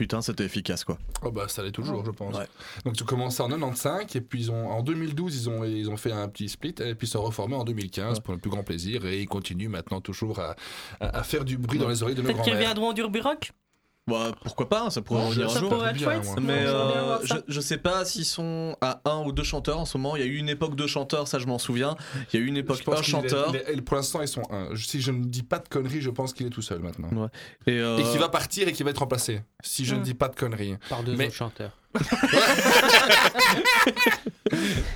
putain, 0.00 0.22
c'était 0.22 0.44
efficace 0.44 0.82
quoi. 0.82 0.96
Oh 1.22 1.30
bah 1.30 1.44
ça 1.48 1.62
l'est 1.62 1.72
toujours, 1.72 2.02
je 2.06 2.10
pense. 2.10 2.34
Ouais. 2.34 2.46
Donc 2.86 2.94
tu 2.96 3.04
commences 3.04 3.38
en 3.38 3.48
95 3.48 4.16
et 4.16 4.22
puis 4.22 4.40
ils 4.44 4.50
ont, 4.50 4.70
en 4.70 4.82
2012 4.82 5.36
ils 5.36 5.50
ont, 5.50 5.62
ils 5.62 5.90
ont 5.90 5.98
fait 5.98 6.10
un 6.10 6.26
petit 6.28 6.48
split 6.48 6.74
et 6.80 6.94
puis 6.94 7.06
ils 7.06 7.10
sont 7.10 7.20
reformés 7.22 7.56
en 7.56 7.64
2015 7.64 8.16
Ouais. 8.16 8.20
pour 8.22 8.32
le 8.32 8.40
plus 8.40 8.48
grand 8.50 8.62
plaisir 8.64 9.04
et 9.04 9.20
ils 9.20 9.28
continuent 9.28 9.68
maintenant 9.68 10.00
toujours 10.00 10.38
à, 10.38 10.56
à, 11.00 11.18
à 11.18 11.22
faire 11.22 11.44
du 11.44 11.58
bruit 11.58 11.78
dans 11.78 11.88
les 11.88 12.02
oreilles 12.02 12.14
de 12.14 12.22
nos 12.22 12.28
Peut-être 12.28 12.42
qu'ils 12.44 12.52
grands-mères. 12.54 12.70
reviendront 12.70 12.92
du 12.94 13.02
Rock 13.20 13.52
Bah, 14.10 14.32
pourquoi 14.42 14.68
pas, 14.68 14.90
ça 14.90 15.00
pourrait 15.02 15.20
Ouais, 15.22 15.28
revenir 15.28 15.50
un 15.56 15.58
jour. 15.60 15.68
pourrait 15.70 15.90
être 15.90 15.96
bien, 15.96 16.04
chouette. 16.22 16.28
Mais 16.42 16.64
euh, 16.66 17.18
je, 17.24 17.34
je 17.48 17.60
sais 17.60 17.78
pas 17.78 18.04
s'ils 18.04 18.24
sont 18.24 18.76
à 18.80 19.00
un 19.04 19.22
ou 19.24 19.32
deux 19.32 19.42
chanteurs 19.44 19.78
en 19.78 19.84
ce 19.84 19.96
moment. 19.96 20.16
Il 20.16 20.20
y 20.20 20.24
a 20.24 20.26
eu 20.26 20.36
une 20.36 20.48
époque 20.48 20.74
de 20.76 20.86
chanteurs, 20.86 21.28
ça 21.28 21.38
je 21.38 21.46
m'en 21.46 21.58
souviens. 21.58 21.96
Il 22.32 22.38
y 22.40 22.42
a 22.42 22.44
eu 22.44 22.48
une 22.48 22.56
époque 22.56 22.82
un 22.88 22.92
est- 22.92 23.02
chanteur. 23.02 23.52
il 23.72 23.78
est- 23.78 23.82
pour 23.82 23.96
l'instant 23.96 24.20
ils 24.22 24.28
sont 24.28 24.42
un. 24.50 24.74
Si 24.76 25.00
je 25.00 25.10
ne 25.12 25.24
dis 25.24 25.42
pas 25.42 25.58
de 25.58 25.68
conneries, 25.68 26.00
je 26.00 26.10
pense 26.10 26.32
qu'il 26.32 26.46
est 26.46 26.50
tout 26.50 26.62
seul 26.62 26.80
maintenant. 26.80 27.28
Et, 27.66 27.78
euh, 27.78 27.98
Et 27.98 28.02
qui 28.02 28.18
va 28.18 28.28
partir 28.28 28.68
et 28.68 28.72
qui 28.72 28.82
va 28.82 28.90
être 28.90 28.98
remplacé. 28.98 29.42
Si 29.62 29.84
je 29.84 29.94
ne 29.94 30.00
Hmm. 30.00 30.02
dis 30.02 30.14
pas 30.14 30.28
de 30.28 30.36
conneries. 30.36 30.76
Par 30.88 31.02
deux 31.02 31.14
Mais- 31.16 31.26
autres 31.26 31.34
chanteurs. 31.36 31.72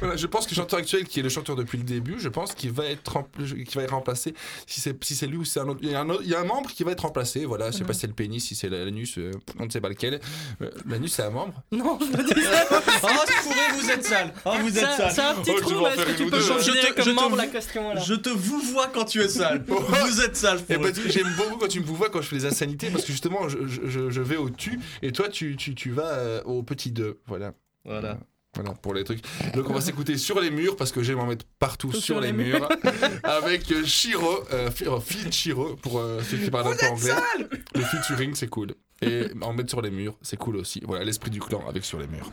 Voilà, 0.00 0.16
je 0.16 0.26
pense 0.26 0.46
que 0.46 0.50
le 0.50 0.56
chanteur 0.56 0.78
actuel, 0.80 1.04
qui 1.04 1.20
est 1.20 1.22
le 1.22 1.28
chanteur 1.28 1.54
depuis 1.56 1.78
le 1.78 1.84
début, 1.84 2.16
je 2.18 2.28
pense 2.28 2.54
qu'il 2.54 2.72
va 2.72 2.86
être, 2.86 3.24
qu'il 3.38 3.74
va 3.76 3.82
être 3.82 3.92
remplacé. 3.94 4.34
Si 4.66 4.80
c'est 4.80 5.02
si 5.04 5.14
c'est 5.14 5.26
lui 5.26 5.36
ou 5.38 5.44
c'est 5.44 5.60
un 5.60 5.68
autre. 5.68 5.80
Il 5.82 5.90
y, 5.90 5.94
a 5.94 6.00
un 6.00 6.08
autre- 6.10 6.22
il 6.24 6.30
y 6.30 6.34
a 6.34 6.40
un 6.40 6.44
membre 6.44 6.70
qui 6.70 6.82
va 6.84 6.90
être 6.92 7.02
remplacé. 7.02 7.44
Voilà, 7.44 7.70
je 7.70 7.78
sais 7.78 7.84
pas 7.84 7.92
si 7.92 8.00
c'est 8.00 8.06
le 8.06 8.12
pénis, 8.14 8.44
si 8.44 8.54
c'est 8.54 8.68
l'anus, 8.68 9.18
euh, 9.18 9.30
on 9.58 9.66
ne 9.66 9.70
sait 9.70 9.80
pas 9.80 9.88
lequel. 9.88 10.20
Euh, 10.62 10.70
L'anus, 10.88 11.12
c'est 11.14 11.22
un 11.22 11.30
membre. 11.30 11.62
Non, 11.72 11.98
je 12.00 12.06
me 12.06 12.22
disais. 12.24 12.46
Oh, 12.70 13.08
je 13.28 13.42
pourrais, 13.42 13.80
vous 13.80 13.90
êtes 13.90 14.04
sale. 14.04 14.34
Oh, 14.44 14.50
vous 14.60 14.78
êtes 14.78 14.90
sale. 14.96 15.12
c'est 15.14 15.20
un 15.22 15.34
petit 15.34 15.50
Oh, 15.54 15.58
tu 15.58 15.62
trou, 15.74 15.86
est-ce 15.86 16.04
que 16.04 16.16
tu 16.22 16.26
peux. 16.30 16.40
Je 16.40 16.52
considérer 16.52 16.88
je 16.88 16.92
comme 16.94 17.04
te 17.04 17.10
membre 17.10 17.30
vous- 17.30 17.36
la 17.36 17.46
question 17.46 17.94
là 17.94 18.00
Je 18.00 18.14
te 18.14 18.28
vous 18.30 18.60
vois 18.60 18.88
quand 18.88 19.04
tu 19.04 19.20
es 19.22 19.28
sale. 19.28 19.64
vous 19.68 20.20
êtes 20.20 20.36
sale. 20.36 20.58
Et 20.68 20.74
Fourré. 20.74 20.92
bah, 20.92 21.00
J'aime 21.06 21.32
beaucoup 21.36 21.56
quand 21.58 21.68
tu 21.68 21.80
me 21.80 21.84
vois 21.86 22.10
quand 22.10 22.20
je 22.22 22.28
fais 22.28 22.36
les 22.36 22.46
insanités 22.46 22.90
parce 22.90 23.04
que 23.04 23.12
justement, 23.12 23.48
je, 23.48 23.58
je- 23.66 24.10
je 24.10 24.20
vais 24.20 24.36
au 24.36 24.50
tu 24.50 24.78
et 25.02 25.12
toi, 25.12 25.28
tu, 25.28 25.56
tu, 25.56 25.74
tu 25.74 25.90
vas 25.90 26.08
euh, 26.14 26.42
au 26.44 26.62
petit 26.62 26.90
2. 26.90 27.20
Voilà. 27.26 27.52
Voilà. 27.84 28.18
Voilà 28.54 28.72
pour 28.74 28.94
les 28.94 29.04
trucs. 29.04 29.22
Donc 29.54 29.68
on 29.68 29.74
va 29.74 29.80
s'écouter 29.80 30.16
sur 30.16 30.40
les 30.40 30.50
murs 30.50 30.76
parce 30.76 30.92
que 30.92 31.02
j'aime 31.02 31.18
en 31.18 31.26
mettre 31.26 31.44
partout 31.58 31.92
Sur 31.92 32.02
sur, 32.02 32.20
les 32.20 32.28
les 32.28 32.32
murs 32.32 32.68
avec 33.24 33.70
euh, 33.72 33.84
Shiro, 33.84 34.44
euh, 34.52 34.70
euh, 34.82 35.00
Shiro 35.30 35.76
pour 35.76 35.98
euh, 35.98 36.20
ceux 36.22 36.38
qui 36.38 36.50
parlent 36.50 36.72
un 36.72 36.76
peu 36.76 36.86
anglais. 36.86 37.12
Le 37.74 37.82
featuring 37.82 38.34
c'est 38.34 38.48
cool 38.48 38.74
et 39.02 39.26
en 39.40 39.52
mettre 39.52 39.70
sur 39.70 39.82
les 39.82 39.90
murs 39.90 40.16
c'est 40.22 40.36
cool 40.36 40.56
aussi. 40.56 40.80
Voilà 40.86 41.04
l'esprit 41.04 41.30
du 41.30 41.40
clan 41.40 41.64
avec 41.68 41.84
sur 41.84 41.98
les 41.98 42.06
murs. 42.06 42.30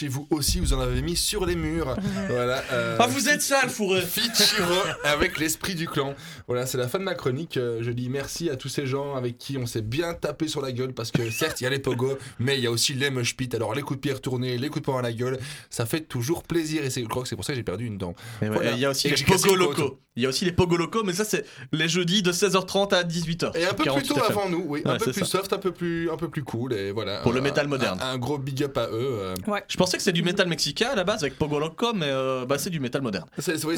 Chez 0.00 0.08
vous 0.08 0.26
aussi 0.30 0.60
vous 0.60 0.72
en 0.72 0.80
avez 0.80 1.02
mis 1.02 1.14
sur 1.16 1.44
les 1.44 1.56
murs. 1.56 1.94
voilà. 2.28 2.62
euh, 2.72 2.96
Ah, 2.98 3.06
vous 3.06 3.28
êtes 3.28 3.42
sale, 3.42 3.68
Fichiro 3.68 4.72
avec 5.04 5.38
l'esprit 5.38 5.74
du 5.74 5.86
clan. 5.86 6.14
Voilà, 6.48 6.64
c'est 6.66 6.78
la 6.78 6.88
fin 6.88 6.98
de 6.98 7.04
ma 7.04 7.14
chronique. 7.14 7.58
Euh, 7.58 7.80
Je 7.82 7.90
dis 7.90 8.08
merci 8.08 8.48
à 8.48 8.56
tous 8.56 8.68
ces 8.70 8.86
gens 8.86 9.14
avec 9.14 9.36
qui 9.36 9.58
on 9.58 9.66
s'est 9.66 9.82
bien 9.82 10.14
tapé 10.14 10.48
sur 10.48 10.62
la 10.62 10.72
gueule 10.72 10.94
parce 10.94 11.10
que 11.10 11.30
certes, 11.30 11.60
il 11.60 11.64
y 11.64 11.66
a 11.66 11.70
les 11.70 11.78
pogos, 11.78 12.16
mais 12.38 12.56
il 12.56 12.64
y 12.64 12.66
a 12.66 12.70
aussi 12.70 12.94
les 12.94 13.10
mosh 13.10 13.36
pits. 13.36 13.50
Alors 13.54 13.74
les 13.74 13.82
coups 13.82 13.98
de 13.98 14.00
pierre 14.00 14.20
tournés, 14.22 14.56
les 14.56 14.68
coups 14.68 14.80
de 14.80 14.84
poing 14.86 14.98
à 15.00 15.02
la 15.02 15.12
gueule, 15.12 15.38
ça 15.68 15.84
fait 15.84 16.00
toujours 16.00 16.44
plaisir 16.44 16.82
et 16.82 16.88
c'est- 16.90 17.02
je 17.02 17.06
crois 17.08 17.22
que 17.22 17.28
c'est 17.28 17.36
pour 17.36 17.44
ça 17.44 17.52
que 17.52 17.56
j'ai 17.58 17.62
perdu 17.62 17.84
une 17.86 17.98
dent. 17.98 18.14
Ouais, 18.40 18.48
Voilà. 18.48 18.70
Il 18.72 18.78
y 18.78 18.86
a 18.86 18.90
aussi 18.90 19.08
Et 19.08 19.10
les 19.10 19.16
j'ai 19.16 19.24
cassé 19.26 19.48
pogo 19.48 19.60
une 19.60 19.66
côte. 19.68 19.78
locaux. 19.78 19.98
Il 20.16 20.22
y 20.24 20.26
a 20.26 20.28
aussi 20.28 20.44
les 20.44 20.52
pogo 20.52 20.76
locaux, 20.76 21.02
mais 21.04 21.12
ça 21.12 21.24
c'est 21.24 21.44
les 21.72 21.88
jeudis 21.88 22.22
de 22.22 22.32
16h30 22.32 22.92
à 22.94 23.04
18h. 23.04 23.52
Et 23.56 23.64
un 23.64 23.74
peu 23.74 23.84
plus 23.84 24.02
tôt 24.02 24.22
avant 24.22 24.48
nous, 24.48 24.64
oui, 24.66 24.82
un 24.84 24.92
Ouais, 24.92 24.98
peu 24.98 25.12
plus 25.12 25.20
ça. 25.20 25.26
soft, 25.26 25.52
un 25.52 25.58
peu 25.58 25.70
plus, 25.72 26.10
un 26.10 26.16
peu 26.16 26.28
plus 26.28 26.42
cool 26.42 26.72
et 26.72 26.90
voilà. 26.90 27.20
Pour 27.20 27.32
le 27.32 27.40
métal 27.40 27.68
moderne. 27.68 27.98
Un, 28.02 28.10
un 28.14 28.18
gros 28.18 28.36
big 28.38 28.62
up 28.64 28.76
à 28.78 28.86
eux. 28.88 29.18
euh. 29.20 29.34
Je 29.68 29.76
pensais 29.90 29.96
que 29.98 30.02
c'est 30.02 30.12
du 30.12 30.22
métal 30.22 30.48
mexicain 30.48 30.90
à 30.92 30.94
la 30.94 31.04
base 31.04 31.22
avec 31.22 31.36
pogo 31.36 31.58
loco, 31.58 31.92
mais 31.92 32.06
euh, 32.08 32.44
bah, 32.46 32.58
c'est 32.58 32.70
du 32.70 32.80
métal 32.80 33.02
moderne. 33.02 33.26
C'est 33.38 33.64
oui, 33.64 33.76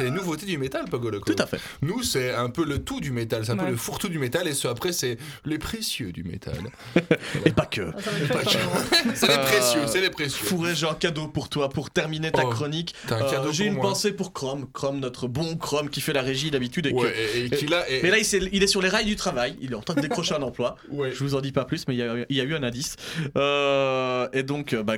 les 0.00 0.10
nouveautés 0.10 0.46
du 0.46 0.58
métal, 0.58 0.84
Pogo 0.90 1.10
Loco. 1.10 1.32
Tout 1.32 1.42
à 1.42 1.46
fait. 1.46 1.58
Nous, 1.82 2.02
c'est 2.02 2.34
un 2.34 2.50
peu 2.50 2.64
le 2.64 2.82
tout 2.82 3.00
du 3.00 3.10
métal, 3.10 3.44
c'est 3.44 3.52
un 3.52 3.56
peu 3.56 3.70
le 3.70 3.76
fourre-tout 3.76 4.08
du 4.08 4.18
métal, 4.18 4.46
et 4.48 4.54
ce 4.54 4.68
après, 4.68 4.92
c'est 4.92 5.18
les 5.44 5.58
précieux 5.58 6.12
du 6.12 6.24
métal. 6.24 6.58
Et 7.44 7.50
pas 7.50 7.66
que. 7.66 7.90
Ah, 7.96 8.00
c'est 9.14 9.26
les 9.28 9.34
Euh, 9.34 9.44
précieux, 9.44 9.80
c'est 9.86 10.00
les 10.00 10.10
précieux. 10.10 10.46
Fourré, 10.46 10.74
j'ai 10.74 10.86
un 10.86 10.94
cadeau 10.94 11.28
pour 11.28 11.48
toi 11.48 11.68
pour 11.68 11.90
terminer 11.90 12.30
ta 12.30 12.44
Oh, 12.44 12.50
chronique. 12.50 12.94
un 13.10 13.14
Euh, 13.22 13.52
j'ai 13.52 13.66
une 13.66 13.74
moi. 13.74 13.82
pensée 13.90 14.12
pour 14.12 14.32
Chrome, 14.32 14.66
Chrome, 14.72 15.00
notre 15.00 15.26
bon 15.28 15.56
Chrome 15.56 15.88
qui 15.90 16.00
fait 16.00 16.12
la 16.12 16.22
régie 16.22 16.50
d'habitude 16.50 16.86
et 16.86 16.92
Ouais, 16.92 17.10
que. 17.12 17.38
et, 17.38 17.44
et 17.46 17.50
qui 17.50 17.66
là, 17.66 17.88
et- 17.88 18.02
Mais 18.02 18.10
là, 18.10 18.18
il, 18.18 18.62
est 18.62 18.66
sur 18.66 18.82
les 18.82 18.88
rails 18.88 19.04
du 19.06 19.16
travail, 19.16 19.56
il 19.60 19.72
est 19.72 19.74
en 19.76 19.82
train 19.82 19.94
de 19.94 20.00
décrocher 20.00 20.34
un 20.34 20.42
emploi. 20.42 20.76
Ouais. 20.90 21.10
Je 21.12 21.18
vous 21.24 21.34
en 21.34 21.40
dis 21.40 21.52
pas 21.52 21.64
plus, 21.64 21.86
mais 21.88 21.94
il 21.94 21.98
y 21.98 22.02
a, 22.02 22.14
il 22.28 22.36
y 22.36 22.40
a 22.40 22.44
eu 22.44 22.54
un 22.54 22.62
indice. 22.62 22.96
Euh, 23.36 24.28
et 24.32 24.42
donc, 24.42 24.72
euh, 24.72 24.82
bah, 24.82 24.96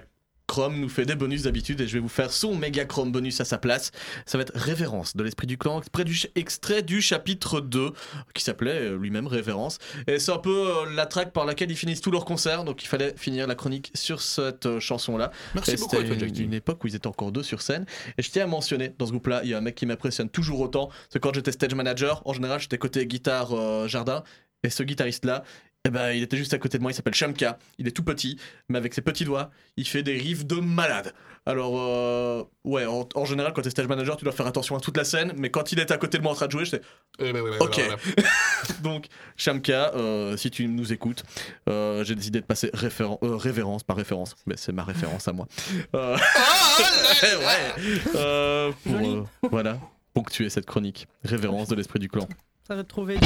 Chrome 0.48 0.80
nous 0.80 0.88
fait 0.88 1.04
des 1.04 1.14
bonus 1.14 1.42
d'habitude 1.42 1.80
et 1.80 1.86
je 1.86 1.92
vais 1.92 2.00
vous 2.00 2.08
faire 2.08 2.32
son 2.32 2.56
méga 2.56 2.84
Chrome 2.84 3.12
bonus 3.12 3.40
à 3.40 3.44
sa 3.44 3.58
place. 3.58 3.92
Ça 4.26 4.38
va 4.38 4.42
être 4.42 4.52
Révérence 4.56 5.14
de 5.14 5.22
l'esprit 5.22 5.46
du 5.46 5.58
clan, 5.58 5.80
extrait 5.80 6.04
du, 6.04 6.20
extrait 6.34 6.82
du 6.82 7.00
chapitre 7.00 7.60
2 7.60 7.92
qui 8.34 8.42
s'appelait 8.42 8.80
euh, 8.80 8.96
lui-même 8.96 9.26
Révérence. 9.26 9.78
Et 10.06 10.18
c'est 10.18 10.32
un 10.32 10.38
peu 10.38 10.68
euh, 10.68 10.94
la 10.94 11.06
track 11.06 11.32
par 11.32 11.44
laquelle 11.44 11.70
ils 11.70 11.76
finissent 11.76 12.00
tous 12.00 12.10
leurs 12.10 12.24
concerts, 12.24 12.64
donc 12.64 12.82
il 12.82 12.86
fallait 12.86 13.14
finir 13.16 13.46
la 13.46 13.54
chronique 13.54 13.92
sur 13.94 14.20
cette 14.20 14.66
euh, 14.66 14.80
chanson-là. 14.80 15.30
Merci 15.54 15.76
beaucoup 15.76 15.96
à 15.96 16.02
toi, 16.02 16.14
une, 16.14 16.20
Jack. 16.20 16.38
une 16.38 16.54
époque 16.54 16.82
où 16.82 16.88
ils 16.88 16.96
étaient 16.96 17.06
encore 17.06 17.30
deux 17.30 17.42
sur 17.42 17.62
scène. 17.62 17.84
Et 18.16 18.22
je 18.22 18.30
tiens 18.30 18.44
à 18.44 18.46
mentionner, 18.46 18.94
dans 18.98 19.06
ce 19.06 19.10
groupe-là, 19.10 19.42
il 19.44 19.50
y 19.50 19.54
a 19.54 19.58
un 19.58 19.60
mec 19.60 19.74
qui 19.74 19.86
m'impressionne 19.86 20.30
toujours 20.30 20.60
autant. 20.60 20.88
C'est 21.10 21.20
quand 21.20 21.34
j'étais 21.34 21.52
stage 21.52 21.74
manager, 21.74 22.22
en 22.24 22.32
général, 22.32 22.60
j'étais 22.60 22.78
côté 22.78 23.06
guitare 23.06 23.52
euh, 23.52 23.86
jardin. 23.88 24.22
Et 24.64 24.70
ce 24.70 24.82
guitariste-là, 24.82 25.44
eh 25.89 25.90
ben, 25.90 26.12
il 26.12 26.23
était 26.23 26.36
juste 26.36 26.52
à 26.52 26.59
côté 26.59 26.77
de 26.77 26.82
moi, 26.82 26.90
il 26.90 26.94
s'appelle 26.94 27.15
Shamka. 27.15 27.59
Il 27.78 27.89
est 27.89 27.93
tout 27.93 28.02
petit, 28.05 28.39
mais 28.69 28.77
avec 28.77 28.93
ses 28.93 29.01
petits 29.01 29.24
doigts, 29.24 29.51
il 29.78 29.86
fait 29.89 30.02
des 30.02 30.12
riffs 30.19 30.44
de 30.44 30.56
malade. 30.56 31.15
Alors, 31.47 31.81
euh, 31.81 32.44
ouais, 32.65 32.85
en, 32.85 33.09
en 33.15 33.24
général, 33.24 33.55
quand 33.55 33.62
t'es 33.62 33.70
stage 33.70 33.86
manager, 33.86 34.19
tu 34.19 34.24
dois 34.24 34.35
faire 34.35 34.47
attention 34.47 34.77
à 34.77 34.81
toute 34.81 34.98
la 34.98 35.05
scène, 35.05 35.32
mais 35.39 35.51
quand 35.51 35.73
il 35.73 35.78
est 35.81 35.90
à 35.90 35.97
côté 35.97 36.19
de 36.19 36.23
moi 36.23 36.32
en 36.32 36.35
train 36.35 36.44
de 36.47 36.51
jouer, 36.52 36.66
j'étais 36.66 36.82
Eh 37.20 37.32
ben, 37.32 37.40
ouais, 37.40 37.51
ouais, 37.52 37.56
Ok. 37.60 37.77
voilà, 37.77 37.97
voilà. 38.16 38.31
donc, 38.82 39.06
Shamka, 39.39 39.94
euh, 39.94 40.36
si 40.36 40.51
tu 40.51 40.66
nous 40.69 40.93
écoutes, 40.93 41.23
euh, 41.70 42.05
j'ai 42.05 42.15
décidé 42.15 42.40
de 42.43 42.44
passer 42.44 42.69
référen- 42.74 43.19
euh, 43.23 43.36
révérence 43.36 43.82
par 43.82 43.97
référence, 43.97 44.36
mais 44.47 44.56
c'est 44.59 44.73
ma 44.73 44.85
référence 44.85 45.27
à 45.27 45.32
moi. 45.32 45.47
Euh, 45.94 46.16
ouais, 47.23 48.02
euh, 48.15 48.70
pour, 48.85 48.94
euh, 48.97 49.24
voilà, 49.51 49.78
ponctuer 50.12 50.51
cette 50.51 50.66
chronique. 50.66 51.09
Révérence 51.24 51.69
de 51.69 51.77
l'esprit 51.77 51.98
du 51.98 52.09
clan. 52.09 52.28
Ça 52.66 52.74
va 52.74 52.85
te 52.85 52.89
trouver. 52.89 53.16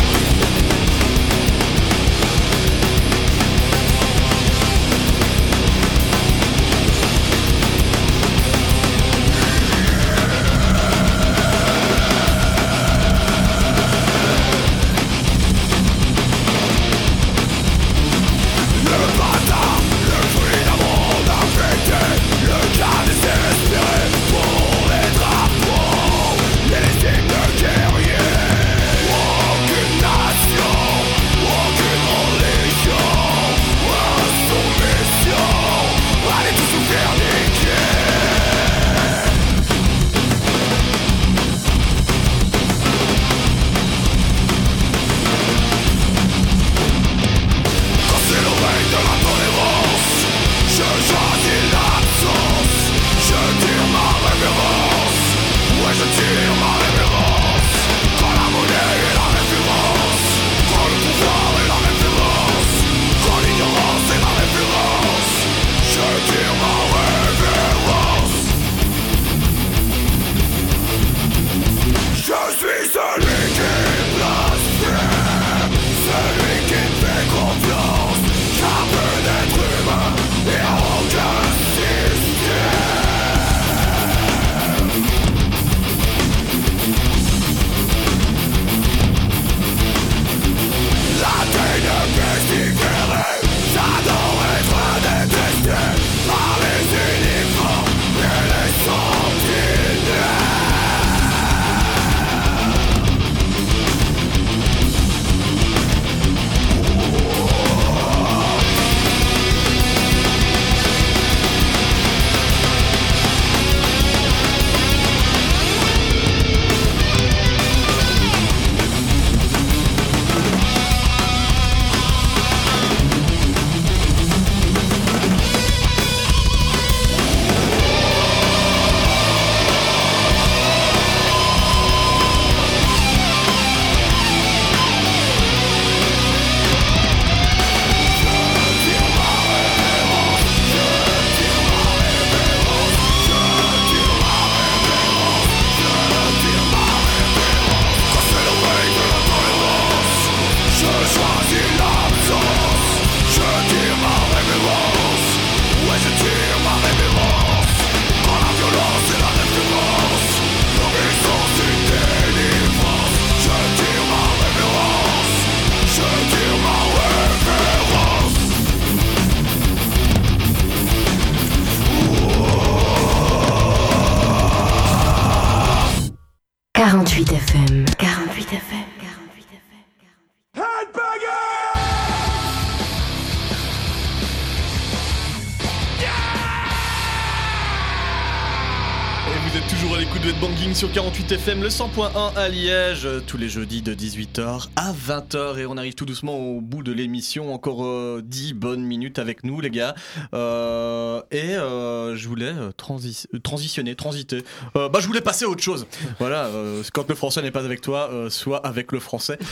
Sur 190.82 190.90
48 190.90 191.30
FM, 191.30 191.62
le 191.62 191.68
100.1 191.68 192.34
à 192.34 192.48
Liège, 192.48 193.06
euh, 193.06 193.20
tous 193.24 193.36
les 193.38 193.48
jeudis 193.48 193.82
de 193.82 193.94
18h 193.94 194.66
à 194.74 194.92
20h. 194.92 195.60
Et 195.60 195.66
on 195.66 195.76
arrive 195.76 195.94
tout 195.94 196.06
doucement 196.06 196.36
au 196.36 196.60
bout 196.60 196.82
de 196.82 196.90
l'émission. 196.90 197.54
Encore 197.54 197.84
euh, 197.84 198.20
10 198.24 198.54
bonnes 198.54 198.82
minutes 198.82 199.20
avec 199.20 199.44
nous, 199.44 199.60
les 199.60 199.70
gars. 199.70 199.94
Euh, 200.34 201.22
et 201.30 201.54
euh, 201.54 202.16
je 202.16 202.26
voulais 202.26 202.46
euh, 202.46 202.71
transi- 202.82 203.26
euh, 203.34 203.38
transitionner, 203.38 203.94
transiter. 203.94 204.42
Euh, 204.76 204.88
bah, 204.88 204.98
je 205.00 205.06
voulais 205.06 205.20
passer 205.20 205.44
à 205.44 205.48
autre 205.48 205.62
chose. 205.62 205.86
Voilà, 206.18 206.46
euh, 206.46 206.82
quand 206.92 207.08
le 207.08 207.14
français 207.14 207.40
n'est 207.42 207.50
pas 207.50 207.64
avec 207.64 207.80
toi, 207.80 208.08
euh, 208.10 208.28
soit 208.30 208.58
avec 208.66 208.92
le 208.92 209.00
français. 209.00 209.38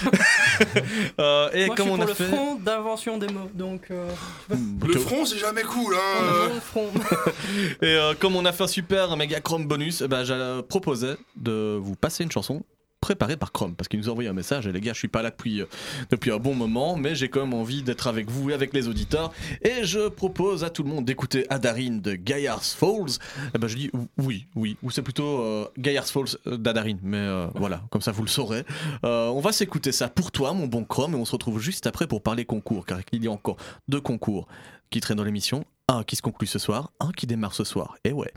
Euh, 1.19 1.51
et 1.53 1.67
Moi, 1.67 1.77
comme 1.77 1.89
je 1.89 1.93
suis 1.93 1.93
on 1.93 1.97
pour 1.97 2.05
a 2.05 2.09
le 2.09 2.15
fait. 2.15 2.25
front 2.25 2.55
d'invention 2.57 3.19
des 3.19 3.29
mots, 3.29 3.51
donc. 3.55 3.83
euh, 3.91 4.09
Le 4.51 4.99
front, 4.99 5.25
c'est 5.25 5.39
jamais 5.39 5.63
cool, 5.63 5.95
hein. 5.95 6.49
le 6.55 6.61
front. 6.61 6.89
Et 7.83 7.87
euh, 7.87 8.15
comme 8.19 8.37
on 8.37 8.45
a 8.45 8.53
fait 8.53 8.65
un 8.65 8.69
super 8.69 9.17
méga 9.17 9.41
Chrome 9.41 9.67
bonus, 9.67 10.03
ben, 10.03 10.25
je 10.25 10.61
proposais 10.63 11.17
de 11.37 11.79
vous 11.81 11.95
passer 11.97 12.25
une 12.25 12.31
chanson 12.31 12.63
préparée 13.01 13.37
par 13.37 13.53
Chrome 13.53 13.75
parce 13.75 13.89
qu'il 13.89 13.99
nous 13.99 14.09
a 14.09 14.13
envoyé 14.13 14.29
un 14.29 14.35
message 14.35 14.67
et 14.67 14.73
les 14.73 14.81
gars 14.81 14.93
je 14.93 14.99
suis 14.99 15.09
pas 15.09 15.23
là 15.23 15.31
depuis, 15.31 15.63
euh, 15.63 15.67
depuis 16.11 16.31
un 16.31 16.37
bon 16.37 16.55
moment 16.55 16.97
mais 16.97 17.15
j'ai 17.15 17.29
quand 17.29 17.41
même 17.41 17.55
envie 17.55 17.83
d'être 17.83 18.07
avec 18.07 18.31
vous 18.31 18.51
et 18.51 18.55
avec 18.55 18.73
les 18.75 18.89
auditeurs 18.89 19.33
et 19.63 19.85
je 19.85 20.09
propose 20.09 20.65
à 20.65 20.71
tout 20.71 20.83
le 20.83 20.91
monde 20.91 21.05
d'écouter 21.05 21.47
Adarine 21.51 22.01
de 22.01 22.15
Gaillard's 22.15 22.75
Falls. 22.75 23.19
Et 23.55 23.59
ben 23.59 23.69
je 23.69 23.77
dis 23.77 23.91
oui 24.19 24.47
oui 24.55 24.77
ou 24.83 24.91
c'est 24.91 25.03
plutôt 25.03 25.41
euh, 25.41 25.67
Gaillard's 25.79 26.11
Falls 26.11 26.37
euh, 26.47 26.57
d'Adarine 26.57 26.99
mais 27.03 27.19
euh, 27.19 27.47
voilà 27.55 27.83
comme 27.91 28.03
ça 28.03 28.13
vous 28.13 28.23
le 28.23 28.29
saurez. 28.29 28.65
Euh, 29.05 29.29
on 29.29 29.41
va 29.41 29.53
s'écouter 29.53 29.93
ça 29.93 30.09
pour 30.09 30.31
toi 30.31 30.53
mon 30.53 30.67
bon 30.67 30.85
Chrome 30.85 31.15
et 31.15 31.17
on 31.17 31.25
se 31.25 31.33
retrouve 31.33 31.59
juste 31.61 31.87
après 31.87 32.07
pour 32.07 32.23
parler 32.23 32.45
concours 32.45 32.85
car 32.85 33.01
il 33.13 33.25
y 33.25 33.29
a 33.29 33.31
encore 33.31 33.57
deux 33.89 34.01
concours 34.01 34.47
qui 34.91 35.01
traînent 35.01 35.19
dans 35.19 35.25
l'émission 35.25 35.65
un 35.91 36.05
qui 36.05 36.17
se 36.17 36.23
conclut 36.23 36.47
ce 36.47 36.59
soir, 36.59 36.93
un 37.01 37.11
qui 37.13 37.27
démarre 37.27 37.55
ce 37.55 37.65
soir. 37.65 37.97
Et 38.05 38.13
ouais, 38.13 38.33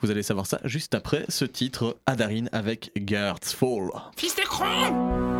vous 0.00 0.10
allez 0.10 0.22
savoir 0.22 0.46
ça 0.46 0.60
juste 0.64 0.94
après 0.94 1.24
ce 1.28 1.44
titre 1.44 1.98
Adarine 2.06 2.48
avec 2.52 2.90
Gertz 2.96 3.52
Fall. 3.52 3.90
Fils 4.16 4.34
de 4.36 5.33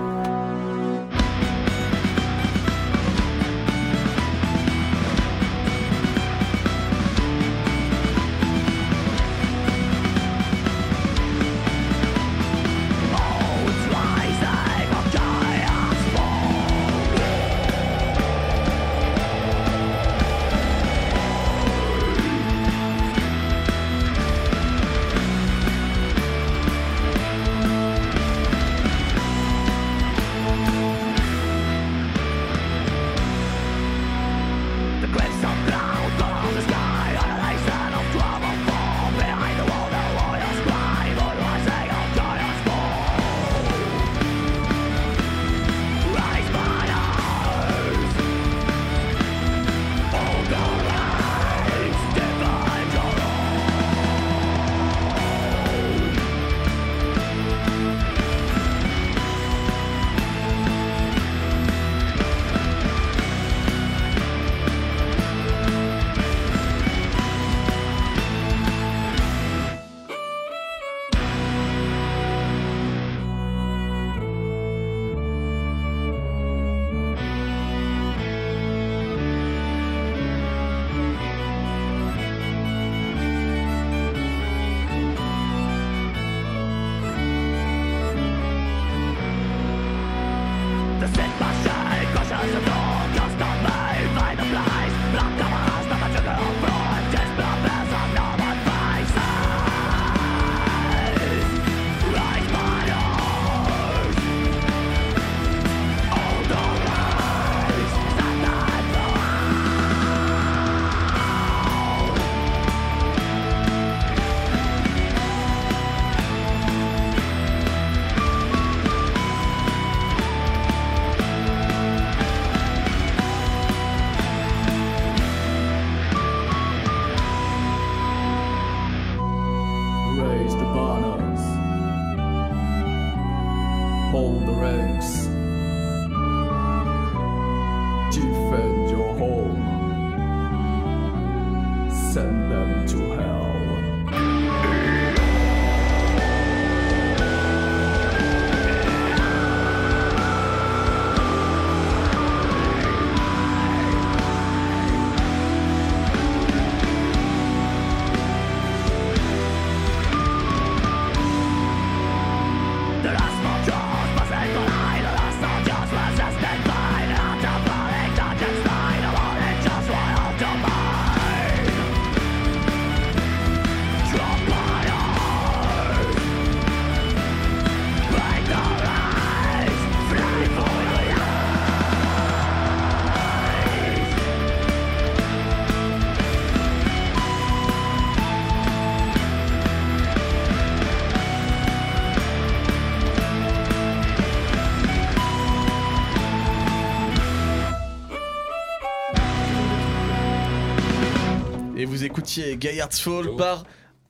écoutiez 202.24 202.56
Gaillard's 202.56 202.98
Fall 203.01 203.36
par 203.36 203.64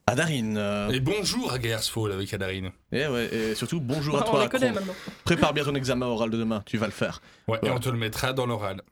Adarine. 0.06 0.56
Euh, 0.56 0.90
Et 0.90 1.00
bonjour 1.00 1.52
à 1.52 1.58
Gaillard's 1.58 1.88
Fall 1.88 2.12
avec 2.12 2.32
Adarine. 2.32 2.70
Et, 2.92 3.06
ouais, 3.08 3.28
et 3.34 3.54
surtout 3.56 3.80
bonjour 3.80 4.16
à 4.18 4.26
On 4.26 4.30
toi. 4.30 4.42
les 4.44 4.48
connaît 4.48 4.66
Chrome. 4.70 4.78
maintenant. 4.86 4.94
Prépare 5.24 5.52
bien 5.52 5.64
ton 5.64 5.74
examen 5.74 6.06
oral 6.06 6.30
de 6.30 6.36
demain, 6.38 6.62
tu 6.64 6.78
vas 6.78 6.86
le 6.86 6.92
faire. 6.92 7.20
Ouais, 7.48 7.58
et 7.64 7.70
on 7.70 7.78
te 7.80 7.88
le 7.88 7.98
mettra 7.98 8.32
dans 8.32 8.46
l'oral. 8.46 8.82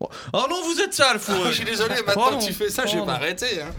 Oh 0.00 0.08
non, 0.50 0.56
vous 0.64 0.80
êtes 0.80 0.92
sale, 0.92 1.18
fou 1.20 1.32
Ah, 1.36 1.50
je 1.50 1.54
suis 1.54 1.64
désolé, 1.64 1.94
maintenant 2.04 2.30
Oh 2.32 2.38
que 2.38 2.44
tu 2.44 2.52
fais 2.52 2.68
ça, 2.68 2.84
je 2.84 2.96
Oh 2.96 3.00
vais 3.00 3.06
pas 3.06 3.12
non. 3.12 3.18
arrêter. 3.18 3.62
Hein. 3.62 3.70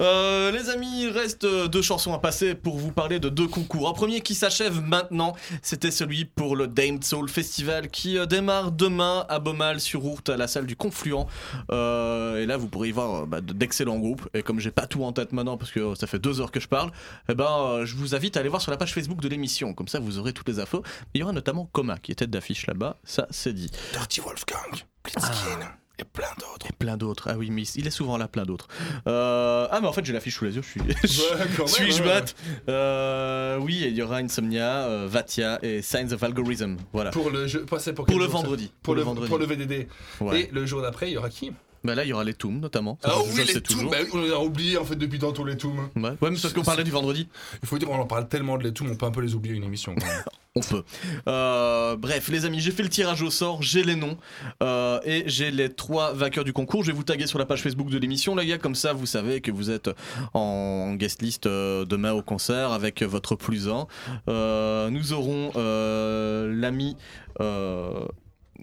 Euh, 0.00 0.50
les 0.50 0.68
amis, 0.70 1.02
il 1.04 1.08
reste 1.10 1.44
euh, 1.44 1.68
deux 1.68 1.82
chansons 1.82 2.12
à 2.14 2.18
passer 2.18 2.54
pour 2.54 2.76
vous 2.78 2.92
parler 2.92 3.20
de 3.20 3.28
deux 3.28 3.48
concours. 3.48 3.88
Un 3.88 3.92
premier 3.92 4.20
qui 4.20 4.34
s'achève 4.34 4.80
maintenant, 4.80 5.34
c'était 5.62 5.90
celui 5.90 6.24
pour 6.24 6.56
le 6.56 6.66
Dame 6.66 7.02
Soul 7.02 7.28
Festival 7.28 7.88
qui 7.88 8.18
euh, 8.18 8.26
démarre 8.26 8.72
demain 8.72 9.26
à 9.28 9.38
Beaumal 9.38 9.80
sur 9.80 10.04
Ourthe 10.04 10.28
à 10.28 10.36
la 10.36 10.46
salle 10.48 10.66
du 10.66 10.76
Confluent. 10.76 11.26
Euh, 11.70 12.42
et 12.42 12.46
là, 12.46 12.56
vous 12.56 12.68
pourrez 12.68 12.88
y 12.88 12.92
voir 12.92 13.26
bah, 13.26 13.40
de- 13.40 13.52
d'excellents 13.52 13.98
groupes. 13.98 14.28
Et 14.34 14.42
comme 14.42 14.60
j'ai 14.60 14.70
pas 14.70 14.86
tout 14.86 15.04
en 15.04 15.12
tête 15.12 15.32
maintenant 15.32 15.56
parce 15.56 15.70
que 15.70 15.80
euh, 15.80 15.94
ça 15.94 16.06
fait 16.06 16.18
deux 16.18 16.40
heures 16.40 16.50
que 16.52 16.60
je 16.60 16.68
parle, 16.68 16.90
eh 17.28 17.34
ben, 17.34 17.84
je 17.84 17.94
vous 17.96 18.14
invite 18.14 18.36
à 18.36 18.40
aller 18.40 18.48
voir 18.48 18.62
sur 18.62 18.70
la 18.70 18.76
page 18.76 18.92
Facebook 18.94 19.20
de 19.20 19.28
l'émission. 19.28 19.74
Comme 19.74 19.88
ça, 19.88 19.98
vous 20.00 20.18
aurez 20.18 20.32
toutes 20.32 20.48
les 20.48 20.58
infos. 20.60 20.82
Il 21.14 21.20
y 21.20 21.24
aura 21.24 21.32
notamment 21.32 21.68
Coma 21.72 21.98
qui 21.98 22.12
est 22.12 22.16
tête 22.16 22.30
d'affiche 22.30 22.66
là-bas. 22.66 22.98
Ça, 23.04 23.26
c'est 23.30 23.52
dit. 23.52 23.70
Dirty 23.92 24.20
Wolfgang, 24.20 24.84
Blitzkin 25.04 25.72
et 26.02 26.04
plein 26.04 26.28
d'autres. 26.38 26.66
Et 26.68 26.72
plein 26.72 26.96
d'autres. 26.96 27.28
Ah 27.30 27.36
oui, 27.38 27.50
mais 27.50 27.62
il 27.76 27.86
est 27.86 27.90
souvent 27.90 28.16
là, 28.18 28.28
plein 28.28 28.44
d'autres. 28.44 28.68
Euh, 29.06 29.66
Ah, 29.70 29.80
mais 29.80 29.86
en 29.88 29.92
fait, 29.92 30.04
j'ai 30.04 30.12
l'affiche 30.12 30.36
sous 30.36 30.44
les 30.44 30.56
yeux. 30.56 30.62
Je 30.62 30.68
suis. 30.68 30.80
Ouais, 30.80 31.66
Suis-je 31.66 32.02
bête 32.02 32.34
Euh, 32.68 33.58
Oui, 33.58 33.82
il 33.86 33.94
y 33.96 34.02
aura 34.02 34.16
Insomnia, 34.18 34.84
euh, 34.86 35.06
Vatia 35.08 35.58
et 35.62 35.82
Signs 35.82 36.12
of 36.12 36.22
Algorithm. 36.22 36.76
Voilà. 36.92 37.10
Pour 37.10 37.30
le 37.30 37.46
jeu, 37.46 37.64
pour, 37.64 37.78
Pour 38.06 38.18
le 38.18 38.26
vendredi. 38.26 38.66
Pour, 38.68 38.82
Pour 38.82 38.94
le, 38.94 39.00
le 39.00 39.04
vendredi. 39.04 39.28
pour 39.28 39.38
le 39.38 39.46
VDD. 39.46 39.88
Ouais. 40.20 40.40
Et 40.42 40.48
le 40.52 40.66
jour 40.66 40.82
d'après, 40.82 41.10
il 41.10 41.14
y 41.14 41.16
aura 41.16 41.30
qui? 41.30 41.52
Bah 41.84 41.94
là, 41.94 42.04
il 42.04 42.08
y 42.08 42.12
aura 42.12 42.24
les 42.24 42.34
Tombs 42.34 42.60
notamment. 42.60 42.98
Ça, 43.02 43.10
Ah 43.12 43.18
je 43.26 43.32
oui, 43.40 43.46
sais 43.46 43.54
les. 43.54 43.84
Bah 43.90 43.96
on 44.12 44.20
les 44.22 44.30
a 44.32 44.40
oubliés 44.40 44.78
en 44.78 44.84
fait 44.84 44.96
depuis 44.96 45.18
tantôt 45.18 45.44
les 45.44 45.56
Toons. 45.56 45.74
Ouais, 45.96 46.02
ouais, 46.02 46.30
mais 46.30 46.36
parce 46.40 46.52
qu'on 46.52 46.62
parlait 46.62 46.84
du 46.84 46.90
vendredi. 46.90 47.28
Il 47.62 47.68
faut 47.68 47.78
dire, 47.78 47.90
on 47.90 47.96
en 47.98 48.06
parle 48.06 48.28
tellement 48.28 48.56
de 48.58 48.62
les 48.64 48.72
Toons, 48.72 48.88
on 48.90 48.96
peut 48.96 49.06
un 49.06 49.10
peu 49.10 49.20
les 49.20 49.34
oublier 49.34 49.54
une 49.54 49.64
émission. 49.64 49.94
quand 49.94 50.06
même. 50.06 50.22
On 50.54 50.60
peut. 50.60 50.84
Euh, 51.28 51.96
bref, 51.96 52.28
les 52.28 52.44
amis, 52.44 52.60
j'ai 52.60 52.72
fait 52.72 52.82
le 52.82 52.90
tirage 52.90 53.22
au 53.22 53.30
sort, 53.30 53.62
j'ai 53.62 53.82
les 53.82 53.96
noms 53.96 54.18
euh, 54.62 55.00
et 55.06 55.22
j'ai 55.24 55.50
les 55.50 55.72
trois 55.72 56.12
vainqueurs 56.12 56.44
du 56.44 56.52
concours. 56.52 56.82
Je 56.82 56.88
vais 56.90 56.96
vous 56.96 57.04
taguer 57.04 57.26
sur 57.26 57.38
la 57.38 57.46
page 57.46 57.62
Facebook 57.62 57.88
de 57.88 57.96
l'émission, 57.96 58.36
les 58.36 58.44
gars, 58.46 58.58
comme 58.58 58.74
ça 58.74 58.92
vous 58.92 59.06
savez 59.06 59.40
que 59.40 59.50
vous 59.50 59.70
êtes 59.70 59.88
en 60.34 60.92
guest 60.96 61.22
list 61.22 61.46
euh, 61.46 61.86
demain 61.86 62.12
au 62.12 62.20
concert 62.20 62.72
avec 62.72 63.02
votre 63.02 63.34
plus 63.34 63.66
un. 63.70 63.86
Nous 64.90 65.12
aurons 65.14 65.52
l'ami. 65.56 66.98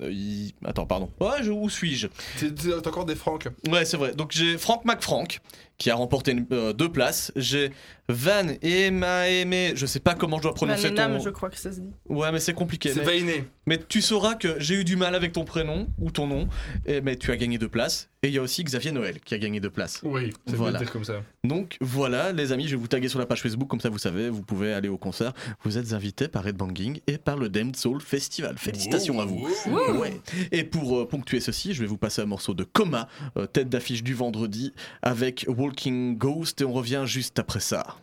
Euh, 0.01 0.11
il- 0.11 0.53
Attends, 0.65 0.85
pardon. 0.85 1.09
Ouais, 1.19 1.41
je- 1.43 1.51
où 1.51 1.69
suis-je? 1.69 2.07
T'es- 2.39 2.51
T'as 2.51 2.89
encore 2.89 3.05
des 3.05 3.15
francs. 3.15 3.47
Ouais, 3.69 3.85
c'est 3.85 3.97
vrai. 3.97 4.13
Donc 4.13 4.31
j'ai 4.31 4.57
Franck 4.57 4.85
McFrank 4.85 5.39
qui 5.79 5.89
a 5.89 5.95
remporté 5.95 6.31
une- 6.33 6.45
euh, 6.51 6.71
deux 6.73 6.91
places. 6.91 7.31
J'ai 7.35 7.71
Van 8.07 8.45
Emaeme, 8.61 9.75
je 9.75 9.85
sais 9.85 9.99
pas 9.99 10.15
comment 10.15 10.37
je 10.37 10.43
dois 10.43 10.53
prononcer 10.53 10.89
Vanenam, 10.89 11.17
ton. 11.17 11.23
je 11.23 11.29
crois 11.29 11.49
que 11.49 11.57
ça 11.59 11.71
se 11.71 11.79
dit. 11.79 11.89
Ouais, 12.07 12.31
mais 12.31 12.39
c'est 12.39 12.53
compliqué. 12.53 12.91
C'est 12.91 12.99
mais... 12.99 13.19
Vainé. 13.19 13.43
Mais 13.67 13.77
tu 13.87 14.01
sauras 14.01 14.33
que 14.33 14.59
j'ai 14.59 14.75
eu 14.75 14.83
du 14.83 14.95
mal 14.95 15.13
avec 15.13 15.31
ton 15.31 15.45
prénom 15.45 15.87
ou 15.99 16.09
ton 16.09 16.25
nom, 16.25 16.47
et, 16.87 17.01
mais 17.01 17.15
tu 17.17 17.31
as 17.31 17.37
gagné 17.37 17.57
deux 17.59 17.69
places. 17.69 18.09
Et 18.23 18.27
il 18.29 18.33
y 18.33 18.37
a 18.39 18.41
aussi 18.41 18.63
Xavier 18.63 18.91
Noël 18.91 19.19
qui 19.23 19.33
a 19.35 19.37
gagné 19.37 19.59
deux 19.59 19.69
places. 19.69 20.01
Oui, 20.03 20.33
c'est 20.47 20.55
Voilà. 20.55 20.83
comme 20.85 21.03
ça. 21.05 21.21
Donc 21.45 21.77
voilà, 21.79 22.31
les 22.33 22.51
amis, 22.51 22.65
je 22.65 22.71
vais 22.71 22.81
vous 22.81 22.87
taguer 22.87 23.07
sur 23.09 23.19
la 23.19 23.25
page 23.27 23.41
Facebook, 23.41 23.69
comme 23.69 23.79
ça 23.79 23.89
vous 23.89 23.99
savez, 23.99 24.29
vous 24.29 24.41
pouvez 24.41 24.73
aller 24.73 24.89
au 24.89 24.97
concert. 24.97 25.31
Vous 25.63 25.77
êtes 25.77 25.93
invités 25.93 26.27
par 26.27 26.43
Red 26.43 26.57
Banging 26.57 26.99
et 27.07 27.17
par 27.19 27.37
le 27.37 27.47
Damned 27.47 27.75
Soul 27.77 28.01
Festival. 28.01 28.57
Félicitations 28.57 29.21
à 29.21 29.25
vous. 29.25 29.47
Ouais. 29.67 30.19
Et 30.51 30.63
pour 30.63 30.99
euh, 30.99 31.07
ponctuer 31.07 31.39
ceci, 31.39 31.73
je 31.75 31.79
vais 31.81 31.87
vous 31.87 31.97
passer 31.97 32.21
un 32.23 32.25
morceau 32.25 32.53
de 32.55 32.63
Coma, 32.63 33.07
euh, 33.37 33.45
tête 33.45 33.69
d'affiche 33.69 34.03
du 34.03 34.15
vendredi, 34.15 34.73
avec 35.03 35.45
Walking 35.69 36.17
Ghost, 36.17 36.61
et 36.61 36.65
on 36.65 36.73
revient 36.73 37.03
juste 37.05 37.37
après 37.37 37.59
ça. 37.59 37.95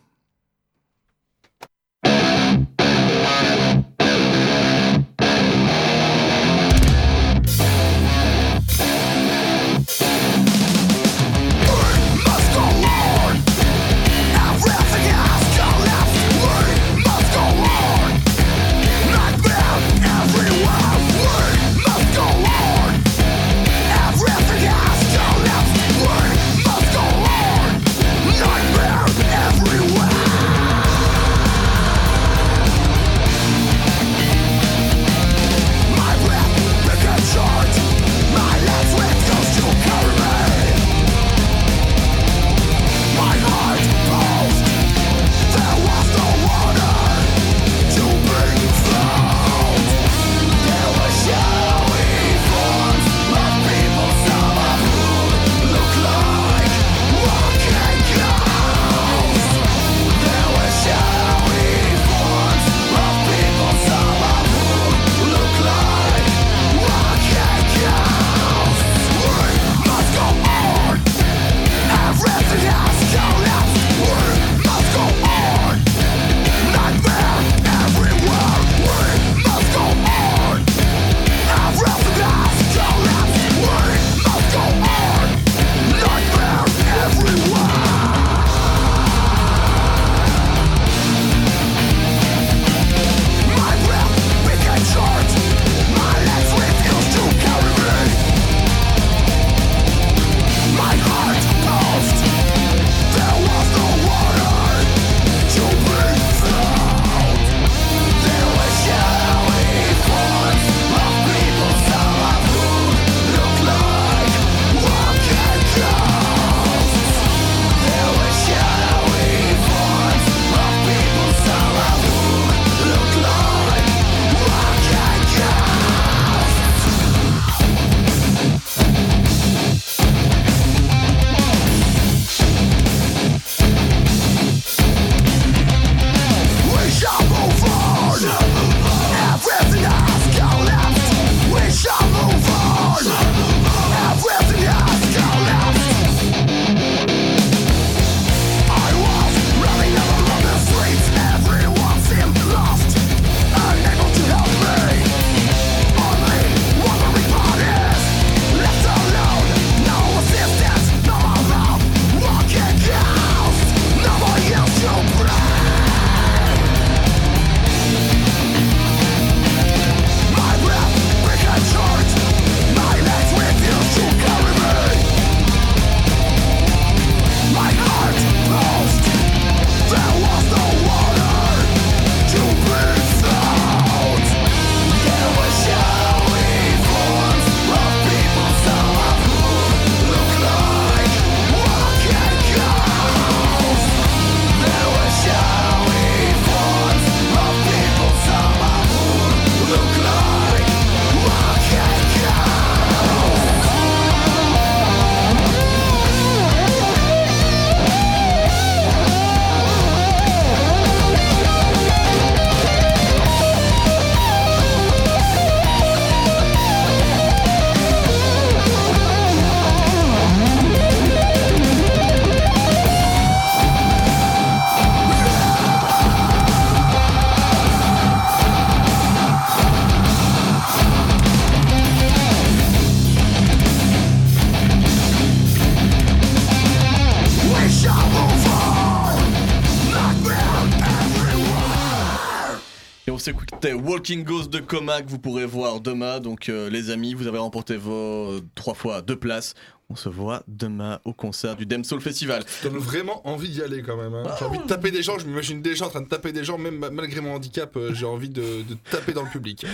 Walking 243.74 244.24
Ghost 244.24 244.50
de 244.50 244.60
Coma 244.60 245.02
que 245.02 245.08
vous 245.08 245.18
pourrez 245.18 245.46
voir 245.46 245.80
demain. 245.80 246.20
Donc 246.20 246.48
euh, 246.48 246.70
les 246.70 246.90
amis, 246.90 247.14
vous 247.14 247.26
avez 247.26 247.38
remporté 247.38 247.76
vos 247.76 248.40
trois 248.54 248.74
fois 248.74 249.02
deux 249.02 249.16
places. 249.16 249.54
On 249.88 249.94
se 249.94 250.08
voit 250.08 250.42
demain 250.48 250.98
au 251.04 251.12
concert 251.12 251.54
du 251.54 251.64
Dem 251.64 251.84
Soul 251.84 252.00
Festival. 252.00 252.42
Ça 252.48 252.68
donne 252.68 252.78
vraiment 252.78 253.24
envie 253.26 253.48
d'y 253.48 253.62
aller 253.62 253.82
quand 253.82 253.96
même. 253.96 254.14
hein. 254.14 254.24
J'ai 254.36 254.44
envie 254.44 254.58
de 254.58 254.64
taper 254.64 254.90
des 254.90 255.00
gens, 255.00 255.16
je 255.16 255.26
m'imagine 255.26 255.62
déjà 255.62 255.86
en 255.86 255.90
train 255.90 256.00
de 256.00 256.08
taper 256.08 256.32
des 256.32 256.42
gens, 256.42 256.58
même 256.58 256.76
ma- 256.78 256.90
malgré 256.90 257.20
mon 257.20 257.34
handicap, 257.36 257.76
euh, 257.76 257.94
j'ai 257.94 258.04
envie 258.04 258.28
de, 258.28 258.42
de 258.42 258.76
taper 258.90 259.12
dans 259.12 259.22
le 259.22 259.28
public. 259.30 259.64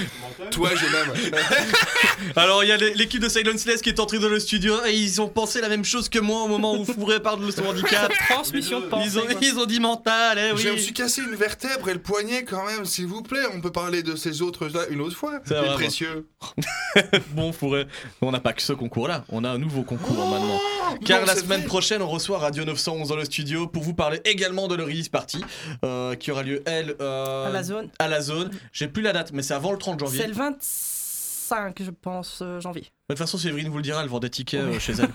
Toi, 0.50 0.68
j'ai 0.78 0.86
même. 0.90 1.32
Alors 2.36 2.62
il 2.62 2.68
y 2.68 2.72
a 2.72 2.76
l'é- 2.76 2.92
l'équipe 2.92 3.22
de 3.22 3.28
Silence 3.30 3.64
Less 3.64 3.80
qui 3.80 3.88
est 3.88 4.00
entrée 4.00 4.18
dans 4.18 4.28
le 4.28 4.38
studio 4.38 4.74
et 4.86 4.94
ils 4.94 5.22
ont 5.22 5.28
pensé 5.28 5.62
la 5.62 5.70
même 5.70 5.84
chose 5.84 6.10
que 6.10 6.18
moi 6.18 6.42
au 6.42 6.48
moment 6.48 6.74
où 6.78 6.84
Fourré 6.84 7.18
parle 7.20 7.44
de 7.46 7.50
son 7.50 7.64
handicap. 7.64 8.12
Transmission 8.28 8.80
de 8.80 8.86
pensée. 8.86 9.08
Ils 9.08 9.18
ont, 9.18 9.22
quoi. 9.26 9.34
ils 9.40 9.58
ont 9.58 9.66
dit 9.66 9.80
mental, 9.80 10.38
eh 10.38 10.56
Je 10.58 10.68
me 10.68 10.76
suis 10.76 10.92
cassé 10.92 11.22
une 11.22 11.36
vertèbre 11.36 11.88
et 11.88 11.94
le 11.94 12.02
poignet 12.02 12.44
quand 12.44 12.66
même, 12.66 12.84
s'il 12.84 13.06
vous 13.06 13.22
plaît. 13.22 13.44
On 13.54 13.62
peut 13.62 13.72
parler 13.72 14.02
de 14.02 14.14
ces 14.14 14.42
autres-là 14.42 14.88
une 14.90 15.00
autre 15.00 15.16
fois. 15.16 15.40
C'est 15.46 15.54
précieux. 15.72 16.26
Bon 17.30 17.50
Fourré, 17.52 17.86
on 18.20 18.30
n'a 18.30 18.40
pas 18.40 18.52
que 18.52 18.60
ce 18.60 18.74
concours 18.74 19.08
là, 19.08 19.24
on 19.30 19.44
a 19.44 19.48
un 19.50 19.56
nouveau 19.58 19.82
concours 19.82 20.01
maintenant. 20.10 20.60
Car 21.04 21.20
non, 21.20 21.26
la 21.26 21.34
c'est 21.34 21.40
semaine 21.40 21.60
vrai. 21.60 21.68
prochaine, 21.68 22.02
on 22.02 22.08
reçoit 22.08 22.38
Radio 22.38 22.64
911 22.64 23.08
dans 23.08 23.16
le 23.16 23.24
studio 23.24 23.66
pour 23.66 23.82
vous 23.82 23.94
parler 23.94 24.20
également 24.24 24.68
de 24.68 24.74
le 24.74 24.84
release 24.84 25.08
party 25.08 25.42
euh, 25.84 26.14
qui 26.14 26.30
aura 26.30 26.42
lieu, 26.42 26.62
elle, 26.66 26.94
euh, 27.00 27.46
À 27.46 27.50
la 27.50 27.62
zone. 27.62 27.88
à 27.98 28.08
la 28.08 28.20
zone. 28.20 28.50
J'ai 28.72 28.88
plus 28.88 29.02
la 29.02 29.12
date, 29.12 29.32
mais 29.32 29.42
c'est 29.42 29.54
avant 29.54 29.72
le 29.72 29.78
30 29.78 30.00
janvier. 30.00 30.20
C'est 30.20 30.28
le 30.28 30.34
25, 30.34 31.82
je 31.82 31.90
pense, 31.90 32.40
euh, 32.42 32.60
janvier. 32.60 32.86
De 33.12 33.16
toute 33.18 33.26
façon, 33.26 33.38
Séverine 33.38 33.68
vous 33.68 33.76
le 33.76 33.82
dira, 33.82 34.02
elle 34.02 34.08
vend 34.08 34.18
des 34.20 34.30
tickets 34.30 34.60
euh, 34.60 34.78
chez 34.78 34.92
elle. 34.94 35.08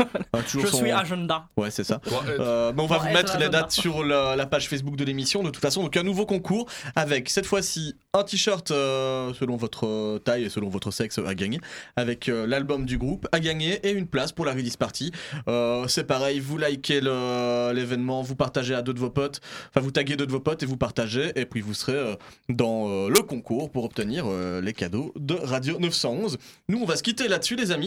Toujours 0.46 0.66
Je 0.66 0.72
son- 0.72 0.78
suis 0.78 0.92
agenda. 0.92 1.48
Ouais, 1.58 1.72
c'est 1.72 1.84
ça. 1.84 2.00
Euh, 2.40 2.72
mais 2.76 2.82
on 2.82 2.88
va 2.88 2.98
vous 2.98 3.08
mettre 3.10 3.38
les 3.38 3.50
dates 3.50 3.72
sur 3.72 4.04
la, 4.04 4.36
la 4.36 4.46
page 4.46 4.70
Facebook 4.70 4.96
de 4.96 5.04
l'émission. 5.04 5.44
De 5.44 5.50
toute 5.50 5.62
façon, 5.62 5.84
donc 5.84 5.96
un 5.98 6.04
nouveau 6.04 6.26
concours 6.26 6.68
avec 6.96 7.30
cette 7.30 7.46
fois-ci 7.46 7.96
un 8.14 8.24
t-shirt 8.24 8.72
euh, 8.72 9.34
selon 9.34 9.58
votre 9.58 10.18
taille 10.20 10.46
et 10.46 10.50
selon 10.50 10.70
votre 10.70 10.92
sexe 10.92 11.20
à 11.20 11.36
gagner, 11.36 11.60
avec 11.96 12.30
euh, 12.30 12.48
l'album 12.48 12.86
du 12.86 12.98
groupe 12.98 13.28
à 13.32 13.40
gagner 13.40 13.80
et 13.88 13.92
une 13.92 14.08
place 14.08 14.32
pour 14.32 14.46
la 14.46 14.54
release 14.54 14.76
party. 14.78 15.12
Euh, 15.48 15.88
c'est 15.88 16.04
pareil, 16.06 16.40
vous 16.40 16.58
likez 16.58 17.02
l'événement, 17.02 18.22
vous 18.22 18.36
partagez 18.36 18.74
à 18.76 18.82
deux 18.82 18.94
de 18.94 19.00
vos 19.00 19.10
potes, 19.10 19.40
enfin 19.70 19.82
vous 19.82 19.92
taguez 19.92 20.16
deux 20.16 20.26
de 20.26 20.32
vos 20.32 20.40
potes 20.40 20.64
et 20.64 20.66
vous 20.66 20.78
partagez, 20.78 21.32
et 21.36 21.46
puis 21.46 21.62
vous 21.62 21.74
serez 21.74 21.94
euh, 21.94 22.16
dans 22.50 22.90
euh, 22.90 23.10
le 23.10 23.22
concours 23.22 23.72
pour 23.72 23.84
obtenir 23.84 24.26
euh, 24.28 24.62
les 24.62 24.74
cadeaux 24.74 25.14
de 25.16 25.34
Radio 25.36 25.78
911. 25.80 26.38
Nous, 26.70 26.80
on 26.82 26.86
va 26.86 26.96
se 26.96 27.04
quitter 27.04 27.28
là-dessus, 27.28 27.56
les 27.56 27.72
amis, 27.72 27.87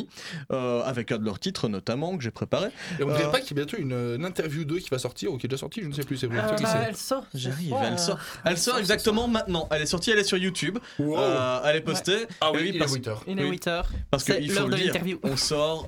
euh, 0.53 0.83
avec 0.83 1.13
un 1.13 1.19
de 1.19 1.25
leurs 1.25 1.39
titres 1.39 1.69
notamment 1.69 2.17
que 2.17 2.23
j'ai 2.23 2.31
préparé. 2.31 2.69
Et 2.99 3.03
on 3.05 3.11
Euh, 3.11 3.17
dirait 3.17 3.31
pas 3.31 3.41
qu'il 3.41 3.57
y 3.57 3.61
a 3.61 3.65
bientôt 3.65 3.77
une, 3.79 3.93
une 4.17 4.25
interview 4.25 4.65
2 4.65 4.79
qui 4.79 4.89
va 4.91 4.99
sortir 4.99 5.33
ou 5.33 5.39
qui 5.39 5.47
est 5.47 5.49
déjà 5.49 5.61
sortie, 5.61 5.83
je 5.83 5.89
ne 5.89 5.93
sais 5.93 6.03
plus. 6.05 6.17
C'est. 6.17 6.27
Euh, 6.31 6.55
qui 6.57 6.63
bah, 6.63 6.85
elle 6.89 6.97
sort. 6.97 7.25
J'arrive, 7.35 7.75
elle 7.83 7.99
sort. 7.99 8.19
Elle 8.45 8.59
sort 8.59 8.79
exactement 8.79 9.29
maintenant. 9.29 9.69
Elle 9.71 9.83
est 9.83 9.87
sortie, 9.87 10.11
elle 10.11 10.19
est 10.19 10.25
sur 10.25 10.39
YouTube. 10.39 10.79
Wow. 10.99 11.19
Euh, 11.19 11.61
elle 11.65 11.77
est 11.77 11.81
postée. 11.81 12.27
ah 12.41 12.51
Et 12.55 12.57
oui, 12.57 12.67
il 12.71 12.77
est 12.77 12.79
parce, 12.79 12.93
8 12.95 13.09
heures. 13.09 13.25
Il 13.27 13.39
est 13.39 13.45
oui. 13.45 13.51
8 13.51 13.67
heures. 13.69 13.89
parce 14.11 14.25
qu'il 14.25 14.51
faut 14.51 14.67
le 14.69 14.77
dire. 14.77 14.95
On 15.23 15.37
sort 15.37 15.87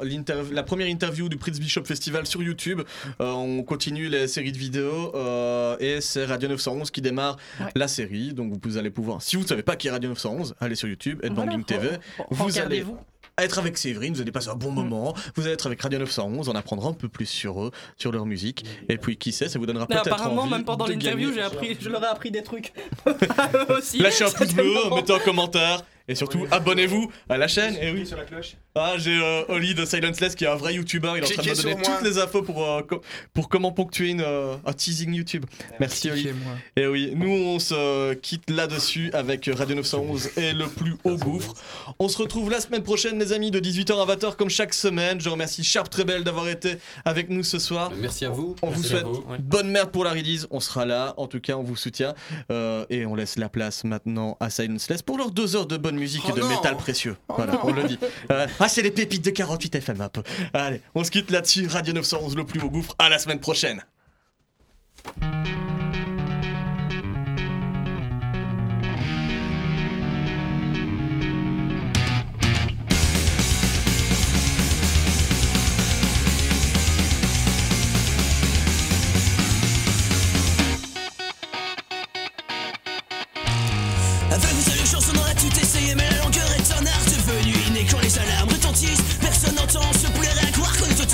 la 0.52 0.62
première 0.62 0.86
interview 0.88 1.28
du 1.28 1.36
Prince 1.36 1.58
Bishop 1.60 1.84
Festival 1.84 2.26
sur 2.26 2.42
YouTube. 2.42 2.80
Euh, 3.20 3.30
on 3.32 3.62
continue 3.62 4.08
les 4.08 4.28
séries 4.28 4.52
de 4.52 4.58
vidéos 4.58 5.14
euh, 5.14 5.76
et 5.80 6.00
c'est 6.00 6.24
Radio 6.24 6.48
911 6.48 6.90
qui 6.90 7.00
démarre 7.00 7.36
Ouais. 7.60 7.66
la 7.74 7.88
série. 7.88 8.32
Donc 8.34 8.54
vous 8.64 8.76
allez 8.76 8.90
pouvoir, 8.90 9.22
si 9.22 9.36
vous 9.36 9.42
ne 9.42 9.48
savez 9.48 9.62
pas 9.62 9.76
qui 9.76 9.88
est 9.88 9.90
Radio 9.90 10.08
911, 10.10 10.54
allez 10.60 10.74
sur 10.74 10.88
YouTube, 10.88 11.18
Voilà, 11.22 11.42
Headbanging 11.52 11.64
TV. 11.64 11.88
Vous 12.30 12.42
allez 12.44 12.52
Regardez-vous. 12.52 12.98
Être 13.38 13.58
avec 13.58 13.78
Séverine, 13.78 14.14
vous 14.14 14.20
allez 14.20 14.32
passer 14.32 14.48
un 14.48 14.54
bon 14.54 14.70
moment. 14.70 15.14
Vous 15.34 15.42
allez 15.44 15.54
être 15.54 15.66
avec 15.66 15.80
Radio 15.80 15.98
911, 15.98 16.48
on 16.48 16.54
apprendra 16.54 16.88
un 16.90 16.92
peu 16.92 17.08
plus 17.08 17.26
sur 17.26 17.62
eux, 17.62 17.70
sur 17.96 18.12
leur 18.12 18.26
musique. 18.26 18.64
Et 18.88 18.98
puis 18.98 19.16
qui 19.16 19.32
sait, 19.32 19.48
ça 19.48 19.58
vous 19.58 19.66
donnera 19.66 19.86
peut-être 19.86 20.06
apparemment, 20.06 20.42
envie 20.42 20.50
même 20.52 20.64
pendant 20.64 20.86
l'interview, 20.86 21.32
j'ai 21.32 21.42
appris, 21.42 21.76
je 21.80 21.88
leur 21.88 22.02
ai 22.02 22.08
appris 22.08 22.30
des 22.30 22.42
trucs. 22.42 22.72
Aussi. 23.70 23.98
Lâchez 23.98 24.24
un 24.24 24.30
pouce 24.36 24.54
bleu, 24.54 24.74
mettez 24.94 25.14
un 25.14 25.18
commentaire 25.18 25.82
et 26.08 26.14
surtout 26.14 26.46
abonnez-vous 26.50 27.10
à 27.28 27.36
la 27.38 27.48
chaîne. 27.48 27.76
Et 27.80 27.92
oui, 27.92 28.06
sur 28.06 28.16
la 28.16 28.24
cloche. 28.24 28.56
ah, 28.74 28.94
j'ai 28.98 29.18
euh, 29.20 29.42
Oli 29.48 29.74
de 29.74 29.84
Silenceless 29.84 30.34
qui 30.34 30.44
est 30.44 30.48
un 30.48 30.56
vrai 30.56 30.74
youtubeur. 30.74 31.16
Il 31.16 31.22
est 31.24 31.26
en 31.26 31.34
train 31.34 31.42
de 31.42 31.48
me 31.50 31.54
donner 31.62 31.74
moi. 31.74 31.82
toutes 31.84 32.06
les 32.08 32.18
infos 32.18 32.42
pour, 32.42 32.64
euh, 32.64 32.82
co- 32.82 33.00
pour 33.32 33.48
comment 33.48 33.72
ponctuer 33.72 34.10
une, 34.10 34.20
euh, 34.22 34.54
un 34.64 34.72
teasing 34.72 35.12
YouTube. 35.14 35.44
Merci 35.80 36.10
Oli. 36.10 36.28
Et 36.76 36.86
oui, 36.86 37.12
nous 37.14 37.30
on 37.30 37.58
se 37.58 38.14
quitte 38.14 38.50
là-dessus 38.50 39.10
avec 39.12 39.48
Radio 39.52 39.76
911 39.76 40.30
et 40.36 40.52
le 40.52 40.66
plus 40.66 40.94
haut 41.04 41.16
gouffre. 41.16 41.54
On 41.98 42.08
se 42.08 42.18
retrouve 42.18 42.50
la 42.50 42.60
semaine 42.60 42.82
prochaine, 42.82 43.18
les 43.18 43.32
amis, 43.32 43.50
de 43.50 43.60
18h 43.60 43.92
à 44.00 44.14
20h 44.16 44.36
comme 44.36 44.50
chaque 44.50 44.74
semaine. 44.74 45.20
Je 45.20 45.28
remercie 45.28 45.64
Sharp 45.64 45.88
très 45.90 46.04
belle 46.04 46.24
d'avoir 46.24 46.48
été 46.48 46.76
avec 47.04 47.28
nous 47.30 47.42
ce 47.42 47.58
soir. 47.58 47.92
Merci 48.00 48.24
à 48.24 48.30
vous. 48.30 48.56
On 48.62 48.68
vous 48.68 48.72
Merci 48.80 48.88
souhaite 48.90 49.04
vous. 49.04 49.24
Ouais. 49.28 49.38
bonne 49.38 49.70
merde 49.70 49.90
pour 49.90 50.04
la 50.04 50.10
release, 50.10 50.46
on 50.50 50.60
sera 50.60 50.84
là, 50.86 51.14
en 51.16 51.26
tout 51.26 51.40
cas 51.40 51.54
on 51.54 51.62
vous 51.62 51.76
soutient 51.76 52.14
Euh, 52.50 52.84
et 52.90 53.06
on 53.06 53.14
laisse 53.14 53.36
la 53.36 53.48
place 53.48 53.84
maintenant 53.84 54.36
à 54.40 54.50
Silenceless 54.50 55.02
pour 55.02 55.18
leurs 55.18 55.30
deux 55.30 55.56
heures 55.56 55.66
de 55.66 55.76
bonne 55.76 55.91
musique 55.98 56.24
et 56.24 56.28
Oh 56.32 56.36
de 56.36 56.40
non. 56.40 56.48
métal 56.48 56.76
précieux. 56.76 57.16
Oh 57.28 57.34
voilà, 57.36 57.52
non. 57.54 57.60
on 57.64 57.72
le 57.72 57.84
dit. 57.84 57.98
Euh, 58.30 58.46
ah 58.60 58.68
c'est 58.68 58.82
les 58.82 58.90
pépites 58.90 59.24
de 59.24 59.30
48 59.30 59.74
FM 59.76 60.00
un 60.00 60.08
peu. 60.08 60.22
Allez, 60.54 60.80
on 60.94 61.04
se 61.04 61.10
quitte 61.10 61.30
là-dessus, 61.30 61.66
Radio 61.68 61.92
911 61.94 62.36
le 62.36 62.44
plus 62.44 62.60
haut 62.60 62.70
gouffre, 62.70 62.94
à 62.98 63.08
la 63.08 63.18
semaine 63.18 63.40
prochaine. 63.40 63.82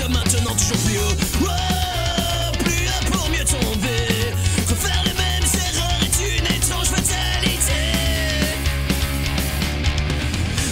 Maintenant 0.09 0.55
toujours 0.55 0.77
plus 0.85 0.97
haut. 0.97 1.15
Plus 2.63 2.87
haut 2.87 3.05
pour 3.11 3.29
mieux 3.29 3.45
tomber. 3.45 4.33
Refaire 4.67 5.01
les 5.05 5.13
mêmes 5.13 5.49
erreurs 5.67 6.01
est 6.03 6.17
une 6.37 6.47
étrange 6.55 6.87
fatalité. 6.87 7.83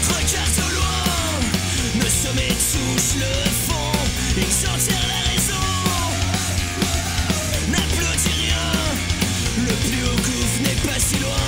Regarde 0.09 0.57
au 0.65 0.69
loin 0.76 1.03
Le 1.95 2.09
sommet 2.09 2.53
touche 2.72 3.14
le 3.23 3.34
fond. 3.65 3.97
Ils 4.38 4.68
enterrent 4.68 5.09
la 5.15 5.22
raison. 5.30 5.68
N'applaudis 7.72 8.35
rien. 8.43 8.68
Le 9.68 9.73
plus 9.88 10.03
haut 10.03 10.15
gouffre 10.15 10.59
n'est 10.64 10.81
pas 10.89 10.99
si 10.99 11.18
loin 11.19 11.47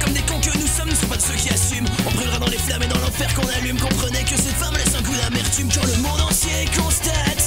Comme 0.00 0.12
des 0.12 0.22
cons 0.22 0.40
que 0.40 0.56
nous 0.58 0.66
sommes, 0.66 0.88
ne 0.88 0.94
sont 0.94 1.06
pas 1.06 1.16
de 1.16 1.22
ceux 1.22 1.34
qui 1.34 1.50
assument. 1.50 1.88
On 2.06 2.10
brûlera 2.12 2.38
dans 2.38 2.46
les 2.46 2.58
flammes 2.58 2.82
et 2.82 2.86
dans 2.86 2.98
l'enfer 2.98 3.32
qu'on 3.34 3.48
allume. 3.48 3.78
Comprenez 3.78 4.22
que 4.24 4.36
cette 4.36 4.56
femme 4.56 4.74
laisse 4.74 4.94
un 4.94 5.02
goût 5.02 5.14
d'amertume 5.16 5.68
Quand 5.68 5.84
le 5.86 5.96
monde 6.02 6.20
entier 6.20 6.66
constate 6.76 7.41